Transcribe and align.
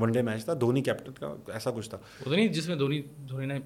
One 0.00 0.12
day 0.12 0.22
match 0.22 0.44
تھا 0.44 0.54
Dhoni 0.60 0.82
captain 0.82 1.12
کا 1.20 1.52
ایسا 1.52 1.70
کچھ 1.70 1.90
تھا 1.90 1.98
جس 2.46 2.68
میں 2.68 2.76
دھونی 2.76 3.02
دھونی 3.28 3.46
نے 3.46 3.58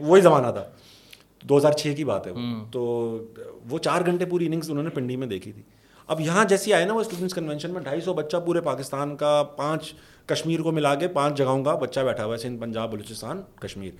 وہی 0.00 0.20
زمانہ 0.20 0.50
تھا 0.50 0.64
دو 1.48 1.58
ہزار 1.58 1.72
چھ 1.72 1.94
کی 1.96 2.04
بات 2.04 2.26
ہے 2.26 2.32
تو 2.70 2.80
وہ 3.70 3.78
چار 3.78 4.02
گھنٹے 4.06 4.24
پوری 4.24 4.46
اننگس 4.46 4.70
انہوں 4.70 4.84
نے 4.84 4.90
پنڈی 4.90 5.16
میں 5.16 5.26
دیکھی 5.26 5.52
تھی 5.52 5.62
اب 6.06 6.20
یہاں 6.20 6.44
جیسی 6.44 6.72
آئے 6.72 6.84
نا 6.84 6.92
وہ 6.92 7.00
اسٹوڈنٹس 7.00 7.34
کنونشن 7.34 7.70
میں 7.70 7.80
ڈھائی 7.80 8.00
سو 8.00 8.14
بچہ 8.14 8.36
پورے 8.36 8.60
پاکستان 8.60 9.16
کا 9.16 9.42
پانچ 9.56 9.92
کشمیر 10.26 10.60
کو 10.60 10.72
ملا 10.72 10.94
کے 10.94 11.08
پانچ 11.08 11.38
جگہوں 11.38 11.64
کا 11.64 11.74
بچہ 11.74 12.00
بیٹھا 12.00 12.24
ہوا 12.24 12.32
ہے 12.32 12.38
سندھ 12.38 12.60
پنجاب 12.60 12.90
بلوچستان 12.90 13.42
کشمیر 13.60 13.90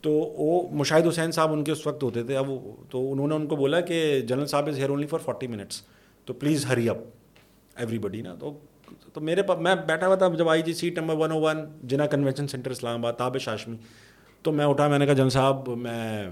تو 0.00 0.10
وہ 0.10 0.68
مشاہد 0.72 1.06
حسین 1.06 1.30
صاحب 1.30 1.52
ان 1.52 1.64
کے 1.64 1.72
اس 1.72 1.86
وقت 1.86 2.02
ہوتے 2.02 2.22
تھے 2.22 2.36
اب 2.36 2.46
تو 2.90 3.12
انہوں 3.12 3.28
نے 3.28 3.34
ان 3.34 3.46
کو 3.46 3.56
بولا 3.56 3.80
کہ 3.80 4.20
جنرل 4.20 4.46
صاحب 4.46 4.66
is 4.66 4.78
here 4.78 4.88
only 4.88 5.06
for 5.06 5.18
forty 5.18 5.46
minutes 5.46 5.82
تو 6.24 6.32
پلیز 6.32 6.66
ہری 6.66 6.88
اپ 6.88 6.96
ایوری 7.76 7.98
بڈی 7.98 8.22
نا 8.22 8.34
تو 8.34 8.58
تو 9.12 9.20
میرے 9.20 9.42
پاس 9.42 9.58
میں 9.58 9.74
بیٹھا 9.86 10.06
ہوا 10.06 10.14
تھا 10.14 10.28
جب 10.28 10.48
I 10.48 10.62
G 10.62 10.72
seat 10.72 10.98
number 10.98 11.14
one 11.14 11.32
o 11.32 11.40
one 11.40 11.56
Jinnah 11.82 12.06
convention 12.06 12.48
centre 12.48 12.70
Islamabad 12.70 13.00
آباد 13.00 13.12
تاب 13.12 13.38
شاشمی۔ 13.38 13.76
تو 14.42 14.52
میں 14.52 14.64
اٹھا، 14.64 14.88
میں 14.88 14.98
نے 14.98 15.06
کہا 15.06 15.14
جن 15.14 15.30
صاحب، 15.30 15.68
میں 15.68 16.24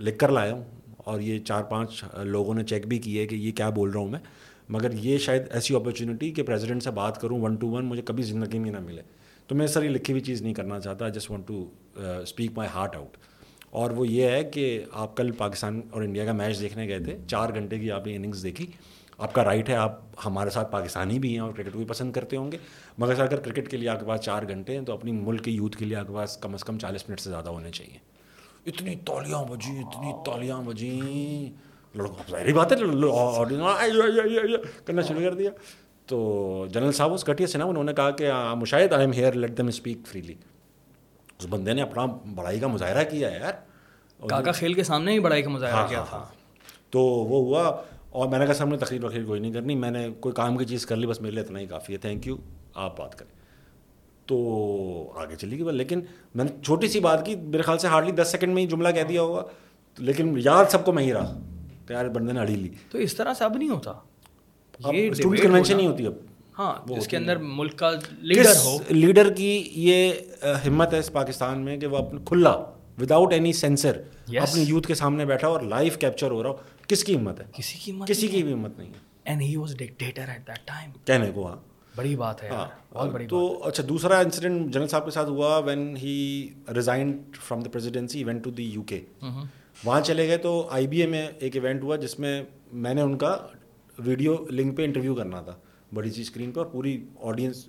لکھ 0.00 0.18
کر 0.18 0.28
لایا 0.28 0.52
ہوں 0.52 0.64
اور 0.96 1.20
یہ 1.20 1.38
چار 1.38 1.62
پانچ 1.62 2.04
لوگوں 2.22 2.54
نے 2.54 2.64
چیک 2.64 2.86
بھی 2.86 2.98
کی 2.98 3.18
ہے 3.18 3.26
کہ 3.26 3.34
یہ 3.34 3.52
کیا 3.52 3.68
بول 3.70 3.90
رہا 3.90 4.00
ہوں 4.00 4.08
میں۔ 4.08 4.18
مگر 4.68 4.92
یہ 4.92 5.18
شاید 5.18 5.42
ایسی 5.50 5.74
اپرچونیٹی 5.74 6.30
کہ 6.30 6.42
پریزیڈنٹ 6.42 6.82
سے 6.82 6.90
بات 6.90 7.20
کروں 7.20 7.40
ون 7.40 7.54
ٹو 7.54 7.68
ون 7.68 7.84
مجھے 7.84 8.02
کبھی 8.02 8.22
زندگی 8.22 8.58
میں 8.58 8.70
نہ 8.70 8.80
ملے۔ 8.80 9.02
تو 9.46 9.54
میں 9.54 9.66
سر 9.66 9.82
یہ 9.82 9.88
لکھی 9.88 10.12
ہوئی 10.12 10.22
چیز 10.24 10.42
نہیں 10.42 10.54
کرنا 10.54 10.80
چاہتا 10.80 11.08
just 11.08 11.30
want 11.30 11.46
to 11.48 11.64
speak 11.96 12.50
my 12.56 12.70
heart 12.74 12.96
out 12.96 13.16
اور 13.70 13.90
وہ 13.90 14.06
یہ 14.08 14.28
ہے 14.28 14.44
کہ 14.44 14.82
آپ 14.92 15.16
کل 15.16 15.30
پاکستان 15.30 15.80
اور 15.90 16.02
انڈیا 16.02 16.24
کا 16.24 16.32
میچ 16.32 16.60
دیکھنے 16.60 16.88
گئے 16.88 16.98
تھے۔ 16.98 17.16
چار 17.26 17.50
گھنٹے 17.54 17.78
کی 17.78 17.90
آپ 17.90 18.06
نے 18.06 18.16
اننگس 18.16 18.42
دیکھی۔ 18.42 18.66
آپ 19.22 19.32
کا 19.32 19.44
رائٹ 19.44 19.68
ہے 19.68 19.74
آپ 19.74 20.00
ہمارے 20.26 20.50
ساتھ 20.50 20.70
پاکستانی 20.70 21.18
بھی 21.18 21.32
ہیں 21.32 21.40
اور 21.40 21.52
کرکٹ 21.52 21.72
کو 21.72 21.78
بھی 21.78 21.86
پسند 21.86 22.12
کرتے 22.12 22.36
ہوں 22.36 22.52
گے۔ 22.52 22.58
مگر 22.98 23.20
اگر 23.20 23.40
کرکٹ 23.40 23.68
کے 23.68 23.76
لیے 23.76 23.88
آپ 23.88 24.00
کے 24.00 24.06
پاس 24.06 24.20
چار 24.20 24.42
گھنٹے 24.48 24.74
ہیں 24.74 24.84
تو 24.84 24.92
اپنی 24.92 25.12
ملک 25.12 25.44
کے 25.44 25.50
یوتھ 25.50 25.76
کے 25.76 25.84
لیے 25.84 25.96
آپ 25.96 26.06
کے 26.08 26.14
پاس 26.14 26.36
کم 26.36 26.54
از 26.54 26.64
کم 26.64 26.78
چالیس 26.78 27.08
منٹ 27.08 27.20
سے 27.20 27.30
زیادہ 27.30 27.50
ہونے 27.50 27.70
چاہیے۔ 27.70 27.98
اتنی 28.66 28.96
تولیاں 28.96 29.44
بجی 29.44 29.78
اتنی 29.78 30.12
تولیاں 30.24 30.62
بجیں 30.62 31.50
لڑکوں 31.98 32.30
ظاہری 32.30 32.52
بات 32.52 32.72
ہے 32.72 32.76
کرنا 34.84 35.02
شروع 35.02 35.20
کر 35.20 35.34
دیا۔ 35.34 35.50
تو 36.06 36.66
جنرل 36.70 36.92
صاحب 36.92 37.12
اس 37.12 37.24
کٹیا 37.24 37.46
سے 37.46 37.58
نا 37.58 37.64
انہوں 37.64 37.84
نے 37.84 37.92
کہا 37.92 38.10
کہ 38.10 38.32
Mushahid 38.56 38.92
I 38.92 39.02
am 39.02 39.12
here 39.12 39.32
let 39.32 39.58
them 39.58 39.66
speak 39.66 39.98
freely 40.06 40.34
اس 41.38 41.46
بندے 41.50 41.72
نے 41.72 41.82
اپنا 41.82 42.06
بڑائی 42.34 42.60
کا 42.60 42.66
مظاہرہ 42.66 43.04
کیا 43.04 43.30
ہے 43.30 43.38
یار۔ 43.38 43.52
کاکا 44.28 44.52
کھیل 44.52 44.74
کے 44.74 44.82
سامنے 44.82 45.12
ہی 45.12 45.18
بڑائی 45.18 45.42
کا 45.42 45.50
مظاہرہ 45.50 45.74
ہاں، 45.74 45.88
کیا 45.88 45.98
ہاں، 45.98 46.06
تھا۔ 46.06 46.16
ہاں۔ 46.16 46.24
تو 46.90 47.00
وہ 47.00 47.40
ہوا 47.44 47.82
اور 48.12 48.28
میں 48.28 48.38
نے 48.38 48.46
کہا 48.46 48.54
سامنے 48.54 48.76
تقریر 48.76 49.04
وقیر 49.04 49.24
کوئی 49.24 49.40
نہیں 49.40 49.52
کرنی 49.52 49.74
میں 49.74 49.90
نے 49.90 50.08
کوئی 50.20 50.34
کام 50.34 50.56
کی 50.56 50.64
چیز 50.64 50.86
کر 50.86 50.96
لی 50.96 51.06
بس 51.06 51.20
میرے 51.20 51.34
لیے 51.34 51.42
اتنا 51.42 51.58
ہی 51.58 51.66
کافی 51.66 51.92
ہے 51.92 51.98
تھینک 51.98 52.26
یو 52.26 52.36
آپ 52.74 52.98
بات 52.98 53.18
کریں۔ 53.18 53.42
تو 54.26 55.12
آگے 55.16 55.36
چلی 55.36 55.58
گئی 55.58 55.76
لیکن 55.76 56.00
میں 56.34 56.44
نے 56.44 56.50
چھوٹی 56.62 56.88
سی 56.88 57.00
بات 57.00 57.26
کی 57.26 57.36
میرے 57.36 57.62
خیال 57.62 57.78
سے 57.78 57.86
ہارڈلی 57.86 58.12
دس 58.12 58.28
سیکنڈ 58.30 58.54
میں 58.54 58.62
ہی 58.62 58.66
جملہ 58.66 58.88
کہہ 58.88 59.02
دیا 59.02 59.22
ہوگا۔ 59.22 59.42
لیکن 59.98 60.34
یاد 60.44 60.64
سب 60.70 60.84
کو 60.84 60.92
میں 60.92 61.04
ہی 61.04 61.12
رہا۔ 61.12 61.38
کہ 61.86 61.92
یار 61.92 62.04
بندے 62.04 62.32
نے 62.32 62.40
اڑی 62.40 62.54
لی۔ 62.54 62.68
تو 62.90 62.98
اس 62.98 63.14
طرح 63.14 63.34
سے 63.34 63.44
اب 63.44 63.56
نہیں 63.56 63.68
ہوتا؟ 63.68 63.92
یہ 64.92 65.10
کنوینشن 65.42 65.76
نہیں 65.76 65.86
ہوتی 65.86 66.06
اب۔ 66.06 66.12
ہاں 66.58 66.74
اس 66.92 67.06
کے 67.06 67.16
اندر 67.16 67.36
ملک 67.36 67.78
کا 67.78 67.90
لیڈر 68.20 68.52
ہو۔ 68.64 68.78
لیڈر 68.88 69.32
کی 69.32 69.68
یہ 69.74 70.12
ہمت 70.66 70.92
ہے 70.94 70.98
اس 70.98 71.12
پاکستان 71.12 71.60
میں 71.60 71.76
کہ 71.76 71.86
وہ 71.86 71.96
اپنا 71.96 72.20
کھلا 72.26 72.50
وداؤٹ 73.00 73.32
اینی 73.32 73.52
سینسر 73.52 74.00
اپنے 74.26 74.62
یوتھ 74.62 74.86
کے 74.88 74.94
سامنے 74.94 75.24
بیٹھا 75.24 75.48
اور 75.48 75.60
لائف 75.60 75.98
کیپچر 75.98 76.30
ہو 76.30 76.42
رہا 76.42 76.50
ہو۔ 76.50 76.56
کس 76.92 77.04
کی 77.04 77.16
ہمت 77.16 77.40
ہے؟ 77.40 77.44
کسی 77.52 77.78
کی 77.78 77.92
ہمت 77.92 78.08
کسی 78.08 78.28
کی 78.28 78.42
بھی 78.42 78.52
ہمت 78.52 78.78
نہیں 78.78 78.88
ہے۔ 78.88 78.98
And 79.24 79.42
he 79.42 79.56
was 79.56 79.76
dictator 79.76 80.28
at 80.28 80.46
that 80.46 80.58
time 80.64 80.90
کہنے 81.04 81.30
کو 81.34 81.46
ہاں۔ 81.46 81.56
بڑی 81.96 82.16
بات 82.16 82.42
ہے 82.42 82.48
ہاں۔ 82.48 83.06
تو 83.28 83.64
اچھا 83.64 83.82
دوسرا 83.88 84.18
انسیڈنٹ 84.18 84.72
جنرل 84.72 84.88
صاحب 84.88 85.04
کے 85.04 85.10
ساتھ 85.10 85.28
ہوا 85.28 85.58
when 85.58 85.96
he 85.96 86.48
resigned 86.74 87.36
from 87.36 87.60
the 87.60 87.70
presidency 87.70 88.18
and went 88.18 88.44
to 88.44 88.50
the 88.50 88.64
U 88.64 88.82
K 88.82 89.00
وہاں 89.84 90.00
چلے 90.00 90.28
گئے 90.28 90.36
تو 90.36 90.68
آئی 90.70 90.86
بی 90.86 91.00
اے 91.00 91.06
میں 91.06 91.28
ایک 91.38 91.56
ایونٹ 91.56 91.82
ہوا 91.82 91.96
جس 91.96 92.18
میں 92.18 92.42
میں 92.72 92.94
نے 92.94 93.00
ان 93.00 93.18
کا 93.18 93.38
ویڈیو 93.98 94.36
لنک 94.50 94.76
پہ 94.76 94.84
انٹرویو 94.84 95.14
کرنا 95.14 95.42
تھا 95.42 95.56
بڑی 95.94 96.10
سی 96.10 96.20
اسکرین 96.22 96.52
پہ 96.52 96.60
اور 96.60 96.66
پوری 96.66 97.04
آڈینس 97.22 97.66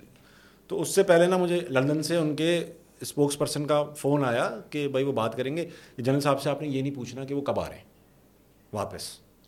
تو 0.68 0.80
اس 0.80 0.88
سے 0.88 1.02
پہلے 1.02 1.26
نا 1.26 1.36
مجھے 1.36 1.60
لندن 1.70 2.02
سے 2.02 2.16
ان 2.16 2.36
کے 2.36 2.64
اسپوکس 3.00 3.38
پرسن 3.38 3.66
کا 3.66 3.84
فون 3.84 4.24
آیا 4.24 4.60
کہ 4.70 4.88
بھائی 4.88 5.04
وہ 5.04 5.12
بات 5.12 5.36
کریں 5.36 5.56
گے۔ 5.56 5.68
جنرل 5.98 6.20
صاحب 6.20 6.42
سے 6.42 6.50
آپ 6.50 6.62
نے 6.62 6.68
یہ 6.68 6.82
نہیں 6.82 6.94
پوچھنا 6.94 7.24
کہ 7.24 7.34
وہ 7.34 7.40
کب 7.40 7.60
آ 7.60 7.68
رہے 7.68 7.76
ہیں۔ 7.76 7.93
واپس۔ 8.74 9.02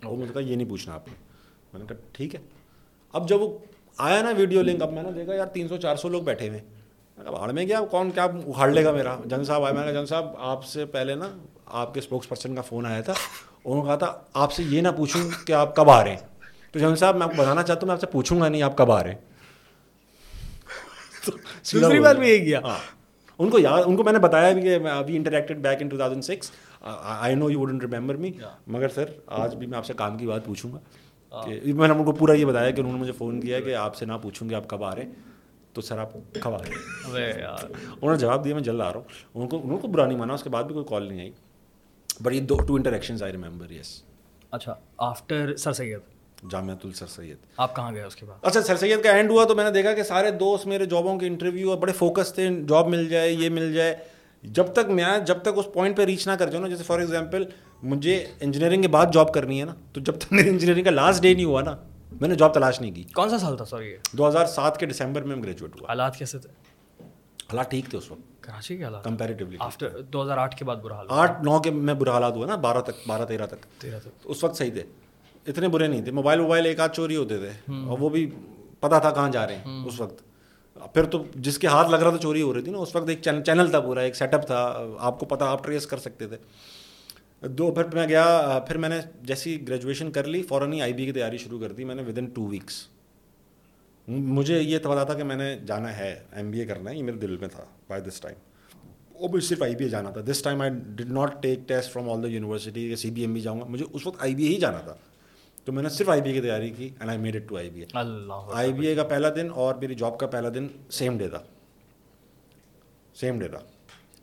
وہ 0.04 0.16
مجھے 0.16 0.32
کہا 0.32 0.41
یہ 0.41 0.56
نہیں 0.56 0.69
پوچھنا 0.69 0.94
آپ 0.94 1.09
نے۔ 1.09 1.14
میں 1.72 1.81
نے 1.81 1.87
کہا 1.87 1.97
ٹھیک 2.12 2.34
ہے۔ 2.34 2.41
اب 3.12 3.28
جب 3.28 3.42
وہ 3.42 3.59
آیا 3.98 4.22
نا 4.22 4.31
ویڈیو 4.37 4.62
لنک 4.62 4.82
اب 4.82 4.92
میں 4.92 5.03
نے 5.03 5.12
دیکھا 5.12 5.34
یار 5.34 5.47
تین 5.47 5.69
سو 5.69 5.76
چار 5.76 5.97
سو 5.97 6.09
لوگ 6.09 6.22
بیٹھے 6.22 6.48
ہوئے 6.48 6.60
بھاڑ 7.16 7.53
میں 7.53 7.66
گیا 7.66 7.81
کون 7.91 8.10
کیا 8.10 8.25
اکھاڑ 8.25 8.70
لے 8.70 8.84
گا 8.84 8.91
میرا؟ 8.91 9.16
جن 9.25 9.44
صاحب 9.44 9.65
آیا 9.65 9.75
میں 9.75 9.86
نے 9.86 9.92
کہا 9.92 10.00
جن 10.00 10.06
صاحب 10.06 10.25
آپ 10.38 10.65
سے 10.65 10.86
پہلے 10.86 11.15
نا 11.15 11.38
آپ 11.66 11.94
کے 11.94 12.00
اسپوکس 12.00 12.28
پرسن 12.28 12.54
کا 12.54 12.60
فون 12.60 12.86
آیا 12.86 13.00
تھا۔ 13.00 13.12
انہوں 13.65 13.82
نے 13.82 13.88
کہا 13.88 13.97
تھا 13.97 14.19
آپ 14.34 14.53
سے 14.53 14.62
یہ 14.62 14.81
نہ 14.81 14.88
پوچھوں 14.97 15.47
کہ 15.47 15.53
آپ 15.53 15.76
کب 15.76 15.91
آ 15.91 16.04
رہے 16.04 16.10
ہیں۔ 16.10 16.19
تو 16.72 16.78
جن 16.78 16.97
صاحب 16.97 17.16
میں 17.16 17.26
آپ 17.26 17.36
کو 17.36 17.42
بتانا 17.42 17.62
چاہتا 17.62 17.81
ہوں 17.81 17.86
میں 17.86 17.94
آپ 17.94 18.00
سے 18.00 18.06
پوچھوں 18.06 18.41
گا 18.41 18.48
نہیں 18.48 18.62
آپ 18.62 18.76
کب 18.76 18.91
آ 18.92 19.03
رہے 19.03 19.10
ہیں۔ 19.10 19.19
دوسری 21.72 22.00
بار 22.00 22.16
بھی 22.16 22.31
یہ 22.31 22.56
ہاں۔ 22.56 22.78
ان 23.38 23.50
کو 23.50 23.59
یاد 23.59 23.82
ان 23.86 23.97
کو 23.97 24.04
میں 24.04 24.12
نے 24.12 24.19
بتایا 24.19 24.53
بھی 24.53 24.62
کہ 24.62 24.78
میں 24.78 24.91
ابھی 24.91 25.16
interacted 25.16 25.56
back 25.56 25.78
in 25.82 25.88
two 25.88 25.97
thousand 25.97 26.25
six 26.25 26.50
I 27.02 27.34
know 27.34 27.50
you 27.50 27.58
wouldn't 27.58 27.84
remember 27.94 28.14
me 28.14 28.32
مگر 28.66 28.88
سر 28.88 29.04
آج 29.26 29.54
بھی 29.54 29.66
میں 29.66 29.78
آپ 29.78 29.86
سے 29.86 29.92
کام 29.92 30.19
کی 30.19 30.26
بات 30.26 30.44
پوچھوں 30.44 30.72
گا 30.72 30.78
کہ 31.44 31.72
میں 31.72 31.88
نے 31.88 31.94
ان 31.94 32.04
کو 32.04 32.12
پورا 32.12 32.32
یہ 32.32 32.44
بتایا 32.44 32.70
کہ 32.70 32.80
انہوں 32.80 32.92
نے 32.92 32.98
مجھے 32.98 33.12
فون 33.12 33.41
کیا 33.41 33.60
کہ 33.60 33.74
آپ 33.74 33.97
سے 33.97 34.06
نہ 34.06 34.12
پوچھوں 34.22 34.50
گے 34.50 34.54
آپ 34.54 34.69
کب 34.69 34.84
آ 34.84 34.94
رہے 34.94 35.02
ہیں 35.02 35.12
تو 35.72 35.80
سر 35.80 35.98
آپ 35.98 36.12
کب 36.32 36.54
آ 36.54 36.58
رہے 36.58 37.32
ہیں؟ 37.32 37.42
انہوں 38.02 38.12
نے 38.12 38.19
جواب 38.19 38.44
دیا 38.44 38.54
میں 38.54 38.62
جلد 38.62 38.80
آ 38.80 38.92
رہا 38.92 39.00
ہوں۔ 39.00 39.42
ان 39.42 39.48
کو 39.48 39.60
انہوں 39.64 39.78
کو 39.78 39.88
برا 39.88 40.06
نہیں 40.06 40.19
مانا 40.19 40.34
اس 40.34 40.42
کے 40.42 40.50
بعد 40.50 40.64
بھی 40.64 40.74
کوئی 40.74 40.86
کال 40.88 41.08
نہیں 41.08 41.20
آئی۔ 41.20 41.30
بٹ 42.20 42.32
یہ 42.32 42.41
دو 42.41 42.56
two 42.66 42.74
interaction 42.74 43.16
I 43.20 43.32
remember 43.32 43.70
yes 43.70 44.03
اچھا 44.50 44.74
آفٹر 44.98 45.56
سر 45.56 45.72
سید۔ 45.72 46.00
جامعۃ 46.50 46.76
السر 46.84 47.06
سید۔ 47.06 47.36
آپ 47.56 47.76
کہاں 47.76 47.92
گئے 47.94 48.03
اس 48.03 48.16
کے 48.16 48.26
بعد؟ 48.26 48.38
اچھا 48.42 48.62
سر 48.62 48.76
سید 48.76 49.03
کا 49.03 49.10
اینڈ 49.10 49.30
ہوا 49.30 49.44
تو 49.44 49.54
میں 49.54 49.64
نے 49.64 49.70
دیکھا 49.70 49.94
کہ 49.94 50.03
سارے 50.03 50.30
دوست 50.30 50.66
میرے 50.66 50.86
جابوں 50.86 51.18
کے 51.18 51.26
انٹرویو 51.26 51.76
بڑے 51.76 51.92
فوکس 51.92 52.32
تھے 52.34 52.48
جاب 52.68 52.88
مل 52.88 53.08
جائے 53.08 53.32
یہ 53.32 53.48
مل 53.48 53.74
جائے۔ 53.74 53.97
جب 54.47 54.67
تک 54.73 54.91
میں 54.91 55.19
جب 55.19 55.39
تک 55.43 55.49
اس 55.57 55.65
پوائنٹ 55.75 55.97
پہ 55.97 56.03
ریچ 56.03 56.29
نہ 56.29 56.33
کر 56.33 56.51
جاؤں 56.51 56.62
نا 56.62 56.69
جیسے 56.69 56.83
فار 56.83 56.99
ایگزامپل 57.01 57.45
مجھے 57.83 58.27
انجینئرنگ 58.41 58.83
کے 58.83 58.89
بعد 58.89 59.07
جاب 59.12 59.33
کرنی 59.33 59.61
ہے 59.61 59.65
نا 59.65 59.75
تو 59.93 60.01
جب 60.01 60.19
تک 60.19 60.33
میری 60.33 60.49
انجینئرنگ 60.49 60.84
کا 60.84 60.91
لاسٹ 60.91 61.23
ڈے 61.23 61.34
نہیں 61.34 61.45
ہوا 61.45 61.62
نا 61.62 61.77
میں 62.21 62.29
نے 62.29 62.34
جاب 62.34 62.55
تلاش 62.55 62.81
نہیں 62.81 62.91
کی۔ 62.91 63.03
کون 63.03 63.31
سا 63.31 63.39
سال 63.39 63.57
تھا؟ 63.57 63.65
سر 63.65 63.83
یہ 63.83 63.97
دو 64.12 64.29
ہزار 64.29 64.47
سات 64.47 64.81
کے 64.81 64.87
دسمبر 64.87 65.23
میں 65.23 65.37
گریجویٹ 65.43 65.81
ہوا۔ 65.81 65.89
حالات 65.89 66.17
کیسے 66.17 66.39
تھے؟ 66.39 66.49
حالات 67.43 67.71
ٹھیک 67.71 67.89
تھے 67.91 67.99
اس 67.99 68.11
وقت۔ 68.11 68.43
کراچی 68.43 68.77
کے 68.77 68.84
حالات۔ 68.84 69.05
کمپیریٹیولی 69.05 69.57
آفٹر 69.61 69.89
دو 69.89 70.23
ہزار 70.23 70.39
آٹھ 70.39 70.57
کے 70.57 70.65
بعد 70.65 70.77
برا 70.77 70.95
حال۔ 70.97 71.07
آٹھ 71.11 71.43
نو 71.43 71.59
کے 71.59 71.71
میں 71.71 71.95
برا 71.95 72.11
حالات 72.13 72.37
ہوا 72.37 72.47
نا 72.47 72.57
بارہ 72.57 72.81
تک 72.81 72.91
بارہ 73.07 73.25
تیرہ 73.25 73.47
تک۔ 73.47 73.81
تیرہ 73.81 73.99
تک۔ 73.99 74.09
اس 74.25 74.45
وقت 74.45 74.57
صحیح 74.57 74.71
تھے۔ 74.71 74.83
اتنے 75.47 75.69
برے 75.69 75.87
نہیں 75.87 76.03
تھے۔ 76.03 76.13
موبائل 76.13 76.41
ووبائل 76.41 76.67
ایک 76.67 76.81
آدھ 76.81 76.93
چوری 76.93 77.17
ہوتے 77.17 77.39
تھے۔ 77.39 77.73
اور 77.87 77.99
وہ 77.99 78.09
بھی 78.09 78.31
پتا 78.81 78.99
تھا 78.99 79.11
کہاں 79.11 79.31
جا 79.31 79.47
رہے 79.47 79.57
ہیں 79.57 79.84
اس 79.84 80.01
وقت۔ 80.01 80.25
پھر 80.94 81.04
تو 81.04 81.25
جس 81.34 81.59
کے 81.59 81.66
ہاتھ 81.66 81.91
لگ 81.91 81.97
رہا 81.97 82.10
تھا 82.10 82.19
چوری 82.19 82.42
ہو 82.42 82.54
رہی 82.54 82.62
تھی 82.62 82.72
نا، 82.72 82.78
اس 82.78 82.97
وقت 82.97 83.09
ایک 83.09 83.22
چینل 83.22 83.70
تھا 83.70 83.81
پورا، 83.81 84.00
ایک 84.00 84.16
سیٹ 84.16 84.34
اپ 84.34 84.47
تھا، 84.47 84.87
آپ 84.98 85.20
کو 85.20 85.26
پتا 85.26 85.47
آپ 85.47 85.64
ٹریس 85.64 85.87
کر 85.87 85.98
سکتے 85.98 86.26
تھے۔ 86.26 86.37
دو، 87.48 87.70
پھر 87.72 87.84
میں 87.94 88.06
گیا، 88.09 88.59
پھر 88.69 88.78
میں 88.78 88.88
نے 88.88 89.00
جیسی 89.22 89.69
گریجویشن 89.69 90.10
کر 90.10 90.25
لی، 90.25 90.42
فوراً 90.42 90.72
ہی 90.72 90.81
آئی 90.82 90.92
بی 90.92 91.06
کی 91.06 91.12
تیاری 91.12 91.38
شروع 91.38 91.60
کر 91.60 91.72
دی، 91.72 91.84
میں 91.84 91.94
نے 91.94 92.03
ود 92.03 92.19
ان 92.19 92.26
ٹو 92.26 92.47
ویکس 92.47 92.86
مجھے 94.09 94.60
یہ 94.60 94.78
تو 94.78 94.91
پتا 94.91 95.04
تھا 95.04 95.15
کہ 95.15 95.25
میں 95.25 95.36
نے 95.36 95.59
جانا 95.66 95.97
ہے 95.97 96.20
ایم 96.32 96.50
بی 96.50 96.60
اے 96.60 96.66
کرنا 96.66 96.91
ہے، 96.91 96.97
یہ 96.97 97.03
میرے 97.03 97.16
دل 97.16 97.36
میں 97.36 97.48
تھا 97.48 97.65
بائی 97.88 98.03
دس 98.03 98.20
ٹائم 98.20 98.34
وہ 99.20 99.28
بھی 99.28 99.41
صرف 99.41 99.62
آئی 99.62 99.76
بی 99.76 99.84
اے 99.84 99.91
جانا 99.91 100.10
تھا۔ 100.10 100.20
This 100.20 100.42
time 100.42 100.60
I 100.60 100.70
did 100.70 101.10
not 101.10 101.42
take 101.42 101.59
test 101.66 101.92
from 101.92 102.10
all 102.10 102.22
the 102.22 102.28
university 102.28 102.97
C 102.97 103.10
B 103.10 103.20
M 103.20 103.34
B 103.34 103.41
جاؤں 103.41 103.60
گا۔ 103.60 103.65
مجھے 103.65 103.84
اس 103.92 104.06
وقت 104.06 104.22
آئی 104.22 104.34
بی 104.34 104.44
اے 104.44 104.54
ہی 104.54 104.60
جانا 104.60 104.78
تھا۔ 104.78 104.94
تو 105.66 105.72
میں 105.72 105.82
نے 105.82 105.88
صرف 105.88 106.09
آئی 106.09 106.21
بی 106.21 106.28
اے 106.28 106.34
کی 106.34 106.41
تیاری 106.41 106.71
کی 106.71 106.84
and 106.84 107.09
I 107.10 107.19
made 107.19 107.37
it 107.37 107.49
to 107.49 107.56
I 107.56 107.71
B 107.71 107.81
A 107.81 107.87
I 108.54 108.72
B 108.72 108.87
A 108.87 108.94
کا 108.94 109.04
پہلا 109.04 109.28
دن 109.37 109.49
اور 109.54 109.75
میری 109.75 109.94
جاب 109.94 110.18
کا 110.18 110.27
پہلا 110.27 110.48
دن 110.54 110.66
سیم 110.91 111.16
ڈے 111.18 111.28
تھا. 111.28 111.39
سیم 113.21 113.39
ڈے 113.39 113.48
تھا. 113.48 113.59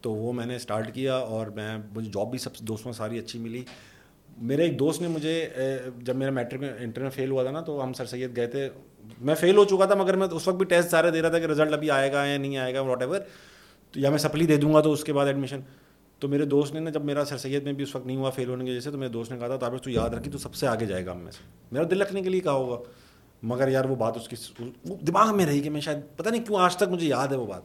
تو 0.02 0.14
وہ 0.14 0.32
میں 0.34 0.46
نے 0.46 0.56
اسٹارٹ 0.56 0.94
کیا 0.94 1.16
اور 1.16 1.48
میں 1.56 1.78
مجھے 1.96 2.10
جاب 2.14 2.30
بھی 2.32 2.40
سب 2.40 2.58
دوستوں 2.68 2.90
میں 2.90 2.98
ساری 2.98 3.20
اچھی 3.20 3.40
ملی. 3.40 3.64
میرے 4.38 4.64
ایک 4.64 4.78
دوست 4.80 5.02
نے 5.02 5.08
مجھے 5.08 5.48
جب 5.98 6.16
میرا 6.16 6.32
میٹرک 6.32 6.60
میں 6.60 6.72
انٹر 6.80 7.02
میں 7.02 7.10
فیل 7.10 7.32
ہوا 7.32 7.44
تھا 7.44 7.52
نا 7.52 7.62
تو 7.62 7.84
ہم 7.84 7.94
سر 7.94 8.06
سید 8.06 8.36
گئے 8.36 8.48
تھے. 8.48 8.68
میں 9.20 9.36
فیل 9.36 9.58
ہو 9.58 9.66
چکا 9.66 9.86
تھا 9.86 9.96
مگر 9.96 10.16
میں 10.16 10.28
اس 10.32 10.48
وقت 10.48 10.58
بھی 10.58 10.66
ٹیسٹ 10.66 10.90
سارے 10.90 11.12
دے 11.12 11.22
رہا 11.22 11.30
تھا 11.30 11.40
کہ 11.40 11.46
رزلٹ 11.46 11.74
ابھی 11.74 11.92
آئے 11.92 12.12
گا 12.12 12.26
یا 12.26 12.38
نہیں 12.38 12.58
آئے 12.58 12.74
گا 12.74 12.82
واٹ 12.82 13.02
ایور 13.02 13.20
تو 13.94 14.00
یا 14.00 14.10
میں 14.10 14.18
سپلی 14.18 14.46
دے 14.46 14.58
دوں 14.58 14.74
گا 14.74 14.82
تو 14.82 14.92
اس 14.92 15.04
کے 15.04 15.14
بعد 15.14 15.26
ایڈمیشن 15.26 15.60
تو 16.24 16.28
میرے 16.28 16.46
دوست 16.46 16.74
نے 16.74 16.80
نا 16.80 16.90
جب 16.90 17.06
میرا 17.06 17.26
سر 17.26 17.38
سید 17.38 17.64
میں 17.64 17.74
بھی 17.74 17.84
اس 17.84 17.96
وقت 17.96 18.06
نہیں 18.06 18.18
ہوا 18.18 18.30
فیل 18.30 18.50
ہونے 18.50 18.66
کی 18.66 18.74
جیسے 18.74 18.92
تو 18.92 18.98
میرے 18.98 19.10
دوست 19.10 19.32
نے 19.32 19.40
کہا 19.40 19.48
تھا 19.48 19.58
تابش 19.58 19.82
تو 19.82 19.90
یاد 19.90 20.10
رکھی 20.10 20.32
تو 20.32 20.38
سب 20.38 20.56
سے 20.56 20.68
آگے 20.68 20.86
جائے 20.86 21.06
گا 21.06 21.12
ہم 21.12 21.18
میں 21.18 21.32
سے۔ 21.32 21.40
میرا 21.72 21.84
دل 21.92 22.02
رکھنے 22.02 22.22
کے 22.22 22.30
لیے 22.30 22.40
کہا 22.40 22.52
ہوگا 22.52 22.84
مگر 23.44 23.68
یار 23.68 23.86
وہ 23.86 23.96
بات 23.96 24.18
اس 24.18 24.28
کی 24.28 24.36
وہ 24.86 24.96
دماغ 25.08 25.38
میں 25.38 25.46
رہی 25.46 25.60
کہ 25.60 25.70
میں 25.70 25.82
شاید 25.82 25.98
پتہ 26.16 26.30
نہیں 26.30 26.46
کیوں 26.46 26.58
آج 26.58 26.76
تک 26.76 26.84
مجھے 26.84 27.08
یاد 27.08 27.28
ہے 27.28 27.36
وہ 27.36 27.48
بات 27.48 27.62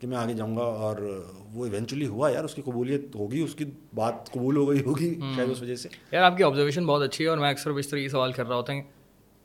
کہ 0.00 0.06
میں 0.06 0.16
آگے 0.16 0.32
جاؤں 0.32 0.56
گا 0.56 0.62
اور 0.62 1.22
وہ 1.52 1.66
ایونچولی 1.66 2.06
ہوا 2.06 2.30
یار 2.30 2.44
اس 2.44 2.54
کی 2.54 2.62
قبولیت 2.62 3.14
ہوگی 3.14 3.40
اس 3.40 3.54
کی 3.54 3.64
بات 3.94 4.30
قبول 4.30 4.56
ہو 4.56 4.70
گئی 4.70 4.80
ہوگی 4.80 5.20
شاید 5.36 5.50
اس 5.50 5.62
وجہ 5.62 5.76
سے۔ 5.76 5.88
یار 6.12 6.22
آپ 6.22 6.36
کی 6.36 6.42
آبزرویشن 6.42 6.86
بہت 6.86 7.02
اچھی 7.02 7.24
ہے 7.24 7.30
اور 7.30 7.38
میں 7.38 7.50
اکثر 7.50 7.70
طرح 7.90 7.98
یہ 7.98 8.08
سوال 8.08 8.32
کر 8.32 8.46
رہا 8.46 8.56
ہوتا 8.56 8.72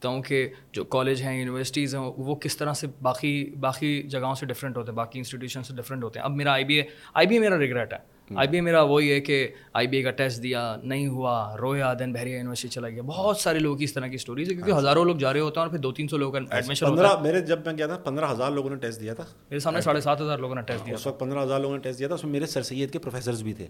ہوں 0.08 0.22
کہ 0.24 0.48
جو 0.72 0.84
کالج 0.84 1.22
ہیں 1.22 1.40
یونیورسٹیز 1.40 1.96
ہیں 1.96 2.02
وہ 2.18 2.36
کس 2.36 2.58
طرح 2.58 2.74
سے 2.74 2.88
باقی 3.02 3.52
باقی 3.60 4.02
جگہوں 4.02 4.36
سے 4.36 4.46
ڈفرینٹ 4.46 4.78
ہوتے 4.78 4.92
ہیں 4.92 4.98
باقی 4.98 5.20
انسٹیٹیوشن 5.20 5.64
سے 5.64 5.76
ڈفرینٹ 5.76 6.04
ہوتے 6.04 6.20
ہیں۔ 6.20 6.26
اب 6.26 6.32
میرا 6.32 6.52
آئی 6.52 6.64
بی 6.64 6.76
اے 6.76 6.84
آئی 7.14 7.28
بی 7.28 7.36
اے 7.36 7.42
میرا 7.42 7.60
ریگریٹ 7.60 7.94
ہے۔ 7.94 8.13
آئی 8.30 8.48
بی 8.48 8.58
اے 8.58 8.62
میرا 8.62 8.82
وہی 8.82 9.12
ہے 9.14 9.20
کہ 9.22 9.48
آئی 9.74 9.88
بی 9.88 9.98
اے 9.98 10.04
کا 10.04 10.12
ٹیسٹ 10.12 10.44
دیا 10.44 10.76
نہیں 10.84 11.08
ہوا 11.08 11.56
رویا 11.58 11.94
دین 12.00 12.14
بحریہ 12.14 12.36
یونیورسٹی 12.38 12.68
چلا 12.68 12.90
گیا۔ 12.90 13.02
بہت 13.02 13.38
سارے 13.38 13.60
لوگوں 13.60 13.78
کی 13.78 13.84
اس 13.84 13.94
طرح 13.94 14.08
کی 14.08 14.16
اسٹوریز 14.16 14.50
ہے 14.50 14.56
کیونکہ 14.56 14.72
ہزاروں 14.72 15.06
لوگ 15.06 15.16
جا 15.16 15.34
رہے 15.34 15.40
ہوتے 15.40 15.60
ہیں 15.60 15.64
اور 15.66 15.72
پھر 15.72 15.80
دو 15.80 15.92
تین 15.92 16.08
سو 16.08 16.18
لوگوں 16.18 16.40
کا 16.40 16.56
ایڈمیشن 16.56 16.86
پندرہ 16.86 17.16
میرے 17.22 17.40
جب 17.42 17.60
میں 17.66 17.74
گیا 17.78 17.88
تھا 17.88 17.98
پندرہ 17.98 18.32
ہزار 18.32 18.52
لوگوں 18.52 18.70
نے 18.70 18.76
ٹیسٹ 18.76 19.02
دیا 19.02 19.14
تھا۔ 19.14 19.24
میرے 19.50 19.60
سامنے 19.60 19.82
ساڑھے 19.82 20.02
سات 20.02 20.22
ہزار 20.22 20.38
لوگوں 20.38 20.56
نے 20.56 20.62
ٹیسٹ 20.62 20.86
دیا 20.86 20.96
اس 20.96 21.08
وقت 21.08 21.20
پندرہ 21.20 21.44
ہزار 21.44 21.60
لوگوں 21.60 21.76
نے 21.78 21.82
ٹیسٹ 21.82 22.00
دیا 22.00 22.08
تھا 22.08 22.16
اس 22.16 22.24
میں 22.24 22.32
میرے 22.32 22.46
سر 22.46 22.62
سید 22.62 22.92
کے 22.92 23.00
پروفیسرز 23.00 23.44
بھی 23.44 23.54
تھے 23.54 23.68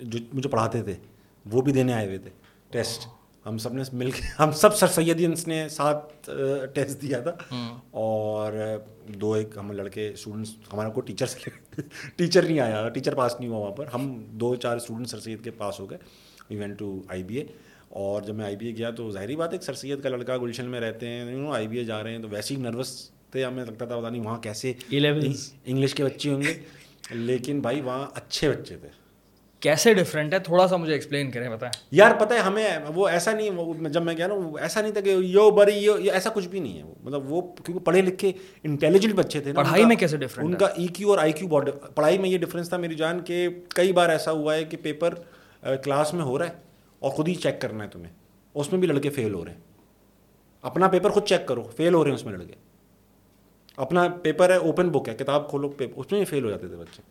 جو 0.00 0.18
مجھے 0.32 0.50
پڑھاتے 0.50 0.82
تھے 0.82 0.94
وہ 1.46 1.62
بھی 1.62 1.72
دینے 1.72 1.92
آئے 1.92 2.06
ہوئے 2.06 2.18
تھے۔ 2.18 2.30
ٹیسٹ 2.70 3.06
ہم 3.46 3.58
سب 3.58 3.72
نے 3.72 3.82
مل 3.92 4.10
کے 4.10 4.22
ہم 4.38 4.50
سب 4.52 4.76
سر 4.76 4.86
سیدینس 4.86 5.46
نے 5.48 5.68
ساتھ 5.68 6.30
ٹیسٹ 6.74 7.02
دیا 7.02 7.20
تھا۔ 7.20 7.32
اور 7.90 8.52
دو 9.20 9.32
ایک 9.32 9.56
ہم 9.60 9.72
لڑکے 9.72 10.08
اسٹوڈنٹس 10.08 10.54
ہمارا 10.72 10.88
کوئی 10.88 11.06
ٹیچر 11.06 11.26
سے 11.26 11.50
ٹیچر 12.16 12.42
نہیں 12.42 12.60
آیا 12.60 12.88
ٹیچر 12.88 13.14
پاس 13.14 13.36
نہیں 13.40 13.50
ہوا 13.50 13.58
وہاں 13.58 13.70
پر۔ 13.70 13.86
ہم 13.94 14.24
دو 14.32 14.54
چار 14.54 14.76
اسٹوڈنٹ 14.76 15.08
سر 15.08 15.20
سید 15.20 15.44
کے 15.44 15.50
پاس 15.50 15.80
ہو 15.80 15.90
گئے۔ 15.90 15.98
And went 16.48 16.78
to 16.78 17.00
I 17.08 17.22
B 17.22 17.36
A 17.36 17.44
اور 17.88 18.22
جب 18.22 18.34
میں 18.34 18.44
آئی 18.44 18.56
بی 18.56 18.66
اے 18.66 18.76
گیا 18.76 18.90
تو 18.90 19.10
ظاہری 19.10 19.36
بات 19.36 19.52
ہے 19.54 19.58
سر 19.60 19.74
سید 19.74 20.02
کا 20.02 20.08
لڑکا 20.08 20.36
گلشن 20.36 20.64
میں 20.64 20.80
رہتے 20.80 21.08
ہیں 21.08 21.46
آئی 21.50 21.68
بی 21.68 21.78
اے 21.78 21.84
جا 21.84 22.02
رہے 22.02 22.12
ہیں 22.12 22.22
تو 22.22 22.28
ویسے 22.28 22.54
ہی 22.54 22.60
نروس 22.60 23.10
تھے 23.30 23.44
ہمیں 23.44 23.64
لگتا 23.64 23.84
تھا 23.84 23.98
پتا 23.98 24.08
نہیں 24.08 24.22
وہاں 24.22 24.38
کیسے 24.38 24.72
انگلش 24.90 25.94
کے 25.94 26.04
بچے 26.04 26.30
ہوں 26.30 26.42
گے۔ 26.42 26.54
لیکن 27.10 27.60
بھائی 27.60 27.80
وہاں 27.80 28.06
اچھے 28.14 28.50
بچے 28.50 28.76
تھے۔ 28.76 28.88
کیسے 29.62 29.92
ڈفرینٹ 29.94 30.34
ہے؟ 30.34 30.38
تھوڑا 30.38 30.66
سا 30.68 30.76
مجھے 30.76 30.92
ایکسپلین 30.92 31.30
کریں 31.30 31.48
بتائیں۔ 31.50 31.72
یار 31.90 32.14
پتہ 32.18 32.34
ہے 32.34 32.38
ہمیں 32.38 32.64
وہ 32.94 33.08
ایسا 33.08 33.32
نہیں 33.32 33.50
جب 33.88 34.02
میں 34.02 34.14
کہہ 34.14 34.26
رہا 34.26 34.34
ہوں 34.34 34.58
ایسا 34.60 34.80
نہیں 34.80 34.92
تھا 34.92 35.00
کہ 35.00 35.08
یو 35.08 35.50
بری 35.50 35.76
یو 35.78 35.94
ایسا 36.12 36.30
کچھ 36.34 36.48
بھی 36.48 36.60
نہیں 36.60 36.78
ہے۔ 36.78 36.82
وہ 36.82 36.94
مطلب 37.02 37.32
وہ 37.32 37.40
کیونکہ 37.40 37.84
پڑھے 37.84 38.02
لکھے 38.02 38.32
انٹیلیجنٹ 38.62 39.14
بچے 39.14 39.40
تھے 39.40 39.52
پڑھائی 39.52 39.84
میں 39.84 39.96
کیسے 39.96 40.16
ڈفرینٹ 40.16 40.48
ان 40.50 40.56
کا 40.56 40.66
ای 40.66 40.86
کیو 40.86 41.10
اور 41.10 41.18
آئی 41.18 41.32
کیو 41.32 41.48
بہت 41.48 41.94
پڑھائی 41.94 42.18
میں 42.18 42.28
یہ 42.28 42.38
ڈفرینس 42.38 42.68
تھا 42.68 42.76
میری 42.76 42.94
جان 42.94 43.20
کہ 43.20 43.48
کئی 43.68 43.92
بار 43.92 44.08
ایسا 44.08 44.30
ہوا 44.30 44.54
ہے 44.54 44.64
کہ 44.64 44.76
پیپر 44.76 45.14
کلاس 45.76 46.14
میں 46.14 46.22
ہو 46.22 46.38
رہا 46.38 46.46
ہے 46.46 46.52
اور 46.98 47.10
خود 47.10 47.28
ہی 47.28 47.34
چیک 47.34 47.60
کرنا 47.60 47.84
ہے 47.84 47.88
تمہیں۔ 47.88 48.12
اس 48.54 48.72
میں 48.72 48.80
بھی 48.80 48.88
لڑکے 48.88 49.10
فیل 49.10 49.34
ہو 49.34 49.44
رہے 49.44 49.52
ہیں۔ 49.52 49.60
اپنا 50.62 50.88
پیپر 50.88 51.10
خود 51.10 51.24
چیک 51.24 51.46
کرو 51.46 51.62
فیل 51.76 51.94
ہو 51.94 52.04
رہے 52.04 52.10
ہیں 52.10 52.18
اس 52.18 52.24
میں 52.24 52.32
لڑکے۔ 52.32 52.54
اپنا 53.76 54.08
پیپر 54.22 54.50
ہے 54.50 54.56
اوپن 54.56 54.88
بک 54.88 55.08
ہے 55.08 55.14
کتاب 55.14 55.50
کھولو 55.50 55.68
پیپر 55.68 56.00
اس 56.00 56.12
میں 56.12 56.20
بھی 56.20 56.24
فیل 56.24 56.44
ہو 56.44 56.50
جاتے 56.50 56.68
تھے 56.68 56.76
بچے۔ 56.76 57.02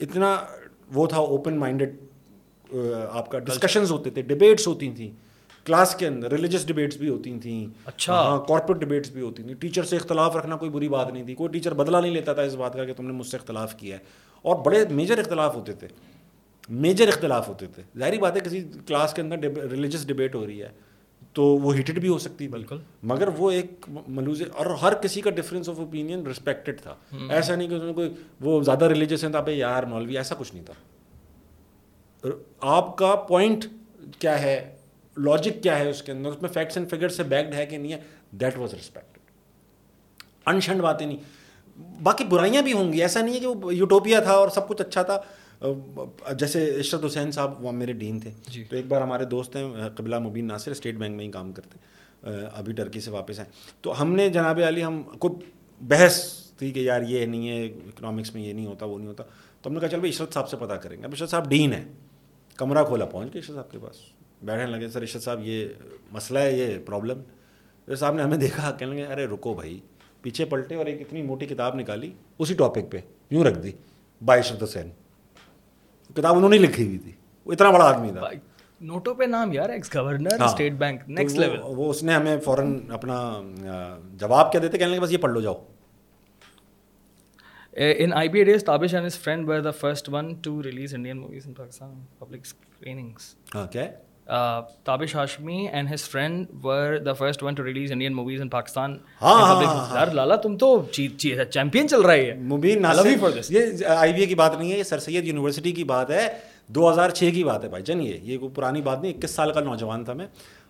اتنا 0.00 0.36
وہ 0.94 1.06
تھا 1.06 1.16
اوپن 1.16 1.58
مائنڈیڈ 1.58 1.96
آپ 3.10 3.30
کا 3.30 3.38
ڈسکشنز 3.38 3.90
ہوتے 3.90 4.10
تھے 4.10 4.22
ڈبیٹس 4.22 4.66
ہوتی 4.66 4.90
تھیں 4.90 5.10
کلاس 5.64 5.94
کے 5.94 6.06
اندر 6.06 6.30
ریلیجس 6.30 6.66
ڈبیٹس 6.66 6.96
بھی 6.96 7.08
ہوتی 7.08 7.38
تھیں 7.42 7.66
اچھا. 7.84 8.12
ہاں 8.14 8.38
کارپوریٹ 8.38 8.82
ڈبیٹس 8.82 9.10
بھی 9.10 9.22
ہوتی 9.22 9.42
تھیں۔ 9.42 9.54
ٹیچر 9.54 9.82
سے 9.82 9.96
اختلاف 9.96 10.36
رکھنا 10.36 10.56
کوئی 10.56 10.70
بری 10.70 10.88
بات 10.88 11.12
نہیں 11.12 11.24
تھی 11.24 11.34
کوئی 11.34 11.50
ٹیچر 11.50 11.74
بدلا 11.74 12.00
نہیں 12.00 12.12
لیتا 12.12 12.32
تھا 12.32 12.42
اس 12.42 12.54
بات 12.54 12.74
کا 12.74 12.84
کہ 12.84 12.92
تم 12.94 13.06
نے 13.06 13.12
مجھ 13.12 13.26
سے 13.26 13.36
اختلاف 13.36 13.76
کیا 13.76 13.96
ہے۔ 13.96 14.02
اور 14.42 14.56
بڑے 14.56 14.84
میجر 14.90 15.18
اختلاف 15.18 15.56
ہوتے 15.56 15.72
تھے 15.72 15.88
میجر 16.68 17.08
اختلاف 17.08 17.48
ہوتے 17.48 17.66
تھے۔ 17.66 17.82
ظاہری 17.98 18.18
بات 18.18 18.36
ہے 18.36 18.40
کسی 18.40 18.68
کلاس 18.86 19.14
کے 19.14 19.22
اندر 19.22 19.38
ریلیجس 19.70 20.06
ڈبیٹ 20.06 20.34
ہو 20.34 20.46
رہی 20.46 20.62
ہے۔ 20.62 20.68
تو 21.36 21.44
وہ 21.44 21.74
ہیٹڈ 21.74 21.98
بھی 21.98 22.08
ہو 22.08 22.18
سکتی 22.18 22.48
بالکل۔ 22.48 22.78
مگر 23.02 23.28
وہ 23.28 23.50
ایک 23.50 23.86
ملوز 24.08 24.42
اور 24.54 24.66
ہر 24.66 24.94
کسی 24.94 25.20
کا 25.20 25.30
ڈفرینس 25.30 25.68
آف 25.68 25.78
اوپینین 25.78 26.26
رسپیکٹڈ 26.26 26.80
تھا۔ 26.80 26.94
ایسا 27.28 27.54
نہیں 27.54 27.68
کہ 27.68 27.74
اس 27.74 27.82
میں 27.82 27.92
کوئی 27.92 28.14
وہ 28.40 28.62
زیادہ 28.62 28.84
ریلیجس 28.84 29.24
ہیں 29.24 29.32
تو 29.32 29.50
یار 29.50 29.82
مولوی 29.82 30.16
ایسا 30.16 30.34
کچھ 30.38 30.54
نہیں 30.54 30.64
تھا۔ 30.64 30.72
آپ 32.60 32.96
کا 32.96 33.14
پوائنٹ 33.14 33.64
کیا 34.18 34.42
ہے؟ 34.42 34.76
لاجک 35.16 35.62
کیا 35.62 35.78
ہے 35.78 35.90
اس 35.90 36.02
کے 36.02 36.12
اندر؟ 36.12 36.28
اس 36.28 36.42
میں 36.42 36.50
فیکٹس 36.50 36.76
اینڈ 36.76 36.90
فگر 36.90 37.08
سے 37.08 37.22
بیکڈ 37.22 37.54
ہے 37.54 37.66
کہ 37.66 37.78
نہیں 37.78 37.92
ہے؟ 37.92 38.00
دیٹ 38.30 38.58
واز 38.58 38.74
ریسپیکٹڈ 38.74 39.18
انشنڈ 40.46 40.80
باتیں 40.80 41.06
نہیں۔ 41.06 41.18
باقی 42.02 42.24
برائیاں 42.24 42.62
بھی 42.62 42.72
ہوں 42.72 42.92
گی۔ 42.92 43.02
ایسا 43.02 43.20
نہیں 43.20 43.34
ہے 43.34 43.40
کہ 43.40 43.46
وہ 43.46 43.74
یوٹوپیا 43.74 44.20
تھا 44.20 44.32
اور 44.32 44.48
سب 44.48 44.68
کچھ 44.68 44.80
اچھا 44.80 45.02
تھا۔ 45.02 45.20
جیسے 46.38 46.80
عشرت 46.80 47.04
حسین 47.04 47.30
صاحب 47.30 47.64
وہ 47.64 47.72
میرے 47.72 47.92
ڈین 47.92 48.20
تھے 48.20 48.30
جی۔ 48.48 48.64
تو 48.64 48.76
ایک 48.76 48.86
بار 48.86 49.00
ہمارے 49.00 49.24
دوست 49.24 49.56
ہیں 49.56 49.88
قبلہ 49.96 50.18
مبین 50.18 50.46
ناصر 50.46 50.70
اسٹیٹ 50.70 50.96
بینک 50.96 51.16
میں 51.16 51.24
ہی 51.24 51.30
کام 51.30 51.52
کرتے 51.52 51.78
ابھی 52.52 52.72
ٹرکی 52.72 53.00
سے 53.00 53.10
واپس 53.10 53.38
ہیں۔ 53.38 53.46
تو 53.82 54.02
ہم 54.02 54.12
نے 54.12 54.28
جناب 54.28 54.60
علی 54.68 54.84
ہم 54.84 55.02
کو 55.18 55.38
بحث 55.80 56.22
تھی 56.58 56.70
کہ 56.70 56.80
یار 56.80 57.02
یہ 57.02 57.26
نہیں 57.26 57.48
ہے 57.48 57.64
اکنامکس 57.66 58.34
میں 58.34 58.42
یہ 58.42 58.52
نہیں 58.52 58.66
ہوتا 58.66 58.86
وہ 58.86 58.98
نہیں 58.98 59.08
ہوتا۔ 59.08 59.24
تو 59.62 59.68
ہم 59.70 59.74
نے 59.74 59.80
کہا 59.80 59.88
چل 59.88 60.00
بھائی 60.00 60.12
عشرت 60.12 60.34
صاحب 60.34 60.48
سے 60.48 60.56
پتہ 60.56 60.72
کریں 60.72 60.98
گے۔ 60.98 61.04
اب 61.04 61.10
عشرت 61.12 61.30
صاحب 61.30 61.48
ڈین 61.48 61.72
ہے 61.72 61.84
کمرہ 62.56 62.84
کھولا 62.84 63.04
پہنچ 63.04 63.32
گئے 63.34 63.40
عشرت 63.40 63.54
صاحب 63.54 63.70
کے 63.70 63.78
پاس۔ 63.78 63.96
بیٹھنے 64.42 64.66
لگے 64.66 64.88
سر 64.88 65.02
عشرت 65.02 65.22
صاحب 65.22 65.40
یہ 65.42 65.68
مسئلہ 66.12 66.38
ہے 66.38 66.52
یہ 66.58 66.78
پرابلم 66.86 67.18
عشرت 67.18 67.98
صاحب 67.98 68.14
نے 68.14 68.22
ہمیں 68.22 68.38
دیکھا 68.46 68.70
کہنے 68.70 68.94
لگے 68.94 69.12
ارے 69.12 69.26
رکو 69.26 69.54
بھائی 69.54 69.80
پیچھے 70.22 70.44
پلٹے 70.44 70.74
اور 70.74 70.86
ایک 70.86 71.00
اتنی 71.00 71.22
موٹی 71.22 71.46
کتاب 71.46 71.74
نکالی 71.74 72.12
اسی 72.38 72.54
ٹاپک 72.54 72.90
پہ 72.90 73.00
یوں 73.30 73.44
رکھ 73.44 73.58
دی 73.58 73.72
بائی 74.20 74.40
عشرت 74.40 74.62
حسین 74.62 74.90
کتاب 76.16 76.36
انہوں 76.36 76.50
نے 76.50 76.58
لکھی 76.58 76.86
ہوئی 76.86 76.98
تھی۔ 76.98 77.12
وہ 77.46 77.52
اتنا 77.52 77.70
بڑا 77.70 77.84
آدمی 77.84 78.10
تھا۔ 78.12 78.28
نوٹوں 78.80 79.14
پہ 79.14 79.24
نام 79.24 79.52
یار 79.52 79.68
ex 79.68 79.94
governor 79.94 80.42
State 80.42 80.72
Bank 80.72 81.00
next 81.08 81.38
level 81.38 81.58
وہ 81.62 81.90
اس 81.90 82.02
نے 82.02 82.14
ہمیں 82.14 82.40
فوراً 82.40 82.80
اپنا 82.90 83.42
جواب 84.14 84.52
کیا 84.52 84.60
دیتے 84.62 84.78
کہنے 84.78 84.90
لگے 84.90 85.00
بس 85.00 85.12
یہ 85.12 85.18
پڑھ 85.18 85.32
لو 85.32 85.40
جاؤ۔ 85.40 85.54
In 87.76 88.12
I 88.12 88.28
B 88.28 88.44
days 88.44 88.64
Tabish 88.64 88.94
and 88.94 89.06
his 89.06 89.18
friend 89.18 89.48
were 89.48 89.60
the 89.60 89.70
first 89.70 90.08
one 90.08 90.34
to 90.34 90.62
release 90.62 90.94
Indian 90.94 91.20
movies 91.20 91.46
in 91.46 91.52
Pakistan 91.52 92.04
public 92.18 92.40
screenings 92.44 93.34
ہاں 93.54 93.66
کیا 93.66 93.86
Tabish 94.26 95.14
Hashmi 95.16 95.66
and 95.68 95.92
his 95.92 96.02
friend 96.02 96.46
were 96.64 96.96
the 96.98 97.12
first 97.12 97.42
one 97.42 97.54
to 97.54 97.64
release 97.64 97.92
Indian 97.92 98.14
movies 98.14 98.40
in 98.40 98.48
Pakistan 98.48 98.96
یار 99.22 100.06
لالا 100.06 100.36
تم 100.36 100.56
تو 100.56 100.70
champion 100.92 101.88
چل 101.88 102.00
رہا 102.00 102.12
ہے 102.12 102.34
مبین 102.44 102.82
ناصر 102.82 103.06
یہ 103.50 103.86
آئی 103.88 104.12
بی 104.12 104.20
اے 104.20 104.26
کی 104.26 104.34
بات 104.34 104.58
نہیں 104.58 104.72
ہے 104.72 104.78
یہ 104.78 104.82
سر 104.82 104.98
سید 104.98 105.26
یونیورسٹی 105.26 105.72
کی 105.72 105.84
بات 105.84 106.10
ہے 106.10 106.28
دو 106.68 106.90
ہزار 106.92 107.10
چھ 107.10 107.30
کی 107.34 107.44
بات 107.44 107.64
ہے 107.64 107.68
بھائی 107.68 107.82
جان 107.82 108.00
یہ 108.00 108.18
یہ 108.22 108.38
کوئی 108.38 108.50
پرانی 108.54 108.80
بات 108.80 109.02
نہیں 109.02 109.12
اکیس 109.12 109.30
سال 109.30 109.52
کا 109.52 109.60
نوجوان 109.60 110.04
تھا 110.04 110.12
میں 110.12 110.26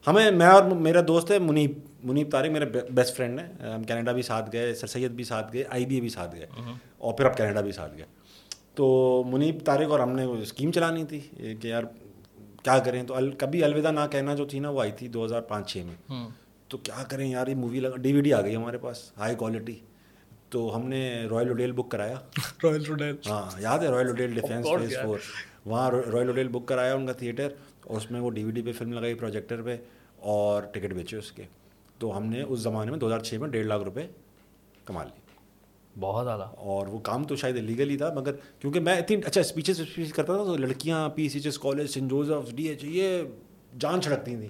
ہمیں 0.06 0.30
میں 0.30 0.46
اور 0.46 0.62
میرا 0.62 1.00
دوست 1.08 1.30
ہے 1.30 1.38
منیب 1.38 1.78
منیب 2.04 2.32
طارق 2.32 2.50
میرے 2.50 2.64
بیسٹ 2.90 3.16
فرینڈ 3.16 3.40
ہیں 3.40 3.72
ہم 3.74 3.82
کینیڈا 3.82 4.12
بھی 4.12 4.22
ساتھ 4.22 4.50
گئے 4.52 4.74
سر 4.74 4.86
سید 4.86 5.10
بھی 5.10 5.24
ساتھ 5.24 5.52
گئے 5.52 5.64
آئی 5.68 5.86
بی 5.86 5.94
اے 5.94 6.00
بھی 6.00 6.08
ساتھ 6.08 6.36
گئے 6.36 6.46
اور 6.98 7.14
پھر 7.14 7.24
اب 7.24 7.36
کینیڈا 7.36 7.60
بھی 7.60 7.72
ساتھ 7.72 7.96
گئے 7.96 8.04
تو 8.74 9.22
منیب 9.26 9.64
طارق 9.64 9.90
اور 9.90 10.00
ہم 10.00 10.10
نے 10.10 10.24
وہ 10.24 10.36
اسکیم 10.36 10.72
چلانی 10.72 11.04
تھی 11.04 11.20
کہ 11.60 11.68
یار 11.68 11.82
کیا 12.66 12.78
کریں؟ 12.78 13.02
تو 13.02 13.14
کبھی 13.38 13.64
الوداع 13.64 13.90
نہ 13.90 14.00
کہنا 14.10 14.34
جو 14.34 14.44
تھی 14.46 14.58
نا 14.58 14.70
وہ 14.70 14.80
آئی 14.80 14.92
تھی 14.92 15.08
دو 15.08 15.24
ہزار 15.24 15.40
پانچ 15.40 15.72
چھ 15.72 15.84
میں۔ 15.86 16.26
تو 16.68 16.78
کیا 16.78 17.02
کریں 17.08 17.26
یار 17.30 17.46
یہ 17.46 17.54
مووی 17.54 17.80
لگا 17.80 17.96
ڈی 17.96 18.12
وی 18.12 18.20
ڈی 18.20 18.32
آ 18.32 18.40
گئی 18.40 18.56
ہمارے 18.56 18.78
پاس 18.78 19.10
ہائی 19.18 19.34
کوالٹی 19.34 19.74
تو 20.50 20.76
ہم 20.76 20.88
نے 20.88 21.02
رائل 21.30 21.48
ہوٹیل 21.48 21.72
بک 21.72 21.90
کرایا۔ 21.90 22.18
رائل 22.64 22.88
ہوٹیل 22.88 23.16
ہاں 23.26 23.60
یاد 23.60 23.78
ہے 23.78 23.88
royal 23.88 24.08
hotel 24.08 24.34
defence 24.34 24.66
phase 24.78 24.96
four 25.02 25.18
وہاں 25.66 25.90
رائل 25.90 26.28
ہوٹیل 26.28 26.48
بک 26.48 26.66
کرایا 26.68 26.94
ان 26.94 27.06
کا 27.06 27.12
تھیٹر 27.12 27.48
اور 27.84 27.96
اس 27.96 28.10
میں 28.10 28.20
وہ 28.20 28.30
ڈی 28.30 28.44
وی 28.44 28.50
ڈی 28.50 28.62
پہ 28.62 28.72
فلم 28.72 28.92
لگائی 28.92 29.14
پروجیکٹر 29.14 29.62
پہ 29.62 29.76
اور 30.16 30.62
ٹکٹ 30.62 30.92
بیچے 30.92 31.16
اس 31.16 31.32
کے۔ 31.32 31.42
تو 31.98 32.16
ہم 32.16 32.26
نے 32.26 32.42
اس 32.42 32.60
زمانے 32.60 32.90
میں 32.90 32.98
دو 32.98 33.06
ہزار 33.06 33.18
چھ 33.18 33.34
میں 33.34 33.48
ڈیڑھ 33.48 33.66
لاکھ 33.66 33.84
روپے 33.84 34.06
کما 34.84 35.04
لی 35.04 35.25
بہت 36.00 36.24
زیادہ۔ 36.24 36.42
اور 36.42 36.86
وہ 36.86 36.98
کام 36.98 37.24
تو 37.24 37.36
شاید 37.36 37.56
لیگل 37.56 37.90
ہی 37.90 37.96
تھا 37.96 38.12
مگر 38.14 38.32
کیونکہ 38.58 38.80
میں 38.80 38.96
اتنی 38.96 39.16
اچھا 39.24 39.40
اسپیچز 39.40 39.80
اسپیچ 39.80 40.12
کرتا 40.12 40.36
تھا 40.36 40.44
تو 40.44 40.56
لڑکیاں 40.56 41.08
P 41.08 41.28
C 41.28 41.40
H 41.44 41.58
college 41.58 41.86
saint 41.90 42.10
Joseph 42.10 42.52
D 42.54 42.64
H 42.68 42.84
یہ 42.84 43.22
جان 43.78 44.00
چھڑکتی 44.00 44.36
تھیں۔ 44.36 44.48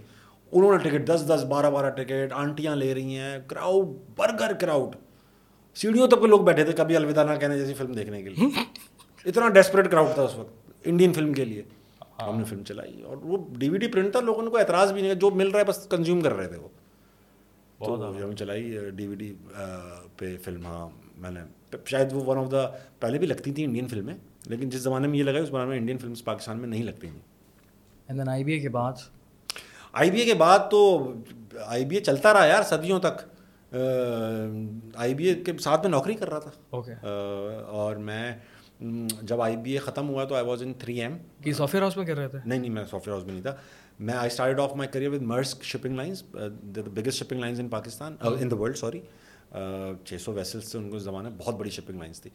انہوں 0.53 0.73
نے 0.73 0.79
ٹکٹ 0.79 1.09
دس 1.09 1.25
دس 1.29 1.45
بارہ 1.45 1.71
بارہ 1.71 1.91
ٹکٹ 1.91 2.33
آنٹیاں 2.33 2.77
لے 2.77 2.95
رہی 2.95 3.17
ہیں 3.17 3.39
کراؤڈ 3.47 3.87
برگر 4.17 4.53
کراؤڈ 4.53 4.97
سیڑھیوں 5.75 6.07
تک 6.07 6.23
لوگ 6.23 6.41
بیٹھے 6.41 6.65
تھے 6.65 6.73
کبھی 6.73 6.97
الوداع 6.97 7.25
نہ 7.25 7.39
کہنے 7.41 7.59
جیسی 7.59 7.75
فلم 7.75 7.93
دیکھنے 7.93 8.23
کے 8.23 8.29
لیے۔ 8.29 8.49
اتنا 9.25 9.49
ڈیسپریٹ 9.49 9.91
کراؤڈ 9.91 10.09
تھا 10.15 10.23
اس 10.23 10.37
وقت 10.37 10.71
انڈین 10.85 11.13
فلم 11.13 11.33
کے 11.33 11.45
لیے۔ 11.45 11.63
ہم 12.23 12.39
نے 12.39 12.45
فلم 12.45 12.65
چلائی 12.65 13.03
اور 13.03 13.17
وہ 13.17 13.37
ڈی 13.59 13.69
وی 13.69 13.79
ڈی 13.79 13.87
پرنٹ 13.87 14.13
تھا 14.13 14.21
لوگوں 14.21 14.51
کوئی 14.51 14.61
اعتراض 14.63 14.93
بھی 14.93 15.03
نہیں 15.03 15.15
جو 15.15 15.31
مل 15.31 15.49
رہا 15.49 15.59
ہے 15.59 15.65
بس 15.65 15.87
کنزیوم 15.91 16.21
کر 16.21 16.33
رہے 16.33 16.49
تھے 16.49 16.57
وہ۔ 16.57 16.69
تو 17.79 18.09
ہم 18.25 18.37
چلائی 18.37 18.79
ڈی 18.91 19.07
وی 19.07 19.15
ڈی 19.15 19.35
پہ 20.17 20.37
فلم 20.45 20.67
ہاں۔ 20.67 20.89
میں 21.17 21.31
نے 21.31 21.41
شاید 21.87 22.13
وہ 22.13 22.25
ون 22.25 22.39
آف 22.39 22.51
دا 22.51 22.67
پہلے 23.01 23.19
بھی 23.19 23.27
لگتی 23.27 23.53
تھیں 23.53 23.65
انڈین 23.65 23.89
فلمیں 23.89 24.15
لیکن 24.47 24.69
جس 24.69 24.81
زمانے 24.81 25.09
میں 25.09 25.19
یہ 25.19 25.25
لگا 25.25 25.39
اس 25.39 25.49
زمانے 25.49 25.71
میں 25.71 25.79
انڈین 25.79 25.99
فلمس 25.99 26.25
پاکستان 26.25 26.59
میں 26.59 26.69
نہیں 26.69 26.83
لگتی 26.83 27.09
تھیں 27.09 27.21
آئی 28.29 28.45
بی 28.45 28.53
اے 28.53 28.61
کے 28.61 28.69
بعد؟ 28.69 28.93
آئی 29.93 30.11
بی 30.11 30.19
اے 30.21 30.25
کے 30.25 30.35
بعد 30.35 30.59
تو 30.71 31.13
آئی 31.65 31.85
بی 31.85 31.97
اے 31.97 32.01
چلتا 32.05 32.33
رہا 32.33 32.45
یار 32.45 32.63
صدیوں 32.63 33.01
تک۔ 33.01 33.23
آئی 34.95 35.15
بی 35.15 35.27
اے 35.27 35.35
کے 35.35 35.53
ساتھ 35.59 35.81
میں 35.81 35.91
نوکری 35.91 36.15
کر 36.15 36.29
رہا 36.31 36.39
تھا۔ 36.39 36.77
اور 37.67 37.97
میں 37.97 38.33
جب 39.23 39.41
آئی 39.43 39.57
بی 39.57 39.73
اے 39.73 39.79
ختم 39.79 40.09
ہوا 40.09 40.25
تو 40.25 40.35
I 40.35 40.47
was 40.47 40.63
in 40.63 40.73
three 40.75 41.01
M 41.01 41.17
کی 41.43 41.53
سافٹ 41.53 41.75
ویئر 41.75 41.83
ہاؤس 41.83 41.97
میں 41.97 42.07
کر 42.07 42.17
رہے 42.17 42.29
تھے؟ 42.29 42.39
نہیں 42.47 42.59
نہیں 42.59 42.71
میں 42.71 42.85
سافٹ 42.85 43.09
ویئر 43.09 43.13
ہاؤس 43.13 43.25
میں 43.25 43.33
نہیں 43.33 43.43
تھا۔ 43.43 43.55
میں 44.01 44.15
I 44.15 44.27
start 44.27 44.61
of 44.61 44.75
my 44.77 44.91
career 44.93 45.11
with 45.11 45.23
Maersk 45.23 45.63
shipping 45.63 45.97
lines 45.97 46.23
biggest 46.95 47.19
shipping 47.25 47.41
lines 47.41 47.61
in 47.61 47.69
Pakistan 47.69 48.17
in 48.21 48.51
the 48.51 48.57
world 48.57 48.77
sorry 48.77 49.01
چھ 50.05 50.15
سو 50.21 50.33
ویسلس 50.33 50.71
تھے 50.71 50.79
ان 50.79 50.91
کو 50.91 50.99
زمانے 50.99 51.29
بہت 51.39 51.55
بڑی 51.55 51.71
شپنگ 51.71 51.99
لائنس 51.99 52.21
تھی۔ 52.21 52.31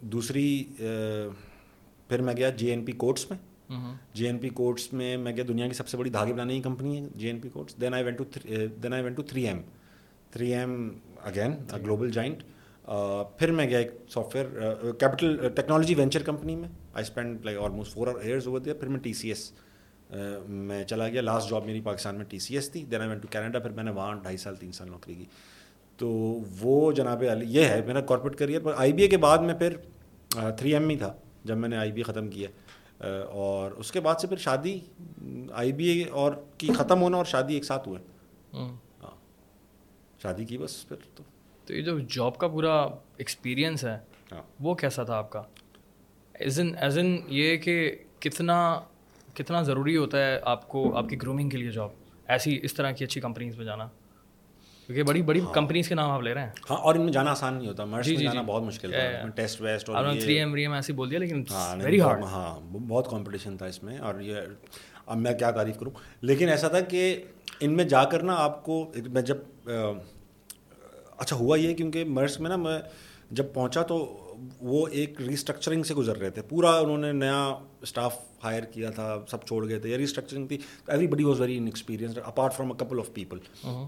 دوسری 0.00 0.64
پھر 2.08 2.22
میں 2.22 2.34
گیا 2.36 2.50
جے 2.50 2.70
این 2.70 2.84
پی 2.84 2.92
کوٹس 2.92 3.30
میں۔ 3.30 3.38
جے 4.14 4.26
این 4.26 4.38
پی 4.38 4.48
کوٹس 4.48 4.92
میں 4.92 5.16
میں 5.16 5.32
کیا 5.32 5.44
دنیا 5.48 5.68
کی 5.68 5.74
سب 5.74 5.88
سے 5.88 5.96
بڑی 5.96 6.10
دھاگے 6.10 6.32
بنانے 6.32 6.54
کی 6.56 6.62
کمپنی 6.62 6.96
ہے 6.96 7.06
J 7.14 7.26
and 7.26 7.40
P 7.40 7.48
Coats 7.48 7.80
then 7.80 7.94
I 7.94 8.04
went 8.04 8.18
to 8.18 8.24
then 8.82 8.92
I 8.92 9.02
went 9.02 9.16
to 9.16 9.22
three 9.22 9.46
M 9.48 9.60
three 10.30 10.52
M 10.54 10.88
again 11.22 11.52
global 11.84 12.10
giant 12.10 12.42
پھر 13.38 13.50
میں 13.52 13.68
گیا 13.68 13.78
ایک 13.78 13.90
software 14.36 14.92
capital 15.00 15.48
technology 15.56 15.94
venture 15.94 16.22
company 16.22 16.56
میں۔ 16.56 16.68
I 16.94 17.02
spend 17.02 17.44
like 17.44 17.58
almost 17.58 17.92
four 17.92 18.08
years 18.22 18.46
over 18.46 18.60
دیا 18.60 18.74
پھر 18.74 18.88
میں 18.88 19.00
T 19.00 19.12
C 19.12 19.28
S 19.28 19.50
میں 20.48 20.82
چلا 20.84 21.08
گیا۔ 21.08 21.20
لاسٹ 21.22 21.50
جاب 21.50 21.66
میری 21.66 21.80
پاکستان 21.80 22.16
میں 22.16 22.24
ٹی 22.24 22.38
سی 22.38 22.54
ایس 22.54 22.70
تھی۔ 22.70 22.84
Then 22.84 23.00
I 23.00 23.08
went 23.10 23.22
to 23.22 23.28
Canada 23.30 23.58
پھر 23.58 23.70
میں 23.70 23.84
نے 23.84 23.90
وہاں 23.90 24.14
ڈھائی 24.14 24.36
سال 24.36 24.56
تین 24.56 24.72
سال 24.72 24.90
نوکری 24.90 25.14
کی۔ 25.14 25.24
تو 25.96 26.08
وہ 26.60 26.92
جناب 26.92 27.24
علی 27.32 27.46
یہ 27.48 27.64
ہے 27.64 27.80
میرا 27.86 28.00
کارپوریٹ 28.00 28.38
کریئر 28.38 28.60
پر 28.60 28.72
آئی 28.76 28.92
بی 28.92 29.02
اے 29.02 29.08
کے 29.08 29.16
بعد 29.16 29.38
میں 29.38 29.54
پھر 29.54 29.76
تھری 30.28 30.74
ایم 30.74 30.88
ہی 30.88 30.96
تھا 30.96 31.12
جب 31.44 31.56
میں 31.56 31.68
نے 31.68 31.76
آئی 31.76 31.92
بی 31.92 32.00
اے 32.00 32.12
ختم 32.12 32.28
کیا۔ 32.28 32.48
اور 33.24 33.70
اس 33.70 33.92
کے 33.92 34.00
بعد 34.00 34.14
سے 34.20 34.26
پھر 34.26 34.36
شادی 34.36 34.78
آئی 35.52 35.72
بی 35.72 35.88
اے 35.88 36.08
اور 36.08 36.32
کی 36.58 36.72
ختم 36.72 37.02
ہونا 37.02 37.16
اور 37.16 37.24
شادی 37.24 37.54
ایک 37.54 37.64
ساتھ 37.64 37.88
ہوئے۔ 37.88 38.00
ہاں۔ 38.54 39.10
شادی 40.22 40.44
کی 40.44 40.58
بس 40.58 40.88
پھر 40.88 40.96
تو۔ 41.14 41.22
تو 41.66 41.74
یہ 41.74 41.82
جو 41.82 41.98
جاب 41.98 42.38
کا 42.38 42.48
پورا 42.48 42.74
ایکسپیرئنس 43.16 43.84
ہے 43.84 43.98
ہاں۔ 44.32 44.42
وہ 44.60 44.74
کیسا 44.74 45.02
تھا 45.02 45.16
آپ 45.16 45.30
کا؟ 45.30 45.42
ایز 46.34 46.60
ان 46.60 46.72
ایز 46.80 46.98
ان 46.98 47.18
یہ 47.28 47.56
کہ 47.56 47.96
کتنا 48.18 48.80
کتنا 49.34 49.62
ضروری 49.62 49.96
ہوتا 49.96 50.26
ہے 50.26 50.38
آپ 50.42 50.68
کو 50.68 50.96
آپ 50.96 51.08
کی 51.08 51.22
گرومنگ 51.22 51.48
کے 51.48 51.56
لیے 51.56 51.70
جاب 51.70 51.88
ایسی 52.26 52.58
اس 52.62 52.74
طرح 52.74 52.90
کی 52.90 53.04
اچھی 53.04 53.20
کمپنیز 53.20 53.56
میں 53.56 53.64
جانا۔ 53.64 53.88
کیونکہ 54.86 55.02
بڑی 55.02 55.22
بڑی 55.22 55.40
کمپنیز 55.52 55.88
کے 55.88 55.94
نام 55.94 56.10
آپ 56.10 56.22
لے 56.22 56.34
رہے 56.34 56.42
ہیں۔ 56.42 56.50
ہاں 56.70 56.76
اور 56.76 56.94
ان 56.94 57.00
میں 57.00 57.12
جانا 57.12 57.30
آسان 57.30 57.54
نہیں 57.54 57.68
ہوتا 57.68 57.84
مرش 57.84 58.08
میں 58.08 58.16
جانا 58.16 58.42
بہت 58.42 58.62
مشکل 58.62 58.90
تھا۔ 58.90 59.28
ٹیسٹ 59.34 59.60
ویسٹ 59.60 59.88
اور 59.88 60.04
آپ 60.04 60.14
نے 60.14 60.20
تھری 60.20 60.38
ایم 60.38 60.52
وی 60.52 60.62
ایم 60.62 60.72
ایسے 60.72 60.92
بول 60.92 61.10
دیا 61.10 61.18
لیکن 61.18 61.42
ہاں 61.50 61.76
ویری 61.76 62.00
ہارڈ 62.00 62.22
ہاں 62.24 62.60
بہت 62.72 63.10
کمپٹیشن 63.10 63.56
تھا 63.56 63.66
اس 63.66 63.82
میں۔ 63.82 63.98
اور 63.98 64.20
یہ 64.20 64.36
اب 65.06 65.18
میں 65.18 65.32
کیا 65.32 65.50
تعریف 65.50 65.78
کروں؟ 65.78 65.90
لیکن 66.20 66.48
ایسا 66.48 66.68
تھا 66.68 66.80
کہ 66.80 67.22
ان 67.60 67.76
میں 67.76 67.84
جا 67.84 68.04
کر 68.04 68.22
نا 68.22 68.34
آپ 68.36 68.64
کو 68.64 68.92
میں 69.10 69.22
جب 69.22 69.36
اچھا 71.16 71.36
ہوا 71.36 71.58
یہ 71.58 71.74
کیونکہ 71.74 72.04
مرس 72.04 72.40
میں 72.40 72.50
نا 72.50 72.56
میں 72.56 72.78
جب 73.30 73.44
پہنچا 73.54 73.82
تو 73.82 74.22
وہ 74.60 74.88
ایک 74.88 75.20
ریسٹرکچرنگ 75.20 75.82
سے 75.82 75.94
گزر 75.94 76.16
رہے 76.16 76.30
تھے۔ 76.30 76.42
پورا 76.42 76.70
انہوں 76.70 76.98
نے 76.98 77.12
نیا 77.12 77.54
اسٹاف 77.82 78.16
ہائر 78.44 78.62
کیا 78.62 78.90
تھا 78.90 79.20
سب 79.30 79.46
چھوڑ 79.46 79.68
گئے 79.68 79.78
تھے۔ 79.78 79.88
یا 79.88 79.98
ریسٹرکچرنگ 79.98 80.46
تھی۔ 80.46 80.58
Everybody 81.06 81.24
was 81.24 81.40
very 81.40 81.58
in 81.58 81.64
experience 81.64 82.18
apart 82.24 82.54
from 82.54 82.72
a 82.72 82.84
couple 82.84 82.98
of 82.98 83.14
people 83.14 83.38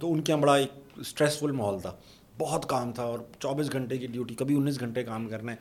تو 0.01 0.13
ان 0.13 0.21
کے 0.21 0.33
یہاں 0.33 0.43
بڑا 0.43 0.55
ایک 0.55 0.71
اسٹریسفل 0.97 1.51
ماحول 1.51 1.81
تھا۔ 1.81 1.93
بہت 2.39 2.69
کام 2.69 2.93
تھا 2.93 3.03
اور 3.03 3.19
چوبیس 3.39 3.73
گھنٹے 3.73 3.99
کی 3.99 4.07
ڈیوٹی 4.07 4.35
کبھی 4.35 4.55
انیس 4.55 4.81
گھنٹے 4.81 5.03
کام 5.03 5.29
کرنا 5.29 5.53
ہے 5.53 5.57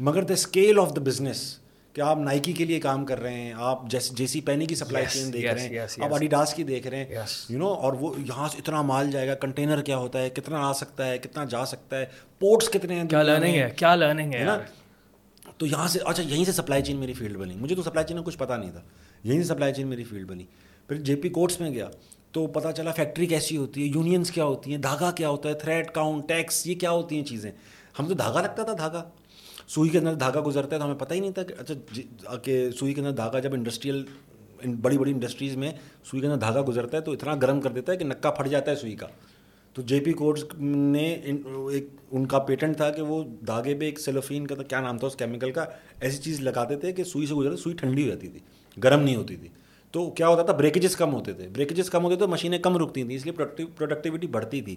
مگر 0.00 0.22
the 0.22 0.32
scale 0.32 0.78
of 0.78 0.96
the 0.96 1.00
business 1.00 1.58
کہ 1.94 2.00
آپ 2.00 2.18
نائکی 2.18 2.52
کے 2.52 2.64
لیے 2.64 2.80
کام 2.80 3.04
کر 3.04 3.20
رہے 3.20 3.34
ہیں 3.34 3.52
آپ 3.56 3.90
جیسے 3.90 4.14
جے 4.14 4.26
سی 4.26 4.40
پینی 4.40 4.66
کی 4.66 4.74
سپلائی 4.74 5.06
چین 5.12 5.32
دیکھ 5.32 5.54
رہے 5.54 5.68
ہیں 5.68 5.78
آپ 5.78 6.14
اڈیڈاس 6.14 6.54
کی 6.54 6.62
دیکھ 6.62 6.86
رہے 6.86 7.04
ہیں 7.04 7.22
یو 7.48 7.58
نو 7.58 7.66
اور 7.66 7.92
وہ 7.92 8.14
یہاں 8.20 8.48
سے 8.48 8.58
اتنا 8.58 8.82
مال 8.82 9.10
جائے 9.10 9.28
گا 9.28 9.34
کنٹینر 9.34 9.82
کیا 9.82 9.96
ہوتا 9.96 10.18
ہے 10.22 10.30
کتنا 10.30 10.68
آ 10.68 10.72
سکتا 10.72 11.06
ہے 11.06 11.18
کتنا 11.18 11.44
جا 11.44 11.64
سکتا 11.64 11.98
ہے 11.98 12.04
پورٹس 12.38 12.68
کتنے 12.68 12.94
ہیں 12.94 13.08
کیا 13.08 13.22
لرننگ 13.22 13.54
ہے 13.54 13.70
کیا 13.76 13.94
لرننگ 13.94 14.34
ہے 14.34 14.44
نا؟ 14.44 14.58
تو 15.58 15.66
یہاں 15.66 15.88
سے 15.88 15.98
اچھا 16.04 16.22
یہیں 16.22 16.44
سے 16.44 16.52
سپلائی 16.52 16.82
چین 16.82 16.96
میری 16.96 17.12
فیلڈ 17.12 17.36
بنی۔ 17.36 17.54
مجھے 17.54 17.76
تو 17.76 17.82
سپلائی 17.82 18.06
چین 18.06 18.16
میں 18.16 18.24
کچھ 18.24 18.38
پتا 18.38 18.56
نہیں 18.56 18.70
تھا۔ 18.70 18.80
یہیں 19.24 19.42
سے 19.42 19.48
سپلائی 19.48 19.74
چین 19.74 19.86
میری 19.86 20.04
فیلڈ 20.04 20.28
بنی۔ 20.28 20.44
پھر 20.88 20.96
جے 20.96 21.16
پی 21.16 21.28
کوٹس 21.28 21.60
میں 21.60 21.70
گیا۔ 21.70 21.88
تو 22.32 22.46
پتہ 22.46 22.68
چلا 22.76 22.92
فیکٹری 22.92 23.26
کیسی 23.26 23.56
ہوتی 23.56 23.82
ہے 23.82 23.86
یونینس 23.86 24.30
کیا 24.30 24.44
ہوتی 24.44 24.70
ہیں 24.70 24.78
دھاگا 24.78 25.10
کیا 25.10 25.28
ہوتا 25.28 25.48
ہے 25.48 25.54
تھریڈ 25.54 25.90
کاؤنٹ 25.90 26.28
ٹیکس 26.28 26.66
یہ 26.66 26.74
کیا 26.74 26.90
ہوتی 26.90 27.16
ہیں 27.16 27.24
چیزیں؟ 27.24 27.50
ہم 27.98 28.06
تو 28.06 28.14
دھاگا 28.14 28.42
لگتا 28.42 28.62
تھا 28.62 28.72
دھاگا۔ 28.72 29.04
سوئی 29.68 29.90
کے 29.90 29.98
اندر 29.98 30.14
دھاگا 30.14 30.42
گزرتا 30.46 30.76
ہے 30.76 30.80
تو 30.80 30.86
ہمیں 30.86 30.98
پتہ 30.98 31.14
ہی 31.14 31.20
نہیں 31.20 31.32
تھا 31.32 31.42
کہ 31.42 31.54
اچھا 31.58 31.74
جی، 31.92 32.02
کہ 32.42 32.70
سوئی 32.70 32.94
کے 32.94 33.00
اندر 33.00 33.12
دھاگا 33.12 33.38
جب 33.38 33.54
انڈسٹریل 33.54 34.04
بڑی 34.82 34.98
بڑی 34.98 35.12
انڈسٹریز 35.12 35.56
میں 35.56 35.70
سوئی 36.04 36.20
کے 36.20 36.26
اندر 36.26 36.38
دھاگا 36.38 36.62
گزرتا 36.68 36.96
ہے 36.96 37.02
تو 37.02 37.12
اتنا 37.12 37.34
گرم 37.34 37.60
کر 37.60 37.70
دیتا 37.70 37.92
ہے 37.92 37.96
کہ 37.96 38.04
نکا 38.04 38.30
پھٹ 38.30 38.48
جاتا 38.48 38.70
ہے 38.70 38.76
سوئی 38.76 38.94
کا۔ 38.96 39.06
تو 39.76 39.82
جے 39.82 39.98
پی 40.00 40.12
کوڈس 40.12 40.44
نے 40.58 41.02
ایک 41.12 41.86
ان 42.10 42.26
کا 42.26 42.38
پیٹنٹ 42.38 42.76
تھا 42.76 42.90
کہ 42.90 43.02
وہ 43.02 43.22
دھاگے 43.46 43.74
پہ 43.74 43.84
ایک 43.84 44.00
سیلوفین 44.00 44.46
کا 44.46 44.54
کیا 44.54 44.80
نام 44.80 44.98
تھا 44.98 45.06
اس 45.06 45.16
کیمیکل 45.16 45.50
کا؟ 45.50 45.64
ایسی 46.00 46.22
چیز 46.22 46.40
لگاتے 46.40 46.76
تھے 46.76 46.92
کہ 46.92 47.04
سوئی 47.04 47.26
سے 47.26 47.34
گزرتے 47.34 47.56
سوئی 47.56 47.76
ٹھنڈی 47.76 48.02
ہو 48.02 48.08
جاتی 48.08 48.28
تھی، 48.28 48.40
گرم 48.84 49.00
نہیں 49.00 49.16
ہوتی 49.16 49.36
تھی۔ 49.36 49.48
تو 49.94 50.10
کیا 50.10 50.28
ہوتا 50.28 50.42
تھا؟ 50.42 50.52
بریکیجز 50.52 50.96
کم 50.96 51.12
ہوتے 51.14 51.32
تھے۔ 51.32 51.48
بریکیجز 51.48 51.90
کم 51.90 52.04
ہوتے 52.04 52.16
تو 52.16 52.28
مشینیں 52.28 52.58
کم 52.58 52.76
رکتی 52.76 53.02
تھیں، 53.02 53.16
اس 53.16 53.26
لیے 53.26 53.32
پروڈکٹیوٹی 53.32 54.26
بڑھتی 54.26 54.60
تھی۔ 54.60 54.76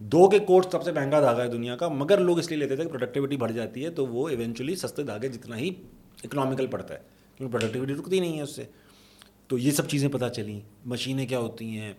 دو 0.00 0.28
کے 0.28 0.38
کوٹ 0.38 0.66
سب 0.72 0.82
سے 0.82 0.92
مہنگا 0.92 1.20
دھاگا 1.20 1.42
ہے 1.42 1.48
دنیا 1.48 1.76
کا 1.76 1.88
مگر 1.88 2.18
لوگ 2.18 2.38
اس 2.38 2.48
لیے 2.50 2.58
لیتے 2.58 2.76
تھے 2.76 2.84
کہ 2.84 2.90
پروڈکٹیوٹی 2.90 3.36
بڑھ 3.36 3.52
جاتی 3.52 3.84
ہے 3.84 3.90
تو 3.90 4.06
وہ 4.06 4.28
ایونچولی 4.28 4.74
سستے 4.76 5.02
دھاگے 5.02 5.28
جتنا 5.28 5.56
ہی 5.58 5.70
اکنامیکل 6.24 6.66
پڑتا 6.66 6.94
ہے 6.94 6.98
کیونکہ 7.36 7.58
پروڈکٹیوٹی 7.58 7.94
رکتی 7.94 8.20
نہیں 8.20 8.36
ہے 8.36 8.42
اس 8.42 8.54
سے۔ 8.56 8.64
تو 9.48 9.58
یہ 9.58 9.70
سب 9.70 9.88
چیزیں 9.88 10.08
پتہ 10.08 10.28
چلیں 10.36 10.60
مشینیں 10.86 11.26
کیا 11.26 11.38
ہوتی 11.38 11.66
ہیں 11.78 11.92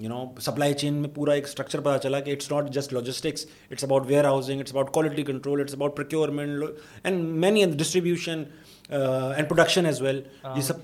یو 0.00 0.08
نو 0.08 0.24
سپلائی 0.40 0.74
چین 0.74 0.94
میں 0.94 1.08
پورا 1.14 1.32
ایک 1.32 1.44
اسٹرکچر 1.44 1.80
پتہ 1.80 1.98
چلا 2.02 2.20
کہ 2.20 2.30
it's 2.30 2.50
not 2.52 2.70
just 2.74 2.92
logistics 2.92 3.46
it's 3.70 3.84
about 3.84 4.06
warehousing 4.24 4.60
it's 4.60 4.72
about 4.72 4.90
quality 4.90 5.22
control 5.22 5.60
it's 5.60 5.74
about 5.74 5.96
procurement 5.96 6.64
and 7.04 7.24
many 7.44 7.64
distribution 7.64 8.42
and 8.88 9.48
production 9.48 9.86
as 9.86 10.02
well 10.02 10.20
یہ 10.56 10.60
سب 10.60 10.74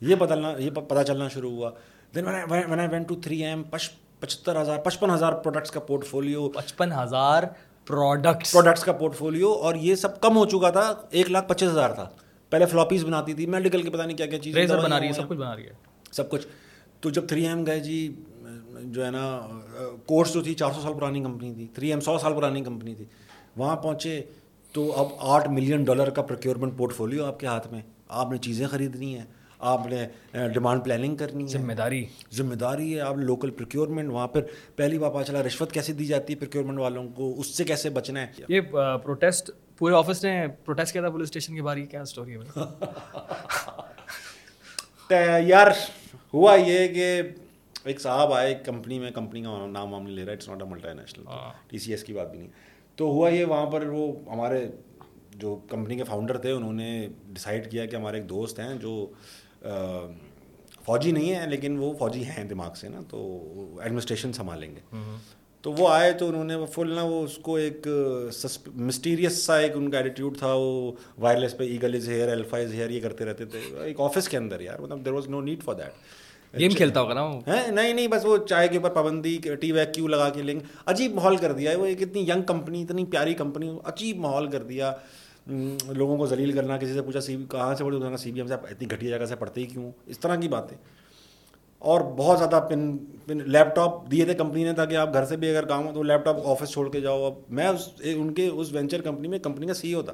یہ 0.00 0.14
بدلنا 0.14 0.52
یہ 0.58 0.70
پتہ 0.70 1.02
چلنا 1.02 1.28
شروع 1.28 1.50
ہوا۔ 1.50 1.70
Then 2.16 2.24
when 2.50 2.80
I 2.80 2.88
went 2.88 3.08
to 3.08 3.14
three 3.14 3.44
M 3.44 3.62
پچہتر 4.20 4.62
ہزار 4.62 4.78
پچپن 4.78 5.10
ہزار 5.10 5.32
پروڈکٹس 5.32 5.70
کا 5.70 5.80
پورٹ 5.80 6.06
فولیو 6.06 6.48
پچپن 6.48 6.92
ہزار 6.92 7.42
پروڈکٹس 7.86 8.52
پروڈکٹس 8.52 8.84
کا 8.84 8.92
پورٹ 8.92 9.14
فولیو 9.14 9.52
اور 9.52 9.74
یہ 9.74 9.94
سب 9.94 10.20
کم 10.20 10.36
ہو 10.36 10.46
چکا 10.46 10.70
تھا 10.70 10.94
ایک 11.10 11.30
لاکھ 11.30 11.48
پچیس 11.48 11.68
ہزار 11.68 11.90
تھا۔ 11.90 12.08
پہلے 12.50 12.66
فلاپیز 12.66 13.04
بناتی 13.04 13.34
تھی 13.34 13.46
میڈیکل 13.46 13.82
کے 13.82 13.90
پتہ 13.90 14.02
نہیں 14.02 14.16
کیا 14.16 14.26
کیا 14.26 14.38
چیزیں 14.38 14.66
بنا 14.66 15.00
رہی 15.00 15.06
ہے 15.06 15.12
سب 15.12 15.28
کچھ 15.28 15.38
بنا 15.38 15.56
رہی 15.56 15.66
ہے۔ 15.66 15.72
سب 16.12 16.30
کچھ۔ 16.30 16.46
تو 17.00 17.10
جب 17.10 17.28
تھری 17.28 17.46
ایم 17.46 17.66
گئے 17.66 17.80
جی 17.80 18.14
جو 18.82 19.06
ہے 19.06 19.10
نا 19.10 19.40
کورس 20.06 20.34
جو 20.34 20.42
تھی 20.42 20.54
چار 20.54 20.70
سو 20.72 20.80
سال 20.80 20.92
پرانی 20.94 21.22
کمپنی 21.22 21.54
تھی۔ 21.54 21.66
تھری 21.74 21.88
ایم 21.88 22.00
سو 22.00 22.18
سال 22.18 22.34
پرانی 22.34 22.60
کمپنی 22.60 22.94
تھی۔ 22.94 23.04
وہاں 23.56 23.76
پہنچے 23.76 24.22
تو 24.72 25.00
اب 25.00 25.06
آٹھ 25.20 25.48
ملین 25.48 25.84
ڈالر 25.84 26.10
کا 26.10 26.22
پروکیورمنٹ 26.22 26.72
پورٹ 26.76 26.92
فولیو 26.94 27.24
آپ 27.24 27.40
کے 27.40 27.46
ہاتھ 27.46 27.72
میں۔ 27.72 27.82
آپ 28.08 28.30
نے 28.30 28.38
چیزیں 28.38 28.66
خریدنی 28.66 29.18
ہیں۔ 29.18 29.26
آپ 29.66 29.86
نے 29.86 30.06
ڈیمانڈ 30.54 30.84
پلاننگ 30.84 31.16
کرنی 31.16 31.44
ہے. 31.44 31.48
ذمہ 31.48 31.72
داری. 31.72 32.04
ذمہ 32.36 32.54
داری 32.54 32.94
ہے. 32.94 33.00
آپ 33.00 33.16
لوکل 33.18 33.50
پروکیورمنٹ 33.50 34.10
وہاں 34.12 34.26
پر 34.28 34.42
پہلی 34.76 34.98
بار 34.98 35.10
پتا 35.10 35.24
چلا 35.24 35.42
رشوت 35.42 35.72
کیسے 35.72 35.92
دی 35.92 36.04
جاتی 36.06 36.32
ہے 36.32 36.38
پروکیورمنٹ 36.38 36.78
والوں 36.78 37.08
کو؟ 37.14 37.32
اس 37.38 37.54
سے 37.56 37.64
کیسے 37.64 37.90
بچنا 37.90 38.20
ہے؟ 38.20 38.26
یہ 38.48 38.60
پروٹیسٹ 39.04 39.50
پورے 39.78 39.94
آفس 39.94 40.24
نے 40.24 40.46
پروٹیسٹ 40.64 40.92
کیا 40.92 41.02
تھا 41.02 41.10
پولیس 41.10 41.28
اسٹیشن 41.28 41.54
کے 41.56 41.62
بارے 41.62 41.86
کیا 41.86 42.02
اسٹوری 42.02 42.36
ہے 42.36 42.40
یار 45.46 45.68
ہوا 46.34 46.54
یہ 46.56 46.86
کہ 46.94 47.22
ایک 47.84 48.00
صاحب 48.00 48.32
آئے 48.32 48.54
کمپنی 48.64 48.98
میں 48.98 49.10
کمپنی 49.10 49.42
کا 49.42 49.66
نام 49.66 49.92
وام 49.92 50.02
نہیں 50.02 50.14
لے 50.16 50.24
رہا 50.24 50.32
it's 50.32 50.48
not 50.48 50.62
a 50.62 50.68
multinational 50.92 51.24
T 51.68 51.78
C 51.78 51.90
S 51.90 52.04
کی 52.04 52.12
بات 52.12 52.30
بھی 52.30 52.38
نہیں 52.38 52.48
تو 52.98 53.04
ہوا 53.06 53.28
یہ 53.30 53.44
وہاں 53.44 53.66
پر 53.70 53.86
وہ 53.86 54.06
ہمارے 54.32 54.66
جو 55.34 55.54
کمپنی 55.68 55.96
کے 55.96 56.04
فاؤنڈر 56.04 56.38
تھے 56.38 56.50
انہوں 56.52 56.72
نے 56.72 57.08
ڈسائڈ 57.26 57.70
کیا 57.70 57.86
کہ 57.86 57.96
ہمارے 57.96 58.16
ایک 58.18 58.28
دوست 58.28 58.58
ہیں 58.60 58.74
جو 58.74 59.06
فوجی 60.84 61.12
نہیں 61.12 61.34
ہیں 61.34 61.46
لیکن 61.46 61.78
وہ 61.78 61.92
فوجی 61.98 62.24
ہیں 62.24 62.44
دماغ 62.44 62.74
سے 62.74 62.88
نا 62.88 63.00
تو 63.10 63.78
ایڈمنسٹریشن 63.82 64.32
سنبھالیں 64.32 64.74
گے۔ 64.74 64.80
تو 65.62 65.72
وہ 65.72 65.88
آئے 65.88 66.12
تو 66.12 66.28
انہوں 66.28 66.44
نے 66.44 66.56
فل 66.72 66.90
نا 66.94 67.02
وہ 67.02 67.22
اس 67.24 67.36
کو 67.42 67.54
ایک 67.56 67.86
مسٹیریس 68.66 69.42
سا 69.42 69.56
ایک 69.58 69.76
ان 69.76 69.90
کا 69.90 69.96
ایٹیٹیوڈ 69.98 70.38
تھا 70.38 70.52
وہ 70.54 70.92
وائرلیس 71.18 71.56
پہ 71.56 71.64
eagle 71.64 71.94
is 71.94 72.08
here 72.08 72.32
alpha 72.32 72.58
is 72.58 72.72
here 72.72 72.90
یہ 72.90 73.00
کرتے 73.00 73.24
رہتے 73.24 73.44
تھے۔ 73.44 73.60
ایک 73.84 74.00
آفس 74.00 74.28
کے 74.28 74.36
اندر 74.36 74.60
یار 74.60 74.78
مطلب 74.78 75.04
there 75.04 75.12
was 75.12 75.28
no 75.28 75.40
need 75.40 75.62
for 75.64 75.74
that 75.74 76.58
game 76.58 76.70
کھیلتا 76.70 77.00
ہوگا 77.00 77.14
نا 77.14 77.28
نہیں 77.70 77.92
نہیں 77.92 78.08
بس 78.08 78.24
وہ 78.24 78.36
چائے 78.48 78.68
کے 78.68 78.76
اوپر 78.76 78.90
پابندی 78.90 79.38
ٹی 79.60 79.72
ویک 79.72 79.92
کیوں 79.94 80.08
لگا 80.08 80.28
کے 80.30 80.42
لیں 80.42 80.54
گے 80.54 80.64
عجیب 80.86 81.14
ماحول 81.14 81.36
کر 81.36 81.52
دیا۔ 81.52 81.70
ہے 81.70 81.76
وہ 81.76 81.86
ایک 81.86 82.02
اتنی 82.02 82.20
ینگ 82.28 82.42
کمپنی 82.42 82.82
اتنی 82.82 83.04
پیاری 83.04 83.34
کمپنی 83.34 83.70
عجیب 83.84 84.18
ماحول 84.18 84.50
کر 84.50 84.62
دیا۔ 84.62 84.92
لوگوں 85.88 86.16
کو 86.16 86.26
ذلیل 86.26 86.52
کرنا 86.52 86.78
کسی 86.78 86.92
سے 86.92 87.02
پوچھا 87.02 87.20
سی 87.20 87.36
کہاں 87.50 87.74
سے 87.74 87.84
پڑھتے 87.84 88.16
سی 88.16 88.32
بی 88.32 88.40
ایم 88.40 88.48
سے 88.48 88.54
اتنی 88.54 88.90
گھٹیا 88.90 89.18
جگہ 89.18 89.24
سے 89.24 89.36
پڑھتے 89.36 89.60
ہی 89.60 89.66
کیوں؟ 89.66 89.90
اس 90.06 90.18
طرح 90.18 90.36
کی 90.36 90.48
باتیں۔ 90.48 90.76
اور 91.78 92.00
بہت 92.00 92.38
زیادہ 92.38 92.66
پن 92.70 92.96
پن 93.26 93.38
لیپ 93.50 93.74
ٹاپ 93.74 94.10
دیے 94.10 94.24
تھے 94.24 94.34
کمپنی 94.34 94.64
نے 94.64 94.72
تاکہ 94.72 94.96
آپ 94.96 95.12
گھر 95.12 95.24
سے 95.24 95.36
بھی 95.36 95.50
اگر 95.50 95.64
کام 95.64 95.86
ہو 95.86 95.92
تو 95.94 96.02
لیپ 96.02 96.24
ٹاپ 96.24 96.36
آفس 96.44 96.70
چھوڑ 96.70 96.90
کے 96.90 97.00
جاؤ۔ 97.00 97.24
اب 97.24 97.32
میں 97.48 97.68
اس 97.68 97.88
ان 98.02 98.34
کے 98.34 98.46
اس 98.46 98.72
وینچر 98.72 99.00
کمپنی 99.00 99.28
میں 99.28 99.38
کمپنی 99.38 99.66
کا 99.66 99.74
سی 99.74 99.92
او 99.92 100.02
تھا۔ 100.02 100.12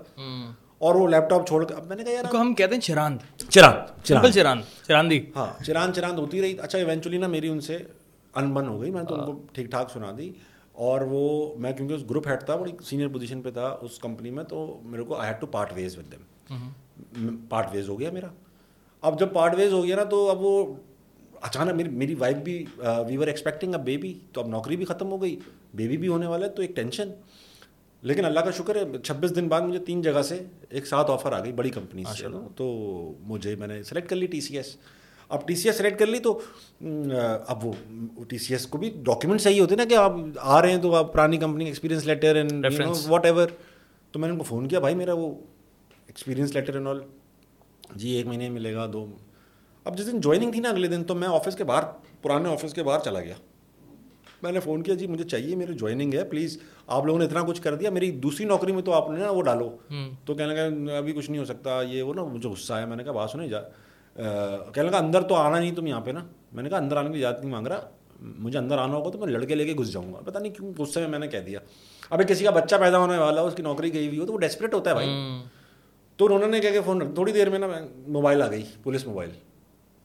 اور 0.78 0.94
وہ 0.94 1.08
لیپ 1.08 1.30
ٹاپ 1.30 1.48
چھوڑ 1.48 1.64
کے 1.64 1.74
اب 1.74 1.86
میں 1.86 1.96
نے 1.96 2.04
کہا 2.04 2.12
یار 2.12 2.34
ہم 2.34 2.54
کہتے 2.54 2.74
ہیں 2.74 2.80
چراند۔ 2.80 3.18
چراند 3.50 4.04
چراند۔ 4.04 4.34
چراند 4.34 4.60
چراندی۔ 4.86 5.26
ہاں 5.36 5.64
چراند 5.64 5.92
چراند 5.92 6.18
ہوتی 6.18 6.42
رہی۔ 6.42 6.56
اچھا 6.58 6.78
ایونچولی 6.78 7.18
نا 7.18 7.26
میری 7.26 7.48
ان 7.48 7.60
سے 7.60 7.78
ان 8.34 8.54
بن 8.54 8.68
ہو 8.68 8.80
گئی۔ 8.80 8.90
میں 8.90 9.02
تو 9.02 9.14
ان 9.14 9.26
کو 9.26 9.40
ٹھیک 9.52 9.66
ٹھاک 9.66 9.90
سنا 9.90 10.12
دی۔ 10.18 10.30
اور 10.74 11.00
وہ 11.00 11.54
میں 11.58 11.72
کیونکہ 11.72 11.94
اس 11.94 12.02
گروپ 12.10 12.28
ہیڈ 12.28 12.44
تھا 12.46 12.56
بڑی 12.56 12.72
سینئر 12.84 13.08
پوزیشن 13.08 13.42
پہ 13.42 13.50
تھا 13.50 13.66
اس 13.80 13.98
کمپنی 13.98 14.30
میں 14.30 14.44
تو 14.44 14.80
میرے 14.82 15.02
کو 15.02 15.14
I 15.14 15.28
had 15.28 15.40
to 15.40 15.46
part 15.46 15.72
ways 15.74 15.98
with 15.98 16.12
them 16.12 17.36
part 17.48 17.66
ways 17.72 17.88
ہو 17.88 17.98
گیا 18.00 18.10
میرا۔ 18.10 18.28
اب 19.02 19.18
جب 19.20 19.32
پارٹ 19.32 19.54
ویز 19.56 19.72
ہو 19.72 19.84
گیا 19.84 19.96
نا 19.96 20.04
تو 20.04 20.28
اب 20.30 20.42
وہ 20.42 20.74
اچانک 21.42 21.74
میری 21.74 21.88
میری 21.88 22.14
وائف 22.14 22.36
بھی 22.44 22.64
وی 23.08 23.16
ور 23.16 23.26
ایکسپیکٹنگ 23.26 23.74
اب 23.74 23.84
بیبی 23.84 24.12
تو 24.32 24.40
اب 24.40 24.48
نوکری 24.48 24.76
بھی 24.76 24.84
ختم 24.84 25.10
ہو 25.12 25.20
گئی۔ 25.22 25.38
بیبی 25.74 25.96
بھی 25.96 26.08
ہونے 26.08 26.26
والا 26.26 26.46
ہے 26.46 26.50
تو 26.50 26.62
ایک 26.62 26.76
ٹینشن 26.76 27.10
لیکن 28.02 28.24
اللہ 28.24 28.40
کا 28.40 28.50
شکر 28.50 28.76
ہے 28.76 28.98
چھبیس 28.98 29.34
دن 29.36 29.48
بعد 29.48 29.60
مجھے 29.60 29.78
تین 29.86 30.02
جگہ 30.02 30.22
سے 30.22 30.38
ایک 30.70 30.86
ساتھ 30.86 31.10
آفر 31.10 31.32
آ 31.32 31.42
گئی 31.44 31.52
بڑی 31.52 31.70
کمپنی 31.70 32.04
سے۔ 32.18 32.26
تو 32.56 32.66
مجھے 33.26 33.54
میں 33.56 33.66
نے 33.66 33.82
سلیکٹ 33.82 34.08
کر 34.10 34.16
لی 34.16 34.26
ٹی 34.26 34.40
سی 34.40 34.56
ایس 34.56 34.76
اب 35.32 35.46
ٹی 35.48 35.54
سی 35.54 35.68
ایس 35.68 35.78
سلیکٹ 35.78 35.98
کر 35.98 36.06
لی 36.06 36.18
تو 36.18 36.38
اب 37.46 37.66
وہ 37.66 37.72
ٹی 38.28 38.38
سی 38.38 38.54
ایس 38.54 38.66
کو 38.66 38.78
بھی 38.78 38.90
ڈاکیومنٹ 39.02 39.40
صحیح 39.40 39.60
ہوتے 39.60 39.76
نا 39.76 39.84
کہ 39.84 39.94
آپ 39.94 40.12
آ 40.36 40.62
رہے 40.62 40.70
ہیں 40.70 40.80
تو 40.80 40.94
آپ 40.94 41.12
پرانی 41.12 41.36
company 41.36 41.64
experience 41.64 42.06
letter 42.06 42.36
and 42.36 42.66
whatever 43.24 43.48
تو 44.10 44.18
میں 44.18 44.28
نے 44.28 44.32
ان 44.32 44.38
کو 44.38 44.44
فون 44.44 44.68
کیا 44.68 44.80
بھائی 44.80 44.94
میرا 44.94 45.12
وہ 45.12 45.34
ایکسپیرینس 46.06 46.54
لیٹر 46.54 46.74
اینڈ 46.74 46.88
آل 46.88 47.00
جی 47.96 48.10
ایک 48.10 48.26
مہینے 48.26 48.48
ملے 48.48 48.74
گا 48.74 48.86
دو 48.92 49.06
اب 49.84 49.98
جس 49.98 50.12
دن 50.12 50.20
جوائننگ 50.20 50.52
تھی 50.52 50.60
نا 50.60 50.68
اگلے 50.68 50.88
دن 50.88 51.04
تو 51.04 51.14
میں 51.14 51.28
آفس 51.28 51.56
کے 51.56 51.64
باہر 51.64 51.84
پرانے 52.22 52.48
آفس 52.48 52.74
کے 52.74 52.82
باہر 52.82 53.00
چلا 53.00 53.20
گیا۔ 53.20 53.34
میں 54.42 54.52
نے 54.52 54.60
فون 54.60 54.82
کیا 54.82 54.94
جی 54.94 55.06
مجھے 55.06 55.24
چاہیے 55.24 55.56
میری 55.56 55.74
جوائننگ 55.74 56.14
ہے 56.14 56.24
پلیز 56.24 56.58
آپ 56.86 57.06
لوگوں 57.06 57.18
نے 57.18 57.24
اتنا 57.24 57.42
کچھ 57.42 57.60
کر 57.62 57.74
دیا 57.74 57.90
میری 57.90 58.10
دوسری 58.10 58.46
نوکری 58.46 58.72
میں 58.72 58.82
تو 58.82 58.92
آپ 58.92 59.10
نے 59.10 59.18
نا 59.18 59.30
وہ 59.30 59.42
ڈالو۔ 59.42 59.68
تو 60.24 60.34
کہنے 60.34 60.54
لگا 60.54 60.96
ابھی 60.96 61.12
کچھ 61.12 61.30
نہیں 61.30 61.40
ہو 61.40 61.44
سکتا 61.44 61.80
یہ 61.82 62.02
وہ 62.02 62.14
نا 62.14 62.24
مجھے 62.24 62.48
غصہ 62.48 62.74
ہے 62.74 62.86
میں 62.86 62.96
نے 62.96 63.04
کہا 63.04 63.12
بات 63.12 63.30
سنیں 63.30 63.46
جا. 63.48 63.60
کہنے 64.16 64.82
لگا 64.82 64.98
اندر 64.98 65.22
تو 65.22 65.34
آنا 65.34 65.58
نہیں 65.58 65.74
تم 65.74 65.86
یہاں 65.86 66.00
پہ 66.00 66.10
نا 66.10 66.24
میں 66.52 66.62
نے 66.62 66.68
کہا 66.68 66.78
اندر 66.78 66.96
آنے 66.96 67.12
کی 67.12 67.18
اجازت 67.18 67.40
نہیں 67.40 67.52
مانگ 67.52 67.66
رہا 67.66 67.90
مجھے 68.20 68.58
اندر 68.58 68.78
آنا 68.78 68.94
ہوگا 68.94 69.10
تو 69.10 69.18
میں 69.18 69.28
لڑکے 69.28 69.54
لے 69.54 69.64
کے 69.64 69.74
گھس 69.74 69.92
جاؤں 69.92 70.12
گا 70.14 70.20
پتا 70.24 70.38
نہیں 70.38 70.52
کیوں 70.52 70.72
غصے 70.78 71.00
میں 71.00 71.08
میں 71.08 71.18
نے 71.18 71.28
کہہ 71.28 71.38
دیا 71.38 71.60
ابھی 72.10 72.24
کسی 72.24 72.44
کا 72.44 72.50
بچہ 72.50 72.76
پیدا 72.76 72.98
ہونے 72.98 73.18
والا 73.18 73.40
ہو 73.40 73.46
اس 73.46 73.54
کی 73.54 73.62
نوکری 73.62 73.92
گئی 73.92 74.06
ہوئی 74.06 74.18
ہو 74.18 74.26
تو 74.26 74.32
وہ 74.32 74.38
ڈیسپریٹ 74.38 74.74
ہوتا 74.74 74.90
ہے 74.90 74.94
بھائی 74.94 75.08
تو 76.18 76.34
انہوں 76.34 76.48
نے 76.48 76.60
کہا 76.60 76.70
کہ 76.70 76.80
فون 76.80 77.14
تھوڑی 77.14 77.32
دیر 77.32 77.50
میں 77.50 77.58
نا 77.58 77.66
موبائل 78.06 78.42
آ 78.42 78.50
گئی 78.50 78.64
پولیس 78.82 79.06
موبائل 79.06 79.30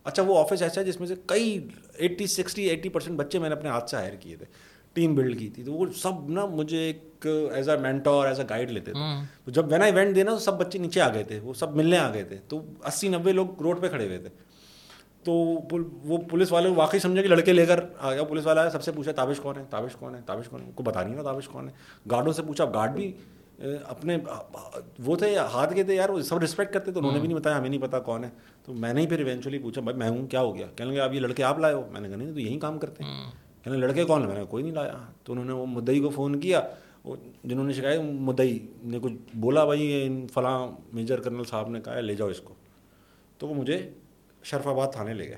اچھا 0.05 0.23
وہ 0.23 0.37
آفس 0.39 0.61
ایسا 0.61 0.81
ہے 0.81 0.85
جس 0.85 0.99
میں 0.99 1.07
سے 1.07 1.15
کئی 1.25 1.59
ایٹی 1.93 2.27
سکسٹی 2.27 2.63
ایٹی 2.63 2.89
پرسینٹ 2.89 3.17
بچے 3.17 3.39
میں 3.39 3.49
نے 3.49 3.55
اپنے 3.55 3.69
ہاتھ 3.69 3.89
سے 3.89 3.97
ہائر 3.97 4.15
کیے 4.15 4.35
تھے 4.35 4.45
ٹیم 4.93 5.15
بلڈ 5.15 5.39
کی 5.39 5.49
تھی 5.49 5.63
تو 5.63 5.73
وہ 5.73 5.85
سب 5.95 6.29
نا 6.29 6.45
مجھے 6.45 6.77
ایک 6.77 7.01
as 7.25 7.69
a 7.69 7.77
mentor 7.77 8.27
as 8.27 8.39
a 8.39 8.45
guide 8.49 8.71
لیتے 8.71 8.91
تھے 8.91 8.99
تو 9.45 9.51
جب 9.51 9.71
وین 9.71 9.81
آئی 9.81 9.91
ایونٹ 9.91 10.15
دے 10.15 10.23
نا 10.23 10.31
تو 10.31 10.39
سب 10.39 10.57
بچے 10.59 10.79
نیچے 10.79 11.01
آ 11.01 11.13
گئے 11.13 11.23
تھے 11.23 11.39
وہ 11.39 11.53
سب 11.53 11.75
ملنے 11.75 11.97
آ 11.97 12.09
گئے 12.13 12.23
تھے 12.23 12.37
تو 12.47 12.61
اسی 12.85 13.07
نبے 13.07 13.31
لوگ 13.31 13.61
روڈ 13.61 13.81
پہ 13.81 13.87
کھڑے 13.87 14.05
ہوئے 14.07 14.17
تھے 14.17 14.29
تو 15.23 15.33
وہ 16.05 16.17
پولیس 16.29 16.51
والے 16.51 16.69
واقعی 16.69 16.99
سمجھے 16.99 17.23
کہ 17.23 17.29
لڑکے 17.29 17.53
لے 17.53 17.65
کر 17.65 17.79
آ 17.99 18.13
گیا 18.13 18.23
پولیس 18.23 18.45
والا 18.45 18.69
سب 18.69 18.83
سے 18.83 18.91
پوچھا 18.91 19.11
تابش 19.11 19.39
کون 19.39 19.57
ہے 19.57 19.63
تابش 19.69 19.95
کون 19.95 20.15
ہے 20.15 20.21
تابش 20.25 20.47
کون 20.47 20.61
ہے 20.61 20.71
کو 20.75 20.83
بتا 20.83 21.03
نہیں 21.03 21.15
نا 21.15 21.21
تابش 21.21 21.47
کون 21.47 21.67
ہے 21.67 21.73
گارڈوں 22.11 22.33
سے 22.33 22.41
پوچھا 22.41 22.65
گارڈ 22.65 22.91
بھی 22.91 23.11
اپنے 23.87 24.17
وہ 25.05 25.15
تھے 25.15 25.37
ہاتھ 25.37 25.73
کے 25.73 25.83
تھے 25.83 25.95
یار 25.95 26.09
وہ 26.09 26.21
سب 26.21 26.43
رسپیکٹ 26.43 26.73
کرتے 26.73 26.91
تو 26.91 26.99
انہوں 26.99 27.13
نے 27.13 27.19
بھی 27.19 27.27
نہیں 27.27 27.37
بتایا 27.37 27.57
ہمیں 27.57 27.69
نہیں 27.69 27.81
پتا 27.81 27.99
کون 27.99 28.23
ہے 28.23 28.29
تو 28.65 28.73
میں 28.73 28.93
نے 28.93 29.01
ہی 29.01 29.07
پھر 29.07 29.25
ایونچولی 29.25 29.59
پوچھا 29.59 29.81
بھائی 29.81 29.97
میں 29.97 30.09
ہوں 30.09 30.27
کیا 30.27 30.41
ہو 30.41 30.55
گیا 30.55 30.67
کہنے 30.75 30.91
لگے 30.91 31.01
اب 31.01 31.13
یہ 31.13 31.19
لڑکے 31.19 31.43
آپ 31.43 31.59
لائے 31.59 31.73
ہو 31.73 31.83
میں 31.91 32.01
نے 32.01 32.07
کہا 32.07 32.17
نہیں 32.17 32.33
تو 32.33 32.39
یہی 32.39 32.59
کام 32.59 32.79
کرتے 32.79 33.03
ہیں 33.03 33.31
کہنے 33.63 33.77
لڑکے 33.77 34.03
کون 34.03 34.21
ہے 34.21 34.27
میں 34.27 34.35
نے 34.35 34.43
کوئی 34.49 34.63
نہیں 34.63 34.73
لایا 34.73 34.93
تو 35.23 35.33
انہوں 35.33 35.45
نے 35.45 35.53
وہ 35.53 35.65
مدئی 35.65 35.99
کو 35.99 36.09
فون 36.09 36.39
کیا 36.39 36.61
جنہوں 37.43 37.65
نے 37.65 37.73
شکایت 37.73 38.01
مدئی 38.01 38.67
نے 38.83 38.99
کچھ 39.01 39.13
بولا 39.33 39.65
بھائی 39.65 40.09
فلاں 40.33 40.67
میجر 40.93 41.19
کرنل 41.19 41.43
صاحب 41.43 41.69
نے 41.69 41.81
کہا 41.81 41.99
لے 41.99 42.15
جاؤ 42.15 42.27
اس 42.27 42.39
کو۔ 42.39 42.53
تو 43.37 43.47
وہ 43.47 43.53
مجھے 43.53 43.89
شرف 44.43 44.67
آباد 44.67 44.87
تھانے 44.91 45.13
لے 45.13 45.27
گئے۔ 45.27 45.35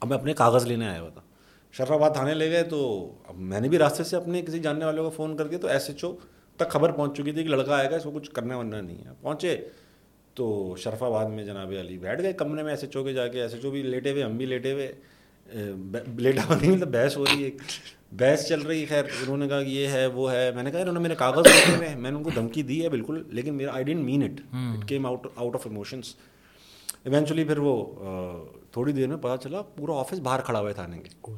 اب 0.00 0.08
میں 0.08 0.16
اپنے 0.16 0.32
کاغذ 0.32 0.66
لینے 0.66 0.88
آیا 0.88 1.00
ہوا 1.00 1.08
تھا۔ 1.08 1.20
شرف 1.72 1.92
آباد 1.92 2.10
تھانے 2.10 2.34
لے 2.34 2.50
گئے 2.50 2.62
تو 2.62 3.12
اب 3.24 3.34
میں 3.36 3.60
نے 3.60 3.68
بھی 3.68 3.78
راستے 3.78 4.04
سے 4.04 4.16
اپنے 4.16 4.42
کسی 4.42 4.58
جاننے 4.58 4.84
والے 4.84 5.02
کو 5.02 5.10
فون 5.10 5.36
کر 5.36 5.46
دیا 5.46 5.58
تو 5.58 5.68
ایس 5.68 5.88
ایچ 5.90 6.04
او 6.04 6.16
تک 6.56 6.70
خبر 6.70 6.92
پہنچ 6.92 7.16
چکی 7.16 7.32
تھی 7.32 7.42
کہ 7.42 7.48
لڑکا 7.48 7.76
آئے 7.76 7.90
گا 7.90 7.96
اس 7.96 8.02
کو 8.02 8.10
کچھ 8.10 8.30
کرنے 8.30 8.54
ورنا 8.54 8.80
نہیں 8.80 8.98
ہے۔ 8.98 9.10
پہنچے 9.20 9.68
تو 10.34 10.74
شرف 10.78 11.02
آباد 11.02 11.26
میں 11.26 11.44
جناب 11.44 11.72
علی 11.80 11.98
بیٹھ 11.98 12.22
گئے 12.22 12.32
کمرے 12.32 12.62
میں 12.62 12.70
ایس 12.70 12.84
ایچ 12.84 12.96
او 12.96 13.04
کے 13.04 13.12
جا 13.12 13.28
کے۔ 13.28 13.42
ایس 13.42 13.54
ایچ 13.54 13.64
او 13.64 13.70
بھی 13.70 13.82
لیٹے 13.82 14.10
ہوئے 14.10 14.22
ہم 14.22 14.36
بھی 14.36 14.46
لیٹے 14.46 14.72
ہوئے۔ 14.72 14.92
لیٹا 16.18 16.54
نہیں 16.60 16.70
مطلب 16.70 16.92
بحث 16.92 17.16
ہو 17.16 17.24
رہی 17.24 17.44
ہے۔ 17.44 17.50
بحث 18.12 18.46
چل 18.48 18.60
رہی 18.62 18.86
خیر 18.86 19.04
انہوں 19.04 19.36
نے 19.36 19.48
کہا 19.48 19.62
کہ 19.62 19.68
یہ 19.68 19.86
ہے 19.86 20.06
وہ 20.06 20.32
ہے۔ 20.32 20.50
میں 20.54 20.62
نے 20.62 20.70
کہا 20.70 20.80
انہوں 20.80 20.94
نے 20.94 21.00
میرے 21.00 21.14
کاغذ 21.14 21.46
رکھے 21.46 21.76
ہوئے 21.76 21.94
میں 21.94 22.10
نے 22.10 22.16
ان 22.16 22.22
کو 22.22 22.30
دھمکی 22.36 22.62
دی 22.62 22.82
ہے 22.84 22.88
بالکل 22.88 23.22
لیکن 23.28 23.54
میرا 23.54 23.74
I 23.74 23.84
didn't 23.84 24.04
mean 24.04 24.22
it 24.22 24.40
it 24.52 24.88
came 24.88 25.06
out 25.06 25.26
out 25.36 25.54
of 25.54 25.66
emotions 25.66 26.14
eventually 27.04 27.44
پھر 27.44 27.58
وہ 27.58 27.74
تھوڑی 28.72 28.92
دیر 28.92 29.06
میں 29.08 29.16
پتہ 29.16 29.42
چلا 29.42 29.62
پورا 29.62 30.00
آفس 30.00 30.18
باہر 30.18 30.40
کھڑا 30.40 30.60
ہوا 30.60 30.72
تھانے 30.72 30.98
کے۔ 30.98 31.32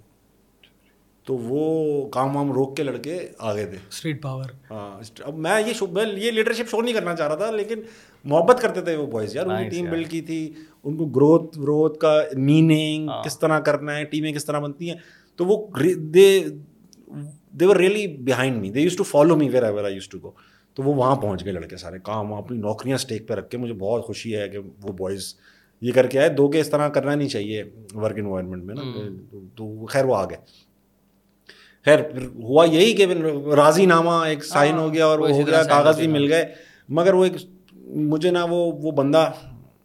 تو 1.26 1.36
وہ 1.36 2.08
کام 2.08 2.36
وام 2.36 2.52
روک 2.52 2.76
کے 2.76 2.82
لڑکے 2.82 3.28
آ 3.38 3.54
گئے 3.54 3.66
تھے۔ 3.66 3.76
اسٹریٹ 3.88 4.22
پاور 4.22 4.44
ہاں 4.70 5.00
اب 5.22 5.38
میں 5.38 5.60
یہ 5.60 5.82
میں 5.92 6.04
یہ 6.16 6.30
لیڈرشپ 6.30 6.70
شو 6.70 6.80
نہیں 6.82 6.94
کرنا 6.94 7.16
چاہ 7.16 7.28
رہا 7.28 7.34
تھا 7.34 7.50
لیکن 7.50 7.80
محبت 8.24 8.60
کرتے 8.62 8.80
تھے 8.80 8.96
وہ 8.96 9.06
بوائز 9.06 9.36
یار۔ 9.36 9.46
ان 9.46 9.62
کی 9.64 9.68
ٹیم 9.68 9.90
بلڈ 9.90 10.10
کی 10.10 10.20
تھی 10.20 10.52
ان 10.84 10.96
کو 10.96 11.06
گروتھ 11.06 11.58
گروتھ 11.58 11.98
کا 11.98 12.22
میننگ 12.36 13.08
ہاں۔ 13.08 13.22
کس 13.22 13.38
طرح 13.38 13.60
کرنا 13.60 13.96
ہے 13.96 14.04
ٹیمیں 14.04 14.32
کس 14.32 14.44
طرح 14.44 14.58
بنتی 14.58 14.90
ہیں۔ 14.90 14.96
تو 15.36 15.44
وہ 15.46 15.66
they 16.14 16.26
they 17.60 17.66
were 17.66 17.76
really 17.76 18.06
behind 18.24 18.60
me 18.60 18.70
they 18.70 18.80
used 18.80 18.96
to 18.96 19.04
follow 19.04 19.36
me 19.36 19.48
wherever 19.62 19.84
I 19.84 19.94
used 19.94 20.08
to 20.08 20.18
go 20.22 20.30
تو 20.74 20.82
وہ 20.82 20.94
وہاں 20.94 21.16
پہنچ 21.16 21.44
گئے 21.44 21.52
لڑکے 21.52 21.76
سارے. 21.76 21.98
کام 22.02 22.30
وہاں 22.30 22.42
اپنی 22.42 22.58
نوکریاں 22.58 22.94
اسٹیک 22.94 23.26
پہ 23.28 23.34
رکھ 23.34 23.48
کے 23.50 23.58
مجھے 23.58 23.74
بہت 23.74 24.04
خوشی 24.06 24.36
ہے 24.36 24.48
کہ 24.48 24.58
وہ 24.58 24.92
بوائز 24.92 25.34
یہ 25.82 25.92
کر 25.92 26.06
کے 26.06 26.18
آئے. 26.18 26.28
دو 26.28 26.48
کے 26.48 26.60
اس 26.60 26.70
طرح 26.70 26.88
کرنا 26.88 27.14
نہیں 27.14 27.28
چاہیے 27.28 27.62
ورک 27.94 28.18
انوائرمنٹ 28.18 28.64
میں 28.64 28.74
نا. 28.74 28.82
تو 29.56 29.86
خیر 29.86 30.04
وہ 30.04 30.16
آ 30.16 30.24
گئے. 30.24 30.36
خیر 31.86 31.98
ہوا 32.34 32.64
یہی 32.64 32.92
کہ 32.92 33.06
راضی 33.56 33.86
نامہ 33.86 34.10
ایک 34.26 34.44
سائن 34.44 34.78
ہو 34.78 34.92
گیا 34.94 35.06
اور 35.06 35.18
وہ 35.18 35.30
ہو 35.30 35.46
گیا 35.46 35.62
کاغذ 35.62 35.98
بھی 35.98 36.06
مل 36.06 36.32
گئے. 36.32 36.44
مگر 36.88 37.14
وہ 37.14 37.24
ایک 37.24 37.36
مجھے 38.12 38.30
نا 38.30 38.44
وہ 38.44 38.60
وہ 38.82 38.90
بندہ 38.92 39.30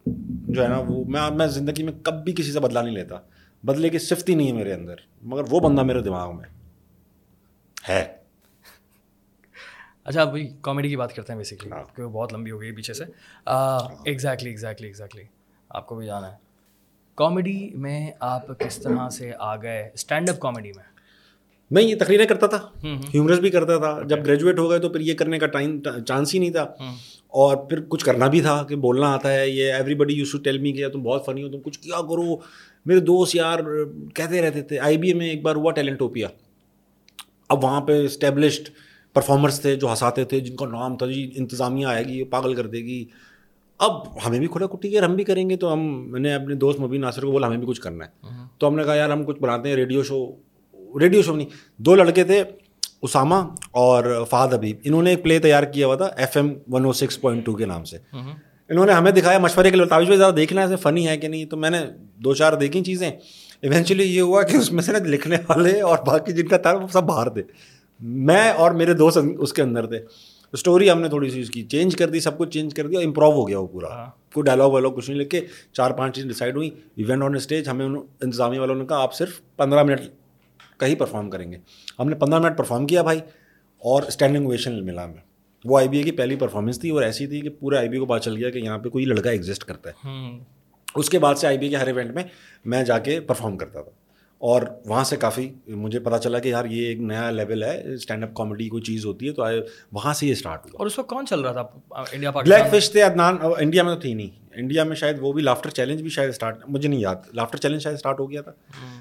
جو 0.06 0.62
ہے 0.62 0.68
نا 0.68 0.78
وہ 0.88 1.04
میں 1.04 1.30
میں 1.36 1.46
زندگی 1.46 1.82
میں 1.82 1.92
کب 2.02 2.24
بھی 2.24 2.32
کسی 2.32 2.52
سے 2.52 2.60
بدلا 2.60 2.82
نہیں 2.82 2.94
لیتا۔ 2.94 3.18
بدلے 3.62 3.88
کی 3.88 3.98
صفت 3.98 4.28
ہی 4.28 4.34
نہیں 4.34 4.46
ہے 4.46 4.52
میرے 4.52 4.72
اندر 4.72 4.94
مگر 5.22 5.42
وہ 5.50 5.60
بندہ 5.60 5.82
میرے 5.82 6.00
دماغ 6.00 6.36
میں 6.36 6.44
ہے۔ 7.88 8.14
اچھا 10.04 10.22
ابھی 10.22 10.48
کامیڈی 10.60 10.88
کی 10.88 10.96
بات 10.96 11.14
کرتے 11.14 11.32
ہیں 11.32 11.38
بیسکلی 11.38 11.70
ہاں۔ 11.70 11.84
کیونکہ 11.94 12.12
بہت 12.12 12.32
لمبی 12.34 12.50
ہو 12.50 12.60
گئی 12.60 12.72
پیچھے 12.72 12.94
سے۔ 12.94 13.04
ایگزیکٹلی 13.46 14.50
ایگزیکٹلی 14.50 14.86
ایگزیکٹلی 14.86 15.22
آپ 15.68 15.86
کو 15.86 15.94
بھی 15.94 16.06
جانا 16.06 16.32
ہے۔ 16.32 16.36
کامیڈی 17.14 17.70
میں 17.74 18.10
آپ 18.20 18.46
کس 18.58 18.76
طرح 18.76 19.08
سے 19.08 19.32
آ 19.38 19.56
گئے؟ 19.56 19.90
اسٹینڈ 19.94 20.30
اپ 20.30 20.38
کامیڈی 20.38 20.72
میں۔ 20.76 20.84
میں 21.70 21.82
یہ 21.82 21.94
تقریریں 22.00 22.26
کرتا 22.26 22.46
تھا 22.46 22.68
ہیومرس 22.84 23.38
بھی 23.38 23.50
کرتا 23.50 23.78
تھا۔ 23.78 24.02
جب 24.06 24.26
گریجویٹ 24.26 24.58
ہو 24.58 24.70
گئے 24.70 24.78
تو 24.78 24.88
پھر 24.88 25.00
یہ 25.00 25.14
کرنے 25.14 25.38
کا 25.38 25.46
ٹائم 25.46 25.82
چانس 26.06 26.34
ہی 26.34 26.38
نہیں 26.38 26.50
تھا۔ 26.50 26.62
اور 27.28 27.56
پھر 27.56 27.80
کچھ 27.88 28.04
کرنا 28.04 28.26
بھی 28.26 28.40
تھا 28.40 28.62
کہ 28.62 28.76
بولنا 28.76 29.12
آتا 29.12 29.32
ہے 29.32 29.48
یہ 29.48 29.72
everybody 29.94 30.14
used 30.14 30.32
to 30.32 30.38
tell 30.38 30.58
me 30.58 30.72
کیا 30.72 30.88
تم 30.88 31.02
بہت 31.02 31.26
فنی 31.26 31.42
ہو 31.42 31.48
تم 31.48 31.60
کچھ 31.60 31.78
کیا 31.78 31.96
کرو؟ 31.96 32.36
میرے 32.86 33.00
دوست 33.00 33.34
یار 33.34 33.58
کہتے 34.14 34.42
رہتے 34.42 34.62
تھے 34.62 34.78
آئی 34.78 34.98
بی 34.98 35.08
اے 35.08 35.14
میں 35.14 35.28
ایک 35.28 35.42
بار 35.42 35.56
ہوا 35.56 35.72
ٹیلنٹوپیا۔ 35.72 36.28
اب 37.48 37.64
وہاں 37.64 37.80
پہ 37.80 38.04
اسٹیبلشڈ 38.04 38.68
پرفارمرس 39.14 39.60
تھے 39.60 39.76
جو 39.76 39.90
ہنساتے 39.90 40.24
تھے 40.24 40.40
جن 40.40 40.56
کا 40.56 40.66
نام 40.66 40.96
تھا 40.96 41.06
جی 41.06 41.30
انتظامیہ 41.36 41.86
آئے 41.86 42.04
گی 42.04 42.24
پاگل 42.24 42.54
کر 42.54 42.66
دے 42.66 42.78
گی۔ 42.78 43.04
اب 43.78 43.92
ہمیں 44.26 44.38
بھی 44.38 44.46
کھلا 44.46 44.66
کٹی 44.66 44.94
ہے 44.94 45.00
ہم 45.00 45.16
بھی 45.16 45.24
کریں 45.24 45.50
گے 45.50 45.56
تو 45.56 45.72
ہم 45.72 46.10
میں 46.12 46.20
نے 46.20 46.34
اپنے 46.34 46.54
دوست 46.54 46.80
مبین 46.80 47.00
ناصر 47.00 47.22
کو 47.22 47.32
بولا 47.32 47.46
ہمیں 47.46 47.58
بھی 47.58 47.66
کچھ 47.66 47.80
کرنا 47.80 48.04
ہے۔ 48.04 48.10
تو 48.58 48.68
ہم 48.68 48.76
نے 48.76 48.84
کہا 48.84 48.94
یار 48.94 49.10
ہم 49.10 49.24
کچھ 49.24 49.40
بناتے 49.40 49.68
ہیں 49.68 49.76
ریڈیو 49.76 50.02
شو 50.02 50.26
ریڈیو 51.00 51.22
شو 51.22 51.36
نہیں 51.36 51.46
دو 51.76 51.94
لڑکے 51.94 52.24
تھے 52.24 52.42
اسامہ 53.02 53.34
اور 53.70 54.24
فہد 54.30 54.52
ابیب 54.52 54.76
انہوں 54.84 55.02
نے 55.02 55.10
ایک 55.10 55.22
پلے 55.22 55.38
تیار 55.38 55.62
کیا 55.62 55.86
ہوا 55.86 55.94
تھا 55.94 56.04
F 56.04 56.36
M 56.36 56.52
one 56.68 56.84
O 56.84 56.92
six 56.92 57.20
point 57.20 57.46
two 57.46 57.54
کے 57.54 57.66
نام 57.66 57.84
سے۔ 57.84 57.98
انہوں 58.68 58.86
نے 58.86 58.92
ہمیں 58.92 59.12
دکھایا 59.12 59.38
مشورے 59.38 59.70
کے 59.70 59.76
لیے 59.76 59.84
بھائی 59.84 60.16
زیادہ 60.16 60.34
دیکھنا 60.34 60.68
ہے 60.68 60.76
فنی 60.76 61.08
ہے 61.08 61.16
کہ 61.16 61.28
نہیں؟ 61.28 61.44
تو 61.44 61.56
میں 61.56 61.70
نے 61.70 61.80
دو 62.16 62.34
چار 62.34 62.52
دیکھی 62.52 62.84
چیزیں۔ 62.84 63.10
ایونچولی 63.62 64.16
یہ 64.16 64.20
ہوا 64.20 64.42
کہ 64.42 64.56
اس 64.56 64.72
میں 64.72 64.82
سے 64.82 64.92
نا 64.92 64.98
لکھنے 64.98 65.36
والے 65.48 65.80
اور 65.80 65.98
باقی 66.06 66.32
جن 66.32 66.46
کا 66.46 66.56
تھا 66.56 66.72
وہ 66.72 66.86
سب 66.92 67.02
باہر 67.02 67.28
تھے۔ 67.28 67.42
میں 68.00 68.50
اور 68.50 68.70
میرے 68.70 68.92
دوست 68.94 69.18
اس 69.38 69.52
کے 69.52 69.62
اندر 69.62 69.86
تھے۔ 69.86 69.98
اسٹوری 70.52 70.90
ہم 70.90 71.00
نے 71.00 71.08
تھوڑی 71.08 71.30
سی 71.30 71.40
اس 71.40 71.50
کی 71.50 71.62
چینج 71.62 71.96
کر 71.96 72.08
دی 72.08 72.20
سب 72.20 72.38
کچھ 72.38 72.50
چینج 72.50 72.74
کر 72.74 72.86
دیا 72.86 73.00
امپروو 73.00 73.32
ہو 73.32 73.48
گیا 73.48 73.58
وہ 73.58 73.66
پورا۔ 73.66 73.88
ہاں۔ 73.88 74.06
کوئی 74.34 74.44
ڈائلاگ 74.44 74.70
وائلاگ 74.70 74.90
کچھ 74.90 75.10
نہیں 75.10 75.20
لکھ 75.20 75.30
کے 75.30 75.40
چار 75.72 75.90
پانچ 75.90 76.14
چیز 76.14 76.24
ڈیسائڈ 76.24 76.56
ہوئی 76.56 76.70
ایونٹ 76.96 77.22
آن 77.22 77.34
اسٹیج 77.34 77.68
ہمیں 77.68 77.86
انتظامیہ 78.20 78.60
والوں 78.60 78.74
نے 78.74 78.86
کہا 78.86 79.02
آپ 79.02 79.14
صرف 79.14 79.56
پندرہ 79.56 79.82
منٹ 79.82 80.00
کا 80.76 80.86
ہی 80.86 80.94
پرفارم 80.94 81.30
کریں 81.30 81.52
گے۔ 81.52 81.56
ہم 81.98 82.08
نے 82.08 82.14
پندرہ 82.14 82.38
منٹ 82.38 82.58
پرفارم 82.58 82.86
کیا 82.86 83.02
بھائی 83.02 83.18
اور 83.78 84.02
اسٹینڈنگ 84.02 84.46
اویشن 84.46 84.86
ملا 84.86 85.06
میں 85.06 85.27
وہ 85.64 85.78
آئی 85.78 85.88
بی 85.88 85.98
اے 85.98 86.02
کی 86.02 86.12
پہلی 86.12 86.36
پرفارمنس 86.36 86.80
تھی 86.80 86.90
اور 86.90 87.02
ایسی 87.02 87.26
تھی 87.26 87.40
کہ 87.40 87.48
پورے 87.48 87.76
آئی 87.76 87.88
بی 87.88 87.96
اے 87.96 88.00
کو 88.00 88.06
پتا 88.06 88.18
چل 88.18 88.36
گیا 88.36 88.50
کہ 88.50 88.58
یہاں 88.58 88.78
پہ 88.78 88.88
کوئی 88.88 89.04
لڑکا 89.04 89.30
ایگزسٹ 89.30 89.64
کرتا 89.64 89.90
ہے۔ 89.90 90.08
اس 90.94 91.10
کے 91.10 91.18
بعد 91.18 91.34
سے 91.34 91.46
آئی 91.46 91.58
بی 91.58 91.66
اے 91.66 91.70
کے 91.70 91.76
ہر 91.76 91.86
ایونٹ 91.86 92.10
میں 92.10 92.24
میں 92.64 92.84
جا 92.84 92.98
کے 92.98 93.20
پرفارم 93.20 93.56
کرتا 93.56 93.82
تھا۔ 93.82 93.90
اور 94.38 94.62
وہاں 94.86 95.04
سے 95.04 95.16
کافی 95.16 95.52
مجھے 95.66 96.00
پتا 96.00 96.18
چلا 96.18 96.38
کہ 96.38 96.48
یار 96.48 96.64
یہ 96.64 96.86
ایک 96.86 96.98
نیا 96.98 97.30
لیول 97.30 97.62
ہے 97.62 97.94
اسٹینڈ 97.94 98.24
اپ 98.24 98.34
کامیڈی 98.34 98.68
کوئی 98.68 98.82
چیز 98.82 99.06
ہوتی 99.06 99.26
ہے 99.26 99.32
تو 99.32 99.42
وہاں 99.92 100.14
سے 100.14 100.26
یہ 100.26 100.32
اسٹارٹ 100.32 100.64
ہوا۔ 100.64 100.72
اور 100.78 100.86
اس 100.86 100.98
وقت 100.98 101.08
کون 101.08 101.26
چل 101.26 101.40
رہا 101.40 101.52
تھا؟ 101.52 101.60
انڈیا 102.12 102.30
بلیک 102.30 102.74
فش 102.74 102.90
تھے 102.90 103.02
ادنان 103.02 103.36
انڈیا 103.58 103.82
میں 103.82 103.94
تو 103.94 104.00
تھی 104.00 104.14
نہیں۔ 104.14 104.47
انڈیا 104.58 104.84
میں 104.84 104.96
شاید 104.96 105.16
وہ 105.20 105.32
بھی 105.32 105.42
لافٹر 105.42 105.70
چیلنج 105.70 106.02
بھی 106.02 106.10
شاید 106.10 106.30
اسٹارٹ 106.30 106.58
مجھے 106.68 106.88
نہیں 106.88 107.00
یاد. 107.00 107.16
لافٹر 107.34 107.58
چیلنج 107.58 107.82
شاید 107.82 107.96
اسٹارٹ 107.96 108.20
ہو 108.20 108.30
گیا 108.30 108.40
تھا. 108.42 108.52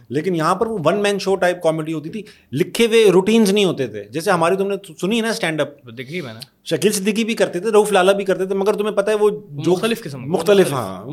لیکن 0.09 0.35
یہاں 0.35 0.55
پر 0.55 0.67
وہ 0.67 0.77
one 0.85 1.01
man 1.03 1.19
show 1.19 1.35
type 1.35 1.61
comedy 1.63 1.93
ہوتی 1.93 2.09
تھی. 2.09 2.21
لکھے 2.51 2.85
ہوئے 2.87 3.03
روٹینس 3.11 3.51
نہیں 3.51 3.65
ہوتے 3.65 3.87
تھے. 3.87 4.03
جیسے 4.11 4.31
ہماری 4.31 4.55
تم 4.55 4.67
نے 4.67 4.75
سنی 5.01 5.17
ہے 5.17 5.21
نا 5.21 5.29
اسٹینڈ 5.29 5.61
اپ 5.61 5.97
دیکھی 5.97 6.21
میں 6.21 6.33
نے. 6.33 6.39
شکیل 6.69 6.91
صدیقی 6.91 7.23
بھی 7.23 7.33
کرتے 7.35 7.59
تھے 7.59 7.71
روف 7.71 7.91
لالا 7.91 8.11
بھی 8.11 8.25
کرتے 8.25 8.45
تھے 8.45 8.55
مگر 8.55 8.73
تمہیں 8.73 8.95
پتہ 8.95 9.09
ہے 9.09 9.15
وہ 9.15 9.29
جو 9.29 9.71
مختلف 9.71 10.03
قسم 10.03 10.23
مختلف 10.31 10.73
ہاں 10.73 11.05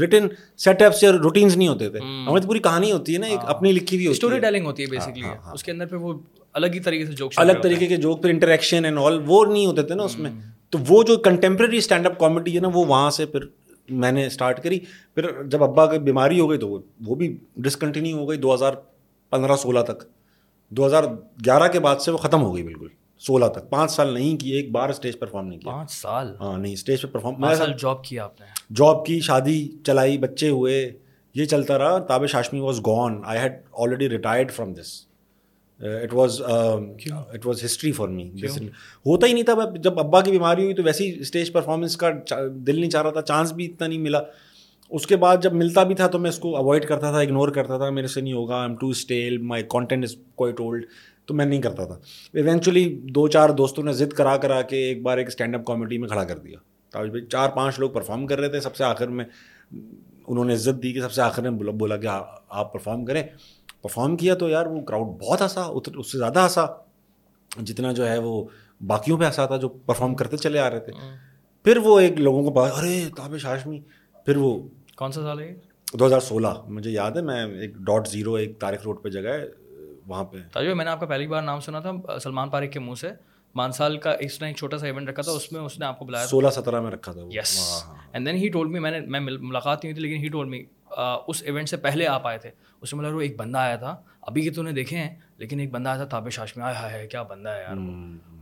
ریٹن 0.00 0.28
سیٹ 0.58 0.82
اپس 0.82 1.02
یا 1.02 1.12
روٹینس 1.12 1.56
نہیں 1.56 1.68
ہوتے 1.68 1.88
تھے. 1.90 1.98
ہماری 1.98 2.46
پوری 2.46 2.58
کہانی 2.60 2.92
ہوتی 2.92 3.14
ہے 3.14 3.18
نا 3.18 3.26
ایک 3.26 3.38
ہاں۔ 3.38 3.54
اپنی 3.54 3.72
لکھی 3.72 3.96
ہوئی 3.96 4.06
اسٹوری 4.08 4.38
ٹیلنگ 4.40 4.66
ہوتی 4.66 4.82
ہے 4.82 4.88
بیسکلی 4.90 5.22
ہاں، 5.22 5.34
ہاں، 5.44 5.54
اس 5.54 5.64
کے 5.64 5.72
اندر 5.72 5.86
پہ 5.86 5.96
وہ 5.96 6.12
الگ 6.54 6.74
ہی 6.74 6.80
طریقے 6.80 7.06
سے 7.06 7.12
جوک 7.12 7.32
الگ 7.36 7.60
طریقے 7.62 7.86
کے 7.86 7.96
جوک 7.96 8.22
پھر 8.22 8.30
انٹریکشن 8.30 8.84
اینڈ 8.84 8.98
آل 8.98 9.20
وہ 9.26 9.44
نہیں 9.44 9.66
ہوتے 9.66 9.82
تھے 9.82 9.94
نا 9.94 10.02
اس 10.02 10.18
میں. 10.18 10.30
تو 10.70 10.78
وہ 10.88 11.02
جو 11.02 11.16
کنٹمپریری 11.16 11.76
اسٹینڈ 11.76 12.06
اپ 12.06 12.18
کامیڈی 12.18 12.54
ہے 12.54 12.60
نا 12.60 12.68
وہ 12.68 12.84
وہاں 12.84 13.10
سے 13.10 13.26
پھر 13.26 13.40
میں 13.90 14.12
نے 14.12 14.26
اسٹارٹ 14.26 14.62
کری۔ 14.62 14.78
پھر 15.14 15.42
جب 15.42 15.64
ابا 15.64 15.92
کی 15.92 15.98
بیماری 15.98 16.40
ہو 16.40 16.50
گئی 16.50 16.58
تو 16.58 16.78
وہ 17.06 17.14
بھی 17.14 17.38
ڈسکنٹینیو 17.56 18.18
ہو 18.18 18.28
گئی۔ 18.28 18.38
دو 18.38 18.54
ہزار 18.54 18.72
پندرہ 19.30 19.56
سولہ 19.56 19.80
تک۔ 19.80 20.04
دو 20.70 20.86
ہزار 20.86 21.04
گیارہ 21.44 21.68
کے 21.68 21.80
بعد 21.80 21.96
سے 21.96 22.10
وہ 22.10 22.16
ختم 22.16 22.42
ہو 22.42 22.54
گئی 22.54 22.62
بالکل۔ 22.64 22.86
سولہ 23.18 23.46
تک۔ 23.46 23.70
پانچ 23.70 23.90
سال 23.90 24.14
نہیں 24.14 24.36
کی 24.36 24.50
ایک 24.50 24.70
بار 24.72 24.88
اسٹیج 24.88 25.18
پرفارم 25.18 25.46
نہیں 25.46 25.60
کیا۔ 25.60 25.72
پانچ 25.72 25.90
سال؟ 25.90 26.34
ہاں 26.40 26.58
نہیں 26.58 26.72
اسٹیج 26.72 27.02
پہ 27.02 27.06
پرفارم 27.06 27.54
سال 27.54 27.72
جاب 27.82 28.04
کیا 28.04 28.24
آپ 28.24 28.40
نے؟ 28.40 28.46
جاب 28.74 29.06
کی 29.06 29.20
شادی 29.20 29.68
چلائی 29.84 30.18
بچے 30.18 30.48
ہوئے 30.48 30.92
یہ 31.34 31.44
چلتا 31.44 31.78
رہا۔ 31.78 31.98
Tabish 31.98 32.34
Hashmi 32.34 32.60
was 32.60 32.78
gone 32.78 33.22
I 33.24 33.38
had 33.38 33.52
already 33.72 34.08
retired 34.08 34.50
from 34.50 34.72
this 34.72 35.07
it 35.80 36.14
was 36.14 36.40
it 36.42 37.46
was 37.46 37.64
history 37.64 37.92
for 37.92 38.08
me 38.08 38.28
ہوتا 39.06 39.26
ہی 39.26 39.32
نہیں 39.32 39.44
تھا 39.44 39.54
جب 39.76 39.98
ابا 39.98 40.20
کی 40.20 40.30
بیماری 40.30 40.64
ہوئی 40.64 40.74
تو 40.74 40.82
ویسے 40.82 41.04
ہی 41.04 41.20
اسٹیج 41.20 41.52
پرفارمنس 41.52 41.96
کا 41.96 42.10
دل 42.66 42.80
نہیں 42.80 42.90
چاہ 42.90 43.02
رہا 43.02 43.10
تھا 43.10 43.22
چانس 43.22 43.52
بھی 43.52 43.66
اتنا 43.66 43.86
نہیں 43.86 43.98
ملا۔ 43.98 44.20
اس 44.90 45.06
کے 45.06 45.16
بعد 45.16 45.36
جب 45.42 45.52
ملتا 45.52 45.82
بھی 45.82 45.94
تھا 45.94 46.06
تو 46.06 46.18
میں 46.18 46.30
اس 46.30 46.38
کو 46.38 46.56
اوائڈ 46.56 46.84
کرتا 46.84 47.10
تھا 47.10 47.18
اگنور 47.18 47.48
کرتا 47.48 47.78
تھا۔ 47.78 47.90
میرے 47.90 48.06
سے 48.06 48.20
نہیں 48.20 48.32
ہوگا 48.32 48.62
am 48.62 48.74
too 48.76 48.88
still 48.88 49.38
my 49.38 49.62
content 49.68 50.04
is 50.04 50.14
quite 50.34 50.60
old 50.60 50.86
تو 51.26 51.34
میں 51.34 51.46
نہیں 51.46 51.62
کرتا 51.62 51.84
تھا۔ 51.84 51.98
ایونچولی 52.34 52.84
دو 53.14 53.26
چار 53.28 53.50
دوستوں 53.50 53.84
نے 53.84 53.92
ضد 53.92 54.12
کرا 54.12 54.36
کرا 54.36 54.62
کے 54.62 54.76
ایک 54.76 55.02
بار 55.02 55.18
ایک 55.18 55.26
اسٹینڈ 55.26 55.54
اپ 55.54 55.64
کامیڈی 55.64 55.98
میں 55.98 56.08
کھڑا 56.08 56.24
کر 56.24 56.38
دیا۔ 56.38 56.58
تاج 56.92 57.08
بھائی 57.10 57.26
چار 57.26 57.48
پانچ 57.48 57.78
لوگ 57.80 57.90
پرفارم 57.90 58.26
کر 58.26 58.40
رہے 58.40 58.48
تھے 58.48 58.60
سب 58.60 58.76
سے 58.76 58.84
آخر 58.84 59.08
میں 59.08 59.24
انہوں 60.26 60.44
نے 60.44 60.54
عزت 60.54 60.82
دی 60.82 60.92
کہ 60.92 61.00
سب 61.00 61.12
سے 61.12 61.22
آخر 61.22 61.50
میں 61.50 61.72
بولا 61.72 61.96
کہ 61.96 62.06
آپ 62.06 62.72
پرفارم 62.72 63.04
کریں۔ 63.04 63.22
پرفارم 63.82 64.16
کیا 64.16 64.34
تو 64.34 64.48
یار 64.48 64.66
وہ 64.66 64.80
کراؤڈ 64.80 65.06
بہت 65.06 65.42
ہنسا 65.42 65.62
اس 65.62 66.12
سے 66.12 66.18
زیادہ 66.18 66.44
ہنسا 66.44 66.66
جتنا 67.62 67.92
جو 67.92 68.08
ہے 68.08 68.18
وہ 68.18 68.44
باقیوں 68.86 69.18
پہ 69.18 69.24
ہنسا 69.24 69.46
تھا 69.46 69.56
جو 69.56 69.68
پرفارم 69.68 70.14
کرتے 70.14 70.36
چلے 70.36 70.58
آ 70.58 70.70
رہے 70.70 70.80
تھے 70.80 70.92
پھر 71.64 71.76
وہ 71.76 71.98
ایک 72.00 72.20
لوگوں 72.20 72.42
کو 72.42 72.50
پاس 72.50 72.72
ارے 72.78 73.02
تابش 73.16 73.44
ہاشمی 73.44 73.80
پھر 74.26 74.36
وہ 74.36 74.58
کون 74.96 75.12
سا 75.12 75.22
سال 75.22 75.40
ہے 75.40 75.54
دو 75.98 76.06
ہزار 76.06 76.20
سولہ. 76.20 76.48
مجھے 76.66 76.90
یاد 76.90 77.10
ہے 77.10 77.22
میں 77.22 77.44
ایک 77.60 77.74
ڈاٹ 77.86 78.08
زیرو 78.08 78.34
ایک 78.34 78.58
تاریخ 78.60 78.82
روڈ 78.84 79.02
پہ 79.02 79.08
جگہ 79.08 79.28
ہے 79.28 79.44
وہاں 80.06 80.24
پہ۔ 80.24 80.38
تاجو 80.52 80.74
میں 80.76 80.84
نے 80.84 80.90
آپ 80.90 81.00
کا 81.00 81.06
پہلی 81.06 81.26
بار 81.26 81.42
نام 81.42 81.60
سنا 81.60 81.80
تھا 81.80 82.18
سلمان 82.18 82.50
پاریک 82.50 82.72
کے 82.72 82.80
منہ 82.80 82.94
سے۔ 82.94 83.10
مانسال 83.54 83.96
کا 83.98 84.10
اس 84.20 84.40
نے 84.40 84.46
ایک 84.46 84.56
چھوٹا 84.56 84.78
سا 84.78 84.86
ایونٹ 84.86 85.08
رکھا 85.08 85.22
تھا 85.22 85.32
اس 85.32 85.52
میں 85.52 85.60
اس 85.60 85.78
نے 85.78 85.86
آپ 85.86 85.98
کو 85.98 86.04
بلایا 86.04 86.26
سولہ 86.26 86.48
سترہ 86.48 86.80
میں 86.80 86.90
رکھا 86.90 87.12
تھا 87.12 87.20
yes 87.30 87.58
and 88.12 88.26
then 88.26 88.36
he 88.36 88.48
told 88.48 88.70
me 88.70 88.78
میں 88.78 88.90
نے 88.90 89.00
میں 89.00 89.20
ملاقات 89.20 89.84
نہیں 89.84 89.92
ہوئی 89.92 90.02
تھی 90.02 90.08
لیکن 90.08 90.24
he 90.24 90.28
told 90.28 90.48
me 90.48 90.62
us 91.26 91.42
event 91.42 91.68
سے 91.68 91.76
پہلے 91.76 92.06
آپ 92.06 92.26
آئے 92.26 92.38
تھے۔ 92.38 92.50
اس 92.80 92.94
میں 92.94 93.10
وہ 93.10 93.20
ایک 93.20 93.36
بندہ 93.36 93.58
آیا 93.58 93.76
تھا۔ 93.76 94.02
ابھی 94.22 94.42
کے 94.42 94.50
تو 94.50 94.62
نے 94.62 94.72
دیکھے 94.72 94.96
ہیں 94.96 95.16
لیکن 95.36 95.60
ایک 95.60 95.70
بندہ 95.70 95.88
آیا 95.88 95.98
تھا 95.98 96.04
تابش 96.04 96.56
میں۔ 96.56 96.64
آیا 96.64 96.92
ہے 96.92 97.06
کیا 97.06 97.22
بندہ 97.22 97.48
ہے 97.48 97.62
یار 97.62 97.76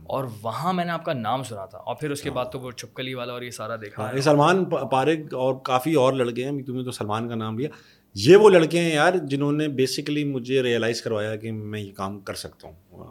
اور 0.03 0.25
وہاں 0.41 0.73
میں 0.73 0.85
نے 0.85 0.91
آپ 0.91 1.05
کا 1.05 1.13
نام 1.13 1.43
سنا 1.43 1.65
تھا۔ 1.65 1.77
اور 1.77 1.95
پھر 1.95 2.11
اس 2.11 2.21
کے 2.21 2.29
بعد 2.31 2.45
تو 2.51 2.59
وہ 2.59 2.71
چھپکلی 2.71 3.13
والا 3.13 3.33
اور 3.33 3.41
یہ 3.41 3.51
سارا 3.51 3.75
دیکھا۔ 3.75 4.11
یہ 4.15 4.21
سلمان 4.21 4.65
پارک 4.65 5.33
اور 5.33 5.55
کافی 5.63 5.93
اور 5.93 6.13
لڑکے 6.13 6.45
ہیں۔ 6.45 6.63
تمہیں 6.63 6.83
تو 6.83 6.91
سلمان 6.91 7.29
کا 7.29 7.35
نام 7.35 7.59
لیا۔ 7.59 7.69
یہ 8.15 8.35
وہ 8.35 8.49
لڑکے 8.49 8.79
ہیں 8.79 8.93
یار 8.93 9.13
جنہوں 9.13 9.51
نے 9.51 9.67
بیسکلی 9.67 10.23
مجھے 10.23 10.63
ریئلائز 10.63 11.01
کروایا 11.01 11.35
کہ 11.35 11.51
میں 11.51 11.79
یہ 11.79 11.91
کام 11.91 12.19
کر 12.19 12.33
سکتا 12.33 12.67
ہوں۔ 12.67 13.01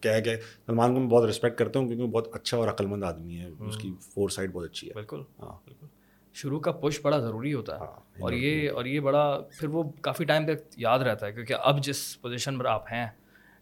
کیا 0.00 0.14
ہے 0.14 0.22
کہ 0.22 0.36
سلمان 0.66 0.94
کو 0.94 1.00
میں 1.00 1.08
بہت 1.08 1.24
رسپیکٹ 1.24 1.58
کرتا 1.58 1.78
ہوں 1.78 1.86
کیونکہ 1.86 2.06
بہت 2.06 2.28
اچھا 2.32 2.56
اور 2.56 2.68
عقل 2.68 2.86
مند 2.86 3.04
آدمی 3.04 3.38
ہے۔ 3.38 3.50
اس 3.58 3.76
کی 3.76 3.92
فور 4.14 4.28
سائڈ 4.28 4.52
بہت 4.52 4.64
اچھی 4.64 4.88
ہے۔ 4.88 4.92
بالکل۔ 4.94 5.20
ہاں۔ 5.38 5.52
بالکل۔ 5.64 5.86
شروع 6.34 6.60
کا 6.60 6.72
پش 6.72 7.00
بڑا 7.02 7.18
ضروری 7.18 7.52
ہوتا 7.54 7.74
ہے 7.74 7.80
ہاں، 7.80 8.20
اور 8.20 8.32
یہ 8.32 8.70
اور 8.70 8.84
یہ 8.84 9.00
بڑا 9.00 9.24
پھر 9.50 9.68
وہ 9.68 9.82
کافی 10.00 10.24
ٹائم 10.24 10.46
تک 10.46 10.74
یاد 10.76 10.98
رہتا 10.98 11.26
ہے 11.26 11.32
کیونکہ 11.32 11.54
اب 11.62 11.82
جس 11.84 12.20
پوزیشن 12.20 12.58
پر 12.58 12.64
آپ 12.66 12.92
ہیں 12.92 13.06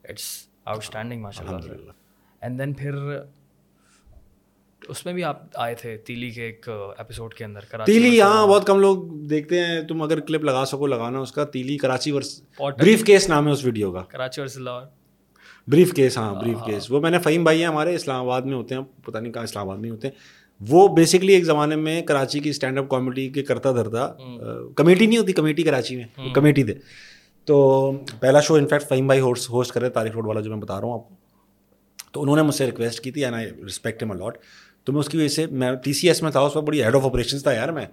اٹس 0.04 0.24
آؤٹ 0.64 0.78
اسٹینڈنگ 0.78 1.22
ماشاء 1.22 1.44
اللہ 1.46 1.90
اینڈ 2.42 2.58
دین 2.58 2.72
پھر 2.74 2.94
اس 4.82 5.04
میں 5.06 5.12
بھی 5.12 5.24
آپ 5.24 5.40
آئے 5.54 5.74
تھے 5.74 5.96
تیلی 5.96 6.30
کے 6.30 6.42
ایک 6.42 6.68
ایپیسوڈ 6.98 7.34
کے 7.34 7.44
اندر 7.44 7.64
تیلی 7.86 8.20
ہاں 8.20 8.46
بہت 8.46 8.66
کم 8.66 8.78
لوگ 8.80 9.02
دیکھتے 9.26 9.60
ہیں۔ 9.60 9.82
تم 9.82 10.02
اگر 10.02 10.20
کلپ 10.20 10.44
لگا 10.44 10.64
سکو 10.64 10.86
لگانا 10.86 11.18
اس 11.18 11.32
کا۔ 11.32 11.44
تیلی 11.44 11.76
کراچی 11.78 12.12
ورس 12.12 12.40
بریف 12.78 13.04
کیس 13.04 13.28
نام 13.28 13.46
ہے 13.46 13.52
اس 13.52 13.64
ویڈیو 13.64 13.92
کا۔ 13.92 14.02
Karachi 14.02 14.40
versus 14.40 14.56
Lahore. 14.56 14.86
Brief 15.68 15.92
case 15.92 16.16
ہاں 16.18 16.34
بریف 16.34 16.58
کیس 16.66 16.90
وہ 16.90 17.00
میں 17.00 17.10
نے 17.10 17.18
فہیم 17.18 17.44
بھائی 17.44 17.60
ہیں 17.60 17.66
ہمارے 17.66 17.94
اسلام 17.94 18.24
آباد 18.24 18.42
میں 18.42 18.54
ہوتے 18.54 18.74
ہیں۔ 18.74 18.82
پتہ 19.04 19.18
نہیں 19.18 19.32
کہاں 19.32 19.44
اسلام 19.44 19.68
آباد 19.68 19.78
میں 19.78 19.90
ہوتے 19.90 20.08
ہیں۔ 20.08 20.14
وہ 20.68 20.88
بیسکلی 20.88 21.32
ایک 21.32 21.44
زمانے 21.44 21.76
میں 21.76 22.02
کراچی 22.02 22.40
کی 22.40 22.50
اسٹینڈ 22.50 22.78
اپ 22.78 22.88
کامیڈی 22.88 23.28
کے 23.28 23.42
کرتا 23.42 23.72
دھرتا 23.72 24.12
کمیٹی 24.76 25.06
نہیں 25.06 25.18
ہوتی 25.18 25.32
کمیٹی 25.32 25.62
کراچی 25.62 25.96
میں 25.96 26.34
کمیٹی 26.34 26.64
تھے 26.64 26.74
تو 27.44 27.92
پہلا 28.20 28.40
شو 28.40 28.54
انفیکٹ 28.54 28.88
فہیم 28.88 29.06
بھائی 29.06 29.20
ہوسٹ 29.20 29.50
ہوسٹ 29.50 29.72
کرے 29.72 29.88
تاریخ 29.88 30.12
روڈ 30.12 30.26
والا 30.26 30.40
جو 30.40 30.50
میں 30.50 30.58
بتا 30.58 30.80
رہا 30.80 30.86
ہوں 30.86 30.94
آپ 30.94 31.08
کو۔ 31.08 31.14
تو 32.12 32.22
انہوں 32.22 32.36
نے 32.36 32.42
مجھ 32.42 32.54
سے 32.54 32.66
ریکویسٹ 32.66 33.00
کی 33.00 33.10
تھی 33.10 33.24
and 33.24 33.36
I 33.36 33.46
respect 33.66 34.02
him 34.02 34.12
a lot 34.12 34.38
تو 34.84 34.92
میں 34.92 35.00
اس 35.00 35.08
کی 35.08 35.16
وجہ 35.16 35.28
سے 35.28 35.46
میں 35.46 35.72
ٹی 35.84 35.92
سی 35.92 36.08
ایس 36.08 36.22
میں 36.22 36.30
تھا 36.30 36.40
اس 36.40 36.56
وقت 36.56 36.66
بڑی 36.66 36.84
ہیڈ 36.84 36.94
آف 36.94 37.04
آپریشن 37.04 37.38
تھا 37.38 37.52
یار 37.52 37.68
میں۔ 37.68 37.86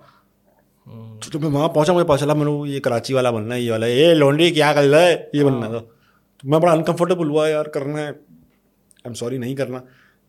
تو 1.32 1.40
میں 1.40 1.50
وہاں 1.50 1.68
پہنچا 1.68 1.94
مجھے 1.94 2.08
پتا 2.08 2.18
چلا 2.18 2.34
میں 2.34 2.46
نے 2.46 2.70
یہ 2.72 2.80
کراچی 2.80 3.14
والا 3.14 3.32
بننا 3.32 3.56
ہے 3.56 3.62
یہ 3.62 3.72
والا 3.72 3.86
یہ 3.86 4.14
لونڈی 4.14 4.50
کیا 4.52 4.74
کر 4.74 4.84
رہا 4.84 5.02
ہے؟ 5.02 5.26
یہ 5.34 5.44
بننا 5.44 5.68
تھا۔ 5.68 5.80
تو 6.38 6.50
میں 6.50 6.60
بڑا 6.60 6.72
انکمفرٹیبل 6.72 7.30
ہوا 7.30 7.50
یار 7.50 7.66
کرنا 7.66 8.00
ہے۔ 8.00 8.10
ایم 9.04 9.14
سوری 9.14 9.38
نہیں 9.38 9.56
کرنا۔ 9.56 9.80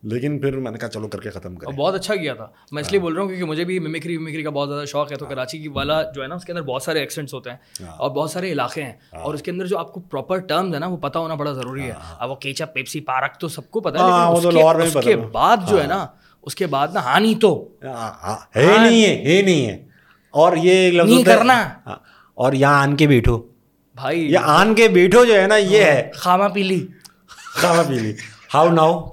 لیکن 0.03 0.39
پھر 0.39 0.57
میں 0.57 0.71
نے 0.71 0.79
کہا 0.79 0.89
چلو 0.89 1.09
کر 1.09 1.21
کے 1.21 1.31
ختم 1.31 1.55
کر 1.57 1.67
بہت 1.67 1.95
اچھا 1.95 2.15
کیا 2.17 2.35
تھا۔ 2.35 2.47
میں 2.73 2.83
اس 2.83 2.91
لیے 2.91 3.01
بول 3.01 3.13
رہا 3.13 3.23
ہوں 3.23 3.29
کیونکہ 3.29 3.45
مجھے 3.45 3.65
بھی 3.65 3.79
میمکری 3.79 4.17
ویمکری 4.17 4.43
کا 4.43 4.51
بہت 4.51 4.69
زیادہ 4.69 4.85
شوق 4.85 5.13
ہے 5.13 5.17
تو 5.17 5.27
کراچی 5.27 5.59
کی 5.59 5.69
والا 5.69 6.03
جو 6.03 6.23
ہے 6.23 6.27
نا 6.27 6.35
اس 6.35 6.45
کے 6.45 6.53
اندر 6.53 6.63
بہت 6.63 6.83
سارے 6.83 7.01
ایکسینٹس 7.01 7.35
ہوتے 7.35 7.51
ہیں 7.51 7.57
اور 7.97 8.11
بہت 8.11 8.31
سارے 8.31 8.53
علاقے 8.53 8.83
ہیں۔ 8.83 8.93
اور 9.11 9.35
اس 9.35 9.43
کے 9.43 9.51
اندر 9.51 9.67
جو 9.67 9.79
آپ 9.79 9.93
کو 9.93 10.01
پراپر 10.01 10.39
ٹرمز 10.39 10.75
ہے 10.75 10.81
نا 10.81 10.87
وہ 10.87 10.97
پتا 10.97 11.19
ہونا 11.19 11.35
بڑا 11.35 11.53
ضروری 11.53 11.83
ہے۔ 11.83 11.93
اب 12.19 12.31
وہ 12.31 12.35
کیچا 12.35 12.65
پیپسی 12.67 13.01
پارک 13.01 13.37
تو 13.41 13.49
سب 13.49 13.71
کو 13.71 13.81
پتا 13.81 13.99
ہے 13.99 14.05
اس 14.87 14.97
کے 15.05 15.17
بعد 15.17 15.57
جو 15.69 15.83
ہے 15.83 15.87
نا 15.87 16.07
اس 16.43 16.55
کے 16.55 16.67
بعد 16.67 16.89
نا 16.95 17.05
ہانی 17.05 17.35
تو۔ 17.35 17.69
ہے 18.57 18.79
نہیں 18.79 19.05
ہے 19.05 19.37
ہے 19.37 19.43
نہیں 19.43 19.67
ہے۔ 19.67 19.85
اور 20.31 20.57
یہ 20.57 20.91
لفظ 20.91 21.11
کرنا۔ 21.27 21.69
اور 22.35 22.53
یہاں 22.53 22.83
آن 22.83 22.97
کے 22.97 23.07
بیٹھو۔ 23.07 23.39
بھائی۔ 23.95 24.33
یہ 24.33 24.39
آن 24.43 24.75
کے 24.75 24.89
بیٹھو 24.89 25.25
جو 25.25 25.35
ہے 25.41 25.47
نا 25.47 25.57
یہ 25.57 25.83
ہے۔ 25.85 26.11
خامہ 26.15 26.45
پیلی۔ 26.55 26.87
خامہ 27.55 27.83
پیلی۔ 27.89 28.13
How 28.55 28.69
now 28.69 29.05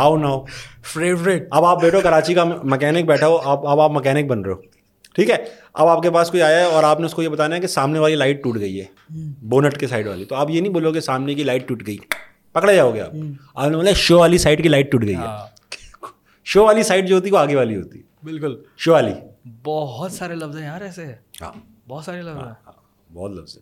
how 0.00 0.16
now 0.16 0.44
favourite 0.82 1.48
اب 1.50 1.64
آپ 1.64 1.80
بیٹھو 1.80 2.00
کراچی 2.00 2.34
کا 2.34 2.44
مکینک 2.44 3.06
بیٹھا 3.06 3.26
ہو 3.26 3.36
اب 3.36 3.66
اب 3.66 3.80
آپ 3.80 3.90
مکینک 3.90 4.30
بن 4.30 4.40
رہے 4.40 4.52
ہو۔ 4.52 4.60
ٹھیک 5.14 5.30
ہے؟ 5.30 5.36
اب 5.74 5.86
آپ 5.88 6.02
کے 6.02 6.10
پاس 6.10 6.30
کوئی 6.30 6.42
آیا 6.42 6.58
ہے 6.58 6.64
اور 6.64 6.82
آپ 6.82 7.00
نے 7.00 7.06
اس 7.06 7.14
کو 7.14 7.22
یہ 7.22 7.28
بتانا 7.28 7.56
ہے 7.56 7.60
کہ 7.60 7.66
سامنے 7.66 7.98
والی 7.98 8.14
لائٹ 8.14 8.42
ٹوٹ 8.42 8.58
گئی 8.60 8.80
ہے 8.80 8.84
بونٹ 9.42 9.76
کے 9.78 9.86
سائڈ 9.86 10.06
والی۔ 10.06 10.24
تو 10.24 10.34
آپ 10.34 10.50
یہ 10.50 10.60
نہیں 10.60 10.72
بولو 10.72 10.92
کہ 10.92 11.00
سامنے 11.00 11.34
کی 11.34 11.42
لائٹ 11.42 11.68
ٹوٹ 11.68 11.82
گئی۔ 11.86 11.96
پکڑے 12.52 12.76
جاؤ 12.76 12.94
گے 12.94 13.00
آپ۔ 13.00 13.10
آپ 13.54 13.68
نے 13.68 13.76
بولا 13.76 13.90
شو 13.92 14.18
والی 14.18 14.38
سائڈ 14.38 14.62
کی 14.62 14.68
لائٹ 14.68 14.92
ٹوٹ 14.92 15.02
گئی 15.02 15.14
ہے۔ 15.14 15.26
شو 16.44 16.64
والی 16.64 16.82
سائڈ 16.82 17.08
جو 17.08 17.14
ہوتی 17.16 17.28
ہے 17.28 17.32
وہ 17.32 17.38
آگے 17.38 17.56
والی 17.56 17.76
ہوتی۔ 17.76 18.02
بالکل۔ 18.22 18.62
شو 18.76 18.92
والی۔ 18.92 19.12
بہت 19.64 20.12
سارے 20.12 20.34
لفظ 20.34 20.56
ہیں 20.56 20.64
یار 20.64 20.80
ایسے۔ 20.80 21.06
ہاں۔ 21.42 21.52
بہت 21.88 22.04
سارے 22.04 22.22
لفظ 22.22 22.36
ہیں۔ 22.36 22.52
ہاں، 22.66 22.72
بہت 23.12 23.30
لفظ 23.30 23.58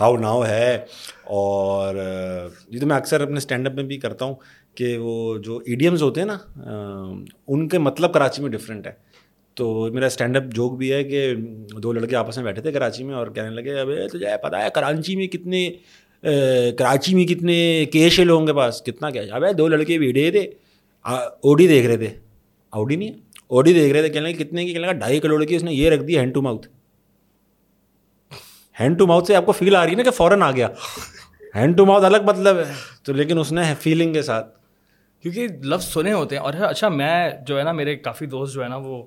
ہاؤ 0.00 0.16
ناؤ 0.16 0.44
ہے۔ 0.44 0.78
اور 1.24 1.94
یہ 2.68 2.80
تو 2.80 2.86
میں 2.86 2.96
اکثر 2.96 3.20
اپنے 3.20 3.36
اسٹینڈ 3.36 3.66
اپ 3.66 3.74
میں 3.74 3.84
بھی 3.84 3.98
کرتا 3.98 4.24
ہوں۔ 4.24 4.34
کہ 4.74 4.98
وہ 4.98 5.38
جو 5.38 5.58
ایڈیمز 5.66 6.02
ہوتے 6.02 6.20
ہیں 6.20 6.28
نا 6.28 6.38
ان 7.48 7.68
کے 7.68 7.78
مطلب 7.78 8.12
کراچی 8.12 8.42
میں 8.42 8.50
ڈفرینٹ 8.50 8.86
ہے۔ 8.86 8.92
تو 9.54 9.88
میرا 9.92 10.06
اسٹینڈ 10.06 10.36
اپ 10.36 10.42
جوک 10.54 10.76
بھی 10.78 10.92
ہے 10.92 11.04
کہ 11.04 11.34
دو 11.82 11.92
لڑکے 11.92 12.16
آپس 12.16 12.36
میں 12.36 12.44
بیٹھے 12.44 12.62
تھے 12.62 12.72
کراچی 12.72 13.04
میں 13.04 13.14
اور 13.14 13.26
کہنے 13.26 13.50
لگے، 13.50 13.78
ابھی 13.80 14.08
تو 14.12 14.18
جائے 14.18 14.36
پتہ 14.42 14.56
ہے 14.56 14.68
کراچی 14.74 15.16
میں 15.16 15.26
کتنے 15.26 15.70
کراچی 16.78 17.14
میں 17.14 17.24
کتنے 17.24 17.84
کیش 17.92 18.20
ہے 18.20 18.24
لوگوں 18.24 18.46
کے 18.46 18.52
پاس؟ 18.52 18.82
کتنا 18.82 19.10
کیا 19.10 19.22
اب 19.30 19.44
دو 19.58 19.68
لڑکے 19.68 19.98
بیٹھے 19.98 20.30
تھے۔ 20.30 20.50
اوڈی 21.04 21.66
دیکھ 21.68 21.86
رہے 21.86 21.96
تھے۔ 21.96 22.08
اوڈی 22.70 22.96
نہیں 22.96 23.10
اوڈی 23.46 23.72
دیکھ 23.72 23.92
رہے 23.92 24.00
تھے۔ 24.02 24.08
کہنے 24.08 24.32
لگے، 24.32 24.44
کتنے 24.44 24.64
کی؟ 24.64 24.72
کہنے 24.72 24.82
لگا 24.82 24.92
ڈھائی 24.92 25.20
کروڑ 25.20 25.44
کی 25.44 25.56
اس 25.56 25.62
نے 25.62 25.72
یہ 25.74 25.90
رکھ 25.90 26.02
دی 26.04 26.18
hand 26.18 26.34
to 26.34 26.42
mouth 26.42 26.68
hand 28.80 28.98
to 28.98 29.06
mouth 29.06 29.26
سے 29.26 29.34
آپ 29.36 29.46
کو 29.46 29.52
فیل 29.52 29.76
آ 29.76 29.84
رہی 29.84 29.90
ہے 29.90 29.96
نا 29.96 30.02
کہ 30.02 30.10
فوراً 30.10 30.42
آ 30.42 30.50
گیا۔ 30.50 30.68
ہینڈ 31.54 31.76
ٹو 31.76 31.86
ماؤتھ 31.86 32.04
الگ 32.04 32.16
مطلب 32.24 32.58
ہے۔ 32.58 32.64
تو 33.02 33.12
لیکن 33.12 33.38
اس 33.38 33.52
نے 33.52 33.62
فیلنگ 33.80 34.12
کے 34.12 34.22
ساتھ 34.22 34.61
کیونکہ 35.22 35.48
لفظ 35.62 35.84
سنے 35.84 36.12
ہوتے 36.12 36.36
ہیں 36.36 36.42
اور 36.42 36.54
اچھا 36.54 36.88
میں 36.88 37.30
جو 37.46 37.58
ہے 37.58 37.62
نا 37.62 37.72
میرے 37.72 37.96
کافی 37.96 38.26
دوست 38.26 38.54
جو 38.54 38.62
ہے 38.62 38.68
نا 38.68 38.76
وہ 38.76 39.02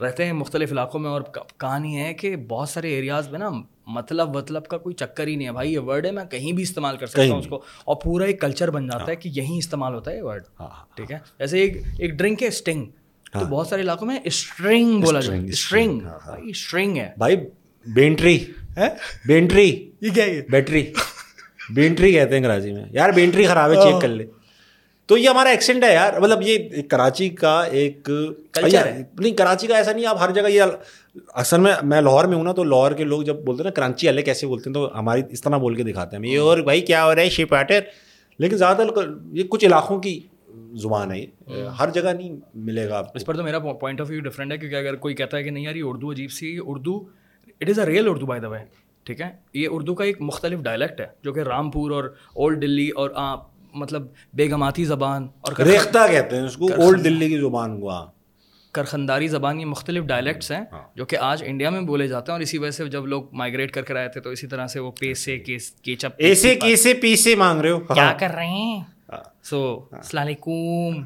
رہتے 0.00 0.24
ہیں 0.24 0.32
مختلف 0.32 0.72
علاقوں 0.72 1.00
میں 1.00 1.10
اور 1.10 1.20
کہانی 1.56 2.00
ہے 2.00 2.14
کہ 2.14 2.36
بہت 2.36 2.68
سارے 2.68 2.94
ایریاز 2.94 3.28
میں 3.28 3.38
نا 3.38 3.50
مطلب 3.86 4.36
مطلب 4.36 4.66
کا 4.66 4.78
کوئی 4.78 4.94
چکر 4.94 5.26
ہی 5.26 5.36
نہیں 5.36 5.46
ہے۔ 5.48 5.52
بھائی 5.52 5.72
یہ 5.72 5.78
ورڈ 5.78 6.06
ہے 6.06 6.10
میں 6.10 6.24
کہیں 6.24 6.52
بھی 6.52 6.62
استعمال 6.62 6.96
کر 6.96 7.06
سکتا 7.06 7.24
ہوں 7.24 7.38
اس 7.38 7.46
کو۔ 7.46 7.56
اور 7.84 7.96
پورا 7.96 8.24
ایک 8.24 8.40
کلچر 8.40 8.70
بن 8.70 8.86
جاتا 8.86 9.06
ہے 9.08 9.16
کہ 9.16 9.30
یہیں 9.34 9.58
استعمال 9.58 9.94
ہوتا 9.94 10.10
ہے 10.10 10.16
یہ 10.16 10.22
ورڈ 10.22 10.42
ہاں، 10.60 10.68
ہاں، 10.68 10.84
ٹھیک 10.96 11.12
ہے؟ 11.12 11.18
جیسے 11.38 11.60
ایک 11.60 11.76
ایک 11.98 12.12
ڈرنک 12.12 12.42
ہے 12.42 12.48
اسٹنگ 12.48 12.84
تو 13.32 13.38
ہاں۔ 13.38 13.50
بہت 13.50 13.66
سارے 13.66 13.82
علاقوں 13.82 14.06
میں 14.06 14.18
اسٹرنگ 14.24 15.00
بولا 15.00 15.20
جائے 15.20 15.40
اسٹرنگ 15.44 16.00
بھائی 16.00 16.50
اسٹرنگ 16.50 16.96
ہے۔ 16.96 17.10
بھائی 17.18 17.36
بینٹری 17.86 18.38
بینٹری 19.26 19.90
یہ 20.00 20.10
کیا 20.14 20.24
ہے 20.24 20.40
بیٹری 20.50 20.92
بینٹری 21.74 22.12
کہتے 22.12 22.34
ہیں 22.36 22.42
کراچی 22.42 22.72
میں۔ 22.72 22.84
یار 22.90 23.10
بینٹری 23.10 23.46
خراب 23.46 23.70
ہے 23.70 23.76
چیک 23.76 24.00
کر 24.02 24.08
لے۔ 24.08 24.26
تو 25.06 25.16
یہ 25.18 25.28
ہمارا 25.28 25.50
ایکسینٹ 25.50 25.84
ہے 25.84 25.92
یار۔ 25.94 26.18
مطلب 26.20 26.42
یہ 26.42 26.58
کراچی 26.90 27.28
کا 27.28 27.60
ایک 27.62 28.10
نہیں 29.18 29.32
کراچی 29.32 29.66
کا 29.66 29.76
ایسا 29.76 29.92
نہیں 29.92 30.06
آپ 30.06 30.16
ہر 30.20 30.30
جگہ 30.30 30.48
یہ 30.48 30.62
اصل 31.34 31.60
میں 31.60 31.72
میں 31.82 32.00
لاہور 32.00 32.24
میں 32.24 32.36
ہوں 32.36 32.44
نا 32.44 32.52
تو 32.52 32.64
لاہور 32.64 32.92
کے 32.92 33.04
لوگ 33.04 33.22
جب 33.22 33.36
بولتے 33.36 33.62
ہیں 33.62 33.70
نا 33.70 33.74
کرانچی 33.74 34.06
والے 34.06 34.22
کیسے 34.22 34.46
بولتے 34.46 34.70
ہیں؟ 34.70 34.74
تو 34.74 34.98
ہماری 34.98 35.22
اس 35.30 35.40
طرح 35.40 35.56
بول 35.56 35.74
کے 35.74 35.82
دکھاتے 35.82 36.16
ہیں۔ 36.16 36.26
یہ 36.26 36.38
اور 36.38 36.58
بھائی 36.58 36.80
کیا 36.80 37.04
ہو 37.04 37.14
رہا 37.14 37.22
ہے 37.22 37.30
شپ 37.30 37.52
واٹر 37.52 37.80
لیکن 38.38 38.56
زیادہ 38.56 38.82
تر 38.94 39.08
یہ 39.32 39.44
کچھ 39.48 39.64
علاقوں 39.64 39.98
کی 40.00 40.20
زبان 40.82 41.12
ہے۔ 41.12 41.24
ہر 41.78 41.90
جگہ 41.90 42.08
نہیں 42.08 42.36
ملے 42.54 42.88
گا 42.88 43.02
اس 43.14 43.26
پر 43.26 43.36
تو 43.36 43.42
میرا 43.42 43.58
پوائنٹ 43.58 44.00
آف 44.00 44.10
ویو 44.10 44.20
ڈفرینٹ 44.20 44.52
ہے 44.52 44.58
کیونکہ 44.58 44.76
اگر 44.76 44.96
کوئی 44.96 45.14
کہتا 45.14 45.36
ہے 45.36 45.42
کہ 45.42 45.50
نہیں 45.50 45.64
یار 45.64 45.74
یہ 45.74 45.82
اردو 45.86 46.12
عجیب 46.12 46.30
سی 46.30 46.58
Urdu 46.66 46.96
it 47.60 47.68
is 47.68 47.78
a 47.78 47.86
real 47.86 48.08
Urdu 48.08 48.26
by 48.26 48.40
the 48.40 48.48
way 48.48 48.58
ٹھیک 49.02 49.20
ہے؟ 49.20 49.28
یہ 49.54 49.68
اردو 49.70 49.94
کا 49.94 50.04
ایک 50.04 50.20
مختلف 50.20 50.58
ڈائلیکٹ 50.58 51.00
ہے 51.00 51.06
جو 51.22 51.32
کہ 51.32 51.40
رامپور 51.40 51.90
اور 51.90 52.04
اولڈ 52.34 52.62
دلی 52.62 52.88
اور 52.90 53.10
مطلب 53.74 54.06
بیگماتی 54.32 54.84
زبان 54.84 55.28
اور 55.40 55.52
ریختہ 55.52 55.98
کہتے 56.10 56.36
ہیں 56.36 56.42
اس 56.42 56.56
کو 56.56 56.66
اولڈ 56.74 57.04
دلی 57.04 57.28
کی 57.28 57.38
زبان 57.38 57.80
کو 57.80 57.90
ہاں۔ 57.90 58.06
کرخنداری 58.72 59.28
زبان 59.28 59.60
یہ 59.60 59.66
مختلف 59.66 60.04
ڈائلیکٹس 60.04 60.50
ہیں 60.50 60.64
ہاں۔ 60.72 60.82
جو 60.94 61.04
کہ 61.04 61.16
آج 61.20 61.42
انڈیا 61.46 61.70
میں 61.70 61.80
بولے 61.80 62.06
جاتے 62.06 62.32
ہیں 62.32 62.34
اور 62.34 62.40
اسی 62.40 62.58
وجہ 62.58 62.70
سے 62.70 62.88
جب 62.88 63.06
لوگ 63.06 63.22
مائگریٹ 63.32 63.70
کر 63.72 63.82
کر 63.82 63.96
آئے 63.96 64.08
تھے 64.08 64.20
تو 64.20 64.30
اسی 64.30 64.46
طرح 64.46 64.66
سے 64.66 64.80
وہ 64.80 64.90
پیسے 65.00 65.38
کیچپ 65.38 66.10
ایسے 66.18 66.54
کیسے 66.54 66.94
پیسے 66.94 67.34
مانگ 67.34 67.60
رہے 67.60 67.70
ہو؟ 67.70 67.80
کیا 67.80 68.16
کر 68.20 68.30
رہے 68.34 68.46
ہیں؟ 68.46 68.82
سو 69.42 69.78
ہاں۔ 69.92 69.98
السلام 69.98 70.26
علیکم۔ 70.26 71.02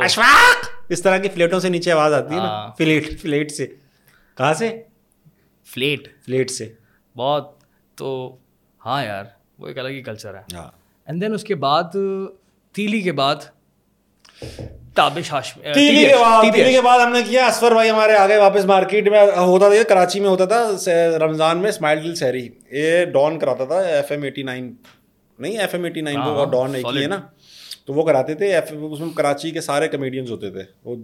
اشفاق! 0.00 0.68
اس 0.88 1.02
طرح 1.02 1.18
کی 1.18 1.28
فلیٹوں 1.28 1.60
سے 1.60 1.68
نیچے 1.68 1.92
آواز 1.92 2.12
آتی 2.12 2.34
ہے 2.34 2.40
نا۔ 2.40 2.70
فلیٹ 2.78 3.20
فلیٹ 3.20 3.52
سے۔ 3.52 3.66
کہاں 4.36 4.54
سے؟ 4.54 4.82
فلیٹ 5.64 6.08
فلیٹ 6.24 6.50
سے۔ 6.50 6.72
بہت 7.16 7.54
تو 7.94 8.36
ہاں 8.86 9.04
یار 9.04 9.24
وہ 9.58 9.68
ایک 9.68 9.78
الگ 9.78 9.88
ہی 9.88 10.02
کلچر 10.02 10.34
ہے۔ 10.34 10.56
ہاں۔ 10.56 10.85
اینڈ 11.06 11.20
دین 11.20 11.34
اس 11.34 11.44
کے 11.44 11.54
بعد 11.54 11.96
تیلی 12.74 13.00
کے 13.00 13.12
بعد 13.12 13.36
تابش 14.94 15.30
تیلی 15.74 16.72
کے 16.72 16.80
بعد 16.80 17.00
ہم 17.00 17.12
نے 17.12 17.22
کیا 17.22 17.46
اسفر 17.46 17.72
بھائی 17.72 17.90
ہمارے 17.90 18.12
آگے 18.12 18.36
واپس 18.36 18.64
مارکیٹ 18.64 19.08
میں 19.08 19.22
ہوتا 19.36 19.68
تھا 19.68 19.82
کراچی 19.88 20.20
میں 20.20 20.28
ہوتا 20.28 20.44
تھا 20.44 20.62
رمضان 21.18 21.58
میں 21.58 21.68
اسماعیل 21.68 22.04
دل 22.04 22.14
سہری 22.14 22.48
یہ 22.70 23.04
ڈان 23.04 23.38
کراتا 23.38 23.64
تھا 23.64 23.80
ایف 23.80 24.10
ایم 24.10 24.22
ایٹی 24.22 24.42
نائن 24.42 24.74
نہیں 25.38 25.58
ایف 25.58 25.74
ایم 25.74 25.84
ایٹی 25.84 26.00
نائن 26.00 26.20
ایک 26.74 26.86
ہی 26.96 27.02
ہے 27.02 27.06
نا؟ 27.06 27.20
تو 27.86 27.92
وہ 27.92 28.02
کراتے 28.02 28.34
تھے 28.34 28.56
اس 28.56 29.00
میں 29.00 29.10
کراچی 29.16 29.50
کے 29.50 29.60
سارے 29.60 29.88
کمیڈینز 29.88 30.30
ہوتے 30.30 30.50
تھے۔ 30.50 30.62
وہ 30.84 30.96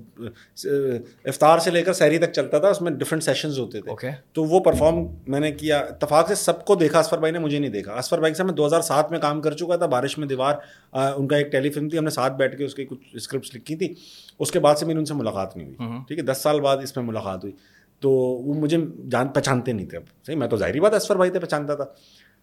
افطار 1.24 1.58
سے 1.58 1.70
لے 1.70 1.82
کر 1.82 1.92
سحری 1.92 2.18
تک 2.18 2.32
چلتا 2.32 2.58
تھا 2.58 2.68
اس 2.68 2.82
میں 2.82 2.92
ڈفرینٹ 2.92 3.22
سیشنز 3.22 3.58
ہوتے 3.58 3.80
تھے۔ 3.80 3.90
تو 4.32 4.44
وہ 4.44 4.60
پرفارم 4.60 5.06
میں 5.26 5.40
نے 5.40 5.52
کیا۔ 5.52 5.78
اتفاق 5.78 6.28
سے 6.28 6.34
سب 6.34 6.64
کو 6.64 6.74
دیکھا 6.74 6.98
اسفر 6.98 7.18
بھائی 7.18 7.32
نے 7.32 7.38
مجھے 7.38 7.58
نہیں 7.58 7.70
دیکھا۔ 7.70 7.94
اسفر 7.94 8.18
بھائی 8.18 8.34
سے 8.34 8.44
میں 8.44 8.54
دو 8.54 8.66
ہزار 8.66 8.80
سات 8.80 9.10
میں 9.10 9.18
کام 9.18 9.40
کر 9.40 9.52
چکا 9.52 9.76
تھا 9.76 9.86
بارش 9.86 10.18
میں 10.18 10.26
دیوار 10.26 10.54
ان 10.92 11.28
کا 11.28 11.36
ایک 11.36 11.52
ٹیلی 11.52 11.70
فلم 11.70 11.88
تھی 11.88 11.98
ہم 11.98 12.04
نے 12.04 12.10
ساتھ 12.10 12.32
بیٹھ 12.32 12.58
کے 12.58 12.64
اس 12.64 12.74
کی 12.74 12.84
کچھ 12.84 12.98
اسکرپٹس 13.12 13.54
لکھی 13.54 13.76
تھی۔ 13.76 13.94
اس 14.38 14.50
کے 14.50 14.58
بعد 14.60 14.74
سے 14.74 14.86
میری 14.86 14.98
ان 14.98 15.04
سے 15.04 15.14
ملاقات 15.14 15.56
نہیں 15.56 15.66
ہوئی۔ 15.66 15.78
ٹھیک 16.08 16.18
ہے 16.18 16.24
دس 16.24 16.38
سال 16.38 16.60
بعد 16.60 16.76
اس 16.82 16.96
میں 16.96 17.04
ملاقات 17.04 17.44
ہوئی۔ 17.44 17.52
تو 18.00 18.10
وہ 18.10 18.54
مجھے 18.54 18.78
جان 19.10 19.28
پہچانتے 19.28 19.72
نہیں 19.72 19.86
تھے۔ 19.86 19.98
اب 19.98 20.02
صحیح 20.26 20.36
میں 20.36 20.48
تو 20.48 20.56
ظاہری 20.56 20.80
بات 20.80 20.94
اسفر 20.94 21.16
بھائی 21.16 21.30
تھے 21.30 21.40
پہچانتا 21.40 21.74
تھا۔ 21.74 21.84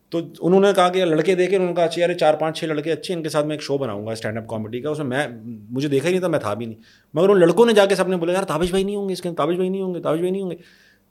تو 0.09 0.19
انہوں 0.39 0.59
نے 0.59 0.67
کہا 0.75 0.89
کہ 0.89 1.05
لڑکے 1.05 1.35
دیکھے 1.35 1.55
انہوں 1.55 1.69
نے 1.69 1.75
کہا 1.75 1.83
اچھا 1.83 2.01
یار 2.01 2.13
چار 2.13 2.33
پانچ 2.33 2.59
چھ 2.59 2.65
لڑکے 2.65 2.91
اچھے 2.91 3.13
ان 3.13 3.23
کے 3.23 3.29
ساتھ 3.29 3.45
میں 3.45 3.55
ایک 3.55 3.63
شو 3.63 3.77
بناؤں 3.77 4.05
گا 4.05 4.11
اسٹینڈ 4.11 4.37
اپ 4.37 4.47
کامیڈی 4.47 4.81
کا 4.81 4.89
اس 4.89 4.99
میں 4.99 5.05
میں 5.05 5.27
مجھے 5.69 5.87
دیکھا 5.87 6.07
ہی 6.07 6.11
نہیں 6.13 6.19
تھا 6.19 6.27
میں 6.27 6.39
تھا 6.39 6.53
بھی 6.53 6.65
نہیں۔ 6.65 6.77
مگر 7.13 7.29
ان 7.29 7.39
لڑکوں 7.39 7.65
نے 7.65 7.73
جا 7.73 7.85
کے 7.85 7.95
سب 7.95 8.07
نے 8.07 8.17
بولا 8.17 8.33
یار 8.33 8.43
تابش 8.43 8.69
بھائی 8.69 8.83
نہیں 8.83 8.95
ہوں 8.95 9.07
گے 9.07 9.13
اس 9.13 9.21
کے 9.21 9.29
تابش 9.37 9.55
بھائی 9.55 9.69
نہیں 9.69 9.81
ہوں 9.81 9.93
گے 9.93 10.01
تابش 10.01 10.19
بھائی 10.19 10.31
نہیں 10.31 10.41
ہوں 10.41 10.51
گے۔ 10.51 10.55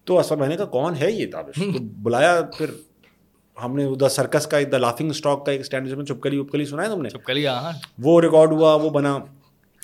تو 0.05 0.19
اسفر 0.19 0.37
بھائی 0.37 0.51
نے 0.51 0.57
کہا 0.57 0.65
کون 0.65 0.95
ہے 1.01 1.13
یہ 1.13 1.27
تابش؟ 1.33 1.55
تو 1.55 1.79
بلایا 2.03 2.41
پھر 2.59 2.67
ہم 3.65 3.77
نے 3.77 3.85
ادھر 3.85 4.09
سرکس 4.09 4.47
کا 4.47 4.59
دا 4.73 4.79
لافنگ 4.79 5.11
اسٹاک 5.11 5.47
کا 5.47 5.53
ایک 5.53 5.61
اسٹینڈ 5.61 5.89
میں 5.89 6.05
چپکلی 6.05 6.39
وپکلی 6.39 6.65
سنا 6.65 6.83
ہے 6.83 6.89
تم 6.89 7.03
نے؟ 7.03 7.09
چپکلی 7.09 7.47
ہاں۔ 7.47 7.73
وہ 7.99 8.21
ریکارڈ 8.21 8.53
ہوا 8.53 8.75
وہ 8.75 8.91
بنا۔ 8.91 9.19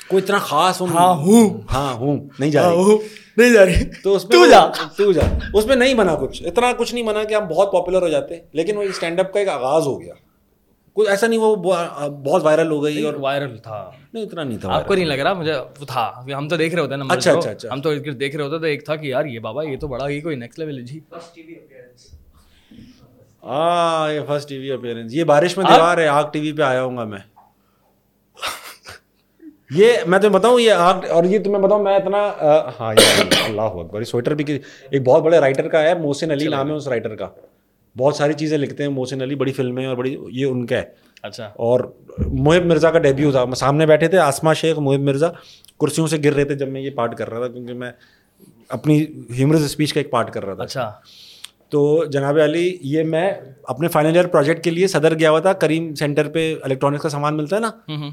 کوئی 0.08 0.22
اتنا 0.22 0.38
خاص 0.38 0.82
ہاں 0.82 1.14
ہوں۔ 1.14 1.60
ہاں 1.72 1.94
ہوں۔ 1.94 2.28
نہیں 2.38 2.50
جا 2.50 2.62
رہی۔ 2.62 2.76
ہاں، 2.76 2.98
نہیں 3.36 3.52
جا 3.52 3.64
رہی۔ 3.64 3.74
تو 4.02 4.14
اس 4.14 4.24
میں 4.28 4.50
جا۔ 4.50 4.66
تو 4.96 5.12
جا۔ 5.12 5.22
اس 5.54 5.66
میں 5.66 5.76
نہیں 5.76 5.94
بنا 5.94 6.14
کچھ۔ 6.14 6.42
اتنا 6.46 6.72
کچھ 6.78 6.94
نہیں 6.94 7.04
بنا 7.04 7.24
کہ 7.24 7.34
ہم 7.34 7.48
بہت 7.48 7.72
پاپولر 7.72 8.02
ہو 8.02 8.08
جاتے۔ 8.08 8.34
لیکن 8.52 8.76
وہ 8.76 8.82
اسٹینڈ 8.82 9.20
اپ 9.20 9.32
کا 9.32 9.38
ایک 9.40 9.48
آغاز 9.48 9.86
ہو 9.86 10.00
گیا۔ 10.00 10.14
کچھ 10.92 11.08
ایسا 11.08 11.26
نہیں 11.26 11.40
وہ 11.40 11.56
بہت 12.10 12.42
وائرل 12.44 12.70
ہو 12.70 12.84
گئی 12.84 13.02
اور 13.02 13.14
وائرل 13.14 13.58
تھا۔ 13.58 13.90
نہیں 14.12 14.24
اتنا 14.24 14.42
نہیں 14.42 14.58
تھا 14.58 14.72
آپ 14.72 14.86
کو 14.86 14.94
نہیں 14.94 15.04
لگ 15.04 15.14
رہا؟ 15.14 15.32
مجھے 15.32 15.52
وہ 15.52 15.84
تھا۔ 15.86 16.12
ہم 16.38 16.48
تو 16.48 16.56
دیکھ 16.56 16.74
رہے 16.74 16.82
ہوتے 16.82 16.94
ہیں 16.94 17.02
اچھا 17.08 17.32
اچھا 17.32 17.50
اچھا۔ 17.50 17.68
ہم 17.72 17.80
تو 17.80 17.94
دیکھ 17.94 18.36
رہے 18.36 18.44
ہوتے 18.44 18.58
تو 18.58 18.64
ایک 18.64 18.84
تھا 18.84 18.96
کہ 18.96 19.06
یار 19.06 19.24
یہ 19.24 19.38
بابا 19.38 19.62
یہ 19.64 19.76
تو 19.76 19.88
بڑا 19.88 20.08
ہی 20.08 20.20
کوئی 20.20 20.36
نیکسٹ 20.36 20.58
لیول 20.58 20.82
جی۔ 20.82 21.00
ہاں 23.44 24.12
یہ 24.12 24.20
فرسٹ 24.26 24.48
ٹی 24.48 24.58
وی 24.58 24.72
اپیئرنس 24.72 25.14
یہ 25.14 25.24
بارش 25.24 25.56
میں 25.56 25.64
دیوار 25.74 25.98
ہے۔ 25.98 26.06
آگ 26.06 26.24
ٹی 26.32 26.40
وی 26.40 26.52
پہ 26.52 26.62
آیا 26.62 26.82
ہوں 26.84 26.96
گا 26.96 27.04
میں۔ 27.04 27.18
یہ 29.70 29.92
میں 30.06 30.18
تمہیں 30.18 30.34
بتاؤں 30.34 30.60
یہ 30.60 30.72
آگ 30.72 30.94
اور 31.10 31.24
یہ 31.24 31.38
تمہیں 31.38 31.62
بتاؤں 31.62 31.82
میں 31.82 31.96
اتنا 31.96 32.18
ہاں 32.80 32.94
اللہ 33.44 33.60
اکبر 33.60 34.04
سویٹر 34.04 34.34
بھی 34.34 34.58
ایک 34.90 35.02
بہت 35.02 35.22
بڑے 35.22 35.38
رائٹر 35.38 35.68
کا 35.68 35.82
ہے 35.82 35.94
محسن 35.94 36.30
علی 36.30 36.48
نام 36.48 36.70
ہے 36.70 36.74
اس 36.74 36.88
رائٹر 36.88 37.16
کا۔ 37.16 37.28
بہت 37.98 38.16
ساری 38.16 38.32
چیزیں 38.32 38.58
لکھتے 38.58 38.82
ہیں 38.82 38.90
محسن 38.90 39.22
علی 39.22 39.34
بڑی 39.34 39.52
فلمیں 39.52 39.86
اور 39.86 39.96
بڑی 39.96 40.16
یہ 40.30 40.46
ان 40.46 40.66
کا 40.66 40.76
ہے۔ 40.76 40.82
اچھا۔ 41.22 41.44
اور 41.46 41.92
محب 42.18 42.64
مرزا 42.66 42.90
کا 42.90 42.98
ڈیبیو 42.98 43.30
تھا۔ 43.30 43.44
سامنے 43.56 43.86
بیٹھے 43.86 44.08
تھے 44.08 44.18
آسما 44.18 44.52
شیخ 44.52 44.78
محب 44.78 45.00
مرزا 45.00 45.28
کرسیوں 45.80 46.06
سے 46.06 46.16
گر 46.24 46.32
رہے 46.32 46.44
تھے 46.44 46.54
جب 46.54 46.68
میں 46.68 46.80
یہ 46.80 46.90
پارٹ 46.90 47.16
کر 47.16 47.30
رہا 47.30 47.38
تھا 47.38 47.48
کیونکہ 47.48 47.74
میں 47.74 47.92
اپنی 48.68 49.06
ہیومرس 49.38 49.60
اسپیچ 49.60 49.92
کا 49.92 50.00
ایک 50.00 50.10
پارٹ 50.10 50.32
کر 50.32 50.44
رہا 50.44 50.54
تھا۔ 50.54 50.62
اچھا۔ 50.62 50.92
تو 51.74 52.04
جناب 52.04 52.38
علی 52.44 52.78
یہ 52.80 53.02
میں 53.02 53.30
اپنے 53.62 53.88
فائنل 53.88 54.14
ایئر 54.14 54.26
پروجیکٹ 54.26 54.64
کے 54.64 54.70
لیے 54.70 54.86
صدر 54.86 55.18
گیا 55.18 55.30
ہوا 55.30 55.40
تھا 55.40 55.52
کریم 55.52 55.94
سینٹر 55.94 56.28
پہ 56.28 56.54
الیکٹرانکس 56.62 57.02
کا 57.02 57.08
سامان 57.08 57.36
ملتا 57.36 57.56
ہے 57.56 57.60
نا 57.60 57.70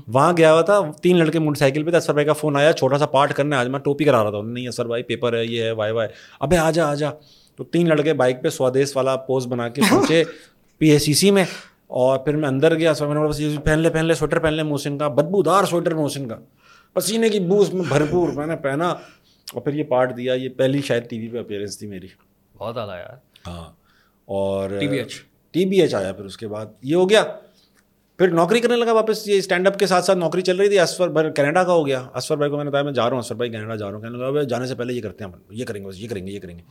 وہاں 0.07 0.33
گیا 0.37 0.53
ہوا 0.53 0.61
تھا 0.61 0.79
تین 1.01 1.19
لڑکے 1.19 1.39
موٹر 1.39 1.59
سائیکل 1.59 1.83
پہ 1.83 1.95
اسفر 1.97 2.13
بھائی 2.13 2.25
کا 2.25 2.33
فون 2.33 2.55
آیا 2.55 2.73
چھوٹا 2.73 2.97
سا 2.97 3.05
پارٹ 3.05 3.33
کرنے 3.33 3.55
آج 3.55 3.67
میں 3.67 3.79
ٹوپی 3.79 4.03
کرا 4.03 4.23
رہا 4.23 4.29
تھا 4.29 4.41
نہیں 4.41 4.67
اسفر 4.67 4.85
بھائی 4.85 5.03
پیپر 5.03 5.33
ہے 5.33 5.45
یہ 5.45 5.63
ہے 5.63 5.71
وائی 5.71 5.91
وائی۔ 5.91 6.09
ابے 6.39 6.57
آ 6.57 6.71
جا 6.71 6.87
آ 6.89 6.93
جا 6.93 7.09
تو 7.55 7.63
تین 7.63 7.89
لڑکے 7.89 8.13
بائک 8.13 8.41
پہ 8.43 8.49
سوادیش 8.49 8.95
والا 8.95 9.15
پوز 9.15 9.47
بنا 9.47 9.67
کے 9.69 9.81
پہنچے 9.89 10.23
پی 10.77 10.89
ایس 10.89 11.05
سی 11.05 11.13
سی 11.13 11.31
میں 11.31 11.45
اور 11.87 12.19
پھر 12.19 12.35
میں 12.35 12.49
اندر 12.49 12.75
گیا 12.75 12.93
میں 13.01 13.15
نے 13.15 13.57
پہن 13.63 13.79
لے 13.79 13.89
پہن 13.89 14.05
لے 14.05 14.13
سویٹر 14.13 14.39
پہن 14.39 14.53
لے 14.53 14.63
محسن 14.63 14.97
کا 14.97 15.07
بدبو 15.07 15.41
دار 15.43 15.63
سویٹر 15.63 15.93
محسن 15.93 16.27
کا۔ 16.27 16.35
پسینے 16.93 17.29
کی 17.29 17.39
بو 17.39 17.61
اس 17.61 17.73
میں 17.73 17.83
بھرپور 17.89 18.29
میں 18.29 18.47
نے 18.47 18.55
پہنا 18.55 18.89
اور 19.53 19.61
پھر 19.61 19.73
یہ 19.73 19.83
پارٹ 19.83 20.17
دیا 20.17 20.33
یہ 20.33 20.49
پہلی 20.49 20.81
شاید 20.81 21.09
ٹی 21.09 21.19
وی 21.19 21.27
پہ 21.27 21.39
اپیئرنس 21.39 21.79
تھی 21.79 21.87
میری۔ 21.87 22.07
بہت 22.57 22.77
اعلیٰ 22.77 22.97
یار۔ 22.97 23.30
ہاں 23.47 23.71
اور 24.25 24.69
T 24.79 24.87
B 24.87 24.97
H. 24.97 25.13
T 25.51 25.65
B 25.65 25.81
H 25.81 25.93
آیا 25.93 26.11
پھر 26.13 26.25
اس 26.25 26.37
کے 26.37 26.47
بعد۔ 26.47 26.65
یہ 26.81 26.95
ہو 26.95 27.09
گیا۔ 27.09 27.23
پھر 28.17 28.27
نوکری 28.27 28.59
کرنے 28.59 28.75
لگا 28.75 28.91
واپس۔ 28.91 29.27
یہ 29.27 29.37
اسٹینڈ 29.37 29.67
اپ 29.67 29.79
کے 29.79 29.87
ساتھ 29.87 30.05
ساتھ 30.05 30.17
نوکری 30.17 30.41
چل 30.41 30.57
رہی 30.57 30.67
تھی۔ 30.67 30.79
اسفر 30.79 31.07
بھائی 31.07 31.31
کینیڈا 31.35 31.63
کا 31.63 31.71
ہو 31.73 31.87
گیا۔ 31.87 32.07
اسفر 32.15 32.35
بھائی 32.37 32.51
کو 32.51 32.57
میں 32.57 32.63
نے 32.63 32.69
بتایا 32.69 32.83
میں 32.83 32.91
جا 32.91 33.03
رہا 33.03 33.11
ہوں۔ 33.11 33.19
اسفر 33.19 33.35
بھائی 33.35 33.51
کینیڈا 33.51 33.75
جا 33.75 33.87
رہا 33.87 33.95
ہوں۔ 33.95 34.01
کہنے 34.01 34.17
لگا 34.17 34.43
جانے 34.43 34.65
سے 34.65 34.75
پہلے 34.75 34.93
یہ 34.93 35.01
کرتے 35.01 35.23
ہیں 35.23 35.31
یہ 35.49 35.65
کریں 35.65 35.83
گے 35.83 35.87
بس 35.87 35.99
یہ 35.99 36.07
کریں 36.07 36.27
گے 36.27 36.31
یہ 36.31 36.39
کریں 36.39 36.57
گے۔ 36.57 36.63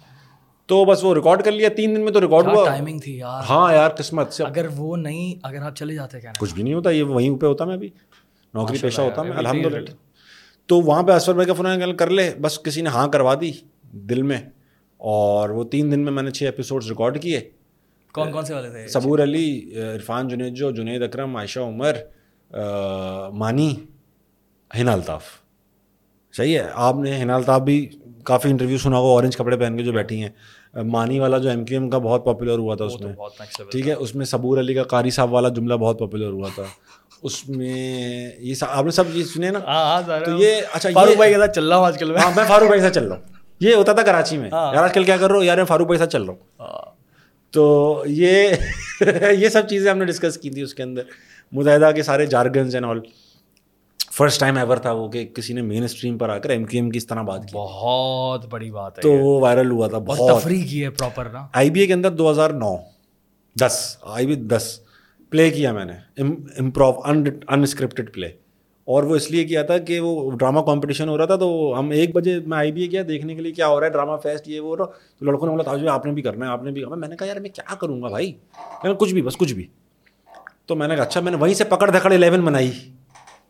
تو 0.66 0.84
بس 0.84 1.04
وہ 1.04 1.14
ریکارڈ 1.14 1.42
کر 1.42 1.52
لیا۔ 1.52 1.68
تین 1.68 1.96
دن 1.96 2.00
میں 2.00 2.12
تو 2.12 2.20
ریکارڈ 2.20 2.46
ہوا۔ 2.46 2.64
ٹائمنگ 2.64 2.98
تھی 2.98 3.16
یار۔ 3.18 3.42
ہاں 3.48 3.74
یار 3.74 3.90
قسمت 3.90 4.32
سے۔ 4.32 4.44
اگر 4.44 4.66
وہ 4.76 4.96
نہیں 4.96 5.40
اگر 5.42 5.62
آپ 5.62 5.76
چلے 5.76 5.94
جاتے 5.94 6.20
کیا 6.20 6.32
کچھ 6.38 6.54
بھی 6.54 6.62
نہیں 6.62 6.74
ہوتا 6.74 6.90
یہ 6.90 7.02
وہیں 7.02 7.36
پہ 7.36 7.46
ہوتا 7.46 7.64
میں 7.64 7.74
ابھی 7.74 7.88
نوکری 8.54 8.78
پیشہ 8.78 9.00
ہوتا 9.00 9.22
میں 9.22 9.36
الحمد 9.36 9.66
للہ 9.66 9.90
تو 10.66 10.80
وہاں 10.80 11.02
پہ 11.02 11.12
اسفر 11.12 11.32
بھائی 11.32 11.46
کا 11.46 11.52
فون 11.52 11.96
کر 11.96 12.10
لے۔ 12.10 12.34
بس 12.40 12.62
کسی 12.62 12.80
نے 12.80 12.88
ہاں 12.88 13.08
کروا 13.08 13.34
دی 13.40 13.52
دل 13.92 14.22
میں۔ 14.22 14.40
اور 15.00 15.48
وہ 15.48 15.64
تین 15.64 15.92
دن 15.92 16.00
میں 16.00 16.12
میں 16.12 16.22
نے 16.22 16.30
چھ 16.30 16.42
ایپیسوڈ 16.42 16.84
ریکارڈ 16.84 17.22
کیے۔ 17.22 17.40
کون 18.12 18.32
کون 18.32 18.44
سے 18.44 18.54
والے 18.54 18.70
تھے؟ 18.70 18.88
صبور 18.88 19.18
علی 19.18 19.70
عرفان 19.94 20.28
جنید 20.28 20.54
جو 20.54 20.70
جنید 20.70 21.02
اکرم 21.02 21.36
عائشہ 21.36 21.60
عمر 21.60 21.92
مانی 23.32 23.74
ہنا 24.80 24.92
الطاف۔ 24.92 25.24
صحیح 26.36 26.58
ہے 26.58 26.68
آپ 26.74 26.96
نے 26.96 27.16
ہنا 27.18 27.34
الطاف 27.36 27.60
بھی 27.60 27.88
کافی 28.24 28.48
انٹرویو 28.48 28.78
سنا 28.78 28.96
ہوگا 28.96 29.12
اورنج 29.12 29.36
کپڑے 29.36 29.56
پہن 29.56 29.76
کے 29.76 29.82
جو 29.82 29.92
بیٹھی 29.92 30.22
ہیں۔ 30.22 30.28
مانی 30.82 31.18
والا 31.18 31.38
جو 31.38 31.48
ایم 31.48 31.64
کیو 31.64 31.80
ایم 31.80 31.90
کا 31.90 31.98
بہت 31.98 32.24
پاپولر 32.24 32.58
ہوا 32.58 32.74
تھا 32.74 32.84
اس 32.84 33.00
میں۔ 33.00 33.12
ٹھیک 33.70 33.88
ہے 33.88 33.92
اس 33.92 34.14
میں 34.14 34.26
صبور 34.26 34.58
علی 34.58 34.74
کا 34.74 34.82
قاری 34.82 35.10
صاحب 35.10 35.32
والا 35.32 35.48
جملہ 35.48 35.74
بہت 35.74 35.98
پاپولر 35.98 36.30
ہوا 36.30 36.48
تھا۔ 36.54 36.64
اس 37.22 37.48
میں 37.48 38.30
یہ 38.38 38.54
آپ 38.68 38.84
نے 38.84 38.90
سب 38.90 39.04
یہ 39.14 39.24
سنے 39.24 39.50
نا؟ 39.50 40.00
تو 40.24 40.42
یہ 40.42 40.56
اچھا 40.72 40.88
فاروق 40.94 41.16
بھائی 41.16 41.32
کے 41.32 41.38
ساتھ 41.38 41.54
چل 41.54 41.68
رہا 41.68 41.76
ہوں 41.76 41.86
آج 41.86 41.98
کل 41.98 42.16
ہاں 42.16 42.30
میں 42.36 42.44
فاروق 42.48 42.68
بھائی 42.68 42.80
سے 42.80 42.90
چل 42.90 43.08
رہا 43.08 43.16
ہوں۔ 43.16 43.29
یہ 43.60 43.74
ہوتا 43.74 43.92
تھا 43.92 44.02
کراچی 44.02 44.36
میں۔ 44.38 44.48
یار 44.52 44.74
آج 44.74 44.92
کل 44.94 45.04
کیا 45.04 45.16
کر 45.16 45.28
رہا 45.30 45.36
ہوں 45.36 45.44
یار 45.44 45.56
میں 45.56 45.64
فاروق 45.64 45.86
بھائی 45.86 45.98
سے 45.98 46.06
چل 46.06 46.22
رہا 46.22 46.32
ہوں۔ 46.32 46.90
تو 47.50 48.04
یہ 48.06 48.48
یہ 49.38 49.48
سب 49.48 49.68
چیزیں 49.68 49.90
ہم 49.90 49.98
نے 49.98 50.04
ڈسکس 50.04 50.38
کی 50.38 50.50
تھی 50.50 50.62
اس 50.62 50.74
کے 50.74 50.82
اندر۔ 50.82 51.02
متحدہ 51.52 51.90
کے 51.94 52.02
سارے 52.02 52.26
jargons 52.26 52.74
and 52.74 52.86
all 52.86 53.00
first 54.12 54.40
time 54.40 54.56
ever 54.56 54.76
تھا 54.76 54.92
وہ 54.92 55.08
کہ 55.08 55.26
کسی 55.26 55.52
نے 55.52 55.62
مین 55.62 55.84
اسٹریم 55.84 56.18
پر 56.18 56.28
آ 56.28 56.38
کر 56.38 56.50
ایم 56.50 56.64
کیو 56.64 56.82
ایم 56.82 56.90
کی 56.90 56.96
اس 56.96 57.06
طرح 57.06 57.22
بات 57.22 57.40
کی۔ 57.42 57.50
بہت 57.54 58.46
بڑی 58.46 58.70
بات 58.70 58.98
ہے 58.98 59.02
تو 59.02 59.12
وہ 59.12 59.40
وائرل 59.40 59.70
ہوا 59.70 59.88
تھا 59.88 59.98
بہت 59.98 60.40
تفریح 60.40 60.68
کی 60.68 60.84
ہے 60.84 60.90
پراپر 60.90 61.28
نا۔ 61.28 61.46
آئی 61.52 61.70
بی 61.70 61.80
اے 61.80 61.86
کے 61.86 61.92
اندر 61.92 62.10
دو 62.10 62.30
ہزار 62.30 62.50
نو 62.50 62.76
دس۔ 63.60 63.96
آئی 64.02 64.26
بی 64.26 64.34
دس۔ 64.34 64.80
پلے 65.30 65.50
کیا 65.50 65.72
میں 65.72 65.84
نے۔ 65.84 66.22
امپروو 66.58 67.00
ان 67.48 67.62
اسکرپٹڈ 67.62 68.14
پلے 68.14 68.28
اور 68.90 69.02
وہ 69.02 69.16
اس 69.16 69.30
لیے 69.30 69.44
کیا 69.44 69.62
تھا 69.62 69.78
کہ 69.78 70.00
وہ 70.00 70.30
ڈرامہ 70.30 70.60
کمپٹیشن 70.60 71.08
ہو 71.08 71.18
رہا 71.18 71.24
تھا 71.24 71.36
تو 71.36 71.74
ہم 71.78 71.90
ایک 71.90 72.14
بجے 72.14 72.38
میں 72.46 72.58
آئی 72.58 72.72
بی 72.72 72.82
اے 72.82 72.88
کیا 72.88 73.02
دیکھنے 73.08 73.34
کے 73.34 73.42
لیے 73.42 73.52
کیا 73.52 73.68
ہو 73.68 73.80
رہا 73.80 73.86
ہے 73.86 73.92
ڈرامہ 73.92 74.16
فیسٹ 74.22 74.48
یہ 74.48 74.60
وہ 74.60 74.76
تو 74.76 74.84
لڑکوں 75.20 75.46
نے 75.46 75.50
بولا 75.50 75.62
تاج 75.62 75.86
آپ 75.86 76.06
نے 76.06 76.12
بھی 76.12 76.22
کرنا 76.22 76.46
ہے، 76.46 76.50
آپ 76.50 76.62
نے 76.62 76.70
بھی 76.70 76.82
کرنا 76.82 76.96
میں 76.96 77.08
نے 77.08 77.16
کہا، 77.16 77.26
یار، 77.26 77.36
میں 77.36 77.50
کیا 77.50 77.74
کروں 77.74 78.02
گا 78.02 78.08
بھائی؟ 78.08 78.32
میں 78.84 78.94
کچھ 78.94 79.12
بھی، 79.14 79.22
بس 79.22 79.36
کچھ 79.36 79.54
بھی۔ 79.54 79.66
تو 80.66 80.76
میں 80.76 80.88
نے 80.88 80.94
کہا 80.94 81.04
اچھا 81.04 81.20
میں 81.20 81.32
نے 81.32 81.38
وہیں 81.38 81.54
سے 81.54 81.64
پکڑ 81.64 81.90
دھکڑ 81.90 82.12
الیون 82.12 82.40
بنائی 82.40 82.70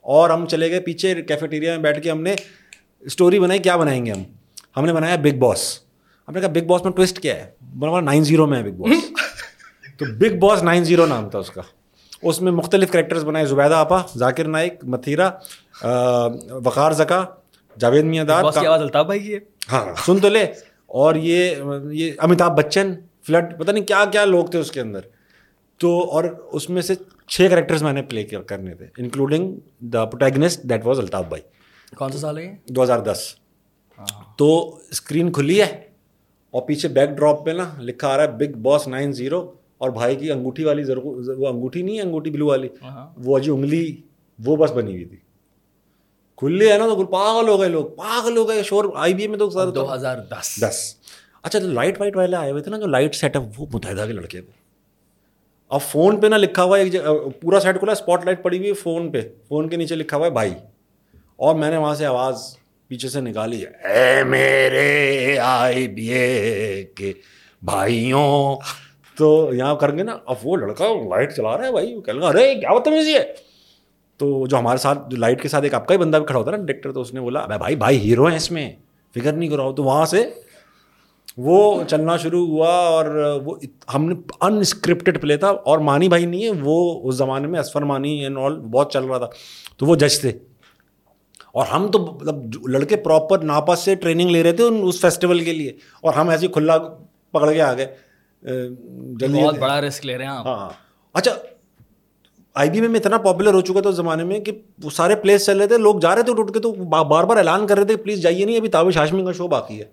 اور 0.00 0.30
ہم 0.30 0.46
چلے 0.46 0.70
گئے 0.70 0.80
پیچھے 0.80 1.22
کیفیٹیریا 1.22 1.74
میں 1.74 1.82
بیٹھ 1.82 2.02
کے 2.02 2.10
ہم 2.10 2.22
نے 2.22 2.34
اسٹوری 3.00 3.38
بنائی، 3.38 3.58
کیا 3.58 3.76
بنائیں 3.76 4.06
گے 4.06 4.10
ہم؟ 4.10 4.22
ہم 4.76 4.84
نے 4.84 4.92
بنایا 4.92 5.16
بگ 5.16 5.38
باس 5.38 5.80
ہم 6.28 6.34
نے 6.34 6.40
کہا 6.40 6.48
بگ 6.48 6.66
باس 6.66 6.84
میں 6.84 6.92
ٹوسٹ 6.92 7.18
کیا 7.18 7.34
ہے؟ 7.34 7.50
بنا 7.78 8.00
نائن 8.00 8.24
زیرو 8.24 8.46
میں 8.46 8.62
ہے 8.62 8.70
بگ 8.70 8.76
باس 8.76 9.04
تو 9.98 10.04
بگ 10.04 10.38
باس 10.38 10.62
نائن 10.62 10.84
زیرو 10.84 11.06
نام 11.06 11.30
تھا 11.30 11.38
اس 11.38 11.50
کا۔ 11.50 11.62
اس 12.22 12.40
میں 12.42 12.52
مختلف 12.52 12.90
کریکٹرز 12.92 13.24
بنائے 13.24 13.46
زبیدہ 13.46 13.74
آپا 13.74 13.98
ذاکر 14.16 14.44
نائک 14.44 14.84
متھیرا 14.84 15.30
وقار 16.64 16.92
زکا 16.92 17.24
جاوید 17.78 18.04
میاں 18.04 18.24
داد 18.24 18.44
کی 18.60 18.66
آواز 18.66 18.80
الطاف 18.80 19.06
بھائی 19.06 19.20
کی 19.20 19.34
ہے۔ 19.34 19.38
ہاں 19.72 19.86
سن 20.06 20.18
تو 20.18 20.28
لے۔ 20.28 20.44
اور 20.86 21.14
یہ 21.14 21.54
یہ 21.90 22.12
امیتابھ 22.18 22.54
بچن 22.54 22.92
فلڈ 23.26 23.58
پتہ 23.58 23.70
نہیں 23.70 23.84
کیا 23.84 24.04
کیا 24.12 24.24
لوگ 24.24 24.46
تھے 24.46 24.58
اس 24.58 24.70
کے 24.72 24.80
اندر۔ 24.80 25.00
تو 25.78 26.10
اور 26.10 26.24
اس 26.52 26.70
میں 26.70 26.82
سے 26.82 26.94
چھ 27.28 27.46
کریکٹرز 27.50 27.82
میں 27.82 27.92
نے 27.92 28.02
پلے 28.02 28.22
کرنے 28.22 28.74
تھے 28.74 28.86
including 28.98 29.54
the 29.80 30.04
protagonist 30.04 30.62
that 30.62 30.86
was 30.86 30.98
Altaf 30.98 31.24
بھائی۔ 31.26 31.42
کون 31.96 32.12
سا 32.12 32.18
سال 32.18 32.38
ہے 32.38 32.56
دو 32.68 32.82
ہزار 32.82 32.98
دس۔ 32.98 33.34
تو 34.36 34.78
اسکرین 34.90 35.32
کھلی 35.32 35.60
ہے 35.60 35.82
اور 36.50 36.62
پیچھے 36.62 36.88
بیک 36.88 37.10
ڈراپ 37.10 37.44
پہ 37.44 37.50
نا 37.50 37.64
لکھا 37.78 38.08
آ 38.08 38.16
رہا 38.16 38.24
ہے 38.24 38.28
بگ 38.28 38.58
باس 38.58 38.88
نائن 38.88 39.12
زیرو۔ 39.12 39.52
اور 39.80 39.90
بھائی 39.90 40.16
کی 40.16 40.32
انگوٹھی 40.32 40.64
والی 40.64 40.82
وہ 41.38 41.48
انگوٹھی 41.48 41.82
نہیں 41.82 41.96
ہے 41.96 42.02
انگوٹھی 42.02 42.30
بلو 42.30 42.46
والی۔ 42.46 42.68
وہ 43.16 43.38
جو 43.38 43.54
انگلی 43.54 43.96
وہ 44.44 44.56
بس 44.56 44.70
بنی 44.70 44.92
ہوئی 44.92 45.04
تھی۔ 45.04 45.16
کھلے 46.36 46.72
ہے 46.72 46.78
نا 46.78 46.86
تو 46.88 47.06
پاگل 47.06 47.48
ہو 47.48 47.60
گئے 47.60 47.68
لوگ 47.68 47.84
پاگل 47.84 48.36
ہو 48.36 48.48
گئے۔ 48.48 48.62
شور 48.62 48.84
آئی 48.94 49.14
بی 49.14 49.22
اے 49.22 49.28
میں 49.28 49.38
تو 49.38 49.70
دو 49.70 49.94
ہزار 49.94 50.18
دس۔ 50.18 50.60
دس۔ 50.62 50.94
اچھا 51.42 51.58
تو 51.58 51.66
لائٹ 51.66 52.00
وائٹ 52.00 52.16
والے 52.16 52.36
آئے 52.36 52.50
ہوئے 52.50 52.62
تھے 52.62 52.70
نا 52.70 52.78
جو 52.78 52.86
لائٹ 52.86 53.14
سیٹ 53.14 53.36
اپ 53.36 53.42
وہ 53.56 53.66
متحدہ 53.72 54.04
کے 54.06 54.12
لڑکے 54.12 54.40
تھے۔ 54.40 54.52
اب 55.68 55.80
فون 55.80 56.20
پہ 56.20 56.26
نا 56.26 56.36
لکھا 56.36 56.62
ہوا 56.62 56.78
ہے 56.78 56.84
پورا 57.40 57.60
سیٹ 57.60 57.78
کھلا 57.78 57.92
اسپاٹ 57.92 58.24
لائٹ 58.24 58.42
پڑی 58.42 58.58
ہوئی 58.58 58.68
ہے 58.68 58.74
فون 58.74 59.12
پہ۔ 59.12 59.20
فون 59.48 59.68
کے 59.68 59.76
نیچے 59.76 59.94
لکھا 59.94 60.16
ہوا 60.16 60.26
ہے 60.26 60.30
بھائی۔ 60.30 60.54
اور 61.36 61.54
میں 61.54 61.70
نے 61.70 61.76
وہاں 61.76 61.94
سے 61.94 62.06
آواز 62.06 62.56
پیچھے 62.88 63.08
سے 63.08 63.20
نکالی۔ 63.20 63.64
اے 63.66 64.24
میرے 64.24 65.38
آئی 65.42 65.88
بی 65.88 66.08
اے 66.08 66.82
کے 66.94 67.12
بھائیوں 67.62 68.56
تو 69.20 69.50
یہاں 69.52 69.74
کر 69.74 69.96
گے 69.96 70.02
نا، 70.02 70.18
اب 70.26 70.36
وہ 70.44 70.56
لڑکا 70.56 70.84
لائٹ 70.84 71.36
چلا 71.36 71.58
رہا 71.58 71.66
ہے 71.66 71.72
بھائی، 71.72 71.94
وہ 71.94 72.00
کہ 72.00 72.10
ارے، 72.10 72.54
کیا 72.54 72.78
بدتمیزی 72.78 73.14
ہے؟ 73.14 73.32
تو 74.16 74.46
جو 74.46 74.58
ہمارے 74.58 74.78
ساتھ، 74.78 74.98
جو 75.08 75.16
لائٹ 75.16 75.42
کے 75.42 75.48
ساتھ 75.48 75.62
ایک 75.62 75.74
آپ 75.74 75.88
کا 75.88 75.94
ہی 75.94 75.98
بندہ 75.98 76.16
بھی 76.16 76.26
کھڑا 76.26 76.38
ہوتا 76.38 76.50
ہے 76.50 76.56
نا 76.56 76.62
ڈائریکٹر 76.62 76.92
تو 76.92 77.00
اس 77.00 77.14
نے 77.14 77.20
بولا 77.20 77.46
بھائی 77.46 77.76
بھائی 77.76 77.98
ہیرو 77.98 78.26
ہیں 78.26 78.36
اس 78.36 78.50
میں، 78.50 78.72
فکر 79.14 79.32
نہیں 79.32 79.50
کراؤ 79.50 79.72
تو 79.72 79.84
وہاں 79.84 80.06
سے 80.06 80.30
وہ 81.36 81.82
چلنا 81.88 82.16
شروع 82.16 82.46
ہوا 82.46 82.68
اور 82.68 83.06
وہ 83.44 83.56
ہم 83.94 84.04
نے 84.04 84.14
ان 84.40 84.58
اسکرپٹڈ 84.58 85.22
پلے 85.22 85.36
تھا 85.36 85.48
اور 85.48 85.78
مانی 85.78 86.08
بھائی 86.08 86.26
نہیں 86.26 86.44
ہے، 86.44 86.50
وہ 86.62 87.08
اس 87.08 87.14
زمانے 87.14 87.46
میں 87.46 87.60
اسفر 87.60 87.82
مانی 87.82 88.22
اینڈ 88.22 88.38
آل 88.38 88.60
بہت 88.60 88.92
چل 88.92 89.04
رہا 89.04 89.18
تھا۔ 89.18 89.26
تو 89.76 89.86
وہ 89.86 89.96
جج 89.96 90.20
تھے۔ 90.20 90.32
اور 91.52 91.66
ہم 91.66 91.90
تو 91.90 91.98
مطلب 91.98 92.68
لڑکے 92.68 92.96
پراپر 92.96 93.38
ناپا 93.38 93.76
سے 93.76 93.94
ٹریننگ 93.94 94.30
لے 94.30 94.42
رہے 94.42 94.52
تھے 94.52 94.64
اس 94.64 95.00
فیسٹیول 95.00 95.44
کے 95.44 95.52
لیے 95.52 95.70
اور 96.00 96.14
ہم 96.14 96.28
ایسے 96.28 96.48
کھلا 96.48 96.78
پکڑ 97.30 97.52
کے 97.52 97.62
آ 97.62 97.74
گئے۔ 97.74 98.09
جلدی 98.42 99.42
بہت 99.42 99.58
بڑا 99.58 99.80
رسک 99.80 100.06
لے 100.06 100.18
رہے 100.18 100.24
ہیں 100.24 100.30
ہاں 100.30 100.70
اچھا 101.14 101.30
آئی 102.56 102.70
بی 102.70 102.80
میں 102.80 103.00
اتنا 103.00 103.18
پاپولر 103.18 103.54
ہو 103.54 103.60
چکا 103.60 103.80
تھا 103.80 103.88
اس 103.88 103.96
زمانے 103.96 104.24
میں 104.24 104.40
کہ 104.40 104.52
وہ 104.84 104.90
سارے 104.90 105.14
پلیس 105.14 105.46
چل 105.46 105.58
رہے 105.58 105.66
تھے 105.66 105.78
لوگ 105.78 105.98
جا 106.00 106.14
رہے 106.14 106.22
تھے 106.22 106.32
اٹھ 106.38 106.52
کے 106.52 106.60
تو 106.60 106.72
بار 106.72 107.24
بار 107.24 107.36
اعلان 107.36 107.66
کر 107.66 107.76
رہے 107.76 107.84
تھے 107.84 107.96
پلیز 107.96 108.22
جائیے 108.22 108.44
نہیں 108.44 108.56
ابھی 108.56 108.68
تابش 108.68 108.96
ہاشمی 108.96 109.24
کا 109.24 109.32
شو 109.32 109.48
باقی 109.48 109.80
ہے۔ 109.80 109.84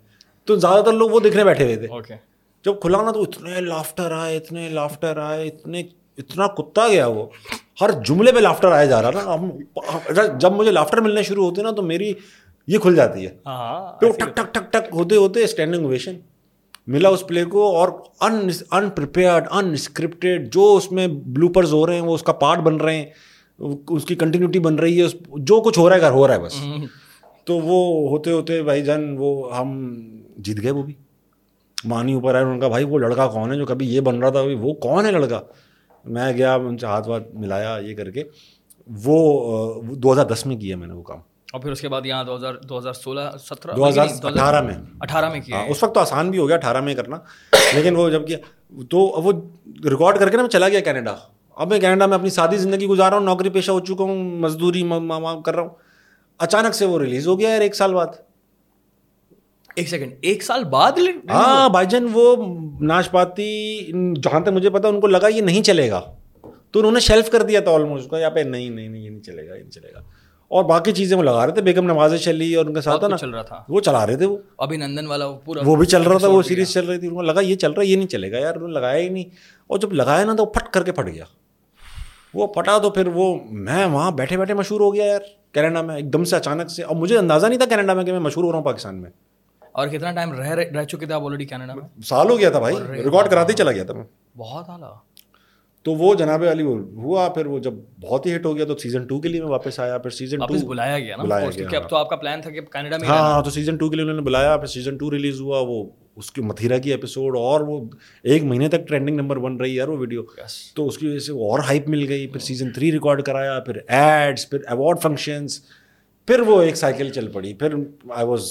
تو 0.45 0.55
زیادہ 0.55 0.85
تر 0.85 0.93
لوگ 0.93 1.09
وہ 1.09 1.19
دیکھنے 1.19 1.43
بیٹھے 1.43 1.63
ہوئے 1.63 1.75
تھے۔ 1.75 2.15
جب 2.65 2.79
کھلا 2.81 3.01
نا 3.01 3.11
تو 3.11 3.23
اتنے 3.23 3.61
لافٹر 3.61 4.11
آئے 4.11 4.37
اتنے 4.37 4.69
لافٹر 4.69 5.17
آئے 5.17 5.47
اتنے 5.47 5.83
اتنا 6.17 6.47
کتا 6.47 6.87
گیا 6.87 7.07
وہ۔ 7.07 7.25
ہر 7.81 7.91
جملے 8.05 8.31
پہ 8.31 8.39
لافٹر 8.39 8.71
آیا 8.71 8.85
جا 8.85 9.01
رہا 9.01 9.09
نا 9.25 10.31
جب 10.39 10.51
مجھے 10.51 10.71
لافٹر 10.71 11.01
ملنے 11.01 11.23
شروع 11.23 11.45
ہوتے 11.45 11.61
نا 11.61 11.71
تو 11.71 11.81
میری 11.81 12.13
یہ 12.67 12.77
کھل 12.77 12.95
جاتی 12.95 13.25
ہے۔ 13.27 13.31
پھر 13.99 14.11
ٹک 14.11 14.35
ٹک 14.35 14.53
ٹک 14.53 14.71
ٹک 14.73 14.93
ہوتے 14.93 15.15
ہوتے 15.15 15.43
اسٹینڈنگ 15.43 15.85
اویشن 15.85 16.15
ملا 16.87 17.09
اس 17.09 17.27
پلے 17.27 17.45
کو 17.45 17.75
اور 17.75 17.89
ان 18.21 18.49
ان 18.71 18.89
پریپیئرڈ 18.89 19.43
ان 19.51 19.71
اسکرپٹیڈ 19.71 20.53
جو 20.53 20.75
اس 20.75 20.91
میں 20.91 21.07
بلوپرز 21.07 21.73
ہو 21.73 21.87
رہے 21.87 21.93
ہیں 21.93 22.01
وہ 22.01 22.15
اس 22.15 22.23
کا 22.23 22.33
پارٹ 22.33 22.59
بن 22.59 22.75
رہے 22.75 22.95
ہیں 22.95 23.05
اس 23.89 24.05
کی 24.05 24.15
کنٹینیوٹی 24.15 24.59
بن 24.59 24.75
رہی 24.75 25.01
ہے 25.01 25.07
جو 25.37 25.61
کچھ 25.61 25.79
ہو 25.79 25.89
رہا 25.89 25.95
ہے 25.95 26.01
گھر 26.01 26.11
ہو 26.11 26.27
رہا 26.27 26.35
ہے 26.35 26.39
بس۔ 26.39 26.53
تو 27.45 27.59
وہ 27.59 28.09
ہوتے 28.09 28.31
ہوتے 28.31 28.63
بھائی 28.63 28.81
جان 28.81 29.15
وہ 29.19 29.57
ہم 29.57 29.95
جیت 30.37 30.61
گئے 30.63 30.71
وہ 30.71 30.83
بھی۔ 30.83 30.93
مانی 31.85 32.13
اوپر 32.13 32.35
آئے 32.35 32.43
ان 32.43 32.59
کا 32.59 32.67
بھائی 32.67 32.83
وہ 32.83 32.99
لڑکا 32.99 33.27
کون 33.27 33.51
ہے 33.51 33.57
جو 33.57 33.65
کبھی 33.65 33.87
یہ 33.95 34.01
بن 34.01 34.19
رہا 34.19 34.29
تھا؟ 34.29 34.41
وہ 34.61 34.73
کون 34.73 35.05
ہے 35.05 35.11
لڑکا؟ 35.11 35.41
میں 36.05 36.33
گیا 36.33 36.55
ان 36.55 36.77
سے 36.77 36.85
ہاتھ 36.85 37.09
واتھ 37.09 37.35
ملایا 37.35 37.77
یہ 37.81 37.95
کر 37.95 38.11
کے۔ 38.11 38.23
وہ 39.05 39.81
دو 39.95 40.13
ہزار 40.13 40.25
دس 40.25 40.45
میں 40.45 40.57
کیا 40.57 40.77
میں 40.77 40.87
نے 40.87 40.93
وہ 40.93 41.03
کام۔ 41.03 41.19
اور 41.53 41.61
پھر 41.61 41.71
اس 41.71 41.81
کے 41.81 41.89
بعد 41.89 42.05
یہاں 42.05 42.23
دو 42.23 42.35
ہزار 42.35 42.53
دو 42.53 42.77
ہزار 42.77 42.93
سولہ 42.93 43.21
سترہ 43.39 43.75
دو 43.75 43.87
ہزار 43.89 44.07
اٹھارہ 44.23 44.61
میں۔ 44.61 44.73
اٹھارہ 45.01 45.29
میں 45.29 45.39
کیا 45.39 45.57
ہاں، 45.57 45.65
اس 45.67 45.83
وقت 45.83 45.93
تو 45.93 45.99
آسان 45.99 46.31
بھی 46.31 46.39
ہو 46.39 46.47
گیا 46.47 46.55
اٹھارہ 46.55 46.81
میں 46.81 46.95
کرنا۔ 46.95 47.17
لیکن 47.73 47.95
وہ 47.95 48.09
جب 48.09 48.27
کیا 48.27 48.37
تو 48.89 48.97
وہ 48.99 49.31
ریکارڈ 49.89 50.19
کر 50.19 50.29
کے 50.29 50.37
نا 50.37 50.43
میں 50.43 50.49
چلا 50.49 50.69
گیا 50.69 50.79
کینیڈا۔ 50.79 51.15
اب 51.55 51.69
میں 51.69 51.79
کینیڈا 51.79 52.05
میں 52.05 52.17
اپنی 52.17 52.29
سادی 52.29 52.57
زندگی 52.57 52.85
گزار 52.85 53.09
رہا 53.09 53.17
ہوں 53.17 53.25
نوکری 53.25 53.49
پیشہ 53.49 53.71
ہو 53.71 53.79
چکا 53.79 54.03
ہوں 54.03 54.39
مزدوری 54.39 54.83
کر 55.45 55.55
رہا 55.55 55.61
ہوں۔ 55.61 55.69
اچانک 56.39 56.75
سے 56.75 56.85
وہ 56.85 56.99
ریلیز 56.99 57.27
ہو 57.27 57.39
گیا 57.39 57.49
یار 57.49 57.61
ایک 57.61 57.75
سال 57.75 57.93
بعد۔ 57.93 58.07
ایک 59.75 59.89
سیکنڈ 59.89 60.11
ایک 60.21 60.43
سال 60.43 60.63
بعد 60.63 60.91
ہاں 61.29 61.69
بھائی 61.69 61.87
جان 61.89 62.07
وہ 62.13 62.35
ناشپاتی 62.81 63.91
جہاں 64.23 64.39
تک 64.39 64.49
مجھے 64.49 64.69
پتا 64.69 64.87
ان 64.87 65.01
کو 65.01 65.07
لگا 65.07 65.27
یہ 65.27 65.41
نہیں 65.41 65.63
چلے 65.63 65.89
گا۔ 65.91 66.01
تو 66.71 66.79
انہوں 66.79 66.91
نے 66.91 66.99
شیلف 66.99 67.29
کر 67.29 67.41
دیا 67.41 67.59
تھا 67.59 67.71
آلموسٹ 67.71 68.13
یہاں 68.13 68.29
پہ 68.29 68.39
نہیں 68.39 68.69
نہیں 68.69 68.87
نہیں 68.87 69.03
یہ 69.03 69.09
نہیں 69.09 69.21
چلے 69.21 69.49
گا 69.49 69.55
یہ 69.55 69.59
نہیں 69.59 69.71
چلے 69.71 69.93
گا۔ 69.93 69.99
اور 70.47 70.63
باقی 70.63 70.91
چیزیں 70.91 71.17
وہ 71.17 71.23
لگا 71.23 71.47
رہے 71.47 71.53
تھے 71.53 71.61
بیگم 71.61 71.87
نواز 71.87 72.15
چلی 72.23 72.55
اور 72.55 72.65
ان 72.65 72.73
کے 72.73 72.81
ساتھ 72.81 73.03
نا؟ 73.05 73.17
چل 73.17 73.29
رہا 73.29 73.41
تھا۔ 73.41 73.63
وہ 73.69 73.81
چلا 73.81 74.07
رہے 74.07 74.15
تھے 74.15 74.25
وہ۔ 74.25 74.37
ابھی 74.57 74.77
نندن 74.77 75.07
والا 75.07 75.25
پورا 75.31 75.61
وہ 75.65 75.75
بھی 75.75 75.85
چل 75.85 76.01
رہا 76.01 76.17
تھا 76.17 76.27
وہ 76.27 76.41
سیریز 76.41 76.73
چل 76.73 76.85
رہی 76.85 76.97
تھی۔ 76.97 77.07
ان 77.07 77.15
کو 77.15 77.21
لگا 77.21 77.39
یہ 77.39 77.55
چل 77.55 77.71
رہا 77.71 77.81
ہے 77.81 77.87
یہ 77.87 77.95
نہیں 77.95 78.07
چلے 78.07 78.31
گا 78.31 78.37
یار 78.37 78.55
انہوں 78.55 78.67
نے 78.67 78.73
لگایا 78.73 78.97
ہی 78.97 79.09
نہیں۔ 79.09 79.23
اور 79.67 79.79
جب 79.79 79.93
لگایا 79.93 80.25
نا 80.25 80.33
تو 80.35 80.43
وہ 80.43 80.49
پھٹ 80.49 80.73
کر 80.73 80.83
کے 80.83 80.91
پھٹ 80.91 81.07
گیا۔ 81.07 81.23
وہ 82.33 82.47
پھٹا 82.47 82.77
تو 82.77 82.89
پھر 82.89 83.07
وہ 83.07 83.35
میں 83.51 83.85
وہاں 83.85 84.11
بیٹھے 84.11 84.37
بیٹھے 84.37 84.53
مشہور 84.53 84.79
ہو 84.79 84.93
گیا 84.93 85.05
یار 85.05 85.19
کینیڈا 85.51 85.81
میں 85.81 85.95
ایک 85.95 86.13
دم 86.13 86.23
سے 86.23 86.35
اچانک 86.35 86.69
سے۔ 86.69 86.83
اور 86.83 86.95
مجھے 86.95 87.17
اندازہ 87.17 87.47
نہیں 87.47 87.57
تھا 87.57 87.65
کینیڈا 87.65 87.93
میں 87.93 88.03
کہ 88.03 88.11
میں 88.11 88.19
مشہور 88.19 88.43
ہو 88.43 88.51
رہا 88.51 88.57
ہوں 88.57 88.65
پاکستان 88.65 89.01
میں۔ 89.01 89.11
اور 89.71 89.87
کتنا 89.87 90.11
ٹائم 90.11 90.33
رہ 90.33 90.49
رہ 90.49 90.83
چکے 90.83 91.05
تھے 91.05 91.13
آپ 91.13 91.21
آلریڈی 91.21 91.45
کینیڈا 91.45 91.73
میں؟ 91.73 92.01
سال 92.05 92.29
ہو 92.29 92.39
گیا 92.39 92.49
تھا 92.49 92.59
بھائی 92.59 92.75
ریکارڈ 92.93 93.29
کراتے 93.29 93.51
ہی 93.51 93.57
چلا 93.57 93.71
گیا 93.71 93.83
تھا 93.83 93.93
میں۔ 93.93 94.03
بہت 94.37 94.69
اعلیٰ۔ 94.69 94.93
تو 95.87 95.93
وہ 95.93 96.13
جناب 96.15 96.43
علی 96.43 96.63
ہوا 96.63 97.27
پھر 97.29 97.45
وہ 97.45 97.57
جب 97.59 97.73
بہت 97.99 98.25
ہی 98.25 98.35
ہٹ 98.35 98.45
ہو 98.45 98.55
گیا 98.55 98.65
تو 98.65 98.75
سیزن 98.77 99.05
ٹو 99.07 99.19
کے 99.19 99.29
لیے 99.29 99.41
میں 99.41 99.49
واپس 99.49 99.79
آیا 99.79 99.97
پھر 99.97 100.09
سیزن 100.11 100.39
ٹو 100.39 100.65
بلایا 100.67 100.97
گیا 100.99 101.15
بلایا 101.17 101.49
گیا 101.49 101.77
اب 101.77 101.87
تو 101.89 101.95
آپ 101.95 102.09
کا 102.09 102.15
پلان 102.15 102.41
تھا 102.41 102.49
کہ 102.49 102.61
کینیڈا 102.71 102.97
میں 102.97 103.07
ہاں 103.07 103.41
تو 103.43 103.49
سیزن 103.49 103.77
ٹو 103.77 103.89
کے 103.89 103.95
لیے 103.95 104.03
انہوں 104.03 104.15
نے 104.15 104.21
بلایا 104.21 104.57
پھر 104.57 104.67
سیزن 104.67 104.97
ٹو 104.97 105.11
ریلیز 105.11 105.39
ہوا 105.41 105.59
وہ 105.59 105.83
اس 106.15 106.31
کی 106.31 106.41
متھیرا 106.41 106.77
کی 106.77 106.91
ایپیسوڈ 106.91 107.37
اور 107.37 107.61
وہ 107.61 107.79
ایک 108.25 108.43
مہینے 108.43 108.67
تک 108.69 108.87
ٹرینڈنگ 108.87 109.15
نمبر 109.15 109.37
بن 109.39 109.57
رہی 109.57 109.75
یار 109.75 109.87
وہ 109.87 109.97
ویڈیو 109.97 110.23
تو 110.75 110.87
اس 110.87 110.97
کی 110.97 111.07
وجہ 111.07 111.19
سے 111.19 111.33
وہ 111.33 111.51
اور 111.51 111.59
ہائپ 111.59 111.89
مل 111.89 112.07
گئی 112.09 112.27
پھر 112.27 112.39
سیزن 112.41 112.71
تھری 112.71 112.91
ریکارڈ 112.91 113.23
کرایا 113.23 113.59
پھر 113.59 113.77
ایڈس 113.87 114.49
پھر 114.49 114.59
ایوارڈ 114.67 115.01
فنکشنس 115.01 115.59
پھر 116.27 116.39
وہ 116.39 116.61
ایک 116.61 116.77
سائیکل 116.77 117.09
چل 117.09 117.27
پڑی 117.31 117.53
پھر 117.53 117.75
آئی 118.09 118.25
واز 118.25 118.49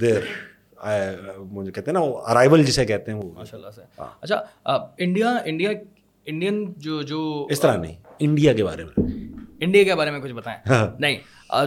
دیر 0.00 0.20
مجھے 1.38 1.70
کہتے 1.72 1.90
ہیں 1.90 1.98
نا 1.98 2.00
ارائیول 2.30 2.62
جسے 2.64 2.84
کہتے 2.86 3.12
ہیں 3.12 3.18
وہ۔ 3.18 3.30
ماشاء 3.34 3.56
اللہ 3.58 3.70
سے۔ 3.70 3.82
ہاں۔ 3.98 4.06
اچھا 4.20 4.36
انڈیا 4.98 5.34
انڈیا 5.44 5.70
انڈین 6.26 6.72
جو 6.76 7.02
جو 7.02 7.46
اس 7.50 7.60
طرح 7.60 7.76
نہیں 7.76 7.94
انڈیا 8.18 8.52
کے 8.52 8.64
بارے 8.64 8.84
میں۔ 8.84 9.06
انڈیا 9.60 9.84
کے 9.84 9.94
بارے 9.94 10.10
میں 10.10 10.20
کچھ 10.20 10.32
بتائیں۔ 10.32 10.58
ہاں۔ 10.68 10.86
نہیں 10.98 11.18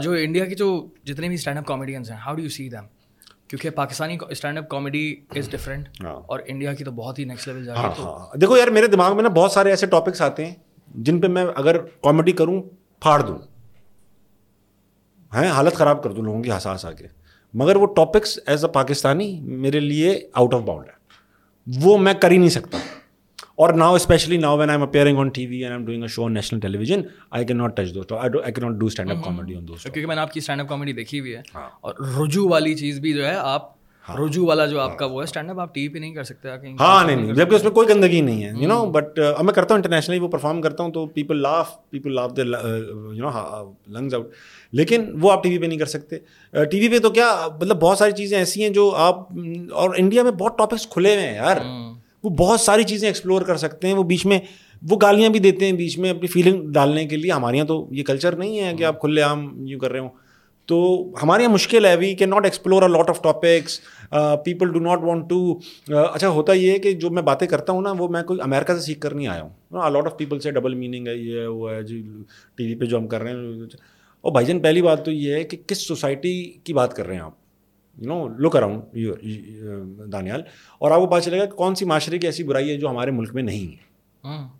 جو 0.04 0.12
انڈیا 0.12 0.46
کی 0.46 0.56
جو 0.56 0.88
جتنے 1.04 1.28
بھی 1.28 1.36
اسٹینڈ 1.36 1.58
اپ 1.58 1.66
کامیڈینس 1.66 2.12
ہیں 2.12 2.18
how 2.18 2.36
do 2.36 2.42
you 2.44 2.50
see 2.50 2.70
them 2.70 2.84
کیونکہ 3.48 3.70
Pakistani 3.70 4.18
stand 4.30 4.58
up 4.58 4.70
comedy 4.70 5.16
is 5.36 5.50
different 5.50 5.90
اور 6.06 6.40
انڈیا 6.46 6.74
کی 6.74 6.84
تو 6.84 6.92
بہت 6.92 7.20
ہی 7.20 7.24
نیکسٹ 7.24 7.48
لیول 7.48 7.66
جا 7.66 7.74
رہی 7.74 8.04
ہے 8.04 8.38
دیکھو 8.42 8.58
یار 8.58 8.68
میرے 8.68 8.88
دماغ 8.88 9.16
میں 9.16 9.24
نا 9.24 9.30
بہت 9.30 9.52
سارے 9.52 9.70
ایسے 9.70 9.86
ٹاپکس 9.86 10.22
آتے 10.22 10.46
ہیں 10.46 10.56
جن 10.96 11.22
پہ 11.22 11.28
میں 11.28 11.46
اگر 11.56 11.78
کامیڈی 11.78 12.32
کروں 12.32 12.62
پھاڑ 13.00 13.22
دوں۔ 13.22 13.38
ہیں 15.34 15.50
حالت 15.50 15.74
خراب 15.74 16.04
کر 16.04 16.12
دوں 16.12 16.24
لوگوں 16.24 16.44
کی 16.44 16.52
ہنسا 16.52 16.92
کے۔ 16.92 17.08
مگر 17.54 17.76
وہ 17.76 17.86
ٹاپکس 17.86 18.40
ایز 18.48 18.66
اے 18.66 18.72
پاکستانی 18.72 19.40
میرے 19.42 19.80
لیے 19.80 20.28
آؤٹ 20.34 20.54
آف 20.54 20.62
باؤنڈ 20.62 20.88
ہے 20.88 20.94
وہ 21.82 21.98
میں 21.98 22.14
کر 22.14 22.32
ہی 22.32 22.38
نہیں 22.38 22.50
سکتا۔ 22.50 22.78
اور 23.56 23.74
now 23.74 23.94
especially 23.96 24.38
now 24.38 24.58
when 24.58 24.70
I 24.70 24.78
am 24.80 24.88
appearing 24.88 25.18
on 25.18 25.30
T 25.30 25.46
V 25.48 25.58
and 25.58 25.74
am 25.74 25.86
doing 25.86 26.02
a 26.02 26.08
show 26.08 26.28
national 26.30 26.60
television 26.78 27.02
I 27.30 27.46
can 27.46 27.58
not 27.58 27.78
touch 27.78 27.94
دوست 27.96 28.14
I 28.14 28.54
can 28.54 28.66
not 28.66 28.80
do 28.80 28.86
stand 28.86 29.12
up 29.12 29.24
comedy 29.24 29.56
on 29.56 29.68
دوست 29.68 29.84
کیونکہ 29.84 30.06
میں 30.06 30.16
نے 30.16 30.22
آپ 30.22 30.32
کی 30.32 30.40
اسٹینڈ 30.40 30.62
اپ 30.62 30.70
کامیڈی 30.70 30.94
دیکھی 30.94 31.20
ہوئی 31.20 31.36
ہے۔ 31.36 31.42
اور 31.82 31.94
رجوع 32.20 32.50
والی 32.50 32.76
چیز 32.76 33.00
بھی 33.00 33.14
جو 33.14 33.26
ہے 33.26 33.36
آپ۔ 33.36 33.74
رجوع 34.06 34.48
والا 34.48 34.66
جو 34.66 34.80
آپ 34.80 34.98
کا 34.98 35.06
وہ 35.06 35.20
ہے 35.20 35.24
اسٹینڈ 35.24 35.50
اپ 35.50 35.60
آپ 35.60 35.74
ٹی 35.76 35.82
وی 35.82 35.94
پہ 35.94 36.00
نہیں 36.00 36.14
کر 36.14 36.24
سکتے 36.24 36.50
ہاں 36.80 37.04
نہیں 37.08 37.16
نہیں 37.16 37.34
جبکہ 37.34 37.56
اس 37.56 37.64
میں 37.64 37.72
کوئی 37.72 37.90
گندگی 37.90 38.22
نہیں 38.22 38.44
ہے 38.44 38.52
یو 38.56 38.68
نو 38.68 38.86
بٹ 38.86 39.20
اب 39.38 39.46
میں 39.46 39.54
کرتا 39.54 39.74
ہوں 39.74 39.80
انٹرنیشنلی 39.80 40.20
وہ 40.20 40.28
پرفارم 40.28 40.62
کرتا 40.62 40.84
ہوں 40.84 40.92
تو 40.92 41.06
people 41.06 41.38
laugh 41.38 41.90
people 41.90 42.14
laugh 42.14 42.38
the 42.38 42.42
you 43.14 43.30
know 43.30 43.74
lungs 43.88 44.14
out 44.14 44.30
لیکن 44.72 45.06
وہ 45.22 45.32
آپ 45.32 45.44
ٹی 45.44 45.50
وی 45.50 45.58
پہ 45.58 45.66
نہیں 45.66 45.80
کر 45.80 45.86
سکتے 45.86 46.18
ٹی 46.66 46.80
وی 46.80 46.90
پہ 46.90 47.00
تو 47.00 47.10
کیا 47.10 47.48
مطلب 47.56 47.80
بہت 47.82 47.98
ساری 47.98 48.12
چیزیں 48.12 48.38
ایسی 48.38 48.64
ہیں 48.64 48.70
جو 48.70 48.92
آپ 48.96 49.20
اور 49.72 49.90
انڈیا 49.98 50.24
میں 50.24 50.32
بہت 50.32 50.58
ٹاپکس 50.58 50.88
کھلے 50.88 51.16
ہوئے 51.16 51.28
ہیں 51.28 51.36
یار 51.36 51.58
وہ 52.26 52.30
بہت 52.30 52.60
ساری 52.60 52.84
چیزیں 52.84 53.08
ایکسپلور 53.10 53.42
کر 53.42 53.58
سکتے 53.58 53.88
ہیں 53.88 53.94
وہ 53.94 54.04
بیچ 54.04 54.26
میں 54.26 54.40
وہ 54.90 54.98
گالیاں 55.02 55.30
بھی 55.30 55.40
دیتے 55.40 55.66
ہیں 55.66 55.72
بیچ 55.72 55.98
میں 55.98 56.10
اپنی 56.10 56.28
فیلنگ 56.28 56.72
ڈالنے 56.72 57.06
کے 57.06 57.18
لیے۔ 57.18 57.32
ہمارے 57.32 57.58
یہاں 57.58 57.68
تو 57.68 57.88
یہ 57.92 58.04
کلچر 58.04 58.36
نہیں 58.36 58.60
ہے 58.60 58.74
کہ 58.78 58.84
آپ 58.84 59.02
کھلے 59.02 59.22
عام 59.22 59.68
یوں 59.68 59.80
کر 59.80 59.92
رہے 59.92 60.00
ہوں۔ 60.00 60.10
تو 60.66 60.78
ہمارے 61.24 61.44
یہاں 61.44 61.54
مشکل 61.54 61.86
ہے 61.86 61.96
we 61.96 62.14
can 62.16 62.30
not 62.30 62.46
explore 62.46 62.82
a 62.82 62.88
lot 62.88 63.10
of 63.10 63.22
topics 63.22 63.80
people 64.46 64.72
to 64.74 64.80
not 64.80 65.00
want 65.04 65.30
to 65.30 65.60
اچھا 65.88 66.30
ہوتا 66.30 66.54
یہ 66.54 66.72
ہے 66.72 66.80
کہ 66.80 66.92
جو 66.92 67.10
میں 67.10 67.22
باتیں 67.22 67.48
کرتا 67.48 67.74
ہوں 67.74 67.82
نا 67.82 67.92
وہ 67.92 68.08
میں 68.08 68.24
کوئی 68.24 68.40
امیرکا 68.42 68.76
سے 68.76 68.82
سیکھ 68.82 69.00
کر 69.00 69.14
نہیں 69.14 69.28
آیا 69.28 69.42
ہوں۔ 69.42 69.90
لاٹ 69.92 70.06
آف 70.06 70.18
پیپل 70.18 70.40
سے 70.40 70.52
ڈبل 70.52 70.74
میننگ 70.74 71.08
ہے 71.08 71.16
یہ 71.16 71.48
وہ 71.48 71.72
ہے 71.72 71.84
جی 71.84 72.04
ٹی 72.56 72.66
وی 72.66 72.76
پہ 72.76 72.86
جو 72.86 72.98
ہم 72.98 73.08
کر 73.08 73.22
رہے 73.22 73.32
ہیں۔ 73.32 73.64
اور 74.22 74.32
بھائی 74.32 74.46
جان 74.46 74.60
پہلی 74.60 74.82
بات 74.82 75.06
تو 75.06 75.12
یہ 75.12 75.34
ہے 75.34 75.44
کہ 75.44 75.58
کس 75.68 75.88
سوسائٹی 75.88 76.54
کی 76.64 76.74
بات 76.74 76.94
کر 76.94 77.06
رہے 77.08 77.16
ہیں 77.16 77.22
آپ؟ 77.22 77.45
You 77.98 78.08
know 78.08 78.28
look 78.38 78.56
around 78.56 78.82
Danial 80.12 80.42
اور 80.80 80.92
آپ 80.92 81.00
کو 81.00 81.08
پتا 81.08 81.22
چلے 81.22 81.40
گا 81.40 81.46
کہ 81.46 81.56
کون 81.56 81.76
سی 81.76 81.86
معاشرے 81.86 82.18
کی 82.18 82.28
ایسی 82.28 82.44
برائی 82.44 82.70
ہے 82.70 82.78
جو 82.78 82.90
ہمارے 82.90 83.12
ملک 83.12 83.34
میں 83.34 83.44
نہیں 83.44 83.72
ہے۔ 83.72 83.86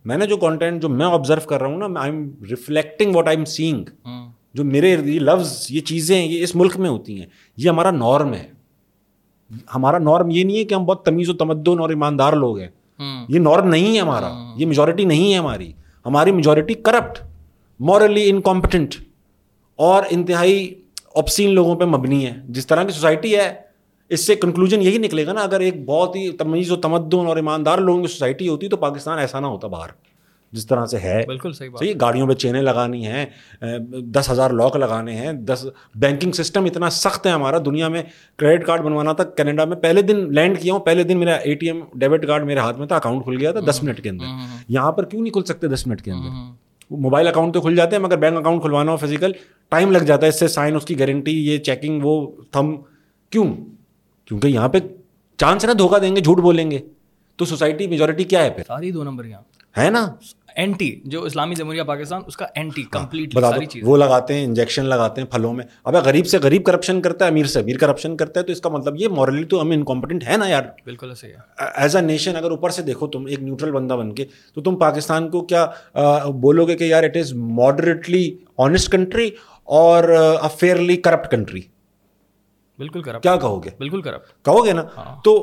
میں 0.06 0.18
نے 0.18 0.28
جو 0.28 0.38
کانٹینٹ 0.38 0.82
جو 0.82 0.90
میں 0.90 1.06
آبزرو 1.06 1.48
کر 1.48 1.62
رہا 1.62 1.68
ہوں 1.68 1.88
نا 1.88 2.00
I 2.00 2.12
am 2.12 2.32
reflecting 2.50 3.16
what 3.16 3.28
I 3.28 3.38
am 3.38 3.46
saying 3.46 4.08
جو 4.54 4.64
میرے 4.64 4.90
یہ 4.90 5.20
لفظ 5.20 5.68
یہ 5.70 5.82
چیزیں 5.82 6.26
یہ 6.26 6.44
اس 6.44 6.56
ملک 6.56 6.78
میں 6.78 6.90
ہوتی 6.90 7.20
ہیں۔ 7.20 7.26
یہ 7.58 7.70
ہمارا 7.70 7.92
نارم 7.92 8.34
ہے۔ 8.34 8.48
ہمارا 9.76 9.98
نارم 9.98 10.30
یہ 10.30 10.44
نہیں 10.44 10.58
ہے 10.58 10.64
کہ 10.64 10.74
ہم 10.74 10.86
بہت 10.86 11.06
تمیز 11.06 11.30
و 11.30 11.34
تمدن 11.34 11.80
اور 11.80 11.90
ایماندار 11.90 12.34
لوگ 12.34 12.60
ہیں۔ 12.60 12.68
یہ 13.30 13.40
نارم 13.40 13.68
نہیں 13.68 13.96
ہے 13.96 14.02
ہمارا۔ 14.02 14.54
یہ 14.58 14.66
میجورٹی 14.66 15.06
نہیں 15.06 15.34
ہے 15.34 15.38
ہماری۔ 15.38 15.72
ہماری 16.06 16.32
میجورٹی 16.32 16.74
کرپٹ 16.74 17.20
مورلی 17.80 18.30
انکمپٹنٹ 18.30 18.96
اور 19.76 20.04
انتہائی 20.10 20.85
آپسین 21.16 21.54
لوگوں 21.54 21.76
پہ 21.76 21.86
مبنی 21.86 22.26
ہے۔ 22.26 22.34
جس 22.50 22.68
طرح 22.68 22.84
کی 22.84 22.92
سوسائٹی 22.92 23.36
ہے 23.36 23.54
اس 24.10 24.28
سے 24.28 24.36
کنکلوژن 24.36 24.82
یہی 24.82 24.98
نکلے 24.98 25.26
گا 25.26 25.34
نا 25.34 25.42
اگر 25.42 25.60
ایک 25.60 25.86
بہت 25.86 26.16
ہی 26.16 26.32
تمیز 26.32 26.72
و 26.72 26.76
تمدن 26.76 27.28
اور 27.28 27.36
ایماندار 27.36 27.78
لوگوں 27.78 28.02
کی 28.02 28.08
سوسائٹی 28.08 28.48
ہوتی 28.48 28.68
تو 28.68 28.78
پاکستان 28.78 29.20
ایسا 29.20 29.40
نہ 29.40 29.46
ہوتا 29.46 29.68
باہر۔ 29.68 29.90
جس 30.52 30.68
طرح 30.68 30.86
سے 30.86 30.98
ہے۔ 30.98 31.24
بالکل 31.28 31.54
صحیح 31.54 31.70
صحیح 31.80 31.94
گاڑیوں 32.02 32.28
پہ 32.28 32.34
چینیں 32.34 32.62
لگانی 32.62 33.08
ہیں 33.08 33.26
دس 33.90 34.30
ہزار 34.30 34.52
لاک 34.52 34.76
لگانے 34.76 35.16
ہیں 35.16 35.34
دس 35.34 35.66
بینکنگ 35.96 36.32
سسٹم 36.32 36.66
اتنا 36.66 36.90
سخت 36.90 37.26
ہے 37.26 37.32
ہمارا 37.32 37.58
دنیا 37.66 37.88
میں 37.88 38.04
کریڈٹ 38.38 38.66
کارڈ 38.66 38.82
بنوانا 38.82 39.14
تھا 39.14 39.24
کینیڈا 39.24 39.66
میں 39.66 39.78
پہلے 39.78 40.02
دن 40.02 40.34
لینڈ 40.34 40.60
کیا 40.60 40.74
ہوں 40.74 40.80
پہلے 40.80 41.04
دن 41.04 41.20
میرا 41.20 41.34
A 41.34 41.56
T 41.56 41.68
M 41.68 41.80
debit 41.96 42.28
card 42.28 42.46
میرے 42.46 42.60
ہاتھ 42.60 42.80
میں 42.80 42.88
تھا 42.88 42.96
اکاؤنٹ 42.96 43.24
کھل 43.24 43.38
گیا 43.40 43.52
تھا 43.52 43.60
دس 43.70 43.84
منٹ 43.84 44.02
کے 44.02 44.10
اندر۔ 44.10 44.26
یہاں 44.68 44.92
پر 44.92 45.06
کیوں 45.06 45.22
نہیں 45.22 45.34
کھل 45.34 45.44
سکتے 45.44 45.68
دس 45.68 45.88
منٹ 45.88 46.02
کے 46.02 46.12
اندر؟ 46.12 46.65
موبائل 46.90 47.28
اکاؤنٹ 47.28 47.54
تو 47.54 47.62
کھل 47.62 47.76
جاتے 47.76 47.96
ہیں 47.96 48.04
مگر 48.04 48.18
بینک 48.18 48.38
اکاؤنٹ 48.38 48.62
کھلوانا 48.62 48.92
ہو 48.92 48.98
فزیکل 48.98 49.32
ٹائم 49.70 49.92
لگ 49.92 49.98
جاتا 49.98 50.26
ہے 50.26 50.30
اس 50.30 50.40
سے 50.40 50.48
سائن 50.48 50.76
اس 50.76 50.86
کی 50.86 51.00
گارنٹی 51.00 51.48
یہ 51.48 51.58
چیکنگ 51.58 52.02
وہ 52.04 52.32
تھم 52.52 52.76
کیوں؟ 53.30 53.56
کیونکہ 54.26 54.48
یہاں 54.48 54.70
پہ 54.70 54.78
چانس 55.38 55.64
ہے 55.64 55.68
نا 55.68 55.74
دھوکہ 55.78 56.00
دیں 56.00 56.16
گے 56.16 56.22
جھوٹ 56.22 56.38
بولیں 56.38 56.72
گے۔ 56.72 56.80
تو 57.36 57.46
سوسائٹی 57.46 57.88
میجورٹی 57.88 58.24
کیا 58.24 58.44
ہے 58.44 58.50
پھر؟ 58.50 58.64
ساری 58.68 58.92
دو 58.92 59.04
نمبر 59.04 59.26
یہاں۔ 59.26 59.42
ہے 59.80 59.90
نا؟ 59.90 60.08
اینٹی 60.56 60.90
جو 61.06 61.22
اسلامی 61.24 61.56
جمہوریہ 61.56 61.84
پاکستان 61.84 62.22
اس 62.28 62.38
کا 62.38 62.46
اینٹی 62.56 62.84
کمپلیٹ 62.92 63.34
بتا 63.36 63.50
دو 63.52 63.80
وہ 63.84 63.98
لگاتے 63.98 64.34
ہیں 64.34 64.44
انجیکشن 64.46 64.86
لگاتے 64.86 65.22
ہیں 65.22 65.28
پھلوں 65.28 65.54
میں۔ 65.54 65.66
اب 65.84 65.96
غریب 66.06 66.28
سے 66.28 66.38
غریب 66.44 66.64
کرپشن 66.66 67.02
کرتا 67.02 67.26
ہے 67.26 67.30
امیر 67.30 67.46
سے 67.46 67.60
امیر 67.60 67.78
کرپشن 67.78 68.16
کرتا 68.18 68.40
ہے 68.40 68.46
تو 68.46 68.52
اس 68.52 68.62
کا 68.62 68.70
مطلب 68.70 69.00
یہ 69.00 69.08
مورلی 69.08 69.44
تو 69.44 69.62
ہم 69.62 69.72
انکمپٹنٹ 69.72 70.24
ہے 70.28 70.38
نا 70.38 70.48
یار۔ 70.48 70.64
بالکل 70.86 71.14
صحیح 71.16 71.34
ایز 71.76 71.96
اے 71.96 72.02
نیشن 72.02 72.36
اگر 72.36 72.52
اوپر 72.52 72.70
سے 72.70 72.82
دیکھو 72.82 73.08
تم 73.08 73.26
ایک 73.26 73.40
نیوٹرل 73.40 73.72
بندہ 73.72 73.94
بن 73.94 74.14
کے 74.16 74.26
تو 74.54 74.62
تم 74.62 74.76
پاکستان 74.80 75.30
کو 75.30 75.42
کیا 75.46 75.66
بولو 76.42 76.66
گے 76.68 76.76
کہ 76.78 76.84
یار 76.84 77.04
it 77.04 77.18
is 77.18 77.34
moderately 77.34 78.30
honest 78.58 78.92
country 78.92 79.30
اور 79.68 80.04
فیئرلی 80.60 80.96
کرپٹ 80.98 81.32
کنٹری 81.32 81.62
بالکل 82.80 83.02
کرپٹ 83.02 83.24
کیا 83.24 83.36
کہو 83.36 83.64
گے؟ 83.64 83.70
بالکل 83.78 84.02
کرپٹ 84.02 84.46
کہو 84.46 84.66
گے 84.66 84.74
نا؟ 84.74 84.84
تو 85.24 85.36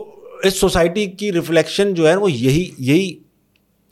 اس 0.44 0.60
سوسائٹی 0.60 1.06
کی 1.06 1.32
ریفلیکشن 1.32 1.94
جو 1.94 2.08
ہے 2.08 2.14
وہ 2.16 2.32
یہی 2.32 2.70
یہی 2.78 3.12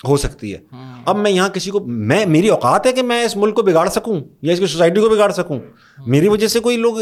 ہو 0.08 0.16
سکتی 0.16 0.54
ہے۔ 0.54 0.58
اب 1.06 1.16
میں 1.16 1.30
یہاں 1.30 1.48
کسی 1.48 1.70
کو 1.70 1.80
میں 1.80 2.26
میری 2.26 2.48
اوقات 2.48 2.86
ہے 2.86 2.92
کہ 2.92 3.02
میں 3.02 3.24
اس 3.24 3.36
ملک 3.36 3.54
کو 3.54 3.62
بگاڑ 3.62 3.88
سکوں 3.88 4.20
یا 4.42 4.52
اس 4.52 4.58
کی 4.58 4.66
سوسائٹی 4.66 5.00
کو 5.00 5.08
بگاڑ 5.08 5.30
سکوں۔ 5.32 5.58
میری 6.06 6.28
وجہ 6.28 6.46
سے 6.46 6.60
کوئی 6.60 6.76
لوگ 6.76 6.94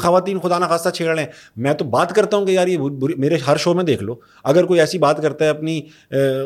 خواتین 0.00 0.38
خدا 0.38 0.58
نخواستہ 0.58 0.88
چھیڑ 0.88 1.14
رہے 1.14 1.22
ہیں 1.22 1.30
میں 1.56 1.72
تو 1.74 1.84
بات 1.84 2.14
کرتا 2.14 2.36
ہوں 2.36 2.46
کہ 2.46 2.52
یار 2.52 2.66
یہ 2.66 2.78
میرے 3.16 3.36
ہر 3.46 3.56
شو 3.56 3.74
میں 3.74 3.84
دیکھ 3.84 4.02
لو۔ 4.02 4.14
اگر 4.44 4.64
کوئی 4.64 4.80
ایسی 4.80 4.98
بات 4.98 5.22
کرتا 5.22 5.44
ہے 5.44 5.50
اپنی 5.50 5.80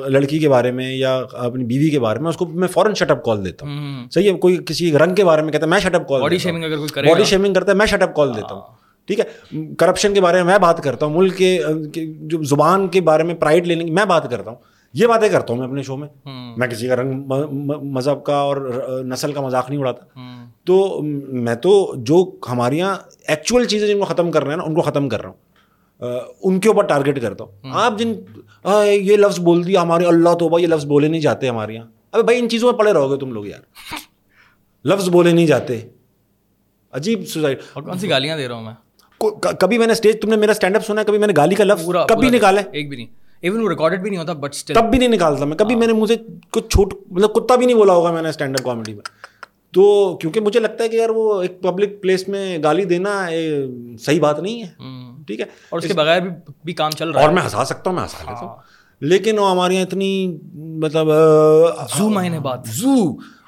لڑکی 0.07 0.39
کے 0.39 0.49
بارے 0.49 0.71
میں 0.73 0.93
یا 0.95 1.23
اپنی 1.33 1.65
بیوی 1.65 1.91
کے 1.91 2.01
بارے 2.01 2.19
میں 2.19 2.29
اس 2.29 2.37
کو 2.37 2.47
میں 2.47 2.69
فوراً 2.69 2.95
شٹ 2.95 3.11
اپ 3.11 3.25
کال 3.25 3.45
دیتا 3.45 3.67
ہوں۔ 3.67 4.09
صحیح 4.11 4.33
ہے 4.33 4.39
کوئی 4.39 4.59
کسی 4.67 4.93
رنگ 4.93 5.15
کے 5.15 5.25
بارے 5.25 5.43
میں 5.43 5.53
کہتا 5.53 5.65
ہے 5.65 5.71
میں 5.71 5.81
shut 5.81 5.95
up 5.95 6.09
call 6.09 6.21
body 6.21 6.39
shaming 6.39 6.65
اگر 6.65 6.77
کوئی 6.77 7.09
باڈی 7.09 7.25
شیمنگ 7.25 7.55
کرتا 7.55 7.73
ہے 7.73 7.77
میں 7.77 7.87
شٹ 7.87 8.03
اپ 8.03 8.15
کال 8.15 8.37
دیتا 8.37 8.55
ہوں۔ 8.55 8.61
ٹھیک 9.07 9.21
ہے؟ 9.21 9.59
کرپشن 9.79 10.15
کے 10.15 10.21
بارے 10.21 10.37
میں 10.37 10.45
میں 10.45 10.59
بات 10.59 10.83
کرتا 10.83 11.07
ہوں 11.07 11.15
ملک 11.17 11.37
کے 11.37 11.59
جو 12.21 12.43
زبان 12.43 12.89
کے 12.89 13.01
بارے 13.01 13.23
میں 13.23 13.35
پرائڈ 13.35 13.67
لینے 13.67 13.85
کی 13.85 13.91
میں 13.91 14.05
بات 14.05 14.31
کرتا 14.31 14.51
ہوں۔ 14.51 14.76
یہ 14.97 15.07
باتیں 15.07 15.29
کرتا 15.29 15.53
ہوں 15.53 15.61
میں 15.61 15.69
اپنے 15.69 15.83
شو 15.83 15.97
میں۔ 15.97 16.09
میں 16.57 16.69
کسی 16.69 16.89
کا 16.89 16.97
رنگ 16.97 17.13
مذہب 17.83 18.25
کا 18.25 18.37
اور 18.37 18.57
نسل 19.07 19.33
کا 19.33 19.41
مذاق 19.41 19.71
نہیں 19.71 19.81
اڑاتا۔ 19.81 20.05
تو 20.65 21.01
میں 21.29 21.55
تو 21.55 21.95
جو 21.97 22.31
ہمارے 22.49 22.77
یہاں 22.77 22.97
ایکچوئل 23.29 23.65
چیزیں 23.65 23.89
جن 23.89 23.99
کو 23.99 24.05
ختم 24.05 24.31
کر 24.31 24.43
رہے 24.43 24.51
ہیں 24.51 24.57
نا 24.57 24.65
ان 24.65 24.75
کو 24.75 24.81
ختم 24.81 25.09
کر 25.09 25.23
رہا 25.23 25.31
ہوں۔ 25.31 25.37
ان 26.43 26.61
کے 26.61 26.69
اوپر 26.69 26.83
ٹارگیٹ 26.83 27.23
کرتا 27.23 27.45
ہوں۔ 27.45 27.53
آپ 27.73 27.99
جن 27.99 28.15
یہ 28.91 29.17
لفظ 29.17 29.41
بول 29.41 29.67
دیا 29.67 29.83
ہمارے 29.83 30.05
اللہ 30.07 30.35
تو 30.35 30.59
یہ 30.59 30.67
لفظ 30.67 30.87
بولے 30.87 31.09
نہیں 31.09 31.21
جاتے 31.21 31.49
ہمارے 31.49 31.75
یہاں۔ 31.75 31.87
ابھی 32.13 32.23
بھائی 32.23 32.39
ان 32.39 32.49
چیزوں 32.49 32.71
میں 32.73 32.79
پڑے 32.79 32.93
رہو 32.93 33.11
گے 33.11 33.17
تم 33.17 33.33
لوگ 33.33 33.47
یار۔ 33.47 33.61
لفظ 34.85 35.09
بولے 35.09 35.33
نہیں 35.33 35.47
جاتے۔ 35.47 35.81
عجیب 36.93 37.27
سوسائٹی۔ 37.29 37.63
اور 37.73 37.83
کون 37.83 37.99
سی 37.99 38.11
گالیاں 38.11 38.37
دے 38.37 38.49
رہا 38.49 38.55
ہوں 38.55 38.63
میں؟ 38.63 38.75
کبھی 39.61 39.79
میں 39.79 39.87
نے 39.87 39.93
اسٹیج 39.93 40.21
تم 40.23 40.31
نے 40.31 40.37
میرا 40.37 40.53
اسٹینڈ 40.53 40.77
اپ 40.77 40.87
سنا 40.87 41.01
ہے 41.01 41.07
کبھی 41.07 41.19
میں 41.19 41.27
نے 41.27 41.33
گالی 41.37 41.55
کا 41.55 41.65
لفظ 41.65 41.89
کبھی 42.09 42.31
نکالا 42.31 42.61
ایک 42.73 42.89
بھی 42.89 42.97
نہیں۔ 42.97 43.07
ایون 43.41 43.63
وہ 43.63 43.69
ریکارڈیڈ 43.69 44.01
بھی 44.01 44.11
نہیں 44.11 44.21
ہوتا 44.21 44.33
بٹ 44.33 44.55
تب 44.55 44.85
بھی 44.91 44.99
نہیں 44.99 45.09
نکالتا 45.09 45.45
میں 45.45 45.57
کبھی 45.57 45.75
میں 45.75 45.87
نے 45.87 45.93
مجھے 45.93 46.17
کچھ 46.51 46.69
چھوٹ 46.69 46.95
مطلب 47.11 47.33
کتا 47.35 47.57
بھی 47.57 47.67
نہیں 47.67 47.77
بولا 47.77 47.93
ہوگا 47.93 48.13
میں 48.13 48.23
نے 48.23 48.29
اسٹینڈ 48.29 48.57
اپ 48.61 48.67
کامیڈی 48.67 48.95
میں۔ 48.95 49.03
تو 49.73 50.17
کیونکہ 50.17 50.41
مجھے 50.41 50.61
لگتا 50.61 50.85
ہے 50.85 50.89
کہ 50.89 50.97
یار 50.97 51.09
وہ 51.09 51.43
ایک 51.43 51.63
پبلک 51.63 52.03
پلیس 52.03 52.29
میں 52.29 52.59
گالی 52.63 52.85
دینا 52.85 53.29
صحیح 54.01 54.21
بات 54.21 54.41
نہیں 54.41 54.63
ہے۔ 54.63 54.69
ٹھیک 55.27 55.41
ہے؟ 55.41 55.45
اور 55.69 55.79
اس 55.79 55.87
کے 55.87 55.95
بغیر 55.95 56.21
بھی 56.65 56.73
کام 56.73 56.91
چل 56.91 57.11
رہا 57.11 57.21
ہے۔ 57.21 57.27
اور 57.27 57.35
میں 57.35 57.43
ہنسا 57.43 57.65
سکتا 57.65 57.91
ہوں 57.91 57.95
میں 57.95 58.03
ہنسا 58.03 58.31
لیتا 58.31 58.47
ہوں۔ 58.47 58.57
لیکن 59.01 59.39
وہ 59.39 59.51
ہمارے 59.51 59.75
یہاں 59.75 59.85
اتنی 59.85 60.39
مطلب 60.55 61.07
زو 61.99 62.09
معنی 62.09 62.39
بات۔ 62.39 62.61
زو۔ 62.67 62.95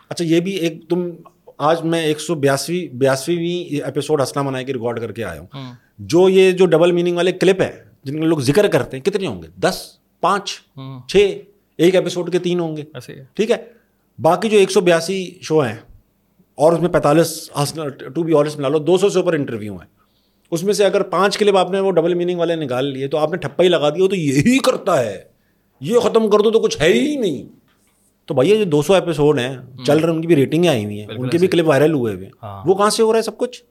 اچھا 0.09 0.25
یہ 0.25 0.41
بھی 0.41 0.53
ایک 0.53 0.89
تم 0.89 1.11
آج 1.59 1.83
میں 1.83 2.01
ایک 2.01 2.21
سو 2.21 2.35
بیاسویں 2.35 2.95
بیاسویں 2.95 3.85
ایپیسوڈ 3.85 4.21
ہنسنا 4.21 4.43
منائے 4.43 4.65
کے 4.65 4.73
ریکارڈ 4.73 5.01
کر 5.01 5.13
کے 5.13 5.25
آیا 5.25 5.41
ہوں۔ 5.41 5.47
جو 5.99 6.29
یہ 6.29 6.51
جو 6.51 6.67
ڈبل 6.67 6.93
میننگ 6.93 7.17
والے 7.17 7.33
کلپ 7.33 7.61
ہے 7.61 7.88
جن 8.05 8.21
کے 8.21 8.27
لوگ 8.27 8.39
ذکر 8.39 8.69
کرتے 8.69 8.97
ہیں 8.97 9.05
کتنے 9.05 9.27
ہوں 9.27 9.43
گے؟ 9.43 9.49
دس 9.61 9.87
پانچ 10.21 10.51
چھ 11.09 11.39
ایک 11.79 11.95
ایپیسوڈ 11.95 12.33
کے 12.33 12.39
تین 12.39 12.61
ہوں 12.61 12.77
گے۔ 12.77 12.83
ٹھیک 13.35 13.51
ہے؟ 13.51 13.57
باقی 14.19 14.49
جو 14.49 14.59
ایک 14.59 14.71
سو 14.71 14.81
بیاسی 14.81 15.39
شو 15.41 15.61
ہیں 15.61 15.77
اور 16.55 16.73
اس 16.73 16.81
میں 16.81 16.89
پینتالیس 16.89 17.51
ٹو 18.15 18.23
بی 18.23 18.33
آلس 18.35 18.57
ملا 18.57 18.69
لو 18.69 18.79
دو 18.79 18.99
سو 18.99 19.09
سے 19.09 19.19
اوپر 19.19 19.33
انٹرویو 19.33 19.73
ہیں۔ 19.73 19.87
اس 20.51 20.63
میں 20.63 20.73
سے 20.73 20.85
اگر 20.85 21.03
پانچ 21.03 21.39
کلپ 21.39 21.57
آپ 21.57 21.71
نے 21.71 21.81
وہ 21.81 21.91
ڈبل 21.91 22.15
میننگ 22.15 22.39
والے 22.39 22.57
نکال 22.57 22.85
لیے 22.85 23.09
تو 23.09 23.19
آپ 23.19 23.31
نے 23.31 23.37
ٹھپا 23.37 23.65
ہی 23.65 23.69
لگا 23.69 23.91
دیا 23.91 24.09
تو 24.09 24.17
یہی 24.17 24.59
کرتا 24.59 25.05
ہے۔ 25.05 25.23
یہ 25.81 25.99
ختم 25.99 26.31
کر 26.31 26.39
دو 26.39 26.51
تو 26.51 26.61
کچھ 26.61 26.81
ہے 26.81 26.93
ہی 26.93 27.17
نہیں۔ 27.17 27.49
تو 28.27 28.35
بھیا 28.35 28.57
جو 28.57 28.65
دو 28.65 28.83
سو 28.83 28.95
ایپیسوڈ 28.95 29.39
ہیں 29.39 29.57
چل 29.87 29.99
رہے 29.99 30.09
ہیں 30.09 30.15
ان 30.15 30.21
کی 30.21 30.27
بھی 30.27 30.37
ریٹنگیں 30.37 30.71
آئی 30.71 30.85
ہوئی 30.85 31.01
ہیں۔ 31.01 31.07
ان 31.07 31.29
کے 31.29 31.39
بھی 31.39 31.47
کلپ 31.47 31.69
وائرل 31.69 31.93
ہوئے 31.95 32.15
ہوئے 32.15 32.29
وہ 32.65 32.75
کہاں 32.75 32.91
سے 32.91 33.03
ہو 33.03 33.13
رہا 33.13 33.17
ہے 33.17 33.23
سب 33.23 33.39
کچھ؟ 33.39 33.63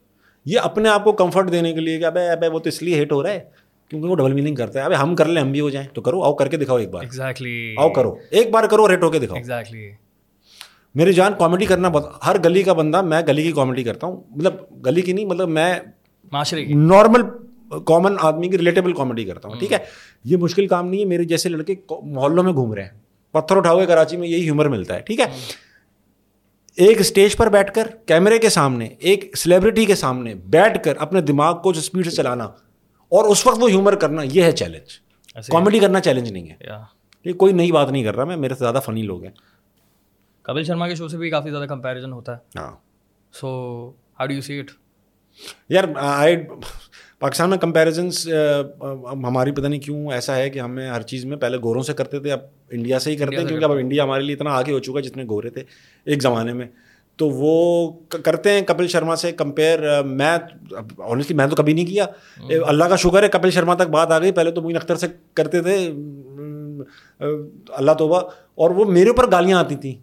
یہ 0.45 0.59
اپنے 0.59 0.89
آپ 0.89 1.03
کو 1.03 1.11
کمفرٹ 1.11 1.51
دینے 1.51 1.73
کے 1.73 1.79
لیے 1.79 1.99
کہ 1.99 2.05
ابے 2.05 2.29
ابے 2.29 2.47
وہ 2.47 2.59
تو 2.59 2.69
اس 2.69 2.83
لیے 2.83 3.03
ہٹ 3.03 3.11
ہو 3.11 3.23
رہا 3.23 3.29
ہے۔ 3.29 3.66
کیونکہ 3.89 4.07
وہ 4.07 4.15
ڈبل 4.15 4.33
میننگ 4.33 4.55
کرتا 4.55 4.79
ہے۔ 4.79 4.83
ابھی 4.85 4.95
ہم 5.01 5.15
کر 5.15 5.25
لیں 5.25 5.41
ہم 5.41 5.51
بھی 5.51 5.59
ہو 5.59 5.69
جائیں۔ 5.69 5.87
تو 5.93 6.01
کرو 6.01 6.23
آؤ 6.23 6.33
کر 6.33 6.47
کے 6.47 6.57
دکھاؤ 6.57 6.77
ایک 6.77 6.89
بار۔ 6.89 7.03
ایگزیکٹلی 7.03 7.75
آؤ 7.77 7.89
کرو۔ 7.89 8.15
ایک 8.29 8.51
بار 8.51 8.63
کرو 8.63 8.89
ریٹ 8.89 9.03
ہو 9.03 9.09
کے 9.09 9.19
دکھاؤ۔ 9.19 9.37
ایگزیکٹلی 9.37 9.91
میری 10.95 11.13
جان 11.13 11.31
کامیڈی 11.39 11.65
کرنا 11.65 11.89
بہت 11.89 12.11
ہر 12.25 12.35
گلی 12.45 12.63
کا 12.63 12.73
بندہ 12.73 13.01
میں 13.01 13.21
گلی 13.27 13.43
کی 13.43 13.51
کامیڈی 13.51 13.83
کرتا 13.83 14.07
ہوں۔ 14.07 14.21
مطلب 14.35 14.53
گلی 14.85 15.01
کی 15.01 15.13
نہیں 15.13 15.25
مطلب 15.25 15.49
میں 15.49 15.73
معاشرے 16.31 16.65
کی۔ 16.65 16.73
نارمل 16.73 17.21
کامن 17.85 18.15
آدمی 18.21 18.49
کی 18.49 18.57
ریلیٹیبل 18.57 18.93
کامیڈی 18.93 19.23
کرتا 19.23 19.49
ہوں 19.49 19.55
ٹھیک 19.55 19.73
ہے؟ 19.73 19.77
یہ 20.23 20.37
مشکل 20.37 20.67
کام 20.67 20.87
نہیں 20.89 20.99
ہے۔ 20.99 21.05
میرے 21.05 21.23
جیسے 21.23 21.49
لڑکے 21.49 21.75
محلوں 22.03 22.43
میں 22.43 22.53
گھوم 22.53 22.73
رہے 22.73 22.83
ہیں۔ 22.83 22.89
پتھر 23.31 23.57
اٹھاؤ 23.57 23.79
گے 23.79 23.85
کراچی 23.85 24.17
میں 24.17 24.27
یہی 24.27 24.43
ہیومر 24.43 24.67
ملتا 24.67 24.95
ہے 24.95 24.99
ٹھیک 24.99 25.19
ہے؟ 25.19 25.25
ایک 26.75 26.99
اسٹیج 26.99 27.37
پر 27.37 27.49
بیٹھ 27.49 27.73
کر 27.73 27.87
کیمرے 28.05 28.37
کے 28.37 28.49
سامنے 28.49 28.85
ایک 28.99 29.37
سلیبریٹی 29.37 29.85
کے 29.85 29.95
سامنے 29.95 30.33
بیٹھ 30.35 30.83
کر 30.83 30.93
اپنے 30.99 31.21
دماغ 31.21 31.61
کو 31.61 31.73
جو 31.73 31.79
اسپیڈ 31.79 32.05
سے 32.05 32.11
چلانا 32.11 32.47
اور 33.09 33.25
اس 33.25 33.47
وقت 33.47 33.57
وہ 33.61 33.69
ہیومر 33.69 33.95
کرنا 33.95 34.21
یہ 34.23 34.43
ہے 34.43 34.51
چیلنج 34.51 34.99
کامیڈی 35.51 35.79
کرنا 35.79 35.99
چیلنج 35.99 36.31
نہیں 36.31 36.49
ہے۔ 36.49 36.55
یہ 37.25 37.33
کوئی 37.33 37.53
نئی 37.53 37.71
بات 37.71 37.91
نہیں 37.91 38.03
کر 38.03 38.15
رہا 38.15 38.23
میں 38.23 38.35
میرے 38.35 38.53
سے 38.53 38.59
زیادہ 38.59 38.79
فنی 38.85 39.01
لوگ 39.01 39.23
ہیں۔ 39.23 39.31
کپل 40.41 40.63
شرما 40.63 40.87
کے 40.87 40.95
شو 40.95 41.07
سے 41.07 41.17
بھی 41.17 41.29
کافی 41.29 41.49
زیادہ 41.49 41.65
کمپیریزن 41.65 42.11
ہوتا 42.13 42.35
ہے۔ 42.35 42.59
ہاں۔ 42.59 42.75
So 43.33 43.47
how 44.19 44.27
do 44.27 44.33
you 44.33 44.41
see 44.41 44.59
it 44.59 44.71
یار 45.69 45.83
آئی 45.95 46.35
پاکستان 47.19 47.49
میں 47.49 47.57
کمپیریزنس 47.57 48.27
ہماری 49.13 49.51
پتہ 49.51 49.67
نہیں 49.67 49.79
کیوں 49.79 50.11
ایسا 50.11 50.35
ہے 50.35 50.49
کہ 50.49 50.59
ہمیں 50.59 50.89
ہر 50.89 51.01
چیز 51.01 51.25
میں 51.25 51.37
پہلے 51.37 51.57
گوروں 51.63 51.81
سے 51.83 51.93
کرتے 51.93 52.19
تھے 52.19 52.31
اب 52.31 52.39
انڈیا 52.69 52.99
سے 52.99 53.11
ہی 53.11 53.15
کرتے 53.15 53.35
ہیں 53.35 53.47
کیونکہ 53.47 53.65
اب 53.65 53.71
انڈیا 53.71 54.03
ہمارے 54.03 54.23
لیے 54.23 54.35
اتنا 54.35 54.51
آگے 54.51 54.71
ہو 54.71 54.79
چکا 54.79 54.99
جتنے 54.99 55.23
گورے 55.29 55.49
تھے 55.49 55.63
ایک 56.05 56.21
زمانے 56.21 56.53
میں۔ 56.53 56.67
تو 57.17 57.29
وہ 57.29 57.91
کرتے 58.23 58.51
ہیں 58.51 58.61
کپل 58.61 58.87
شرما 58.87 59.15
سے 59.15 59.31
کمپیئر 59.31 60.03
میں 60.03 60.37
آنیسٹلی 60.97 61.37
میں 61.37 61.47
تو 61.47 61.55
کبھی 61.55 61.73
نہیں 61.73 61.85
کیا. 61.85 62.05
اللہ 62.67 62.83
کا 62.83 62.95
شکر 62.95 63.23
ہے 63.23 63.27
کپل 63.27 63.51
شرما 63.51 63.73
تک 63.73 63.89
بات 63.91 64.11
آ 64.11 64.19
گئی. 64.19 64.31
پہلے 64.31 64.51
تو 64.51 64.61
مین 64.61 64.75
اختر 64.75 64.95
سے 64.95 65.07
کرتے 65.33 65.61
تھے. 65.61 65.91
اللہ 67.67 67.91
توبہ. 67.91 68.19
اور 68.55 68.69
وہ 68.69 68.85
میرے 68.85 69.09
اوپر 69.09 69.31
گالیاں 69.31 69.59
آتی 69.59 69.75
تھیں. 69.75 69.93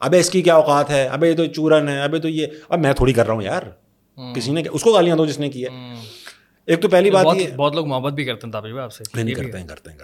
ابے 0.00 0.18
اس 0.20 0.30
کی 0.30 0.42
کیا 0.42 0.54
اوقات 0.54 0.90
ہے؟ 0.90 1.06
ابے 1.06 1.30
یہ 1.30 1.36
تو 1.36 1.46
چورن 1.46 1.88
ہے. 1.88 2.00
ابے 2.02 2.18
تو 2.18 2.28
یہ. 2.28 2.46
اب 2.68 2.78
میں 2.78 2.92
تھوڑی 2.92 3.12
کر 3.12 3.26
رہا 3.26 3.34
ہوں 3.34 3.42
یار. 3.42 3.62
کسی 4.34 4.52
نے 4.52 4.62
اس 4.72 4.82
کو 4.82 4.92
گالیاں 4.92 5.16
دو 5.16 5.26
جس 5.26 5.38
نے 5.40 5.48
کی 5.48 5.64
ہے. 5.64 5.68
ایک 6.66 6.80
تو 6.80 6.88
پہلی 6.88 7.10
بات 7.10 7.26
یہ 7.36 7.46
بہت 7.56 7.74
لوگ 7.74 7.86
محبت 7.86 8.12
بھی 8.12 8.24
کرتے 8.24 8.46
ہیں 8.46 8.52
تابش 8.52 8.70
بھائی 8.70 8.84
آپ 8.84 8.92
سے۔ 8.92 9.04
نہیں 9.14 9.34
کرتے 9.34 9.58
ہیں 9.58 9.66
کرتے 9.66 9.90
ہیں 9.90 9.98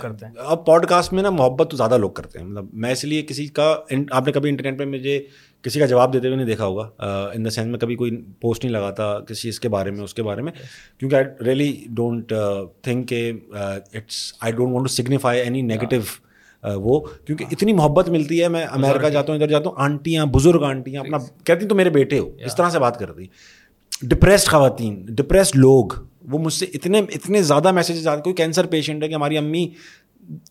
کرتے 0.00 0.26
ہیں۔ 0.26 0.32
اب 0.36 0.66
پوڈ 0.66 0.86
کاسٹ 0.86 1.12
میں 1.12 1.22
نا 1.22 1.30
محبت 1.30 1.70
تو 1.70 1.76
زیادہ 1.76 1.98
لوگ 1.98 2.10
کرتے 2.10 2.38
ہیں۔ 2.38 2.46
مطلب 2.46 2.66
میں 2.72 2.92
اس 2.92 3.04
لیے 3.04 3.22
کسی 3.22 3.46
کا 3.46 3.74
آپ 4.10 4.26
نے 4.26 4.32
کبھی 4.32 4.50
انٹرنیٹ 4.50 4.78
پہ 4.78 4.84
مجھے 4.84 5.22
کسی 5.62 5.80
کا 5.80 5.86
جواب 5.86 6.12
دیتے 6.12 6.26
ہوئے 6.26 6.36
نہیں 6.36 6.46
دیکھا 6.46 6.66
ہوگا۔ 6.66 6.90
ان 7.34 7.44
دا 7.44 7.50
سینس 7.50 7.66
میں 7.66 7.78
کبھی 7.78 7.96
کوئی 7.96 8.16
پوسٹ 8.40 8.64
نہیں 8.64 8.72
لگاتا 8.72 9.20
کسی 9.20 9.48
اس 9.48 9.60
کے 9.60 9.68
بارے 9.68 9.90
میں 9.90 10.04
اس 10.04 10.14
کے 10.14 10.22
بارے 10.22 10.42
میں۔ 10.42 10.52
کیونکہ 10.98 11.16
آئی 11.16 11.24
ریئلی 11.44 11.84
ڈونٹ 11.88 12.32
تھنک 12.82 13.08
کہ 13.08 13.32
it's 13.50 14.32
I 14.40 14.52
don't 14.52 14.72
want 14.72 14.86
to 14.88 14.92
signify 14.94 15.40
any 15.40 15.62
negative 15.62 15.96
وہ۔ 16.80 17.00
کیونکہ 17.00 17.44
اتنی 17.50 17.72
محبت 17.72 18.08
ملتی 18.08 18.42
ہے 18.42 18.48
میں 18.48 18.64
امیرکا 18.64 19.08
جاتا 19.08 19.32
ہوں 19.32 19.38
ادھر 19.40 19.50
جاتا 19.50 19.68
ہوں 19.68 19.76
آنٹیاں 19.78 20.26
بزرگ 20.26 20.62
آنٹیاں 20.62 21.00
اپنا 21.00 21.18
کہتی 21.44 21.68
تو 21.68 21.74
میرے 21.74 21.90
بیٹے 21.90 22.18
ہو۔ 22.18 22.30
اس 22.44 22.56
طرح 22.56 22.70
سے 22.70 22.78
بات 22.78 22.98
کرتی 22.98 23.26
ڈپریسڈ 24.02 24.48
خواتین 24.48 25.06
ڈپریسڈ 25.08 25.56
لوگ 25.56 25.84
وہ 26.22 26.38
مجھ 26.38 26.52
سے 26.52 26.64
اتنے 26.64 26.98
اتنے 26.98 27.42
زیادہ 27.42 27.70
میسیجز 27.70 28.08
آتے 28.08 28.22
کوئی 28.22 28.34
کینسر 28.34 28.66
پیشنٹ 28.66 29.02
ہے 29.02 29.08
کہ 29.08 29.14
ہماری 29.14 29.38
امی 29.38 29.68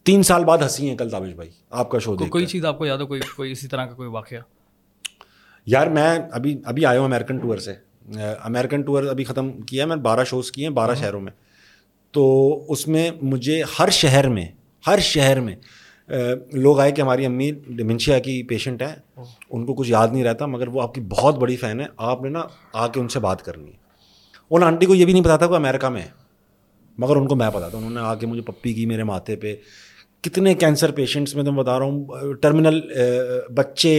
تین 0.04 0.24
سال 0.24 0.44
بعد 0.44 0.58
ہنسی 0.58 0.90
ہیں 0.90 0.98
کل 0.98 1.10
تابش 1.10 1.34
بھائی 1.34 1.50
آپ 1.70 1.92
کا 1.92 2.00
شو 2.00 2.16
دیکھ 2.16 2.30
کوئی 2.30 2.46
چیز 2.46 2.66
آپ 2.66 2.78
کو 2.78 2.86
یاد 2.86 2.98
ہو 2.98 3.08
کوئی 3.08 3.22
کوئی 3.36 3.52
اسی 3.52 3.68
طرح 3.68 3.86
کا 3.86 3.94
کوئی 3.94 4.10
واقعہ؟ 4.10 4.38
یار 5.66 5.88
میں 5.88 6.20
ابھی 6.32 6.62
ابھی 6.66 6.86
آیا 6.86 7.00
ہوں 7.00 7.06
امیرکن 7.06 7.38
ٹور 7.38 7.58
سے۔ 7.58 7.74
امیرکن 8.44 8.82
ٹور 8.82 9.04
ابھی 9.04 9.24
ختم 9.24 9.62
کیا 9.62 9.84
ہے 9.84 9.90
میں 9.90 9.96
بارہ 9.96 10.24
شوز 10.24 10.52
کیے 10.52 10.68
ہیں 10.68 10.74
بارہ 10.74 10.96
شہروں 10.96 11.22
میں۔ 11.22 11.32
تو 12.12 12.66
اس 12.72 12.88
میں 12.88 13.12
مجھے 13.22 13.64
ہر 13.80 13.90
شہر 13.90 14.30
میں 14.30 14.46
ہر 14.88 15.00
شہر 15.00 15.40
میں 15.40 15.56
لوگ 16.54 16.80
آئے 16.80 16.92
کہ 16.92 17.02
ہماری 17.02 17.26
امی 17.26 17.52
ڈیمنشیا 17.68 18.20
کی 18.20 18.44
پیشنٹ 18.44 18.82
ہے 18.82 19.22
ان 19.50 19.66
کو 19.66 19.74
کچھ 19.74 19.92
یاد 19.92 20.08
نہیں 20.12 20.24
رہتا 20.24 20.46
مگر 20.46 20.68
وہ 20.68 20.82
آپ 20.82 20.94
کی 20.94 21.02
بہت 21.02 21.36
بڑی 21.36 21.56
فین 21.56 21.80
ہے 21.80 21.86
آپ 21.98 22.22
نے 22.22 22.30
نا 22.30 22.44
آ 22.74 22.88
کے 22.88 23.00
ان 23.00 23.08
سے 23.08 23.20
بات 23.20 23.46
کرنی 23.46 23.68
ہے۔ 23.68 23.78
ان 24.52 24.64
آنٹی 24.64 24.86
کو 24.86 24.96
یہ 24.96 25.06
بھی 25.06 25.14
نہیں 25.14 25.24
پتا 25.24 25.38
تھا 25.38 25.48
کہ 25.48 25.54
امیرکا 25.54 25.90
میں 25.90 26.02
ہے 26.02 26.10
مگر 26.98 27.16
ان 27.16 27.28
کو 27.28 27.36
میں 27.36 27.50
پتا 27.54 27.70
تھا 27.70 27.78
انہوں 27.78 27.92
نے 27.92 28.00
آ 28.00 28.16
کے 28.16 28.28
مجھے 28.28 28.42
پپی 28.42 28.74
کی 28.74 28.86
میرے 28.86 29.04
ماتھے 29.04 29.36
پہ 29.36 29.56
کتنے 30.24 30.54
کینسر 30.54 30.92
پیشنٹس 30.92 31.36
میں 31.36 31.44
تو 31.44 31.52
بتا 31.52 31.78
رہا 31.80 31.86
ہوں 31.86 32.34
ٹرمینل 32.42 32.80
بچے۔ 33.56 33.94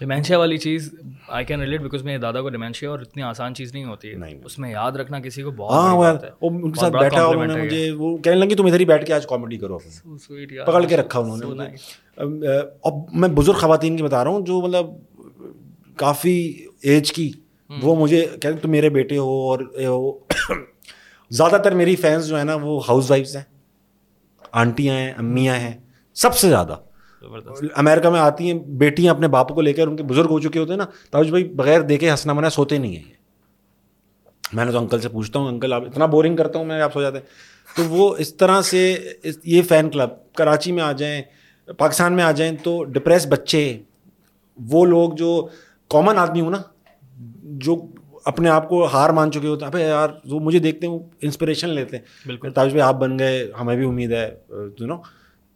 ڈیمینشیا 0.00 0.38
والی 0.38 0.56
چیز 0.58 0.90
آئی 1.28 1.44
کین 1.44 1.60
ریلیٹ 1.60 1.80
بیکاز 1.80 2.02
میرے 2.02 2.18
دادا 2.18 2.40
کو 2.40 2.48
ڈیمینشیا 2.48 2.90
اور 2.90 2.98
اتنی 2.98 3.22
آسان 3.22 3.54
چیز 3.54 3.72
نہیں 3.72 3.84
ہوتی۔ 3.84 4.12
ہے 4.12 4.34
اس 4.44 4.58
میں 4.58 4.70
یاد 4.70 4.92
رکھنا 4.92 5.20
کسی 5.20 5.42
کو 5.42 5.50
بہت 5.50 5.72
ہاں 5.72 6.12
ان 6.40 6.72
کے 6.72 6.80
ساتھ 6.80 6.92
بیٹھا 6.92 7.24
انہوں 7.24 7.46
نے 7.46 7.62
مجھے 7.62 7.90
وہ 7.90 8.16
کہنے 8.16 8.36
لگی 8.36 8.54
تم 8.54 8.66
ادھر 8.66 8.80
ہی 8.80 8.84
بیٹھ 8.84 9.04
کے 9.06 9.12
آج 9.12 9.26
کامیڈی 9.26 9.56
کرو 9.56 9.78
پکڑ 10.66 10.84
کے 10.84 10.96
رکھا 10.96 11.20
انہوں 11.20 11.54
نے 11.54 11.68
اب 12.84 12.94
میں 13.12 13.28
بزرگ 13.28 13.56
خواتین 13.56 13.96
کی 13.96 14.02
بتا 14.02 14.24
رہا 14.24 14.30
ہوں 14.30 14.44
جو 14.46 14.60
مطلب 14.60 14.86
کافی 15.96 16.36
ایج 16.82 17.12
کی 17.12 17.30
وہ 17.70 17.94
مجھے 17.96 18.26
کہتے 18.32 18.58
تم 18.58 18.70
میرے 18.70 18.88
بیٹے 18.90 19.18
ہو 19.18 19.40
اور 19.50 19.58
زیادہ 21.30 21.60
تر 21.64 21.74
میری 21.74 21.96
فینس 21.96 22.26
جو 22.28 22.38
ہے 22.38 22.44
نا 22.44 22.54
وہ 22.54 22.80
ہاؤس 22.88 23.10
وائفس 23.10 23.36
ہیں۔ 23.36 23.42
آنٹیاں 24.52 24.94
ہیں 24.94 25.12
امیاں 25.18 25.54
ہیں 25.54 25.72
سب 26.14 26.36
سے 26.36 26.48
زیادہ۔ 26.48 26.76
امیرکا 27.76 28.10
میں 28.10 28.20
آتی 28.20 28.52
ہیں 28.52 28.58
بیٹیاں 28.58 29.14
اپنے 29.14 29.28
باپ 29.28 29.48
کو 29.48 29.60
لے 29.60 29.72
کر 29.72 29.86
ان 29.86 29.96
کے 29.96 30.02
بزرگ 30.02 30.30
ہو 30.30 30.40
چکے 30.40 30.58
ہوتے 30.58 30.70
ہیں 30.70 30.78
نا 30.78 30.86
تاج 31.10 31.30
بھائی 31.30 31.44
بغیر 31.44 31.80
دیکھے 31.80 32.10
ہنسنا 32.10 32.32
منا 32.32 32.50
سوتے 32.50 32.78
نہیں 32.78 32.96
ہیں۔ 32.96 33.12
میں 34.52 34.64
نے 34.64 34.72
تو 34.72 34.78
انکل 34.78 35.00
سے 35.00 35.08
پوچھتا 35.08 35.38
ہوں 35.38 35.48
انکل 35.48 35.72
آپ 35.72 35.82
اتنا 35.82 36.06
بورنگ 36.06 36.36
کرتا 36.36 36.58
ہوں 36.58 36.66
میں 36.66 36.80
آپ 36.80 36.92
سو 36.92 37.02
جاتے 37.02 37.18
ہیں۔ 37.18 37.24
تو 37.76 37.84
وہ 37.84 38.16
اس 38.18 38.34
طرح 38.34 38.62
سے 38.62 39.10
یہ 39.44 39.62
فین 39.62 39.90
کلب 39.90 40.10
کراچی 40.34 40.72
میں 40.72 40.82
آ 40.82 40.92
جائیں 40.92 41.22
پاکستان 41.78 42.12
میں 42.12 42.24
آ 42.24 42.30
جائیں 42.30 42.56
تو 42.62 42.84
ڈپریس 42.84 43.26
بچے 43.26 43.80
وہ 44.56 44.86
لوگ 44.86 45.12
جو 45.12 45.48
کامن 45.88 46.18
آدمی 46.18 46.40
ہوں 46.40 46.50
نا 46.50 46.58
جو 47.42 47.76
اپنے 48.26 48.48
آپ 48.48 48.68
کو 48.68 48.84
ہار 48.86 49.10
مان 49.10 49.32
چکے 49.32 49.46
ہوتے 49.46 49.64
ہیں 49.64 49.72
ابھی 49.72 49.82
یار 49.82 50.08
وہ 50.24 50.40
مجھے 50.40 50.58
دیکھتے 50.58 50.86
ہیں 50.86 50.94
وہ 50.94 50.98
انسپریشن 51.22 51.68
لیتے 51.68 51.96
ہیں۔ 51.96 52.04
بالکل۔ 52.26 52.50
تاج 52.50 52.68
بھائی 52.68 52.82
آپ 52.82 52.94
بن 52.94 53.18
گئے 53.18 53.46
ہمیں 53.60 53.76
بھی 53.76 53.86
امید 53.86 54.12
ہے 54.12 54.28
یو 54.78 54.86
نو 54.86 54.96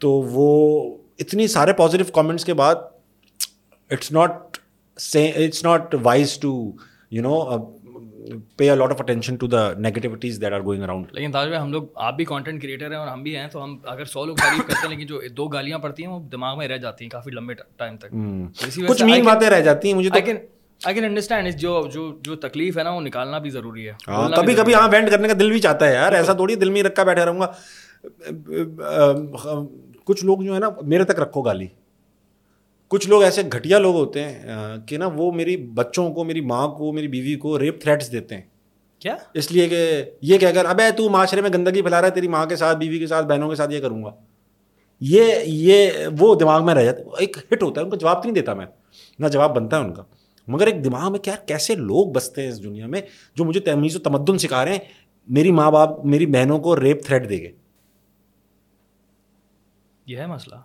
تو 0.01 0.11
وہ 0.31 0.49
اتنی 1.19 1.47
سارے 1.49 1.73
پازیٹیو 1.73 2.13
کامنٹس 2.13 2.45
کے 2.45 2.55
بعد 2.55 2.75
it's 3.91 4.13
not 4.13 4.57
it's 4.97 5.65
not 5.65 5.95
wise 6.03 6.39
to 6.39 6.53
you 7.11 7.23
know 7.23 7.41
pay 8.57 8.75
lot 8.75 8.91
of 8.91 9.01
attention 9.01 9.37
to 9.37 9.47
the 9.47 9.73
negativities 9.79 10.41
that 10.41 10.53
are 10.53 10.61
going 10.61 10.83
around 10.83 11.07
لیکن 11.13 11.33
تاج 11.33 11.49
بھائی 11.49 11.61
ہم 11.63 11.73
لوگ 11.73 11.83
آپ 11.97 12.17
بھی 12.17 12.25
کانٹینٹ 12.25 12.63
کریٹر 12.63 12.91
ہیں 12.91 12.99
اور 12.99 13.09
ہم 13.09 13.23
بھی 13.23 13.37
ہیں 13.37 13.47
تو 13.49 13.63
ہم 13.65 13.77
اگر 13.85 14.05
سو 14.05 14.25
لوگ 14.25 14.37
تعریف 14.37 14.67
کرتے 14.67 14.87
ہیں 14.87 14.91
لیکن 14.91 15.07
جو 15.07 15.21
دو 15.37 15.47
گالیاں 15.49 15.79
پڑتی 15.79 16.03
ہیں 16.03 16.11
وہ 16.11 16.21
دماغ 16.33 16.59
میں 16.59 16.69
رہ 16.69 16.77
جاتی 16.77 17.05
ہیں 17.05 17.11
کافی 17.11 17.31
لمبے 17.31 17.55
ٹائم 17.77 17.97
تک۔ 17.97 18.13
کچھ 18.89 19.03
مین 19.03 19.25
باتیں 19.25 19.49
رہ 19.51 19.61
جاتی 19.61 19.89
ہیں 19.89 19.97
مجھے 19.97 20.11
تو 20.11 20.17
آئی 20.85 20.95
کین 20.95 21.05
انڈرسٹینڈ 21.05 21.55
جو 21.57 21.87
جو 21.93 22.19
جو 22.23 22.37
تکلیف 22.37 22.79
ہے 22.79 22.83
نا 22.83 22.91
وہ 22.91 23.01
نکالنا 23.01 23.39
بھی 23.39 23.51
ضروری 23.51 23.89
ہے۔ 23.89 23.93
ہاں 24.09 24.29
کبھی 24.37 24.55
کبھی 24.55 24.75
ہاں 24.75 24.89
وینٹ 24.93 25.11
کرنے 25.11 25.29
کا 25.29 25.35
دل 25.41 25.51
بھی 25.51 25.59
چاہتا 25.59 25.89
ہے 25.89 25.95
یار 25.95 26.13
ایسا 26.13 26.33
تھوڑی 26.33 26.55
دل 26.55 26.71
میں 26.71 26.83
رکھا 26.83 27.03
بیٹھا 27.03 27.25
رہوں 27.25 27.41
گا۔ 27.41 27.53
کچھ 30.05 30.25
لوگ 30.25 30.39
جو 30.39 30.55
ہے 30.55 30.59
نا 30.59 30.69
میرے 30.83 31.05
تک 31.05 31.21
رکھو 31.21 31.43
گالی۔ 31.43 31.67
کچھ 32.89 33.09
لوگ 33.09 33.23
ایسے 33.23 33.43
گھٹیا 33.53 33.79
لوگ 33.79 33.95
ہوتے 33.97 34.25
ہیں 34.25 34.43
کہ 34.87 34.99
نا 34.99 35.09
وہ 35.15 35.33
میری 35.33 35.57
بچوں 35.57 36.15
کو 36.15 36.25
میری 36.25 36.41
ماں 36.41 36.69
کو 36.69 36.93
میری 36.93 37.09
بیوی 37.09 37.35
کو 37.35 37.59
ریپ 37.59 37.83
تھریٹس 37.83 38.13
دیتے 38.13 38.35
ہیں۔ 38.35 38.43
کیا؟ 38.99 39.17
اس 39.35 39.53
لیے 39.53 39.69
کہ 39.69 40.05
یہ 40.23 40.39
کہہ 40.39 40.53
کر 40.55 40.65
اب 40.65 40.81
تو 40.97 41.09
معاشرے 41.11 41.41
میں 41.41 41.51
گندگی 41.55 41.83
پھیلا 41.83 42.01
رہا 42.01 42.09
ہے 42.09 42.13
تیری 42.13 42.29
ماں 42.29 42.47
کے 42.47 42.57
ساتھ 42.57 42.79
بیوی 42.79 42.99
کے 42.99 43.07
ساتھ 43.07 43.27
بہنوں 43.27 43.49
کے 43.49 43.55
ساتھ 43.55 43.73
یہ 43.73 43.81
کروں 43.81 44.05
گا۔ 44.05 44.11
یہ 45.01 45.35
یہ 45.45 45.91
وہ 46.19 46.35
دماغ 46.35 46.67
میں 46.67 46.75
رہ 46.75 46.83
جاتا 46.85 47.03
ایک 47.19 47.37
ہٹ 47.53 47.63
ہوتا 47.63 47.81
ہے 47.81 47.85
ان 47.85 47.91
کا 47.91 47.97
جواب 47.97 48.19
نہیں 48.25 48.35
دیتا 48.35 48.55
میں۔ 48.55 48.67
نہ 49.19 49.29
جواب 49.29 49.57
بنتا 49.57 49.79
ہے 49.79 49.85
ان 49.85 49.95
کا۔ 49.95 50.03
مگر 50.49 50.67
ایک 50.67 50.85
دماغ 50.85 51.11
میں 51.13 51.21
کیا 51.21 51.37
کیسے 51.37 51.75
لوگ 51.75 52.13
بستے 52.13 52.43
ہیں 52.43 52.49
اس 52.49 52.63
دنیا 52.63 52.87
میں 52.87 53.01
جو 53.35 53.45
مجھے 53.45 53.61
تمیز 53.61 53.97
و 53.97 53.99
تمدن 53.99 54.39
سکھا 54.39 54.65
رہے 54.65 54.73
ہیں 54.73 54.79
میری 55.29 55.53
ماں 55.53 55.71
باپ 55.71 56.05
میری 56.05 56.27
بہنوں 56.27 56.59
کو 56.59 56.81
ریپ 56.81 57.05
تھریٹ 57.05 57.31
دے 57.31 57.37
گے 57.37 57.53
یہ 60.07 60.17
ہے 60.19 60.27
مسئلہ۔ 60.27 60.57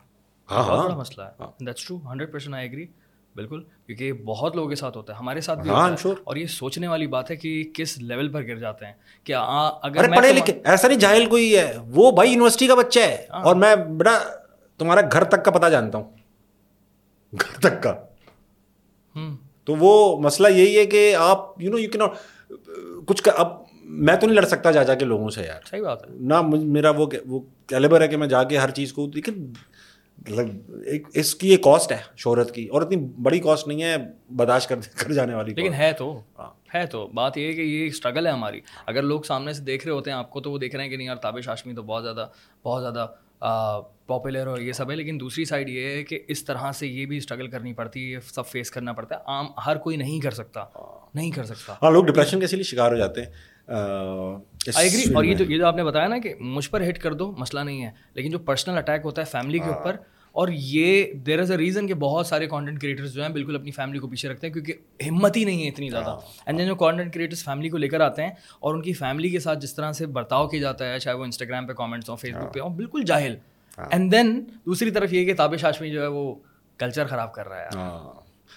ہاں 0.51 0.63
ہاں۔ 0.63 0.89
مسئلہ 0.89 1.23
ہے۔ 1.23 1.65
That's 1.65 1.85
true 1.85 1.97
hundred 2.11 2.31
percent 2.31 2.55
I 2.55 2.67
agree 2.69 2.85
بالکل 3.35 3.63
کیونکہ 3.85 4.13
بہت 4.13 4.55
لوگوں 4.55 4.69
کے 4.69 4.75
ساتھ 4.75 4.97
ہوتا 4.97 5.13
ہے۔ 5.13 5.17
ہمارے 5.17 5.41
ساتھ 5.41 5.59
بھی 5.59 5.69
ہاں 5.69 5.89
اور 6.23 6.35
یہ 6.35 6.45
سوچنے 6.45 6.87
والی 6.87 7.07
بات 7.07 7.31
ہے 7.31 7.35
کہ 7.35 7.71
کس 7.73 7.97
لیول 7.97 8.31
پر 8.31 8.43
گر 8.47 8.55
جاتے 8.55 8.85
ہیں۔ 8.85 8.93
کہ 9.23 9.33
اگر 9.33 10.15
پڑھے 10.15 10.33
لکھے 10.33 10.61
ایسا 10.63 10.87
نہیں 10.87 10.99
جاہل 10.99 11.25
کوئی 11.25 11.57
ہے۔ 11.57 11.73
وہ 11.87 12.11
بھائی 12.11 12.29
یونیورسٹی 12.31 12.67
کا 12.67 12.75
بچہ 12.75 12.99
ہے۔ 12.99 13.25
ہاں۔ 13.33 13.43
اور 13.43 13.55
میں 13.55 13.75
بڑا 13.75 14.19
تمہارا 14.77 15.01
گھر 15.11 15.23
تک 15.23 15.45
کا 15.45 15.51
پتا 15.51 15.69
جانتا 15.69 15.97
ہوں۔ 15.97 16.09
گھر 17.33 17.59
تک 17.59 17.83
کا۔ 17.83 17.93
تو 19.67 19.75
وہ 19.79 20.19
مسئلہ 20.21 20.47
یہی 20.47 20.77
ہے 20.77 20.85
کہ 20.85 21.13
آپ 21.15 21.61
you 21.61 21.71
know 21.71 21.77
you 21.79 21.89
key 21.91 21.97
not 21.97 22.11
کچھ 23.07 23.29
اب 23.35 23.59
میں 23.83 24.15
تو 24.15 24.27
نہیں 24.27 24.35
لڑ 24.35 24.45
سکتا 24.45 24.71
جا 24.71 24.83
جا 24.83 24.93
کے 24.95 25.05
لوگوں 25.05 25.29
سے 25.29 25.43
یار. 25.43 25.61
صحیح 25.69 25.81
بات 25.81 26.03
ہے. 26.03 26.13
نہ 26.19 26.41
میرا 26.41 26.89
وہ 26.97 27.05
وہ 27.25 27.39
کیلیبر 27.67 28.01
ہے 28.01 28.07
کہ 28.07 28.17
میں 28.17 28.27
جا 28.27 28.43
کے 28.43 28.57
ہر 28.57 28.69
چیز 28.71 28.93
کو 28.93 29.07
لیکن 29.15 29.51
ایک 30.85 31.07
اس 31.13 31.33
کی 31.35 31.49
ایک 31.49 31.63
کاسٹ 31.63 31.91
ہے 31.91 31.97
شہرت 32.17 32.51
کی 32.53 32.65
اور 32.67 32.81
اتنی 32.81 32.95
بڑی 33.21 33.39
کاسٹ 33.39 33.67
نہیں 33.67 33.81
ہے 33.83 33.95
برداشت 34.35 34.69
کر 34.69 34.79
کر 34.97 35.11
جانے 35.13 35.35
والی 35.35 35.53
لیکن 35.53 35.73
ہے 35.73 35.91
تو 35.97 36.11
ہاں۔ 36.39 36.49
ہے 36.75 36.85
تو 36.85 37.05
بات 37.13 37.37
یہ 37.37 37.47
ہے 37.47 37.53
کہ 37.53 37.61
یہ 37.61 37.87
اسٹرگل 37.87 38.27
ہے 38.27 38.31
ہماری. 38.31 38.59
اگر 38.85 39.03
لوگ 39.03 39.21
سامنے 39.21 39.53
سے 39.53 39.63
دیکھ 39.63 39.85
رہے 39.87 39.93
ہوتے 39.93 40.11
ہیں 40.11 40.17
آپ 40.17 40.29
کو 40.29 40.41
تو 40.41 40.51
وہ 40.51 40.57
دیکھ 40.57 40.75
رہے 40.75 40.83
ہیں 40.83 40.91
کہ 40.91 40.97
نہیں 40.97 41.07
یار 41.07 41.15
تابش 41.17 41.47
ہاشمی 41.47 41.73
تو 41.73 41.83
بہت 41.83 42.03
زیادہ 42.03 42.27
بہت 42.65 42.81
زیادہ 42.81 43.07
پاپولر 43.41 44.47
اور 44.47 44.57
یہ 44.57 44.71
سب 44.71 44.91
ہے 44.91 44.95
لیکن 44.95 45.19
دوسری 45.19 45.45
سائڈ 45.45 45.69
یہ 45.69 45.85
ہے 45.85 46.03
کہ 46.03 46.19
اس 46.27 46.45
طرح 46.45 46.71
سے 46.71 46.87
یہ 46.87 47.05
بھی 47.05 47.17
اسٹرگل 47.17 47.47
کرنی 47.47 47.73
پڑتی 47.73 48.05
ہے 48.05 48.11
یہ 48.11 48.19
سب 48.23 48.47
فیس 48.47 48.71
کرنا 48.71 48.93
پڑتا 48.93 49.15
ہے۔ 49.15 49.19
عام 49.25 49.45
ہر 49.65 49.77
کوئی 49.77 49.97
نہیں 49.97 50.19
کر 50.19 50.31
سکتا 50.31 50.65
نہیں 51.13 51.31
کر 51.31 51.43
سکتا۔ 51.43 51.75
ہاں 51.81 51.91
لوگ 51.91 52.05
ڈپریشن 52.05 52.39
کے 52.39 52.45
لیے 52.51 52.63
شکار 52.63 52.91
ہو 52.91 52.97
جاتے 52.97 53.21
ہیں۔ 53.23 53.29
آئی 54.75 54.89
اور 55.15 55.23
یہ 55.23 55.33
جو 55.33 55.45
یہ 55.45 55.57
جو 55.57 55.65
آپ 55.65 55.75
نے 55.75 55.83
بتایا 55.83 56.07
نا 56.07 56.17
کہ 56.17 56.33
مجھ 56.39 56.69
پر 56.69 56.89
ہٹ 56.89 56.99
کر 56.99 57.13
دو 57.13 57.31
مسئلہ 57.31 57.59
نہیں 57.59 57.85
ہے۔ 57.85 57.91
لیکن 58.13 58.31
جو 58.31 58.39
پرسنل 58.39 58.77
اٹیک 58.77 59.01
ہوتا 59.03 59.21
ہے 59.21 59.25
فیملی 59.25 59.59
کے 59.59 59.69
اوپر 59.69 59.95
اور 60.31 60.47
یہ 60.51 61.13
دیر 61.13 61.39
از 61.39 61.51
اے 61.51 61.57
ریزن 61.57 61.87
کہ 61.87 61.93
بہت 61.93 62.27
سارے 62.27 62.47
کانٹینٹ 62.47 62.81
کریٹرز 62.81 63.13
جو 63.13 63.21
ہیں 63.21 63.29
بالکل 63.29 63.55
اپنی 63.55 63.71
فیملی 63.71 63.99
کو 63.99 64.07
پیچھے 64.07 64.29
رکھتے 64.29 64.47
ہیں 64.47 64.53
کیونکہ 64.53 64.73
ہمت 65.09 65.37
ہی 65.37 65.45
نہیں 65.45 65.63
ہے 65.63 65.67
اتنی 65.67 65.89
زیادہ۔ 65.89 66.17
اینڈ 66.45 66.59
دین 66.59 66.67
جو 66.67 66.75
کانٹینٹ 66.75 67.13
کریٹرز 67.13 67.43
فیملی 67.43 67.69
کو 67.69 67.77
لے 67.77 67.87
کر 67.87 68.01
آتے 68.01 68.23
ہیں 68.23 68.29
اور 68.59 68.75
ان 68.75 68.81
کی 68.81 68.93
فیملی 68.93 69.29
کے 69.29 69.39
ساتھ 69.39 69.59
جس 69.59 69.75
طرح 69.75 69.91
سے 69.91 70.05
برتاؤ 70.05 70.47
کیا 70.47 70.59
جاتا 70.59 70.93
ہے 70.93 70.99
چاہے 70.99 71.15
وہ 71.15 71.23
انسٹاگرام 71.23 71.67
پہ 71.67 71.73
کامنٹس 71.73 72.09
ہوں 72.09 72.17
فیس 72.17 72.35
بک 72.35 72.53
پہ 72.53 72.59
ہوں 72.59 72.69
بالکل 72.69 73.03
جاہل۔ 73.03 73.35
اینڈ 73.77 74.11
دین 74.11 74.43
دوسری 74.65 74.91
طرف 74.91 75.13
یہ 75.13 75.25
کہ 75.25 75.33
تابش 75.33 75.63
ہاشمی 75.63 75.89
جو 75.89 76.01
ہے 76.01 76.07
وہ 76.07 76.35
کلچر 76.77 77.05
خراب 77.05 77.33
کر 77.33 77.47
رہا 77.47 77.61
ہے۔ 77.61 77.69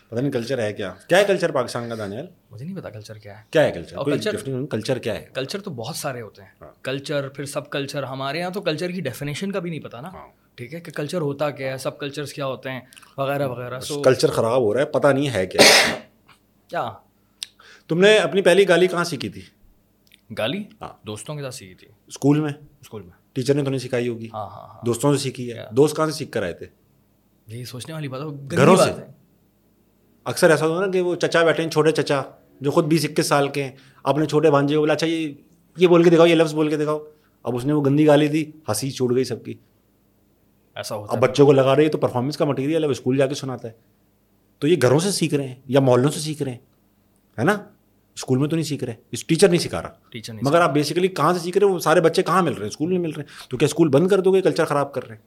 پتہ 0.09 0.21
نہیں 0.21 0.33
کلچر 0.33 0.59
ہے 0.59 0.73
کیا؟ 0.73 0.95
کیا 1.09 1.19
ہے 1.19 1.25
کلچر 1.25 1.53
پاکستان 1.53 1.89
کا 1.89 1.95
دانیال؟ 1.99 2.27
مجھے 2.51 2.65
نہیں 2.65 2.77
پتا 2.77 2.91
کلچر 2.91 3.19
کیا 3.19 3.39
ہے۔ 3.39 3.45
کیا 3.51 3.65
ہے 3.65 3.73
کلچر 3.73 3.97
کلچر 4.05 4.37
کلچر 4.71 4.99
کیا 4.99 5.15
ہے؟ 5.15 5.27
کلچر 5.35 5.61
تو 5.61 5.71
بہت 5.71 5.97
سارے 5.97 6.21
ہوتے 6.21 6.43
ہیں۔ 6.43 6.49
ہاں۔ 6.61 6.69
کلچر 6.83 7.29
پھر 7.29 7.45
سب 7.45 7.71
کلچر 7.71 8.03
ہمارے 8.03 8.39
یہاں 8.39 8.51
تو 8.51 8.61
کلچر 8.61 8.91
کی 8.91 9.01
ڈیفینیشن 9.01 9.53
کا 9.53 9.59
بھی 9.59 9.71
نہیں 9.71 9.81
پتا 9.81 10.01
نا۔ 10.01 10.09
ہاں۔ 10.09 10.29
ٹھیک 10.55 10.75
ہے 10.75 10.81
کہ 10.81 10.93
کلچر 10.93 11.21
ہوتا 11.21 11.51
کیا 11.51 11.73
ہے 11.73 11.79
سب 11.79 11.99
کلچرس 11.99 12.33
کیا 12.33 12.47
ہوتے 12.47 12.71
ہیں 12.71 12.81
وغیرہ 13.19 13.47
وغیرہ۔ 13.49 13.81
کلچر 14.05 14.31
خراب 14.31 14.61
ہو 14.63 14.75
رہا 14.75 14.81
ہے 14.81 14.87
پتہ 14.87 15.09
نہیں 15.09 15.35
ہے 15.35 15.47
کیا۔ 15.47 15.63
کیا؟ 16.69 16.91
تم 17.89 18.01
نے 18.01 18.17
اپنی 18.19 18.43
پہلی 18.43 18.69
گالی 18.69 18.87
کہاں 18.87 19.05
سیکھی 19.05 19.29
تھی؟ 19.29 19.43
گالی؟ 20.39 20.65
ہاں۔ 20.81 21.07
دوستوں 21.07 21.35
کے 21.35 21.43
ساتھ 21.43 21.55
سیکھی 21.55 21.75
تھی۔ 21.75 21.89
اسکول 22.07 22.41
میں؟ 22.41 22.53
اسکول 22.81 23.03
میں۔ 23.03 23.11
ٹیچر 23.33 23.55
نے 23.55 23.63
تو 23.65 23.71
نہیں 23.71 23.79
سکھائی 23.79 24.09
ہوگی۔ 24.09 24.29
ہاں 24.33 24.47
ہاں, 24.47 24.69
ہاں۔ 24.69 24.81
دوستوں 24.87 25.17
سے 25.17 25.23
سیکھی 25.23 25.53
ہے۔ 25.53 25.65
دوست 25.71 25.97
کہاں 25.97 26.07
سے 26.07 26.13
سیکھ 26.13 26.33
کر 26.33 26.43
آئے 26.43 26.53
تھے؟ 26.53 26.67
یہی 27.47 27.65
سوچنے 27.65 27.95
والی 27.95 28.09
بات 28.09 28.23
گھروں 28.51 28.77
سے؟ 28.77 28.91
اکثر 30.25 30.51
ایسا 30.51 30.67
ہوتا 30.67 30.81
ہے 30.81 30.87
نا 30.87 30.93
کہ 30.93 31.01
وہ 31.01 31.15
چچا 31.15 31.45
بیٹھے 31.45 31.63
ہیں 31.63 31.71
چھوٹے 31.71 31.91
چچا 31.91 32.23
جو 32.61 32.71
خود 32.71 32.85
بیس 32.85 33.05
اکیس 33.05 33.27
سال 33.27 33.49
کے 33.49 33.65
ہیں۔ 33.65 33.73
اپنے 34.03 34.27
چھوٹے 34.27 34.51
بھانجے 34.51 34.75
کو 34.75 34.81
بولا 34.81 34.93
اچھا 34.93 35.07
یہ 35.07 35.33
یہ 35.77 35.87
بول 35.87 36.03
کے 36.03 36.11
دکھاؤ 36.11 36.27
یہ 36.27 36.35
لفظ 36.35 36.55
بول 36.55 36.69
کے 36.69 36.77
دکھاؤ۔ 36.77 36.99
اب 37.43 37.57
اس 37.57 37.65
نے 37.65 37.73
وہ 37.73 37.85
گندی 37.85 38.07
گالی 38.07 38.29
دی 38.29 38.45
ہنسی 38.69 38.91
چھوٹ 38.91 39.15
گئی 39.15 39.25
سب 39.25 39.45
کی۔ 39.45 39.55
ایسا 40.75 40.95
ہوتا 40.97 41.17
اب 41.17 41.23
بچوں 41.23 41.47
کو 41.47 41.53
لگا 41.53 41.77
رہے 41.77 41.89
تو 41.89 41.99
پرفارمنس 41.99 42.37
کا 42.37 42.45
مٹیریل 42.45 42.85
اب 42.85 42.91
اسکول 42.91 43.17
جا 43.17 43.27
کے 43.27 43.35
سناتا 43.35 43.69
ہے۔ 43.69 43.73
تو 44.59 44.69
یہ 44.69 44.77
گھروں 44.83 44.99
سے 44.99 45.11
سیکھ 45.11 45.35
رہے 45.35 45.49
ہیں 45.49 45.55
یا 45.67 45.81
محلوں 45.81 46.11
سے 46.11 46.21
سیکھ 46.21 46.43
رہے 46.43 46.53
ہیں؟ 46.53 46.59
ہے 47.39 47.45
نا؟ 47.45 47.53
اسکول 48.15 48.39
میں 48.39 48.49
تو 48.49 48.57
نہیں 48.57 48.65
سیکھ 48.65 48.85
رہے۔ 48.85 48.95
اس 49.13 49.27
ٹیچر 49.27 49.49
نہیں 49.49 49.59
سکھا 49.59 49.83
رہا۔ 49.83 49.89
ٹیچر 50.11 50.33
مگر 50.43 50.61
آپ 50.61 50.73
بیسیکلی 50.73 51.09
کہاں 51.09 51.33
سے 51.33 51.39
سیکھ 51.39 51.59
رہے 51.59 51.67
ہیں 51.67 51.75
وہ 51.75 51.79
سارے 51.79 52.01
بچے 52.01 52.23
کہاں 52.23 52.43
مل 52.43 52.53
رہے 52.53 52.63
ہیں؟ 52.63 52.69
اسکول 52.69 52.91
میں 52.91 52.99
مل 52.99 53.11
رہے 53.11 53.23
ہیں۔ 53.23 53.51
تو 53.51 53.57
کیا 53.57 53.67
اسکول 53.67 53.89
بند 53.89 54.09
کر 54.09 54.21
دو 54.21 54.33
گے؟ 54.35 54.41
کلچر 54.41 54.65
خراب 54.65 54.93
کر 54.93 55.09
رہے 55.09 55.15
ہیں۔ 55.15 55.23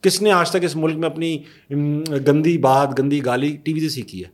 کس 0.00 0.22
نے 0.22 0.32
آج 0.32 0.50
تک 0.50 0.56
اس 0.62 0.76
ملک 0.76 0.96
میں 0.96 1.08
اپنی 1.08 1.38
گندی 2.28 2.58
بات 2.58 2.98
گندی 2.98 3.24
گالی 3.24 3.56
ٹی 3.56 3.72
وی 3.72 3.80
سے 3.80 3.88
سیکھی 3.88 4.24
ہے؟ 4.24 4.30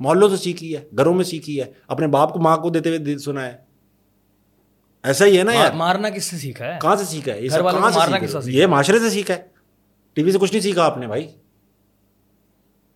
محلوں 0.00 0.28
سے 0.28 0.36
سیکھی 0.36 0.76
ہے 0.76 0.88
گھروں 0.98 1.14
میں 1.14 1.24
سیکھی 1.24 1.60
ہے 1.60 1.72
اپنے 1.86 2.06
باپ 2.06 2.32
کو 2.32 2.38
ماں 2.38 2.56
کو 2.56 2.70
دیتے 2.70 2.96
ہوئے 2.96 3.18
سنا 3.18 3.46
ہے۔ 3.46 3.56
ایسا 5.02 5.24
ہی 5.24 5.38
ہے 5.38 5.42
نا 5.42 5.52
یار۔ 5.52 5.72
مارنا 5.72 6.10
کس 6.10 6.24
سے 6.24 6.36
سیکھا 6.36 6.74
ہے؟ 6.74 6.78
کہاں 6.82 6.96
سے 6.96 7.04
سیکھا 7.04 7.34
ہے؟ 7.34 7.48
سے 7.48 8.52
یہ 8.52 8.66
معاشرے 8.66 8.98
سے 8.98 9.10
سیکھا 9.10 9.34
ہے۔ 9.34 9.42
ٹی 10.12 10.22
وی 10.22 10.32
سے 10.32 10.38
کچھ 10.38 10.52
نہیں 10.52 10.62
سیکھا 10.62 10.84
آپ 10.84 10.98
نے 10.98 11.06
بھائی۔ 11.06 11.28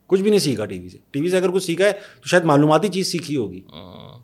کچھ 0.07 0.21
بھی 0.21 0.31
نہیں 0.31 0.41
سیکھا 0.41 0.64
ٹی 0.64 0.79
وی 0.79 0.89
سے۔ 0.89 0.99
ٹی 1.11 1.21
وی 1.21 1.31
سے 1.31 1.37
اگر 1.37 1.51
کچھ 1.51 1.64
سیکھا 1.64 1.85
ہے 1.85 1.93
تو 1.93 2.23
شاید 2.25 2.45
معلوماتی 2.45 2.89
چیز 2.89 3.12
سیکھی 3.12 3.37
ہوگی۔ 3.37 3.61
ہاں، 3.73 4.19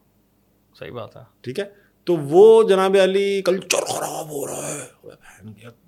صحیح 0.78 0.92
بات 0.92 1.16
ہے۔ 1.16 1.22
ٹھیک 1.40 1.58
ہے؟ 1.58 1.64
تو 2.04 2.16
وہ 2.16 2.62
جناب 2.68 2.96
علی 3.02 3.42
کلچر 3.42 3.84
خراب 3.84 4.30
ہو 4.30 4.46
رہا 4.46 4.74
ہے۔ 4.74 5.83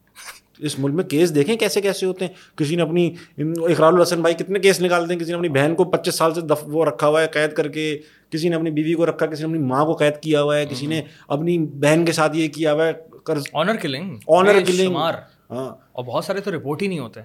اس 0.59 0.79
ملک 0.79 0.95
میں 0.95 1.05
کیس 1.05 1.35
دیکھیں 1.35 1.57
کیسے 1.57 1.81
کیسے 1.81 2.07
ہوتے 2.07 2.27
ہیں۔ 2.27 2.57
کسی 2.57 2.77
نے 2.77 2.83
اپنی 2.83 3.15
اقرال 3.39 3.95
الحسن 3.95 4.21
بھائی 4.21 4.35
کتنے 4.35 4.59
کیس 4.59 4.81
نکالتے 4.81 5.13
ہیں 5.13 5.21
کسی 5.21 5.31
نے 5.31 5.37
اپنی 5.37 5.49
بہن 5.49 5.75
کو 5.75 5.85
پچیس 5.85 6.15
سال 6.15 6.35
سے 6.35 6.41
دف 6.41 6.63
وہ 6.63 6.85
رکھا 6.85 7.07
ہوا 7.09 7.23
ہے 7.23 7.27
قید 7.27 7.53
کر 7.53 7.69
کے 7.69 7.99
کسی 8.31 8.49
نے 8.49 8.57
اپنی 8.57 8.71
بیوی 8.71 8.95
کو 8.95 9.07
رکھا 9.07 9.27
کسی 9.27 9.43
نے 9.43 9.49
اپنی 9.49 9.59
ماں 9.59 9.85
کو 9.85 9.93
قید 9.93 10.17
کیا 10.21 10.43
ہوا 10.43 10.57
ہے 10.57 10.67
کسی 10.67 10.87
نے 10.87 11.03
اپنی 11.29 11.59
بہن 11.59 12.05
کے 12.05 12.13
ساتھ 12.13 12.37
یہ 12.37 12.49
کیا 12.49 12.73
ہوا 12.73 12.87
ہے 12.87 12.93
قرض۔ 13.25 13.43
آنر 13.53 13.77
کلنگ 13.77 14.17
آنر 14.29 14.59
کلنگ 14.67 14.97
ہاں۔ 14.97 15.75
اور 15.93 16.05
بہت 16.05 16.25
سارے 16.25 16.41
تو 16.41 16.57
رپورٹ 16.57 16.83
ہی 16.83 16.87
نہیں 16.87 16.99
ہوتے۔ 16.99 17.21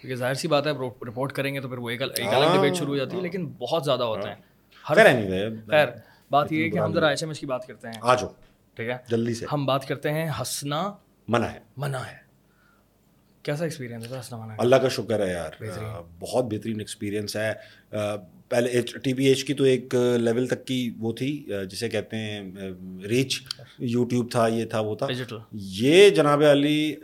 کیونکہ 0.00 0.14
ظاہر 0.14 0.34
سی 0.34 0.48
بات 0.48 0.66
ہے 0.66 0.72
رپورٹ 1.08 1.32
کریں 1.32 1.54
گے 1.54 1.60
تو 1.60 1.68
پھر 1.68 1.78
وہ 1.78 1.90
ایک 1.90 2.02
الگ 2.02 2.22
ہاں۔ 2.22 2.56
ڈبیٹ 2.56 2.74
شروع 2.74 2.88
ہو 2.88 2.96
جاتی 2.96 3.16
ہے 3.16 3.22
لیکن 3.22 3.46
بہت 3.46 3.84
زیادہ 3.84 4.04
ہوتے 4.04 4.28
ہیں۔ 4.28 4.36
ہاں۔ 4.90 4.96
خیر 5.70 5.88
بات 6.30 6.52
یہ 6.52 6.64
ہے 6.64 6.70
کہ 6.70 6.78
ہم 6.78 6.92
ذرا 6.92 7.08
ایچ 7.08 7.22
ایم 7.22 7.30
ایس 7.30 7.38
کی 7.38 7.46
بات 7.46 7.66
کرتے 7.66 7.88
ہیں۔ 7.88 8.00
آ 8.02 8.14
جاؤ 8.14 8.28
ٹھیک 8.74 8.88
ہے۔ 8.88 8.96
جلدی 9.08 9.34
سے۔ 9.34 9.46
ہم 9.52 9.66
بات 9.66 9.88
کرتے 9.88 10.10
ہیں 10.12 10.28
ہنسنا 10.28 10.92
منع 11.28 11.46
ہے۔ 11.46 11.58
منع 11.76 11.98
ہے۔ 11.98 12.21
کیسا 13.42 13.64
ایکسپیرینس 13.64 14.04
ہے؟ 14.12 14.18
اللہ 14.58 14.76
کا 14.76 14.88
شکر 14.88 15.26
ہے 15.26 15.32
یار۔ 15.32 15.50
بہت 16.18 16.44
بہترین 16.44 16.78
ایکسپیرینس 16.78 17.36
ہے۔ 17.36 17.52
پہلے 18.48 18.80
ٹی 19.02 19.14
بی 19.14 19.24
ایچ 19.26 19.44
کی 19.44 19.54
تو 19.54 19.64
ایک 19.64 19.94
لیول 20.18 20.46
تک 20.46 20.64
کی 20.64 20.90
وہ 20.98 21.12
تھی 21.12 21.46
جسے 21.70 21.88
کہتے 21.88 22.16
ہیں 22.16 22.52
ریچ۔ 23.08 23.42
یوٹیوب 23.78 24.30
تھا 24.30 24.46
یہ 24.46 24.64
تھا 24.64 24.80
وہ 24.80 24.94
تھا۔ 24.94 25.06
یہ 25.52 26.10
جناب 26.10 26.42
علی 26.50 26.94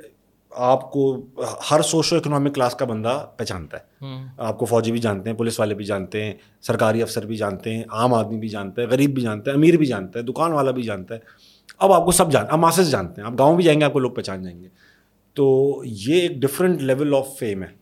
آپ 0.51 0.91
کو 0.91 1.27
ہر 1.71 1.83
سوشو 1.83 2.17
اکنامک 2.17 2.55
کلاس 2.55 2.75
کا 2.75 2.85
بندہ 2.85 3.27
پہچانتا 3.37 3.77
ہے۔ 3.77 4.07
آپ 4.39 4.59
کو 4.59 4.65
فوجی 4.65 4.93
بھی 4.93 5.01
جانتے 5.01 5.31
ہیں 5.31 5.37
پولیس 5.37 5.61
والے 5.61 5.75
بھی 5.75 5.85
جانتے 5.85 6.25
ہیں 6.25 6.35
سرکاری 6.61 7.03
افسر 7.03 7.27
بھی 7.27 7.37
جانتے 7.37 7.75
ہیں 7.75 7.83
عام 7.91 8.15
آدمی 8.15 8.39
بھی 8.39 8.49
جانتا 8.49 8.83
ہے 8.83 8.87
غریب 8.87 9.15
بھی 9.15 9.23
جانتا 9.23 9.51
ہے 9.51 9.57
امیر 9.57 9.77
بھی 9.77 9.87
جانتا 9.87 10.19
ہے 10.19 10.25
دکان 10.25 10.53
والا 10.53 10.71
بھی 10.71 10.83
جانتا 10.83 11.15
ہے۔ 11.15 11.21
اب 11.79 11.93
آپ 11.93 12.05
کو 12.05 12.11
سب 12.11 12.33
جان 12.33 12.47
آپ 12.51 12.59
ماسز 12.59 12.91
جانتے 12.91 13.21
ہیں 13.21 13.29
آپ 13.29 13.39
گاؤں 13.39 13.57
بھی 13.57 13.65
جائیں 13.65 13.81
گے 13.81 13.85
آپ 13.85 13.93
کو 13.93 13.99
لوگ 13.99 14.11
پہچان 14.11 14.43
جائیں 14.43 14.63
گے۔ 14.63 14.69
تو 15.39 15.47
یہ 15.85 16.21
ایک 16.21 16.31
ڈفرینٹ 16.31 16.83
لیول 16.83 17.15
آف 17.15 17.29
فیم 17.39 17.63
ہے۔ 17.63 17.73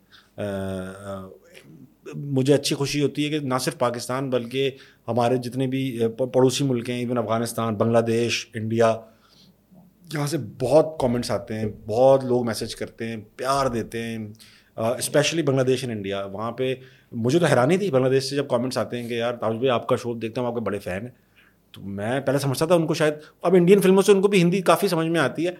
مجھے 2.14 2.54
اچھی 2.54 2.76
خوشی 2.76 3.02
ہوتی 3.02 3.24
ہے 3.24 3.28
کہ 3.28 3.38
نہ 3.38 3.54
صرف 3.60 3.78
پاکستان 3.78 4.30
بلکہ 4.30 4.70
ہمارے 5.08 5.36
جتنے 5.36 5.66
بھی 5.66 6.00
پڑوسی 6.32 6.64
ملک 6.64 6.90
ہیں 6.90 6.98
ایون 6.98 7.18
افغانستان، 7.18 7.74
بنگلہ 7.74 7.98
دیش، 7.98 8.46
انڈیا، 8.54 8.96
یہاں 10.12 10.26
سے 10.26 10.36
بہت 10.60 10.86
کامنٹس 11.00 11.30
آتے 11.30 11.54
ہیں، 11.54 11.66
بہت 11.86 12.24
لوگ 12.24 12.46
میسج 12.46 12.76
کرتے 12.76 13.08
ہیں، 13.08 13.16
پیار 13.36 13.66
دیتے 13.66 14.02
ہیں۔ 14.02 14.18
اسپیشلی 14.76 15.42
بنگلہ 15.42 15.62
دیش 15.62 15.84
اینڈ 15.84 15.96
انڈیا۔ 15.96 16.24
وہاں 16.24 16.52
پہ 16.52 16.74
مجھے 17.12 17.38
تو 17.38 17.46
حیرانی 17.46 17.78
تھی 17.78 17.90
بنگلہ 17.90 18.08
دیش 18.08 18.24
سے 18.24 18.36
جب 18.36 18.48
کامنٹس 18.48 18.78
آتے 18.78 19.00
ہیں 19.00 19.08
کہ 19.08 19.14
یار 19.14 19.34
تاج 19.34 19.56
بھائی 19.56 19.70
آپ 19.70 19.86
کا 19.88 19.96
شو 19.96 20.14
دیکھتا 20.14 20.40
ہوں، 20.40 20.48
آپ 20.48 20.54
کے 20.54 20.60
بڑے 20.60 20.78
فین 20.78 21.02
ہیں۔ 21.02 21.14
تو 21.72 21.80
میں 21.82 22.20
پہلے 22.20 22.38
سمجھتا 22.38 22.66
تھا 22.66 22.74
ان 22.74 22.86
کو 22.86 22.94
شاید، 22.94 23.14
اب 23.42 23.54
انڈین 23.54 23.80
فلموں 23.80 24.02
سے 24.02 24.12
ان 24.12 24.20
کو 24.20 24.28
بھی 24.28 24.42
ہندی 24.42 24.60
کافی 24.60 24.88
سمجھ 24.88 25.08
میں 25.08 25.20
آتی 25.20 25.46
ہے۔ 25.46 25.52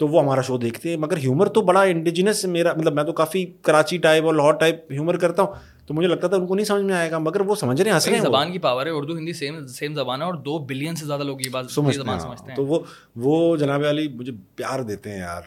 تو 0.00 0.08
وہ 0.08 0.22
ہمارا 0.22 0.40
شو 0.40 0.56
دیکھتے 0.58 0.90
ہیں۔ 0.90 0.96
مگر 0.96 1.16
ہیومر 1.16 1.46
تو 1.46 1.60
بڑا 1.60 1.82
انڈیجنس 1.82 2.44
میرا 2.44 2.72
مطلب 2.76 2.94
میں 2.94 3.04
تو 3.04 3.12
کافی 3.12 3.44
کراچی 3.62 3.98
ٹائپ 3.98 4.24
اور 4.24 4.34
لاہور 4.34 4.52
ٹائپ 4.52 4.92
ہیومر 4.92 5.16
کرتا 5.16 5.42
ہوں 5.42 5.52
تو 5.86 5.94
مجھے 5.94 6.08
لگتا 6.08 6.28
تھا 6.28 6.36
ان 6.36 6.46
کو 6.46 6.54
نہیں 6.54 6.66
سمجھ 6.66 6.82
میں 6.82 6.94
آئے 6.94 7.10
گا۔ 7.10 7.18
مگر 7.18 7.40
وہ 7.40 7.54
سمجھ 7.54 7.80
رہے 7.82 7.90
ہیں 7.90 7.94
ہنس 7.94 8.06
رہے 8.08 8.16
ہیں 8.16 8.22
زبان 8.22 8.52
کی 8.52 8.58
پاور 8.58 8.86
ہے 8.86 8.90
اردو 8.90 9.16
ہندی 9.18 9.32
سیم 9.32 9.66
سیم 9.66 9.94
زبان 9.94 10.20
ہے 10.20 10.26
اور 10.26 10.34
دو 10.34 10.58
بلین 10.58 10.96
سے 10.96 11.06
زیادہ 11.06 11.22
لوگ 11.22 11.40
یہ 11.40 11.50
بات 11.50 11.70
سمجھ 11.70 11.96
زبان 11.96 12.08
ہاں۔ 12.08 12.18
سمجھتے 12.18 12.48
ہیں۔ 12.48 12.56
تو 12.56 12.66
وہ 12.66 12.78
وہ 13.16 13.56
جناب 13.56 13.84
علی 13.88 14.08
مجھے 14.08 14.32
پیار 14.56 14.80
دیتے 14.80 15.10
ہیں 15.10 15.18
یار۔ 15.18 15.42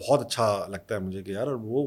بہت 0.00 0.20
اچھا 0.20 0.66
لگتا 0.68 0.94
ہے 0.94 1.00
مجھے 1.00 1.22
کہ 1.22 1.30
یار 1.30 1.46
وہ 1.46 1.86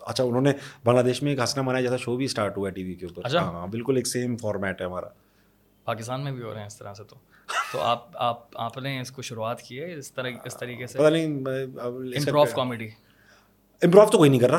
اچھا 0.00 0.24
انہوں 0.24 0.40
نے 0.40 0.52
بنگلہ 0.84 1.00
دیش 1.00 1.22
میں 1.22 1.32
ایک 1.32 1.38
ہنسنا 1.40 1.62
منایا 1.62 1.82
جیسا 1.82 1.96
شو 1.96 2.16
بھی 2.16 2.24
اسٹارٹ 2.24 2.56
ہوا 2.56 2.68
ہے 2.68 2.74
ٹی 2.74 2.84
وی 2.84 2.94
کے 2.94 3.06
اوپر۔ 3.06 3.22
اچھا۔ 3.24 3.40
ہاں،, 3.40 3.52
ہاں 3.52 3.66
بالکل 3.66 3.96
ایک 3.96 4.06
سیم 4.06 4.36
فارمیٹ 4.36 4.80
ہے 4.80 4.86
ہمارا۔ 4.86 5.06
پاکستان 5.84 6.24
میں 6.24 6.32
بھی 6.32 6.42
ہو 6.42 6.52
رہے 6.52 6.60
ہیں 6.60 6.66
اس 6.66 6.76
طرح 6.78 6.94
سے 6.94 7.04
تو۔ 7.04 7.16
تو 7.72 7.80
آپ 7.80 8.08
آپ 8.14 8.38
آپ 8.54 8.78
نے 8.78 9.00
اس 9.00 9.10
کو 9.10 9.22
شروعات 9.22 9.62
کی 9.62 9.80
ہے 9.80 9.94
اس 9.94 10.12
طرح 10.12 10.30
اس 10.44 10.56
طریقے 10.56 10.86
سے؟ 10.86 10.98
پتہ 10.98 11.08
نہیں 11.08 11.26
امپروو 11.44 12.44
کامیڈی۔ 12.56 12.88
امپروو 13.82 14.10
تو 14.10 14.18
کوئی 14.18 14.30
نہیں 14.30 14.40
کر 14.40 14.50
رہا 14.50 14.58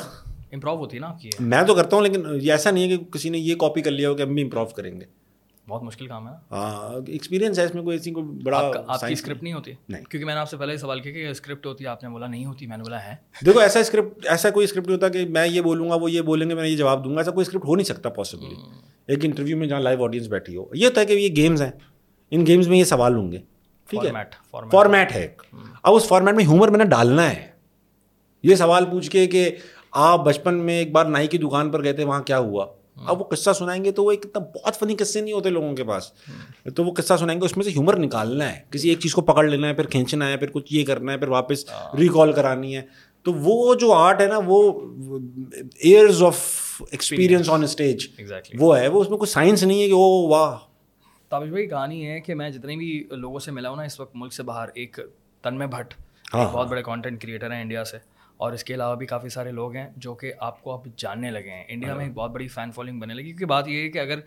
امپروو 0.51 0.77
ہوتی 0.77 0.95
ہے 0.97 1.01
نا 1.01 1.07
آپ 1.07 1.19
کی۔ 1.21 1.29
میں 1.39 1.63
تو 1.63 1.75
کرتا 1.75 1.95
ہوں 1.95 2.03
لیکن 2.03 2.23
یہ 2.41 2.51
ایسا 2.51 2.71
نہیں 2.71 2.91
ہے 2.91 2.97
کہ 2.97 3.03
کسی 3.03 3.29
نے 3.29 3.37
یہ 3.37 3.55
کاپی 3.55 3.81
کر 3.81 3.91
لیا 3.91 4.09
ہو 4.09 4.15
کہ 4.15 4.21
ہم 4.21 4.33
بھی 4.33 4.43
امپروو 4.43 4.65
کریں 4.65 5.01
گے۔ 5.01 5.05
بہت 5.67 5.83
مشکل 5.83 6.07
کام 6.07 6.27
ہے 6.27 6.33
ہاں 6.51 6.99
ایکسپیرینس 7.07 7.59
ہے 7.59 7.63
اس 7.63 7.75
میں 7.75 7.83
کوئی 7.83 7.97
ایسی 7.97 8.11
کوئی 8.11 8.25
بڑا 8.25 8.71
آپ 8.87 8.99
کی 9.07 9.13
اسکرپٹ 9.13 9.43
نہیں۔ 9.43 9.53
ہوتی؟ 9.53 9.73
نہیں۔ 9.89 10.03
کیونکہ 10.03 10.25
میں 10.25 10.33
نے 10.33 10.39
آپ 10.39 10.49
سے 10.49 10.57
پہلے 10.57 10.77
سوال 10.77 10.99
کیا 10.99 11.11
کہ 11.11 11.27
اسکرپٹ 11.27 11.65
ہوتی 11.65 11.83
ہے 11.83 11.89
آپ 11.89 12.03
نے 12.03 12.09
بولا 12.09 12.27
نہیں 12.27 12.45
ہوتی 12.45 12.67
میں 12.67 12.77
نے 12.77 12.83
بولا 12.83 13.03
ہے۔ 13.03 13.15
دیکھو 13.45 13.59
ایسا 13.59 13.79
اسکرپٹ 13.79 14.27
ایسا 14.27 14.49
کوئی 14.49 14.63
اسکرپٹ 14.63 14.87
نہیں 14.87 14.95
ہوتا 14.95 15.09
کہ 15.09 15.25
میں 15.25 15.47
یہ 15.47 15.61
بولوں 15.61 15.89
گا 15.89 15.95
وہ 15.95 16.11
یہ 16.11 16.21
بولیں 16.21 16.49
گے 16.49 16.55
میں 16.55 16.67
یہ 16.67 16.77
جواب 16.77 17.05
دوں 17.05 17.13
گا 17.13 17.19
ایسا 17.19 17.31
کوئی 17.31 17.41
اسکرپٹ 17.41 17.65
ہو 17.65 17.75
نہیں 17.75 17.85
سکتا 17.85 18.09
پاسبلی 18.09 18.55
ایک 19.07 19.19
انٹرویو 19.25 19.57
میں 19.57 19.67
جہاں 19.67 19.79
لائیو 19.79 20.03
آڈینس 20.03 20.27
بیٹھی 20.27 20.55
ہو 20.55 20.65
یہ 20.73 20.85
ہوتا 20.85 21.01
ہے 21.01 21.05
کہ 21.05 21.13
یہ 21.13 21.35
گیمز 21.35 21.61
ہیں۔ 21.61 21.71
ان 22.31 22.45
گیمز 22.45 22.67
میں 22.67 22.77
یہ 22.77 22.83
سوال 22.83 23.15
ہوں 23.15 23.31
گے۔ 23.31 23.37
ٹھیک 23.89 24.05
ہے؟ 24.05 24.09
فارمیٹ 24.71 25.11
ہے۔ 25.11 25.27
اب 25.83 25.93
اس 25.93 26.07
فارمیٹ 26.07 26.35
میں 26.35 26.43
ہیومر 26.43 26.67
میں 26.67 26.77
نے 26.77 26.85
ڈالنا 26.85 27.29
ہے۔ 27.29 27.47
یہ 28.43 28.55
سوال 28.55 28.85
پوچھ 28.85 29.11
کے 29.11 29.27
کہ 29.27 29.49
آپ 29.91 30.25
بچپن 30.25 30.53
میں 30.55 30.77
ایک 30.77 30.91
بار 30.91 31.05
نائی 31.05 31.27
کی 31.27 31.37
دکان 31.37 31.71
پر 31.71 31.83
گئے 31.83 31.93
تھے 31.93 32.03
وہاں 32.03 32.21
کیا 32.21 32.39
ہوا؟ 32.39 32.65
اب 33.05 33.19
وہ 33.19 33.25
قصہ 33.25 33.53
سنائیں 33.53 33.85
گے 33.85 33.91
تو 33.91 34.03
وہ 34.03 34.11
ایک 34.11 34.25
اتنا 34.25 34.43
بہت 34.55 34.75
فنی 34.75 34.95
قصے 34.95 35.21
نہیں 35.21 35.33
ہوتے 35.33 35.49
لوگوں 35.49 35.75
کے 35.75 35.83
پاس۔ 35.83 36.03
تو 36.75 36.83
وہ 36.83 36.93
قصہ 36.93 37.13
سنائیں 37.19 37.41
گے 37.41 37.45
اس 37.45 37.57
میں 37.57 37.65
سے 37.65 37.71
ہیومر 37.71 37.97
نکالنا 37.97 38.53
ہے۔ 38.53 38.59
کسی 38.69 38.89
ایک 38.89 38.99
چیز 38.99 39.13
کو 39.13 39.21
پکڑ 39.21 39.45
لینا 39.47 39.67
ہے 39.67 39.73
پھر 39.73 39.85
کھینچنا 39.85 40.27
ہے 40.29 40.37
پھر 40.37 40.47
کچھ 40.51 40.73
یہ 40.73 40.85
کرنا 40.85 41.11
ہے 41.11 41.17
پھر 41.17 41.27
واپس 41.27 41.65
ریکال 41.99 42.31
کرانی 42.31 42.75
ہے۔ 42.75 42.81
تو 43.23 43.33
وہ 43.33 43.75
جو 43.75 43.93
آرٹ 43.93 44.21
ہے 44.21 44.25
نا 44.25 44.39
وہ 44.45 44.79
years 45.79 46.23
of 46.23 46.37
experience 46.91 47.49
on 47.49 47.63
stage 47.63 48.07
وہ 48.59 48.79
ہے۔ 48.79 48.87
وہ 48.87 49.01
اس 49.01 49.09
میں 49.09 49.17
کوئی 49.17 49.29
سائنس 49.31 49.63
نہیں 49.63 49.81
ہے 49.81 49.87
کہ 49.87 49.93
وہ 49.93 50.27
واہ! 50.27 50.57
تابش 51.31 51.49
بھائی 51.49 51.67
کہانی 51.67 52.07
ہے 52.07 52.19
کہ 52.19 52.35
میں 52.35 52.49
جتنے 52.49 52.75
بھی 52.75 53.07
لوگوں 53.11 53.39
سے 53.39 53.51
ملا 53.51 53.69
ہوں 53.69 53.75
نا 53.75 53.83
اس 53.83 53.99
وقت 53.99 54.11
ملک 54.15 54.33
سے 54.33 54.43
باہر 54.43 54.69
ایک 54.73 54.99
تنمے 55.41 55.67
بھٹ 55.67 55.93
ہاں، 56.33 56.45
ہاں۔ 56.45 56.53
بہت 56.53 56.67
بڑے 56.67 56.83
کانٹینٹ 56.83 57.21
کریٹر 57.21 57.51
ہیں 57.51 57.61
انڈیا 57.61 57.83
سے۔ 57.83 57.97
اور 58.37 58.51
اس 58.51 58.63
کے 58.63 58.73
علاوہ 58.73 58.95
بھی 58.95 59.05
کافی 59.05 59.29
سارے 59.29 59.51
لوگ 59.51 59.75
ہیں 59.75 59.89
جو 59.97 60.13
کہ 60.13 60.33
آپ 60.39 60.63
کو 60.63 60.73
اب 60.73 60.87
جاننے 60.95 61.31
لگے 61.31 61.49
ہیں۔ 61.49 61.63
انڈیا 61.67 61.89
میں 61.89 61.99
ہاں۔ 61.99 62.07
ایک 62.07 62.13
بہت 62.13 62.31
بڑی 62.31 62.47
فین 62.47 62.71
فالوئنگ 62.71 62.99
بننے 62.99 63.13
لگی۔ 63.13 63.23
کیونکہ 63.23 63.45
بات 63.45 63.67
یہ 63.67 63.81
ہے 63.81 63.89
کہ 63.89 63.99
اگر 63.99 64.19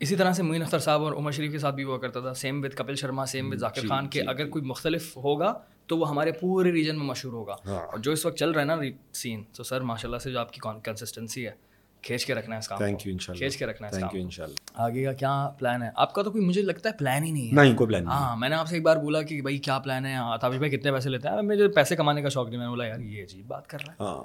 اسی 0.00 0.16
طرح 0.16 0.32
سے 0.32 0.42
معین 0.42 0.62
اختر 0.62 0.78
صاحب 0.78 1.02
اور 1.04 1.12
عمر 1.12 1.30
شریف 1.30 1.52
کے 1.52 1.58
ساتھ 1.58 1.74
بھی 1.74 1.84
ہوا 1.84 1.98
کرتا 1.98 2.20
تھا۔ 2.20 2.34
Same 2.34 2.64
with 2.64 2.76
Kapil 2.76 2.94
Sharma 2.94 3.26
same 3.26 3.48
with 3.48 3.56
Zakir 3.56 3.86
Khan 3.88 4.08
کے 4.08 4.20
جی، 4.20 4.28
اگر 4.28 4.44
جی۔ 4.44 4.50
کوئی 4.50 4.64
مختلف 4.64 5.16
ہوگا 5.16 5.58
تو 5.86 5.98
وہ 5.98 6.08
ہمارے 6.08 6.32
پورے 6.32 6.72
ریجن 6.72 6.98
میں 6.98 7.06
مشہور 7.06 7.32
ہوگا۔ 7.32 7.56
اور 7.70 7.98
جو 7.98 8.12
اس 8.12 8.26
وقت 8.26 8.36
چل 8.36 8.50
رہا 8.50 8.60
ہے 8.60 8.66
نا 8.66 8.76
سین 9.12 9.42
تو 9.56 9.62
سر 9.62 9.80
ماشاء 9.80 10.08
اللہ 10.08 10.18
سے 10.18 10.32
جو 10.32 10.38
آپ 10.38 10.52
کی 10.52 10.60
کنسسٹنسی 10.84 11.46
ہے۔ 11.46 11.73
کھینچ 12.04 12.26
کے 12.26 12.34
رکھنا 12.34 12.54
ہے 12.54 12.58
اس 12.58 12.68
کام 12.68 12.78
تھینک 12.78 13.06
یو 13.06 13.12
انشاءاللہ۔ 13.12 13.38
کھینچ 13.38 13.56
کے 13.56 13.66
رکھنا 13.66 13.88
ہے 13.88 13.92
تھینک 13.92 14.14
یو 14.14 14.20
انشاءاللہ۔ 14.20 14.56
آگے 14.74 15.04
کا 15.04 15.12
کیا 15.12 15.50
پلان 15.58 15.82
ہے؟ 15.82 15.88
آپ 15.96 16.14
کا 16.14 16.22
تو 16.22 16.30
کوئی 16.30 16.44
مجھے 16.44 16.62
لگتا 16.62 16.88
ہے 16.88 16.94
پلان 16.98 17.24
ہی 17.24 17.30
نہیں 17.30 17.48
ہے۔ 17.48 17.52
نہیں 17.52 17.76
کوئی 17.76 17.88
پلان 17.88 18.04
نہیں 18.04 18.14
ہاں 18.14 18.36
میں 18.36 18.48
نے 18.48 18.54
آپ 18.54 18.68
سے 18.68 18.74
ایک 18.74 18.84
بار 18.84 18.96
بولا 18.96 19.22
کہ 19.22 19.42
بھائی 19.42 19.58
کیا 19.58 19.78
پلان 19.78 20.06
ہے؟ 20.06 20.14
ہاں، 20.14 20.38
تابش 20.38 20.56
بھائی 20.56 20.70
کتنے 20.70 20.92
پیسے 20.92 21.10
لیتے 21.10 21.28
ہیں؟ 21.28 21.42
مجھے 21.42 21.68
پیسے 21.68 21.96
کمانے 21.96 22.22
کا 22.22 22.28
شوق 22.28 22.48
نہیں 22.48 22.58
میں 22.58 22.66
نے 22.66 22.70
بولا 22.70 22.86
یار 22.86 22.98
یہ 22.98 23.22
عجیب 23.22 23.46
بات 23.46 23.66
کر 23.66 23.78
رہا 23.86 23.92
ہے۔ 23.92 24.04
ہاں۔ 24.04 24.24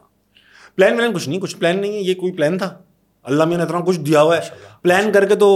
پلان 0.76 0.98
میں 0.98 1.08
نے 1.08 1.14
کچھ 1.14 1.30
نہیں 1.30 1.40
کچھ 1.40 1.58
پلان 1.58 1.82
نہیں 1.82 1.94
ہے 1.94 2.00
یہ 2.00 2.14
کوئی 2.14 2.34
پلان 2.34 2.58
تھا؟ 2.58 2.78
اللہ 3.24 3.44
میں 3.44 3.58
نے 3.58 3.64
اتنا 3.64 3.80
کچھ 3.80 4.00
دیا 4.00 4.22
ہوا 4.22 4.38
ہے۔ 4.38 4.42
پلان 4.82 5.12
کر 5.12 5.26
کے 5.28 5.36
تو 5.36 5.50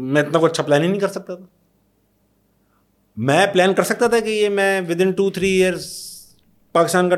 میں 0.00 0.22
اتنا 0.22 0.38
کوئی 0.38 0.50
اچھا 0.50 0.62
پلان 0.62 0.82
ہی 0.82 0.88
نہیں 0.88 1.00
کر 1.00 1.08
سکتا 1.08 1.34
تھا۔ 1.34 1.44
میں 3.16 3.46
پلان 3.46 3.74
کر 3.74 3.82
سکتا 3.82 4.06
تھا 4.06 4.20
کہ 4.20 4.30
یہ 4.30 4.48
میں 4.48 4.80
within 5.00 5.10
two 5.12 5.30
three 5.30 5.48
years 5.48 5.90
Pakistan 6.72 7.10
کا 7.10 7.16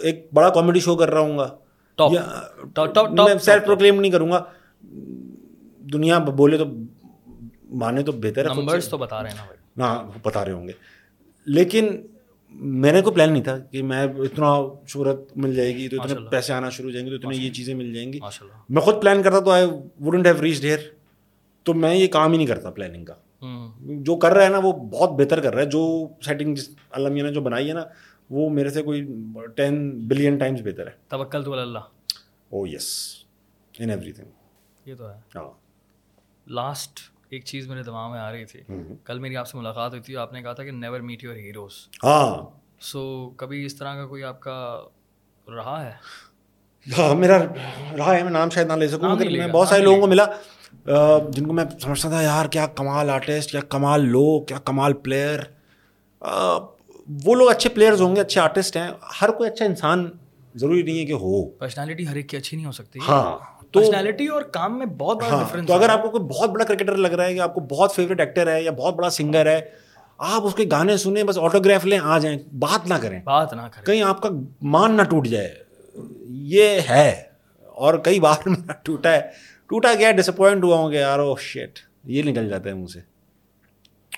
ایک 0.00 0.28
بڑا 0.32 0.48
کامیڈی 0.50 0.80
شو 0.80 0.96
کر 0.96 1.10
رہا 1.10 1.20
ہوں 1.20 1.38
گا۔ 1.38 1.56
میں 1.98 3.38
سیلف 3.38 3.64
پروکلیم 3.66 4.00
نہیں 4.00 4.12
کروں 4.12 4.30
گا. 4.30 4.42
دنیا 5.92 6.18
بولے 6.18 6.58
تو 6.58 6.64
مانے 7.80 8.02
تو 8.02 8.12
بہتر 8.12 8.50
ہے 8.50 8.80
تو 8.90 8.98
بتا 8.98 9.22
رہے 9.22 9.30
ہیں 9.30 9.36
نا 9.76 9.84
ہاں، 9.84 10.04
بتا 10.22 10.44
رہے 10.44 10.52
ہوں 10.52 10.66
گے. 10.68 10.72
لیکن 11.46 11.88
میں 12.54 12.92
نے 12.92 13.00
کوئی 13.02 13.14
پلان 13.14 13.32
نہیں 13.32 13.42
تھا 13.44 13.56
کہ 13.58 13.82
میں 13.82 14.02
اتنا 14.02 14.52
شہرت 14.88 15.36
مل 15.36 15.54
جائے 15.54 15.74
گی 15.76 15.88
تو 15.88 16.02
اتنے 16.02 16.28
پیسے 16.30 16.52
آنا 16.52 16.68
شروع 16.70 16.88
ہو 16.88 16.92
جائیں 16.92 17.06
گے 17.06 17.10
تو 17.10 17.16
اتنے 17.16 17.36
یہ 17.36 17.50
چیزیں 17.54 17.74
مل 17.74 17.92
جائیں 17.94 18.12
گی. 18.12 18.20
میں 18.68 18.82
خود 18.82 19.00
پلان 19.02 19.22
کرتا 19.22 19.40
تو 19.40 19.50
I 19.50 19.66
wouldn't 19.66 20.26
have 20.26 20.42
reach 20.42 20.60
there 20.62 20.78
تو 21.66 21.74
میں 21.74 21.94
یہ 21.94 22.06
کام 22.08 22.32
ہی 22.32 22.36
نہیں 22.36 22.46
کرتا 22.46 22.70
پلاننگ 22.70 23.04
کا. 23.04 23.14
جو 24.06 24.16
کر 24.16 24.34
رہا 24.34 24.44
ہے 24.44 24.48
نا 24.50 24.58
وہ 24.62 24.72
بہت 24.72 25.10
بہتر 25.18 25.40
کر 25.40 25.54
رہا 25.54 25.62
ہے. 25.62 25.66
جو 25.70 26.06
سیٹنگ 26.26 26.54
جس 26.54 26.68
علامیہ 26.90 27.22
نے 27.22 27.32
جو 27.32 27.40
بنائی 27.40 27.68
ہے 27.68 27.74
نا 27.74 27.84
وہ 28.30 28.50
میرے 28.50 28.70
سے 28.70 28.82
کوئی 28.82 29.06
ٹین 29.56 29.98
بلین 30.08 30.38
ٹائمس 30.38 30.60
بہتر 30.64 30.86
ہے۔ 30.86 30.92
توکل 31.08 31.42
تو 31.42 31.52
اللہ۔ 31.52 31.78
او 32.50 32.66
یس 32.66 33.14
ان 33.78 33.90
ایوری 33.90 34.12
تھنگ 34.12 34.26
یہ 34.84 34.94
تو 34.94 35.10
ہے۔ 35.10 35.18
ہاں۔ 35.36 35.50
لاسٹ 36.46 36.98
ایک 37.28 37.44
چیز 37.44 37.68
میرے 37.68 37.82
دماغ 37.82 38.10
میں 38.10 38.20
آ 38.20 38.32
رہی 38.32 38.44
تھی۔ 38.44 38.60
کل 39.04 39.18
میری 39.18 39.36
آپ 39.36 39.48
سے 39.48 39.58
ملاقات 39.58 39.90
ہوئی 39.90 40.02
تھی۔ 40.02 40.16
آپ 40.16 40.32
نے 40.32 40.42
کہا 40.42 40.52
تھا 40.52 40.64
کہ 40.64 40.70
نیور 40.70 41.00
میٹ 41.00 41.24
یور 41.24 41.36
ہیروز 41.36 41.72
ہاں۔ 42.04 42.44
سو 42.80 43.30
کبھی 43.36 43.64
اس 43.64 43.76
طرح 43.76 43.94
کا 43.94 44.06
کوئی 44.06 44.24
آپ 44.24 44.40
کا 44.40 44.82
رہا 45.56 45.86
ہے؟ 45.86 45.92
ہاں 46.98 47.14
میرا 47.14 47.38
رہا 47.98 48.16
ہے 48.16 48.22
میں 48.22 48.30
نام 48.30 48.50
شاید 48.50 48.66
نہ 48.66 48.72
لے 48.72 48.88
سکوں 48.88 49.08
مگر 49.08 49.30
میں 49.30 49.48
بہت 49.48 49.68
سارے 49.68 49.82
لوگوں 49.82 50.00
کو 50.00 50.06
ملا۔ 50.06 50.24
جن 51.28 51.46
کو 51.46 51.52
میں 51.52 51.64
سمجھتا 51.80 52.08
تھا 52.08 52.22
یار 52.22 52.46
کیا 52.46 52.66
کمال 52.66 53.10
آرٹسٹ 53.10 53.50
کیا 53.50 53.60
کمال 53.60 54.00
لوگ 54.04 54.42
کیا 54.44 54.58
کمال 54.58 54.92
پلیئر 54.92 55.40
وہ 57.08 57.34
لوگ 57.34 57.50
اچھے 57.50 57.70
پلیئرز 57.70 58.00
ہوں 58.00 58.16
گے 58.16 58.20
اچھے 58.20 58.40
آرٹسٹ 58.40 58.76
ہیں 58.76 58.88
ہر 59.22 59.30
کوئی 59.30 59.50
اچھا 59.50 59.64
انسان 59.64 60.10
ضروری 60.54 60.82
نہیں 60.82 60.98
ہے 60.98 61.04
کہ 61.04 61.12
ہو۔ 61.12 61.46
پرسنالٹی 61.50 62.08
ہر 62.08 62.16
ایک 62.16 62.28
کی 62.28 62.36
اچھی 62.36 62.56
نہیں 62.56 62.66
ہو 62.66 62.72
سکتی۔ 62.72 62.98
ہاں 63.08 63.38
تو 63.72 63.80
پرسنالٹی 63.80 64.26
اور 64.26 64.42
کام 64.42 64.78
میں 64.78 64.86
بہت 64.86 65.16
بڑا 65.16 65.28
ہاں 65.28 65.44
ڈفرینس 65.44 65.66
تو 65.66 65.74
اگر 65.74 65.88
آپ 65.88 66.02
کو 66.02 66.10
کوئی 66.10 66.24
بہت 66.24 66.50
بڑا 66.50 66.64
کرکٹر 66.64 66.96
لگ 66.96 67.08
رہا 67.08 67.24
ہے 67.26 67.32
یا 67.32 67.42
آپ 67.42 67.54
کو 67.54 67.60
بہت 67.60 67.94
فیوریٹ 67.94 68.20
ایکٹر 68.20 68.54
ہے 68.54 68.62
یا 68.62 68.70
بہت 68.70 68.94
بڑا 68.94 69.10
سنگر 69.10 69.46
ہے 69.46 69.60
آپ 70.18 70.46
اس 70.46 70.54
کے 70.54 70.64
گانے 70.70 70.96
سنیں 70.96 71.24
بس 71.24 71.38
آٹوگراف 71.38 71.84
لیں 71.84 71.98
آ 72.02 72.18
جائیں 72.18 72.38
بات 72.58 72.86
نہ 72.86 72.94
کریں۔ 72.94 73.20
بات 73.24 73.52
نہ 73.52 73.62
کریں۔ 73.62 73.86
کہیں 73.86 74.02
آپ 74.02 74.22
کا 74.22 74.28
مان 74.62 74.96
نہ 74.96 75.02
ٹوٹ 75.02 75.26
جائے۔ 75.26 75.54
یہ 76.28 76.80
ہے۔ 76.90 77.22
اور 77.62 77.94
کئی 77.94 78.20
بار 78.20 78.48
میرا 78.48 78.72
ٹوٹا 78.82 79.12
ہے۔ 79.12 79.20
ٹوٹا 79.66 79.94
گیا 79.98 80.10
ڈسپوائنٹ 80.10 80.64
ہوا 80.64 80.76
ہوں 80.76 80.90
کہ 80.90 80.96
یار 80.96 81.18
او 81.18 81.36
شیٹ 81.36 81.78
یہ 82.04 82.22
نکل 82.22 82.48
جاتا 82.48 82.68
ہے 82.68 82.74
منہ 82.74 82.86
سے۔ 82.86 83.00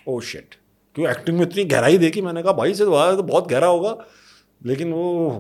او 0.05 0.20
شیٹ 0.20 0.55
کیوں 0.99 1.09
ایکٹنگ 1.09 1.38
میں 1.38 1.46
اتنی 1.46 1.72
گہرائی 1.72 1.96
دیکھی 1.96 2.20
میں 2.20 2.32
نے 2.32 2.42
کہا 2.42 2.53
بھائی 2.53 2.74
سے 2.74 2.84
تو 2.84 3.16
تو 3.16 3.22
بہت 3.22 3.53
گہرا 3.53 3.68
ہوگا۔ 3.68 3.94
لیکن 4.61 4.90
وہ 4.94 5.30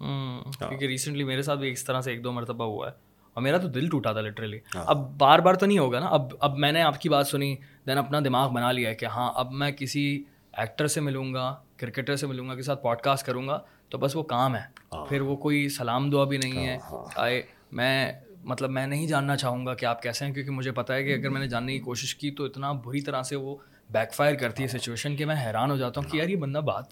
ہوں، 0.00 0.44
کیونکہ 0.58 0.84
ریسنٹلی 0.84 1.24
میرے 1.24 1.42
ساتھ 1.42 1.58
بھی 1.60 1.70
اس 1.70 1.84
طرح 1.84 2.00
سے 2.00 2.10
ایک 2.10 2.24
دو 2.24 2.32
مرتبہ 2.32 2.64
ہوا 2.64 2.86
ہے۔ 2.86 2.92
اور 3.34 3.42
میرا 3.42 3.58
تو 3.58 3.68
دل 3.68 3.88
ٹوٹا 3.88 4.12
تھا 4.12 4.20
لٹرلی 4.20 4.58
ہاں۔ 4.74 4.84
اب 4.86 5.18
بار 5.18 5.38
بار 5.38 5.54
تو 5.54 5.66
نہیں 5.66 5.78
ہوگا 5.78 6.00
نا۔ 6.00 6.06
اب 6.06 6.22
اب 6.40 6.58
میں 6.58 6.72
نے 6.72 6.82
آپ 6.82 7.00
کی 7.00 7.08
بات 7.08 7.26
سنی 7.26 7.56
دین 7.86 7.98
اپنا 7.98 8.20
دماغ 8.24 8.50
بنا 8.50 8.72
لیا 8.72 8.90
ہے 8.90 8.94
کہ 8.94 9.06
ہاں 9.06 9.32
اب 9.34 9.52
میں 9.52 9.70
کسی 9.70 10.24
ایکٹر 10.52 10.86
سے 10.86 11.00
ملوں 11.00 11.34
گا 11.34 11.56
کرکٹر 11.76 12.16
سے 12.16 12.26
ملوں 12.26 12.48
گا 12.48 12.54
کے 12.54 12.62
ساتھ 12.62 12.82
پوڈ 12.82 12.98
کاسٹ 12.98 13.26
کروں 13.26 13.48
گا 13.48 13.60
تو 13.88 13.98
بس 13.98 14.16
وہ 14.16 14.22
کام 14.22 14.56
ہے۔ 14.56 14.60
ہاں۔ 14.60 15.06
پھر 15.06 15.20
وہ 15.20 15.36
کوئی 15.36 15.68
سلام 15.68 16.10
دعا 16.10 16.24
بھی 16.24 16.36
نہیں 16.36 16.66
ہے۔ 16.66 16.78
آئے 17.16 17.42
میں 17.72 18.12
مطلب 18.44 18.70
میں 18.70 18.86
نہیں 18.86 19.06
جاننا 19.06 19.36
چاہوں 19.36 19.66
گا 19.66 19.74
کہ 19.74 19.86
آپ 19.86 20.02
کیسے 20.02 20.24
ہیں 20.24 20.34
کیونکہ 20.34 20.52
مجھے 20.52 20.72
پتا 20.72 20.94
ہے 20.94 21.04
کہ 21.04 21.14
اگر 21.14 21.28
میں 21.28 21.40
نے 21.40 21.48
جاننے 21.48 21.72
کی 21.72 21.78
کوشش 21.78 22.14
کی 22.14 22.30
تو 22.30 22.44
اتنا 22.44 22.72
بری 22.72 23.00
طرح 23.00 23.22
سے 23.22 23.36
وہ 23.36 23.56
بیک 23.90 24.14
فائر 24.14 24.34
کرتی 24.34 24.62
ہے 24.62 24.68
سچویشن 24.68 25.16
کہ 25.16 25.24
میں 25.24 25.36
حیران 25.46 25.70
ہو 25.70 25.76
جاتا 25.76 26.00
ہوں 26.00 26.08
کہ 26.08 26.16
یار 26.16 26.28
یہ 26.28 26.36
بندہ 26.36 26.58
بات 26.58 26.84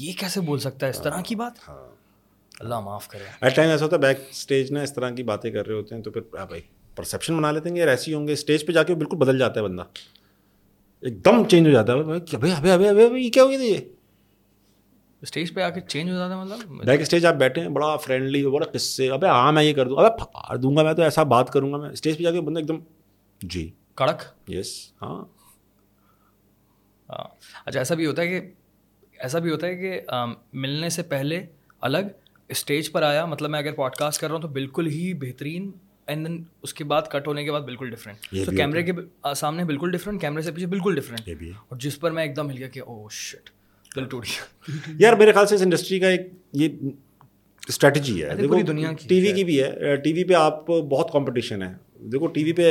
یہ 0.00 0.12
کیسے 0.18 0.40
بول 0.40 0.58
سکتا 0.58 0.86
ہے؟ 0.86 0.90
اس 0.90 1.02
طرح 1.02 1.20
کی 1.20 1.34
بات؟ 1.34 1.70
اللہ 2.60 2.80
معاف 2.80 3.08
کرے۔ 3.08 3.24
ایٹ 3.40 3.56
ٹائم 3.56 3.70
ایسا 3.70 3.84
ہوتا 3.84 3.96
ہے 3.96 4.00
بیک 4.00 4.18
اسٹیج 4.30 4.72
نا 4.72 4.80
اس 4.82 4.94
طرح 4.94 5.10
کی 5.10 5.22
باتیں 5.22 5.50
کر 5.50 5.66
رہے 5.66 5.74
ہوتے 5.74 5.94
ہیں 5.94 6.02
تو 6.02 6.10
پھر 6.10 6.20
ایک 6.50 6.66
پرسیپشن 6.96 7.36
بنا 7.36 7.50
لیتے 7.50 7.68
ہیں 7.68 7.76
یار 7.76 7.88
ایسے 7.88 8.10
ہی 8.10 8.16
ہوں 8.16 8.28
گے۔ 8.28 8.32
اسٹیج 8.32 8.66
پہ 8.66 8.72
جا 8.72 8.82
کے 8.82 8.94
بالکل 8.94 9.16
بدل 9.16 9.38
جاتا 9.38 9.60
ہے 9.60 9.64
بندہ۔ 9.64 9.82
ایک 11.00 11.24
دم 11.24 11.44
چینج 11.48 11.66
ہو 11.66 11.72
جاتا 11.72 11.92
ہے۔ 11.92 11.98
ابھی 11.98 12.50
ابھی 12.52 12.70
ابھی 12.70 12.88
ابھی 12.88 13.24
یہ 13.24 13.30
کیا 13.30 13.42
ہو 13.42 13.48
گیا 13.48 13.58
تھا 13.58 13.64
یہ؟ 13.64 13.78
اسٹیج 15.22 15.54
پہ 15.54 15.60
آ 15.60 15.70
کے 15.70 15.80
چینج 15.80 16.10
ہو 16.10 16.16
جاتا 16.16 16.34
ہے 16.34 16.44
مطلب؟ 16.44 16.86
بیک 16.86 17.00
اسٹیج 17.00 17.26
آپ 17.26 17.34
بیٹھے 17.34 17.62
ہیں 17.62 17.68
بڑا 17.68 17.96
فرینڈلی 17.96 18.46
بڑا 18.46 18.66
قصے۔ 18.66 19.10
ابے 19.10 19.26
ہاں 19.26 19.52
میں 19.52 19.62
یہ 19.62 19.72
کر 19.74 19.88
دوں۔ 19.88 19.96
ابے 19.96 20.08
پھاڑ 20.18 20.56
دوں 20.56 20.76
گا 20.76 20.82
میں 20.82 20.92
تو 20.92 21.02
ایسا 21.02 21.22
بات 21.22 21.50
کروں 21.50 21.72
گا 21.72 21.76
میں۔ 21.78 21.90
اسٹیج 21.90 22.18
پہ 22.18 22.22
جا 22.22 22.30
کے 22.30 22.40
بندہ 22.40 22.58
ایک 22.58 22.68
دم 22.68 22.78
جی۔ 23.40 23.70
کڑک؟ 23.94 24.50
یس 24.50 24.92
ہاں 25.02 25.08
ہاں۔ 25.08 25.24
اچھا 27.66 27.80
ایسا 27.80 27.94
بھی 27.94 28.06
ہوتا 28.06 28.22
ہے 28.22 28.28
کہ 28.28 28.40
ایسا 29.18 29.38
بھی 29.38 29.50
ہوتا 29.50 29.66
ہے 29.66 29.74
کہ 29.74 30.00
ملنے 30.52 30.88
سے 30.88 31.02
پہلے 31.02 31.46
الگ 31.80 31.98
اسٹیج 32.48 32.92
پر 32.92 33.02
آیا 33.02 33.24
مطلب 33.24 33.50
میں 33.50 33.58
اگر 33.58 33.72
پوڈ 33.72 33.94
کاسٹ 33.94 34.20
کر 34.20 34.26
رہا 34.26 34.34
ہوں 34.34 34.42
تو 34.42 34.48
بالکل 34.48 34.86
ہی 34.86 35.14
بہترین 35.14 35.70
اینڈ 36.06 36.26
دین 36.26 36.42
اس 36.62 36.74
کے 36.74 36.84
بعد 36.84 37.02
کٹ 37.02 37.26
ہونے 37.26 37.44
کے 37.44 37.52
بعد 37.52 37.60
بالکل 37.60 37.90
ڈفرینٹ 37.90 38.46
تو 38.46 38.50
کیمرے 38.56 38.82
کے 38.82 38.92
سامنے 39.36 39.64
بالکل 39.64 39.90
ڈفرینٹ 39.90 40.20
کیمرے 40.20 40.42
سے 40.42 40.52
پیچھے 40.52 40.66
بالکل 40.66 40.94
ڈفرینٹ 40.94 41.44
اور 41.68 41.76
جس 41.76 42.00
پر 42.00 42.10
میں 42.10 42.22
ایک 42.22 42.36
دم 42.36 42.50
ہل 42.50 42.58
گیا 42.58 42.68
کہ 42.68 42.80
او 42.80 43.08
شٹ 43.08 43.50
دل 43.96 44.04
ٹوٹ 44.04 44.26
گیا۔ 44.26 44.72
یار 44.98 45.12
میرے 45.12 45.32
خیال 45.32 45.46
سے 45.46 45.54
اس 45.54 45.62
انڈسٹری 45.62 46.00
کا 46.00 46.08
ایک 46.08 46.20
یہ 46.52 46.68
اسٹریٹجی 47.68 48.24
ہے۔ 48.24 48.48
پوری 48.48 48.62
دنیا 48.62 48.92
کی 48.92 49.08
ٹی 49.08 49.20
وی 49.20 49.32
کی 49.32 49.44
بھی 49.44 49.62
ہے۔ 49.62 49.96
ٹی 49.96 50.12
وی 50.12 50.24
پہ 50.24 50.34
آپ 50.34 50.66
بہت 50.66 51.12
کمپٹیشن 51.12 51.62
ہے۔ 51.62 51.72
دیکھو 52.12 52.26
ٹی 52.26 52.44
وی 52.44 52.52
پہ 52.52 52.64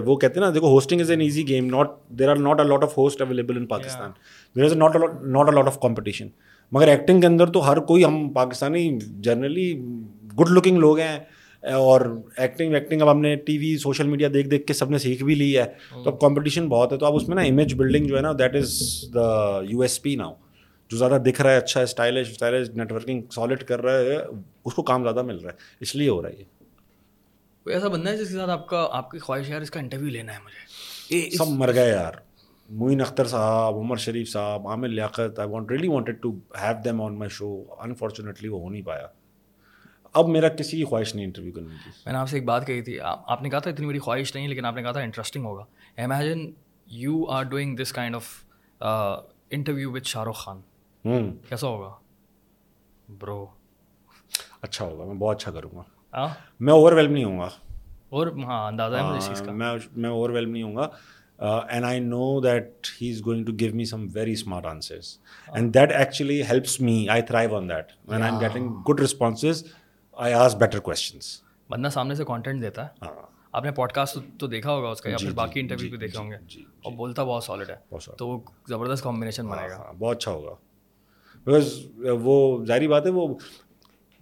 وہ 0.00 0.16
کہتے 0.16 0.40
ہیں 0.40 0.46
نا 0.46 0.54
دیکھو 0.54 0.68
hosting 0.68 1.00
is 1.00 1.10
an 1.10 1.20
easy 1.20 1.48
game 1.48 1.66
not 1.66 1.90
there 2.08 2.28
are 2.28 2.36
not 2.36 2.60
a 2.60 2.66
lot 2.66 2.82
of 2.82 2.98
host 2.98 3.22
available 3.22 3.56
in 3.56 3.66
Pakistan 3.66 4.10
there 4.56 4.64
is 4.64 4.72
not 4.72 4.96
not 5.22 5.48
a 5.48 5.54
lot 5.54 5.66
of 5.66 5.80
competition 5.80 6.28
مگر 6.72 6.88
ایکٹنگ 6.88 7.20
کے 7.20 7.26
اندر 7.26 7.46
تو 7.46 7.70
ہر 7.70 7.76
کوئی 7.76 8.04
ہم 8.04 8.28
پاکستانی 8.28 8.98
جنرلی 9.00 9.78
گڈ 10.40 10.50
لکنگ 10.50 10.78
لوگ 10.78 10.98
ہیں 10.98 11.18
اور 11.62 12.00
ایکٹنگ 12.36 12.72
ویکٹنگ 12.72 13.02
اب 13.02 13.10
ہم 13.10 13.20
نے 13.20 13.36
ٹی 13.36 13.58
وی 13.58 13.76
سوشل 13.76 14.06
میڈیا 14.06 14.28
دیکھ 14.34 14.48
دیکھ 14.48 14.66
کے 14.66 14.74
سب 14.74 14.90
نے 14.90 14.98
سیکھ 14.98 15.24
بھی 15.24 15.34
لی 15.34 15.58
ہے۔ 15.58 15.64
تو 16.04 16.10
اب 16.10 16.20
کمپٹیشن 16.20 16.68
بہت 16.68 16.92
ہے۔ 16.92 16.98
تو 16.98 17.06
اب 17.06 17.14
اس 17.14 17.28
میں 17.28 17.36
نا 17.36 17.42
امیج 17.42 17.74
بلڈنگ 17.74 18.06
جو 18.06 18.16
ہے 18.16 18.20
نا 18.20 18.32
that 18.38 18.56
is 18.56 18.82
the 19.14 19.60
U 19.68 19.80
S 19.80 20.02
P 20.02 20.16
now 20.16 20.34
جو 20.88 20.96
زیادہ 20.96 21.18
دکھ 21.26 21.42
رہا 21.42 21.50
ہے 21.50 21.56
اچھا 21.56 21.80
stylish 21.80 22.30
stylish 22.30 22.70
net 22.70 22.92
working 22.92 23.22
solid 23.30 23.62
کر 23.62 23.82
رہا 23.82 23.98
ہے 23.98 24.16
اس 24.64 24.74
کو 24.74 24.82
کام 24.82 25.02
زیادہ 25.02 25.22
مل 25.22 25.36
رہا 25.36 25.50
ہے۔ 25.50 25.56
اس 25.80 25.96
لیے 25.96 26.08
ہو 26.08 26.22
رہا 26.22 26.28
ہے 26.28 26.34
یہ۔ 26.38 26.57
کوئی 27.68 27.76
ایسا 27.76 27.88
بندہ 27.88 28.10
ہے 28.10 28.16
جس 28.16 28.28
کے 28.28 28.34
ساتھ 28.34 28.50
آپ 28.50 28.66
کا 28.66 28.88
آپ 28.92 29.10
کی 29.10 29.18
خواہش 29.18 29.46
ہے 29.46 29.52
یار 29.52 29.60
اس 29.60 29.70
کا 29.70 29.80
انٹرویو 29.80 30.08
لینا 30.08 30.32
ہے 30.34 30.38
مجھے؟ 30.44 31.30
سب 31.30 31.48
مر 31.48 31.74
گئے 31.74 31.88
یار۔ 31.88 32.12
معین 32.70 33.00
Akhtar 33.00 33.26
sahab 33.26 33.74
Umar 33.78 33.96
Sharif 33.96 34.30
sahab 34.30 34.68
Aamir 34.68 34.88
Liaquat 34.88 35.38
I 35.38 35.48
want 35.48 35.70
really 35.70 35.88
wanted 35.88 36.22
to 36.22 36.30
have 36.62 36.74
them 36.84 37.02
on 37.02 37.18
my 37.18 37.28
show 37.28 37.62
unfortunately 37.78 38.48
وہ 38.48 38.60
ہو 38.60 38.70
نہیں 38.70 38.82
پایا۔ 38.82 39.06
اب 40.14 40.28
میرا 40.28 40.48
کسی 40.48 40.76
کی 40.76 40.84
خواہش 40.84 41.14
نہیں 41.14 41.24
انٹرویو 41.24 41.52
کرنے 41.52 41.74
کی۔ 41.84 41.90
میں 42.04 42.12
نے 42.12 42.18
آپ 42.18 42.28
سے 42.28 42.36
ایک 42.36 42.44
بات 42.44 42.66
کہی 42.66 42.82
تھی۔ 42.82 42.98
آپ 43.02 43.42
نے 43.42 43.50
کہا 43.50 43.58
تھا 43.58 43.70
اتنی 43.70 43.86
بڑی 43.86 43.98
خواہش 43.98 44.34
نہیں 44.34 44.48
لیکن 44.48 44.64
آپ 44.64 44.74
نے 44.74 44.82
کہا 44.82 44.92
تھا 44.92 45.00
انٹرسٹنگ 45.00 45.44
ہوگا۔ 45.44 45.64
Imagine 46.02 46.50
you 46.86 47.24
are 47.28 47.42
doing 47.42 47.76
this 47.76 47.92
kind 47.92 48.16
of 48.16 48.24
interview 49.50 49.92
with 49.92 50.08
Shah 50.08 50.24
Rukh 50.24 50.36
Khan 50.36 50.60
کیسا 51.48 51.66
ہوگا؟ 51.66 51.94
برو 53.18 53.46
اچھا 54.62 54.84
ہوگا 54.84 55.04
میں 55.04 55.14
بہت 55.14 55.36
اچھا 55.36 55.50
کروں 55.50 55.70
گا۔ 55.76 55.82
میں 56.60 56.72
اوور 56.72 56.92
ویلم 56.92 57.12
نہیں 57.12 57.24
ہوں 57.24 57.38
گا۔ 57.38 57.48
اور 58.08 58.26
ہاں 58.26 58.66
اندازہ 58.66 58.96
ہے 58.96 59.02
مجھے 59.02 59.32
اس 59.32 59.42
کا۔ 59.46 59.52
میں 59.52 59.74
میں 59.96 60.10
اوور 60.10 60.30
ویلم 60.30 60.50
نہیں 60.50 60.62
ہوں 60.62 60.76
گا۔ 60.76 60.88
And 61.68 61.84
I 61.84 62.00
know 62.00 62.40
that 62.40 62.86
he 63.02 63.12
is 63.12 63.26
going 63.26 63.44
to 63.44 63.52
give 63.60 63.74
me 63.74 63.84
some 63.84 64.06
very 64.14 64.32
smart 64.32 64.66
answers 64.66 65.18
and 65.52 65.74
that 65.74 65.92
actually 65.92 66.42
helps 66.42 66.80
me 66.80 67.08
I 67.08 67.22
thrive 67.22 67.56
on 67.56 67.68
that 67.68 67.86
when 68.08 68.22
I 68.22 68.32
am 68.32 68.40
getting 68.40 68.68
good 68.68 69.00
responses 69.00 69.64
I 70.12 70.34
ask 70.34 70.54
better 70.54 70.78
questions 70.78 71.40
بندہ 71.70 71.88
سامنے 71.88 72.14
سے 72.14 72.24
content 72.24 72.62
دیتا 72.62 72.82
ہے۔ 72.82 72.88
ہاں۔ 73.02 73.26
آپ 73.52 73.64
نے 73.64 73.70
pod 73.70 73.92
cost 73.92 74.18
تو 74.38 74.46
دیکھا 74.46 74.72
ہوگا 74.72 74.88
اس 74.88 75.00
کا 75.00 75.10
یا 75.10 75.16
پھر 75.16 75.30
باقی 75.30 75.60
انٹرویو 75.60 75.90
بھی 75.90 75.98
دیکھے 75.98 76.18
ہوں 76.18 76.30
گے؟ 76.30 76.36
جی 76.48 76.64
اور 76.84 76.92
بولتا 76.92 77.24
بہت 77.24 77.44
سالڈ 77.44 77.70
ہے۔ 77.70 77.96
تو 78.18 78.28
وہ 78.28 78.40
زبردست 78.68 79.02
کمبینیشن 79.02 79.46
بنے 79.46 79.68
گا۔ 79.68 79.76
ہاں 79.76 79.92
بہت 79.92 80.16
اچھا 80.16 80.32
ہوگا۔ 80.32 80.54
بیکاز 81.44 81.86
وہ 82.00 82.64
ظاہری 82.64 82.88
بات 82.88 83.06
ہے 83.06 83.10
وہ 83.10 83.34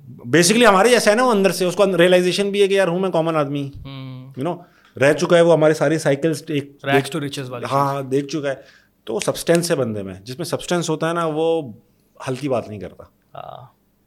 بیسکلی 0.07 0.67
ہمارے 0.67 0.89
جیسا 0.89 1.11
ہے 1.11 1.17
نا 1.17 1.25
وہ 1.25 1.31
اندر 1.31 1.51
سے 1.51 1.65
اس 1.65 1.77
کو 1.77 1.85
ریئلائزیشن 1.99 2.51
بھی 2.51 2.63
ہے 2.63 2.69
کہ 2.69 2.75
یار 2.75 2.89
ہوں 2.89 2.99
میں 2.99 3.11
کامن 3.11 3.37
آدمی۔ 3.37 3.71
یو 4.37 4.43
نو 4.43 4.57
رہ 5.01 5.13
چکا 5.13 5.37
ہے 5.37 5.41
وہ 5.41 5.53
ہمارے 5.53 5.75
ساری 5.75 5.99
سائیکلس 5.99 6.43
ریچز 7.15 7.51
والی 7.51 7.67
ہاں 7.73 8.03
دیکھ 8.03 8.27
چکا 8.27 8.49
ہے۔ 8.49 8.55
تو 9.05 9.15
وہ 9.15 9.21
سبسٹینس 9.21 9.71
ہے 9.71 9.77
بندے 9.77 10.03
میں۔ 10.03 10.15
جس 10.25 10.39
میں 10.39 10.45
سبسٹینس 10.45 10.91
ہوتا 10.91 11.09
ہے 11.09 11.15
نا 11.15 11.27
وہ 11.35 11.73
ہلکی 12.29 12.49
بات 12.49 12.69
نہیں 12.69 12.81
کرتا۔ 12.81 13.05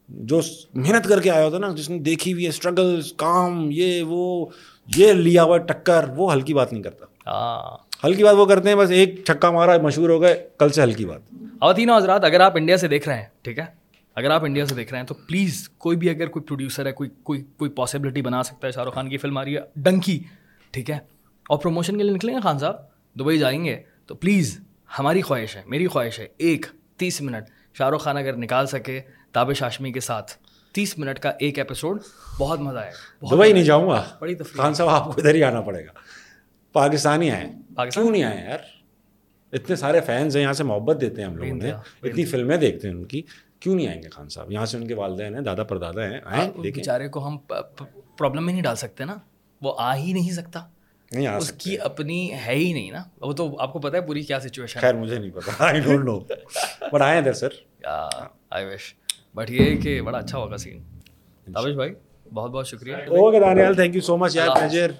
جو 0.10 0.39
محنت 0.74 1.08
کر 1.10 1.22
کے 1.22 1.32
آیا 1.32 1.45
ہوتا 1.45 1.56
ہے 1.56 1.62
نا 1.62 1.72
جس 1.72 1.89
نے 1.89 2.00
دیکھی 2.00 2.34
ہوئی 2.34 2.43
ہے 2.43 2.50
اسٹرگلس 2.50 3.14
کام 3.14 3.70
یہ 3.72 4.04
وہ 4.04 4.45
یہ 4.95 5.14
لیا 5.14 5.43
ہوا 5.43 5.58
ٹکر 5.58 6.06
وہ 6.16 6.34
ہلکی 6.34 6.54
بات 6.54 6.74
نہیں 6.74 6.84
کرتا۔ 6.84 7.06
ہلکی 8.04 8.24
بات 8.24 8.36
وہ 8.36 8.45
کرتے 8.45 8.70
ہیں 8.70 8.76
بس 8.76 8.91
ایک 8.91 9.26
چھکا 9.26 9.52
مارا 9.52 9.78
مشہور 9.78 10.10
ہو 10.10 10.22
گئے 10.22 10.47
کل 10.58 10.70
سے 10.70 10.84
ہلکی 10.84 11.06
بات۔ 11.06 11.20
خواتین 11.60 11.89
و 11.89 11.95
حضرات 11.95 12.24
اگر 12.24 12.39
آپ 12.39 12.54
انڈیا 12.56 12.78
سے 12.78 12.88
دیکھ 12.88 13.10
رہے 13.10 13.18
ہیں 13.18 13.26
ٹھیک 13.41 13.60
ہے؟ 13.60 13.66
اگر 14.16 14.30
آپ 14.30 14.43
انڈیا 14.43 14.66
سے 14.66 14.76
دیکھ 14.76 14.91
رہے 14.91 14.99
ہیں 14.99 15.07
تو 15.07 15.14
پلیز 15.14 15.70
کوئی 15.70 15.97
بھی 15.97 16.10
اگر 16.10 16.28
کوئی 16.28 16.45
پروڈیوسر 16.45 16.86
ہے 16.86 16.91
کوئی 16.91 17.10
کوئی 17.24 17.43
کوئی 17.57 17.72
پاسبلٹی 17.72 18.22
بنا 18.22 18.43
سکتا 18.43 18.68
ہے 18.68 18.72
شاہ 18.72 18.84
رخ 18.84 18.93
خان 18.93 19.10
کی 19.10 19.18
فلم 19.18 19.38
آ 19.38 19.45
رہی 19.45 19.55
ہے 19.55 19.62
ڈنکی 19.76 20.24
ٹھیک 20.72 20.89
ہے؟ 20.91 20.95
اور 21.49 21.57
پروموشن 21.57 21.97
کے 21.97 22.03
لیے 22.03 22.14
نکلیں 22.14 22.36
گے 22.36 22.39
خان 22.41 22.60
صاحب؟ 22.60 22.76
دبئی 23.20 23.38
جائیں 23.38 23.66
گے؟ 23.66 23.82
تو 24.05 24.16
پلیز 24.16 24.60
ہماری 24.99 25.22
خواہش 25.22 25.55
ہے 25.55 25.62
میری 25.66 25.88
خواہش 25.88 26.20
ہے 26.20 26.28
ایک 26.38 26.66
تیس 26.97 27.22
منٹ 27.22 27.49
شاہ 27.78 27.89
رخ 27.89 28.01
خان 28.01 28.18
اگر 28.18 28.36
نکال 28.36 28.68
سکے 28.68 29.01
تابش 29.32 29.64
ہاشمی 29.64 29.91
کے 29.91 29.99
ساتھ 29.99 30.32
تیس 30.72 30.97
منٹ 30.97 31.20
کا 31.20 31.32
ایک 31.39 31.57
ایپیسوڈ 31.57 32.01
بہت 32.39 32.60
مزہ 32.60 32.78
آئے 32.78 32.91
گا 32.91 33.36
دبئی 33.36 33.53
نہیں 33.53 33.64
جاؤں 33.64 33.89
گا۔ 33.89 34.03
بڑی 34.20 34.36
تفریح۔ 34.36 34.62
خان 34.62 34.74
صاحب 34.74 34.89
آپ 34.89 35.05
کو 35.05 35.12
ادھر 35.12 35.36
ہی 35.36 35.43
آنا 35.43 35.62
پڑے 35.62 35.86
گا۔ 35.86 35.91
پاکستانی 36.74 37.32
آئے 37.32 37.49
پاکستان؟ 37.76 38.03
کیوں 38.03 38.12
نہیں 38.12 38.24
آئے 38.24 38.45
یار؟ 38.49 38.57
اتنے 39.53 39.76
سارے 39.76 40.01
فینس 40.01 40.36
ہیں 40.36 40.43
یہاں 40.43 40.53
سے 40.53 40.64
محبت 40.64 40.97
دیتے 41.01 41.22
ہیں 41.22 41.30
ہم 41.30 41.36
لوگوں 41.36 41.55
نے۔ 41.55 41.72
اتنی 42.03 42.26
فلمیں 42.26 42.57
دیکھتے 42.57 42.88
ہیں 42.88 42.95
ان 42.95 43.05
کی۔ 43.05 43.22
کیوں 43.60 43.76
نہیں 43.76 43.88
آئیں 43.88 44.03
گے 44.03 44.10
خان 44.10 44.30
صاحب؟ 44.30 44.51
یہاں 44.51 44.66
سے 44.66 44.78
ان 44.78 44.88
کے 44.88 44.93
والدین 44.93 45.34
ہیں 45.36 45.41
دادا 45.41 45.64
پردادا 45.64 46.03
ہیں 46.05 46.20
آئیں 46.26 46.45
دیکھیں۔ 46.47 46.72
بیچارے 46.72 47.07
کو 47.07 47.28
ہم 47.28 47.38
پرابلم 48.18 48.45
میں 48.45 48.53
نہیں 48.53 48.64
ڈال 48.64 48.76
سکتے 48.76 49.05
نا۔ 49.05 49.16
وہ 49.62 49.74
آ 49.78 49.95
ہی 49.95 50.14
نہیں 50.14 50.32
سکتا۔ 50.32 50.66
نہیں 51.12 51.28
آ 51.28 51.36
اس 51.38 51.51
کی 51.51 51.80
اپنی 51.80 52.34
ہے 52.45 52.53
ہی 52.55 52.74
نہیں 52.74 52.91
نا۔ 52.91 53.03
وہ 53.22 53.34
تو 53.34 53.60
آپ 53.60 53.74
کو 53.74 53.80
پتا 53.80 53.97
ہے 53.97 54.01
پوری 54.01 54.22
کیا 54.22 54.39
سچویشن 54.39 54.80
خیر 54.80 54.93
مجھے 54.93 55.18
نہیں 55.20 55.32
پتا 55.32 55.51
آئی 55.60 55.80
ڈونٹ 55.82 56.03
نو 56.05 56.20
بٹ 56.91 57.01
آئے 57.01 57.18
ادھر 57.18 57.34
سر۔ 57.34 57.49
آئی 58.49 58.66
وش 58.66 58.93
بٹ 59.36 59.49
یہ 59.51 59.76
کہ 59.82 60.01
بڑا 60.01 60.18
اچھا 60.18 60.38
ہوگا 60.38 60.57
سین 60.57 60.84
تابش 61.53 61.76
بھائی 61.76 61.93
بہت 62.34 62.51
بہت 62.51 62.68
شکریہ۔ 62.68 62.95
Okay 62.95 63.39
Danial 63.39 63.74
thank 63.76 63.95
you 63.95 64.01
so 64.01 64.18
much 64.18 64.36
یار 64.36 64.47
پلیجر 64.55 64.91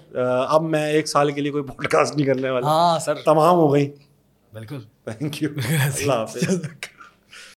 اب 0.48 0.62
میں 0.62 0.86
ایک 0.86 1.08
سال 1.08 1.30
کے 1.32 1.40
لیے 1.40 1.52
کوئی 1.52 1.64
پوڈ 1.64 1.86
کاسٹ 1.86 2.16
نہیں 2.16 2.26
کرنے 2.26 2.50
والا۔ 2.50 2.66
ہاں 2.66 2.98
سر۔ 2.98 3.14
تمام 3.24 3.54
ہو 3.56 3.72
گئی۔ 3.72 3.90
بالکل۔ 4.52 4.80
تھینک 5.04 5.42
یو 5.42 5.48
اللہ 5.98 6.12
حافظ۔ 6.12 6.60